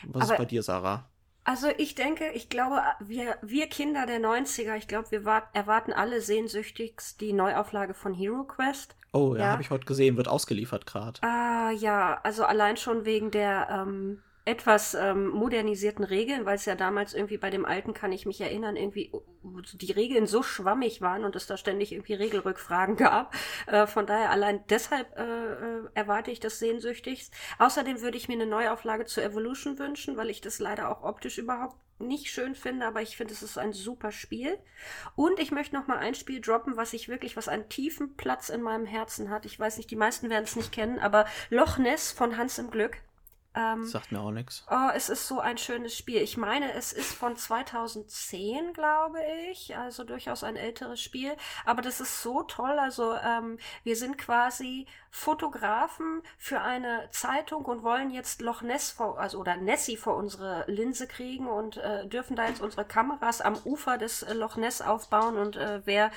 Was 0.06 0.24
Aber 0.24 0.34
ist 0.34 0.38
bei 0.38 0.46
dir, 0.46 0.64
Sarah? 0.64 1.10
Also 1.44 1.70
ich 1.78 1.96
denke, 1.96 2.30
ich 2.34 2.50
glaube, 2.50 2.82
wir, 3.00 3.38
wir 3.42 3.68
Kinder 3.68 4.06
der 4.06 4.20
90er, 4.20 4.76
ich 4.76 4.88
glaube, 4.90 5.12
wir 5.12 5.24
wart, 5.24 5.48
erwarten 5.54 5.94
alle 5.94 6.22
sehnsüchtigst 6.22 7.22
die 7.22 7.32
Neuauflage 7.32 7.94
von 7.94 8.14
Hero 8.14 8.44
Quest. 8.44 8.98
Oh, 9.18 9.36
ja, 9.36 9.42
ja. 9.42 9.52
habe 9.52 9.62
ich 9.62 9.70
heute 9.70 9.86
gesehen, 9.86 10.18
wird 10.18 10.28
ausgeliefert 10.28 10.86
gerade. 10.86 11.22
Ah, 11.24 11.72
ja, 11.72 12.20
also 12.24 12.46
allein 12.46 12.78
schon 12.78 13.06
wegen 13.06 13.32
der 13.32 13.68
ähm, 13.72 14.22
etwas 14.48 14.94
ähm, 14.94 15.28
modernisierten 15.28 16.06
Regeln, 16.06 16.46
weil 16.46 16.56
es 16.56 16.66
ja 16.66 16.76
damals 16.76 17.14
irgendwie 17.14 17.38
bei 17.38 17.50
dem 17.50 17.66
alten, 17.66 17.94
kann 17.94 18.14
ich 18.14 18.26
mich 18.26 18.40
erinnern, 18.40 18.78
irgendwie 18.78 19.12
die 19.74 19.92
Regeln 19.92 20.26
so 20.26 20.42
schwammig 20.42 21.02
waren 21.02 21.26
und 21.26 21.36
es 21.36 21.48
da 21.48 21.58
ständig 21.58 21.92
irgendwie 21.92 22.14
Regelrückfragen 22.14 22.96
gab. 22.98 23.36
Äh, 23.66 23.88
von 23.88 24.06
daher 24.06 24.30
allein 24.30 24.64
deshalb 24.70 25.18
äh, 25.18 25.24
äh, 25.24 25.84
erwarte 25.96 26.32
ich 26.32 26.40
das 26.40 26.60
sehnsüchtigst. 26.60 27.34
Außerdem 27.60 28.02
würde 28.02 28.18
ich 28.18 28.30
mir 28.30 28.36
eine 28.36 28.46
Neuauflage 28.46 29.06
zu 29.06 29.22
Evolution 29.22 29.80
wünschen, 29.80 30.16
weil 30.16 30.30
ich 30.30 30.40
das 30.40 30.60
leider 30.60 30.90
auch 30.90 31.04
optisch 31.04 31.38
überhaupt 31.38 31.76
nicht 32.00 32.28
schön 32.28 32.56
finde, 32.56 32.86
aber 32.86 33.02
ich 33.02 33.18
finde, 33.18 33.34
es 33.34 33.44
ist 33.44 33.58
ein 33.58 33.74
super 33.74 34.12
Spiel. 34.12 34.58
Und 35.16 35.40
ich 35.40 35.52
möchte 35.52 35.76
noch 35.76 35.88
mal 35.88 35.98
ein 35.98 36.16
Spiel 36.16 36.42
droppen, 36.42 36.78
was 36.78 36.94
ich 36.94 37.10
wirklich, 37.10 37.36
was 37.38 37.48
einen 37.48 37.70
tiefen 37.70 38.16
Platz 38.16 38.50
in 38.50 38.62
meinem 38.62 38.86
Herzen 38.86 39.30
hat. 39.30 39.46
Ich 39.46 39.60
weiß 39.60 39.78
nicht, 39.78 39.90
die 39.90 39.96
meisten 39.96 40.30
werden 40.30 40.44
es 40.44 40.56
nicht 40.56 40.72
kennen, 40.72 41.00
aber 41.00 41.26
Loch 41.50 41.78
Ness 41.78 42.12
von 42.12 42.38
Hans 42.38 42.60
im 42.60 42.70
Glück. 42.70 42.98
Ähm, 43.58 43.86
Sagt 43.86 44.12
mir 44.12 44.22
auch 44.22 44.32
nichts. 44.32 44.64
Oh, 44.70 44.90
es 44.94 45.10
ist 45.10 45.28
so 45.28 45.40
ein 45.40 45.58
schönes 45.58 45.98
Spiel. 45.98 46.22
Ich 46.22 46.38
meine, 46.38 46.74
es 46.74 46.94
ist 46.94 47.14
von 47.14 47.36
2010, 47.36 48.74
glaube 48.74 49.18
ich. 49.50 49.76
Also 49.76 50.04
durchaus 50.04 50.44
ein 50.44 50.56
älteres 50.56 51.02
Spiel. 51.02 51.36
Aber 51.66 51.82
das 51.82 52.00
ist 52.00 52.22
so 52.22 52.44
toll. 52.44 52.78
Also 52.78 53.16
ähm, 53.16 53.58
wir 53.84 53.96
sind 53.96 54.18
quasi 54.20 54.86
Fotografen 55.18 56.22
für 56.38 56.62
eine 56.62 57.10
Zeitung 57.12 57.66
und 57.66 57.82
wollen 57.82 58.12
jetzt 58.12 58.42
Loch 58.42 58.62
Ness 58.62 58.92
vor, 58.92 59.20
also 59.20 59.40
oder 59.40 59.56
Nessie 59.58 59.98
vor 59.98 60.16
unsere 60.16 60.64
Linse 60.68 61.08
kriegen 61.08 61.48
und 61.48 61.78
äh, 61.78 62.06
dürfen 62.08 62.36
da 62.36 62.48
jetzt 62.48 62.62
unsere 62.62 62.86
Kameras 62.86 63.42
am 63.42 63.58
Ufer 63.66 63.98
des 63.98 64.22
äh, 64.22 64.34
Loch 64.34 64.58
Ness 64.58 64.82
aufbauen 64.82 65.38
und 65.38 65.56
äh, 65.56 65.82
wer 65.86 66.12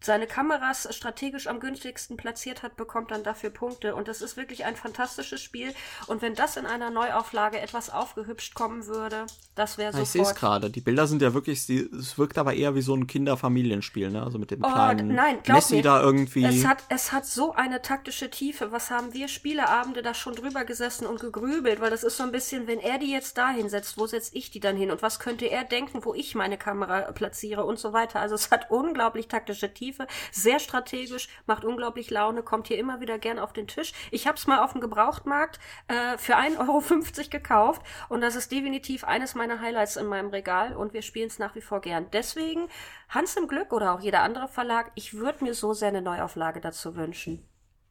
seine 0.00 0.28
Kameras 0.28 0.94
strategisch 0.94 1.48
am 1.48 1.58
günstigsten 1.58 2.16
platziert 2.16 2.62
hat, 2.62 2.76
bekommt 2.76 3.10
dann 3.10 3.24
dafür 3.24 3.50
Punkte 3.50 3.96
und 3.96 4.06
das 4.06 4.22
ist 4.22 4.36
wirklich 4.36 4.64
ein 4.64 4.76
fantastisches 4.76 5.42
Spiel 5.42 5.74
und 6.06 6.22
wenn 6.22 6.36
das 6.36 6.56
in 6.56 6.66
einer 6.68 6.90
Neuauflage 6.90 7.60
etwas 7.60 7.90
aufgehübscht 7.90 8.54
kommen 8.54 8.86
würde, 8.86 9.26
das 9.54 9.78
wäre 9.78 9.92
sofort. 9.92 10.06
Ich 10.06 10.12
sehe 10.12 10.22
es 10.22 10.34
gerade. 10.34 10.70
Die 10.70 10.80
Bilder 10.80 11.06
sind 11.06 11.20
ja 11.22 11.34
wirklich, 11.34 11.68
es 11.68 12.18
wirkt 12.18 12.38
aber 12.38 12.54
eher 12.54 12.74
wie 12.74 12.82
so 12.82 12.94
ein 12.94 13.06
Kinderfamilienspiel, 13.06 14.10
ne? 14.10 14.22
Also 14.22 14.38
mit 14.38 14.50
dem 14.50 14.62
oh, 14.62 14.70
kleinen 14.70 15.14
nein, 15.14 15.38
Nessie 15.46 15.76
mir, 15.76 15.82
da 15.82 16.00
irgendwie. 16.00 16.44
Es 16.44 16.66
hat, 16.66 16.78
es 16.88 17.12
hat 17.12 17.26
so 17.26 17.52
eine 17.54 17.82
taktische 17.82 18.30
Tiefe. 18.30 18.70
Was 18.72 18.90
haben 18.90 19.12
wir 19.14 19.28
Spieleabende 19.28 20.02
da 20.02 20.14
schon 20.14 20.34
drüber 20.34 20.64
gesessen 20.64 21.06
und 21.06 21.20
gegrübelt? 21.20 21.80
Weil 21.80 21.90
das 21.90 22.04
ist 22.04 22.16
so 22.16 22.22
ein 22.22 22.32
bisschen, 22.32 22.66
wenn 22.66 22.78
er 22.78 22.98
die 22.98 23.10
jetzt 23.10 23.36
da 23.38 23.50
hinsetzt, 23.50 23.98
wo 23.98 24.06
setze 24.06 24.36
ich 24.36 24.50
die 24.50 24.60
dann 24.60 24.76
hin? 24.76 24.90
Und 24.90 25.02
was 25.02 25.18
könnte 25.18 25.46
er 25.46 25.64
denken, 25.64 26.04
wo 26.04 26.14
ich 26.14 26.34
meine 26.34 26.58
Kamera 26.58 27.00
platziere 27.12 27.64
und 27.64 27.78
so 27.78 27.92
weiter? 27.92 28.20
Also 28.20 28.34
es 28.34 28.50
hat 28.50 28.70
unglaublich 28.70 29.28
taktische 29.28 29.72
Tiefe, 29.72 30.06
sehr 30.30 30.60
strategisch, 30.60 31.28
macht 31.46 31.64
unglaublich 31.64 32.10
Laune, 32.10 32.42
kommt 32.42 32.68
hier 32.68 32.78
immer 32.78 33.00
wieder 33.00 33.18
gern 33.18 33.38
auf 33.38 33.52
den 33.52 33.66
Tisch. 33.66 33.92
Ich 34.10 34.26
habe 34.26 34.38
es 34.38 34.46
mal 34.46 34.60
auf 34.60 34.72
dem 34.72 34.80
Gebrauchtmarkt 34.80 35.58
äh, 35.88 36.16
für 36.18 36.36
1,50 36.56 36.58
Euro 36.58 37.28
gekauft 37.30 37.82
und 38.08 38.20
das 38.20 38.36
ist 38.36 38.52
definitiv 38.52 39.04
eines 39.04 39.34
meiner 39.34 39.60
Highlights 39.60 39.96
in 39.96 40.06
meinem 40.06 40.30
Regal 40.30 40.76
und 40.76 40.92
wir 40.92 41.02
spielen 41.02 41.28
es 41.28 41.38
nach 41.38 41.54
wie 41.54 41.60
vor 41.60 41.80
gern. 41.80 42.06
Deswegen 42.12 42.68
Hans 43.08 43.36
im 43.36 43.48
Glück 43.48 43.72
oder 43.72 43.94
auch 43.94 44.00
jeder 44.00 44.22
andere 44.22 44.48
Verlag, 44.48 44.92
ich 44.94 45.14
würde 45.14 45.44
mir 45.44 45.54
so 45.54 45.72
sehr 45.72 45.88
eine 45.88 46.02
Neuauflage 46.02 46.60
dazu 46.60 46.96
wünschen. 46.96 47.44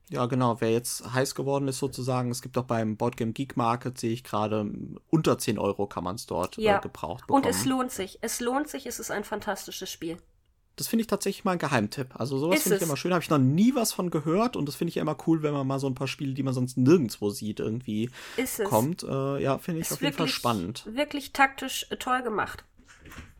Ja, 0.09 0.25
genau. 0.25 0.61
Wer 0.61 0.71
jetzt 0.71 1.13
heiß 1.13 1.35
geworden 1.35 1.67
ist 1.67 1.79
sozusagen, 1.79 2.31
es 2.31 2.41
gibt 2.41 2.57
auch 2.57 2.63
beim 2.63 2.95
Boardgame 2.95 3.33
Geek 3.33 3.57
Market, 3.57 3.97
sehe 3.97 4.13
ich 4.13 4.23
gerade, 4.23 4.71
unter 5.09 5.37
10 5.37 5.59
Euro 5.59 5.85
kann 5.87 6.03
man 6.03 6.15
es 6.15 6.25
dort 6.25 6.57
äh, 6.57 6.61
ja. 6.61 6.77
äh, 6.77 6.81
gebraucht 6.81 7.27
bekommen. 7.27 7.43
Und 7.43 7.49
es 7.49 7.65
lohnt 7.65 7.91
sich. 7.91 8.19
Es 8.21 8.39
lohnt 8.39 8.69
sich, 8.69 8.85
es 8.85 8.99
ist 8.99 9.11
ein 9.11 9.25
fantastisches 9.25 9.91
Spiel. 9.91 10.17
Das 10.77 10.87
finde 10.87 11.01
ich 11.01 11.07
tatsächlich 11.07 11.43
mal 11.43 11.53
ein 11.53 11.59
Geheimtipp. 11.59 12.09
Also 12.13 12.37
sowas 12.37 12.61
finde 12.61 12.77
ich 12.77 12.83
immer 12.83 12.95
schön. 12.95 13.11
Habe 13.11 13.23
ich 13.23 13.29
noch 13.29 13.39
nie 13.39 13.75
was 13.75 13.91
von 13.91 14.11
gehört 14.11 14.55
und 14.55 14.67
das 14.67 14.75
finde 14.75 14.89
ich 14.89 14.97
immer 14.97 15.17
cool, 15.25 15.43
wenn 15.43 15.51
man 15.51 15.67
mal 15.67 15.79
so 15.79 15.87
ein 15.87 15.95
paar 15.95 16.07
Spiele, 16.07 16.33
die 16.33 16.43
man 16.43 16.53
sonst 16.53 16.77
nirgendwo 16.77 17.31
sieht, 17.31 17.59
irgendwie 17.59 18.11
kommt. 18.63 19.03
Äh, 19.03 19.41
ja, 19.41 19.57
finde 19.57 19.81
ich 19.81 19.87
ist 19.87 19.93
auf 19.93 20.01
jeden 20.01 20.15
Fall 20.15 20.27
spannend. 20.27 20.85
Wirklich 20.89 21.33
taktisch 21.33 21.87
äh, 21.89 21.97
toll 21.97 22.21
gemacht. 22.21 22.63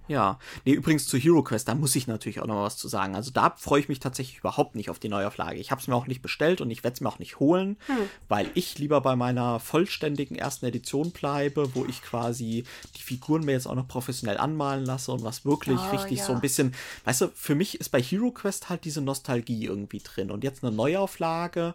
Ja, 0.08 0.40
nee, 0.66 0.74
übrigens 0.74 1.08
zu 1.08 1.18
Hero 1.18 1.44
Quest, 1.44 1.68
da 1.68 1.76
muss 1.76 1.96
ich 1.96 2.08
natürlich 2.08 2.40
auch 2.40 2.48
noch 2.48 2.64
was 2.64 2.78
zu 2.78 2.88
sagen. 2.88 3.16
Also 3.16 3.32
da 3.32 3.54
freue 3.58 3.82
ich 3.82 3.90
mich 3.90 4.00
tatsächlich 4.00 4.40
überhaupt 4.40 4.76
nicht 4.76 4.90
auf 4.90 5.00
die 5.00 5.10
Neuauflage. 5.10 5.58
Ich 5.58 5.72
habe 5.72 5.82
es 5.82 5.88
mir 5.88 5.96
auch 5.96 6.08
nicht 6.08 6.22
bestellt 6.22 6.62
und 6.62 6.72
ich 6.72 6.84
werde 6.84 6.96
es 6.96 7.02
mir 7.02 7.10
auch 7.10 7.20
nicht 7.20 7.40
holen, 7.40 7.78
hm. 7.88 7.96
weil 8.28 8.50
ich 8.54 8.78
lieber 8.78 9.02
bei 9.02 9.16
meiner 9.16 9.60
vollständigen 9.60 10.36
ersten 10.36 10.66
Edition 10.66 11.12
bleibe, 11.12 11.76
wo 11.76 11.86
ich 11.86 12.02
quasi 12.02 12.64
die 12.96 13.02
Figuren 13.02 13.44
mir 13.44 13.54
jetzt 13.54 13.68
auch 13.68 13.76
noch 13.76 13.88
professionell 13.88 14.38
anmalen 14.38 14.86
lasse 14.86 15.12
und 15.12 15.24
was 15.24 15.46
wirklich 15.46 15.80
oh, 15.80 15.96
richtig 15.96 16.20
ja. 16.20 16.26
so 16.26 16.34
ein 16.34 16.42
bisschen, 16.42 16.74
weißt 17.06 17.22
du, 17.22 17.28
für 17.34 17.56
mich 17.56 17.80
ist 17.80 17.90
bei 17.90 18.02
Hero 18.02 18.32
Quest 18.32 18.70
halt 18.70 18.86
diese 18.86 19.02
Nostalgie 19.02 19.66
irgendwie 19.66 20.00
drin 20.00 20.32
und 20.32 20.44
jetzt 20.44 20.64
eine 20.64 20.76
Neuauflage 20.76 21.74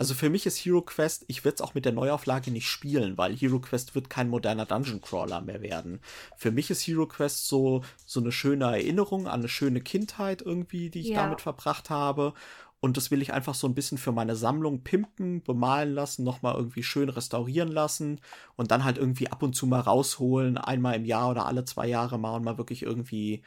also 0.00 0.14
für 0.14 0.30
mich 0.30 0.46
ist 0.46 0.56
Hero 0.56 0.80
Quest, 0.80 1.26
ich 1.28 1.44
würde 1.44 1.56
es 1.56 1.60
auch 1.60 1.74
mit 1.74 1.84
der 1.84 1.92
Neuauflage 1.92 2.50
nicht 2.50 2.66
spielen, 2.66 3.18
weil 3.18 3.36
Hero 3.36 3.60
Quest 3.60 3.94
wird 3.94 4.08
kein 4.08 4.30
moderner 4.30 4.64
Dungeon 4.64 5.02
Crawler 5.02 5.42
mehr 5.42 5.60
werden. 5.60 6.00
Für 6.38 6.50
mich 6.50 6.70
ist 6.70 6.80
Hero 6.80 7.04
Quest 7.04 7.48
so, 7.48 7.82
so 8.06 8.20
eine 8.20 8.32
schöne 8.32 8.64
Erinnerung 8.64 9.26
an 9.26 9.40
eine 9.40 9.50
schöne 9.50 9.82
Kindheit 9.82 10.40
irgendwie, 10.40 10.88
die 10.88 11.00
ich 11.00 11.08
ja. 11.08 11.22
damit 11.22 11.42
verbracht 11.42 11.90
habe. 11.90 12.32
Und 12.80 12.96
das 12.96 13.10
will 13.10 13.20
ich 13.20 13.34
einfach 13.34 13.54
so 13.54 13.66
ein 13.68 13.74
bisschen 13.74 13.98
für 13.98 14.10
meine 14.10 14.36
Sammlung 14.36 14.82
pimpen, 14.84 15.42
bemalen 15.42 15.92
lassen, 15.92 16.24
nochmal 16.24 16.54
irgendwie 16.54 16.82
schön 16.82 17.10
restaurieren 17.10 17.70
lassen 17.70 18.22
und 18.56 18.70
dann 18.70 18.84
halt 18.84 18.96
irgendwie 18.96 19.28
ab 19.28 19.42
und 19.42 19.54
zu 19.54 19.66
mal 19.66 19.80
rausholen, 19.80 20.56
einmal 20.56 20.94
im 20.94 21.04
Jahr 21.04 21.28
oder 21.28 21.44
alle 21.44 21.66
zwei 21.66 21.86
Jahre 21.86 22.18
mal 22.18 22.36
und 22.36 22.44
mal 22.44 22.56
wirklich 22.56 22.84
irgendwie 22.84 23.42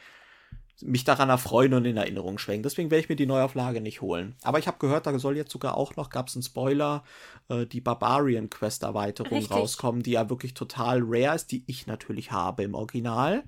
mich 0.82 1.04
daran 1.04 1.30
erfreuen 1.30 1.72
und 1.74 1.84
in 1.84 1.96
Erinnerung 1.96 2.38
schwenken. 2.38 2.64
Deswegen 2.64 2.90
werde 2.90 3.02
ich 3.02 3.08
mir 3.08 3.16
die 3.16 3.26
Neuauflage 3.26 3.80
nicht 3.80 4.00
holen. 4.00 4.34
Aber 4.42 4.58
ich 4.58 4.66
habe 4.66 4.78
gehört, 4.78 5.06
da 5.06 5.18
soll 5.18 5.36
jetzt 5.36 5.52
sogar 5.52 5.76
auch 5.76 5.96
noch, 5.96 6.10
gab 6.10 6.28
es 6.28 6.34
einen 6.34 6.42
Spoiler, 6.42 7.04
äh, 7.48 7.66
die 7.66 7.80
Barbarian 7.80 8.50
Quest 8.50 8.82
Erweiterung 8.82 9.38
Richtig. 9.38 9.56
rauskommen, 9.56 10.02
die 10.02 10.12
ja 10.12 10.28
wirklich 10.28 10.54
total 10.54 11.00
rare 11.02 11.36
ist, 11.36 11.52
die 11.52 11.62
ich 11.66 11.86
natürlich 11.86 12.32
habe 12.32 12.64
im 12.64 12.74
Original. 12.74 13.44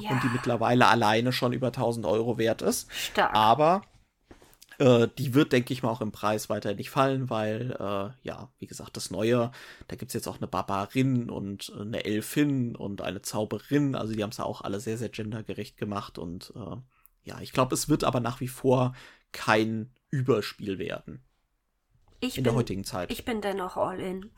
Ja. 0.00 0.10
Und 0.10 0.22
die 0.22 0.28
mittlerweile 0.28 0.86
alleine 0.86 1.32
schon 1.32 1.52
über 1.52 1.68
1000 1.68 2.06
Euro 2.06 2.38
wert 2.38 2.62
ist. 2.62 2.90
Stark. 2.92 3.34
Aber 3.34 3.82
äh, 4.82 5.08
die 5.16 5.32
wird, 5.34 5.52
denke 5.52 5.72
ich 5.72 5.82
mal, 5.82 5.90
auch 5.90 6.00
im 6.00 6.12
Preis 6.12 6.50
weiter 6.50 6.74
nicht 6.74 6.90
fallen, 6.90 7.30
weil, 7.30 7.70
äh, 7.78 8.10
ja, 8.26 8.52
wie 8.58 8.66
gesagt, 8.66 8.96
das 8.96 9.10
Neue, 9.10 9.52
da 9.86 9.96
gibt 9.96 10.10
es 10.10 10.14
jetzt 10.14 10.26
auch 10.26 10.38
eine 10.38 10.48
Barbarin 10.48 11.30
und 11.30 11.72
eine 11.78 12.04
Elfin 12.04 12.74
und 12.74 13.00
eine 13.00 13.22
Zauberin. 13.22 13.94
Also 13.94 14.14
die 14.14 14.22
haben 14.22 14.30
es 14.30 14.38
ja 14.38 14.44
auch 14.44 14.62
alle 14.62 14.80
sehr, 14.80 14.98
sehr 14.98 15.08
gendergerecht 15.08 15.76
gemacht. 15.76 16.18
Und 16.18 16.52
äh, 16.56 16.76
ja, 17.22 17.40
ich 17.40 17.52
glaube, 17.52 17.74
es 17.74 17.88
wird 17.88 18.02
aber 18.02 18.20
nach 18.20 18.40
wie 18.40 18.48
vor 18.48 18.94
kein 19.30 19.92
Überspiel 20.10 20.78
werden. 20.78 21.22
Ich 22.18 22.36
in 22.36 22.44
bin, 22.44 22.52
der 22.52 22.54
heutigen 22.54 22.84
Zeit. 22.84 23.10
Ich 23.10 23.24
bin 23.24 23.40
dennoch 23.40 23.76
all 23.76 24.00
in. 24.00 24.30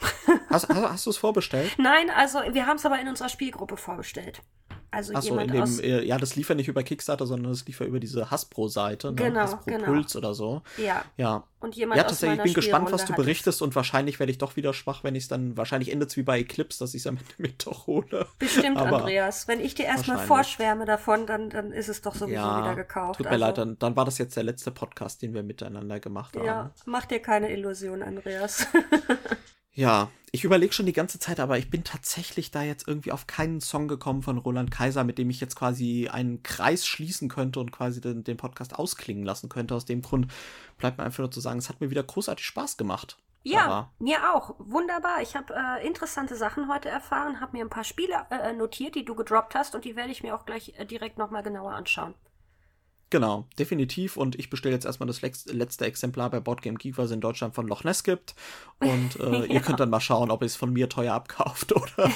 hast 0.51 0.68
hast, 0.68 0.74
hast 0.74 1.07
du 1.07 1.11
es 1.11 1.16
vorbestellt? 1.16 1.72
Nein, 1.78 2.11
also 2.11 2.38
wir 2.53 2.66
haben 2.66 2.76
es 2.76 2.86
aber 2.86 3.01
in 3.01 3.09
unserer 3.09 3.28
Spielgruppe 3.28 3.76
vorbestellt. 3.76 4.42
Also 4.95 5.12
Ach 5.14 5.22
so, 5.22 5.38
in 5.38 5.49
dem, 5.49 5.62
aus 5.62 5.80
äh, 5.80 6.05
ja, 6.05 6.18
das 6.18 6.36
lief 6.36 6.49
ja 6.49 6.55
nicht 6.55 6.68
über 6.68 6.82
Kickstarter, 6.82 7.26
sondern 7.26 7.53
das 7.53 7.66
lief 7.66 7.80
ja 7.80 7.86
über 7.86 8.01
diese 8.01 8.30
Hasbro-Seite, 8.30 9.09
ne? 9.09 9.14
genau, 9.14 9.40
Hasbro 9.40 9.64
genau. 9.66 9.84
Puls 9.84 10.16
oder 10.16 10.34
so. 10.34 10.62
Ja. 10.76 11.05
Ja. 11.16 11.45
Und 11.61 11.76
jemand 11.76 11.97
ja, 11.97 12.05
tatsächlich, 12.05 12.38
ich 12.38 12.45
bin 12.45 12.55
gespannt, 12.55 12.92
was 12.92 13.07
du 13.07 13.14
berichtest 13.14 13.62
und 13.62 13.74
wahrscheinlich 13.74 14.18
werde 14.18 14.30
ich 14.30 14.38
doch 14.38 14.57
wieder 14.57 14.74
schwach, 14.74 15.03
wenn 15.03 15.14
ich 15.14 15.24
es 15.24 15.28
dann, 15.28 15.57
wahrscheinlich 15.57 15.90
endet 15.90 16.11
es 16.11 16.16
wie 16.16 16.22
bei 16.22 16.38
Eclipse, 16.40 16.78
dass 16.78 16.92
ich 16.95 17.03
es 17.03 17.07
am 17.07 17.16
Ende 17.16 17.30
mit 17.38 17.66
doch 17.66 17.86
hole. 17.86 18.26
Bestimmt, 18.38 18.76
Aber 18.76 18.99
Andreas. 18.99 19.49
Wenn 19.49 19.61
ich 19.61 19.74
dir 19.74 19.86
erstmal 19.86 20.18
vorschwärme 20.18 20.84
davon, 20.84 21.26
dann, 21.26 21.51
dann 21.51 21.72
ist 21.72 21.88
es 21.88 22.03
doch 22.03 22.14
sowieso 22.14 22.36
ja, 22.36 22.59
wieder 22.59 22.74
gekauft. 22.74 23.18
Tut 23.18 23.26
mir 23.26 23.32
also. 23.32 23.45
leid, 23.45 23.59
dann, 23.59 23.78
dann 23.78 23.97
war 23.97 24.05
das 24.05 24.18
jetzt 24.18 24.36
der 24.36 24.45
letzte 24.45 24.70
Podcast, 24.70 25.22
den 25.22 25.32
wir 25.32 25.42
miteinander 25.42 26.01
gemacht 26.01 26.36
haben. 26.36 26.45
Ja, 26.45 26.70
mach 26.84 27.07
dir 27.07 27.20
keine 27.20 27.51
Illusion, 27.51 28.03
Andreas. 28.03 28.66
Ja, 29.74 30.10
ich 30.30 30.42
überlege 30.42 30.72
schon 30.72 30.86
die 30.86 30.92
ganze 30.92 31.18
Zeit, 31.18 31.38
aber 31.38 31.58
ich 31.58 31.70
bin 31.70 31.84
tatsächlich 31.84 32.50
da 32.50 32.62
jetzt 32.62 32.88
irgendwie 32.88 33.12
auf 33.12 33.26
keinen 33.26 33.60
Song 33.60 33.86
gekommen 33.86 34.22
von 34.22 34.38
Roland 34.38 34.70
Kaiser, 34.70 35.04
mit 35.04 35.18
dem 35.18 35.30
ich 35.30 35.40
jetzt 35.40 35.54
quasi 35.54 36.08
einen 36.08 36.42
Kreis 36.42 36.86
schließen 36.86 37.28
könnte 37.28 37.60
und 37.60 37.70
quasi 37.70 38.00
den, 38.00 38.24
den 38.24 38.36
Podcast 38.36 38.74
ausklingen 38.74 39.24
lassen 39.24 39.48
könnte. 39.48 39.74
Aus 39.74 39.84
dem 39.84 40.02
Grund 40.02 40.26
bleibt 40.78 40.98
mir 40.98 41.04
einfach 41.04 41.20
nur 41.20 41.30
zu 41.30 41.40
sagen, 41.40 41.58
es 41.58 41.68
hat 41.68 41.80
mir 41.80 41.90
wieder 41.90 42.02
großartig 42.02 42.44
Spaß 42.44 42.76
gemacht. 42.76 43.16
Ja, 43.44 43.66
aber 43.66 43.92
mir 43.98 44.34
auch. 44.34 44.54
Wunderbar. 44.58 45.20
Ich 45.22 45.36
habe 45.36 45.54
äh, 45.54 45.86
interessante 45.86 46.34
Sachen 46.34 46.68
heute 46.68 46.88
erfahren, 46.88 47.40
habe 47.40 47.56
mir 47.56 47.64
ein 47.64 47.70
paar 47.70 47.84
Spiele 47.84 48.26
äh, 48.30 48.54
notiert, 48.54 48.94
die 48.94 49.04
du 49.04 49.14
gedroppt 49.14 49.54
hast 49.54 49.74
und 49.74 49.84
die 49.84 49.96
werde 49.96 50.10
ich 50.10 50.22
mir 50.22 50.34
auch 50.34 50.46
gleich 50.46 50.72
äh, 50.78 50.86
direkt 50.86 51.18
nochmal 51.18 51.42
genauer 51.42 51.74
anschauen. 51.74 52.14
Genau, 53.14 53.46
definitiv. 53.60 54.16
Und 54.16 54.36
ich 54.40 54.50
bestelle 54.50 54.74
jetzt 54.74 54.86
erstmal 54.86 55.06
das 55.06 55.22
letzte 55.22 55.84
Exemplar 55.84 56.30
bei 56.30 56.40
Boardgame 56.40 56.76
Geek, 56.76 56.98
was 56.98 57.06
es 57.06 57.10
in 57.12 57.20
Deutschland 57.20 57.54
von 57.54 57.68
Loch 57.68 57.84
Ness 57.84 58.02
gibt. 58.02 58.34
Und 58.80 59.14
äh, 59.20 59.38
ja. 59.38 59.44
ihr 59.44 59.60
könnt 59.60 59.78
dann 59.78 59.88
mal 59.88 60.00
schauen, 60.00 60.32
ob 60.32 60.42
ihr 60.42 60.46
es 60.46 60.56
von 60.56 60.72
mir 60.72 60.88
teuer 60.88 61.14
abkauft 61.14 61.70
oder 61.76 62.10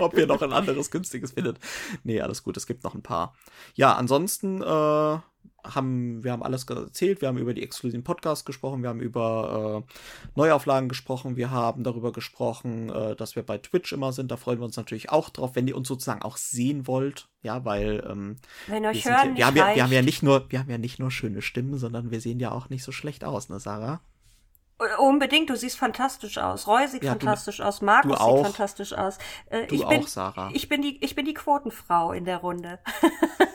ob 0.00 0.18
ihr 0.18 0.26
noch 0.26 0.42
ein 0.42 0.52
anderes 0.52 0.90
günstiges 0.90 1.30
findet. 1.30 1.60
Nee, 2.02 2.20
alles 2.20 2.42
gut, 2.42 2.56
es 2.56 2.66
gibt 2.66 2.82
noch 2.82 2.96
ein 2.96 3.02
paar. 3.02 3.36
Ja, 3.76 3.94
ansonsten 3.94 4.60
äh, 4.60 5.18
haben, 5.64 6.22
wir 6.22 6.32
haben 6.32 6.42
alles 6.42 6.64
erzählt, 6.64 7.20
wir 7.20 7.28
haben 7.28 7.38
über 7.38 7.54
die 7.54 7.62
exklusiven 7.62 8.04
Podcasts 8.04 8.44
gesprochen, 8.44 8.82
wir 8.82 8.90
haben 8.90 9.00
über 9.00 9.84
äh, 9.88 9.92
Neuauflagen 10.34 10.88
gesprochen, 10.88 11.36
wir 11.36 11.50
haben 11.50 11.84
darüber 11.84 12.12
gesprochen, 12.12 12.90
äh, 12.90 13.16
dass 13.16 13.36
wir 13.36 13.42
bei 13.42 13.58
Twitch 13.58 13.92
immer 13.92 14.12
sind. 14.12 14.30
Da 14.30 14.36
freuen 14.36 14.58
wir 14.58 14.64
uns 14.64 14.76
natürlich 14.76 15.10
auch 15.10 15.30
drauf, 15.30 15.52
wenn 15.54 15.66
ihr 15.66 15.76
uns 15.76 15.88
sozusagen 15.88 16.22
auch 16.22 16.36
sehen 16.36 16.86
wollt. 16.86 17.28
Ja, 17.42 17.64
weil 17.64 18.06
ähm, 18.08 18.36
wenn 18.66 18.86
euch 18.86 19.04
wir, 19.04 19.16
hören 19.16 19.36
ja, 19.36 19.54
wir, 19.54 19.62
haben 19.62 19.70
ja, 19.70 19.76
wir 19.76 19.82
haben 19.84 19.92
ja 19.92 20.02
nicht 20.02 20.22
nur, 20.22 20.50
wir 20.50 20.58
haben 20.58 20.70
ja 20.70 20.78
nicht 20.78 20.98
nur 20.98 21.10
schöne 21.10 21.42
Stimmen, 21.42 21.78
sondern 21.78 22.10
wir 22.10 22.20
sehen 22.20 22.40
ja 22.40 22.52
auch 22.52 22.68
nicht 22.68 22.84
so 22.84 22.92
schlecht 22.92 23.24
aus, 23.24 23.48
ne, 23.48 23.60
Sarah? 23.60 24.00
Unbedingt, 24.98 25.50
du 25.50 25.56
siehst 25.56 25.78
fantastisch 25.78 26.36
aus. 26.36 26.66
Roy 26.66 26.88
sieht 26.88 27.04
ja, 27.04 27.12
fantastisch 27.12 27.58
du, 27.58 27.62
aus. 27.62 27.80
Markus 27.80 28.18
sieht 28.18 28.46
fantastisch 28.46 28.92
aus. 28.92 29.18
Äh, 29.46 29.66
du 29.68 29.76
ich 29.76 29.86
bin, 29.86 30.02
auch, 30.02 30.08
Sarah. 30.08 30.50
Ich 30.52 30.68
bin, 30.68 30.82
die, 30.82 31.02
ich 31.02 31.14
bin 31.14 31.24
die 31.24 31.34
Quotenfrau 31.34 32.12
in 32.12 32.24
der 32.24 32.38
Runde. 32.38 32.80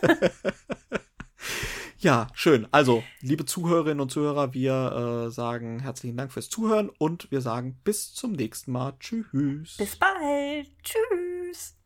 Ja, 2.02 2.28
schön. 2.32 2.66
Also, 2.70 3.04
liebe 3.20 3.44
Zuhörerinnen 3.44 4.00
und 4.00 4.10
Zuhörer, 4.10 4.54
wir 4.54 5.26
äh, 5.26 5.30
sagen 5.30 5.80
herzlichen 5.80 6.16
Dank 6.16 6.32
fürs 6.32 6.48
Zuhören 6.48 6.88
und 6.88 7.30
wir 7.30 7.42
sagen 7.42 7.78
bis 7.84 8.14
zum 8.14 8.32
nächsten 8.32 8.72
Mal. 8.72 8.94
Tschüss. 8.98 9.76
Bis 9.76 9.96
bald. 9.96 10.66
Tschüss. 10.82 11.76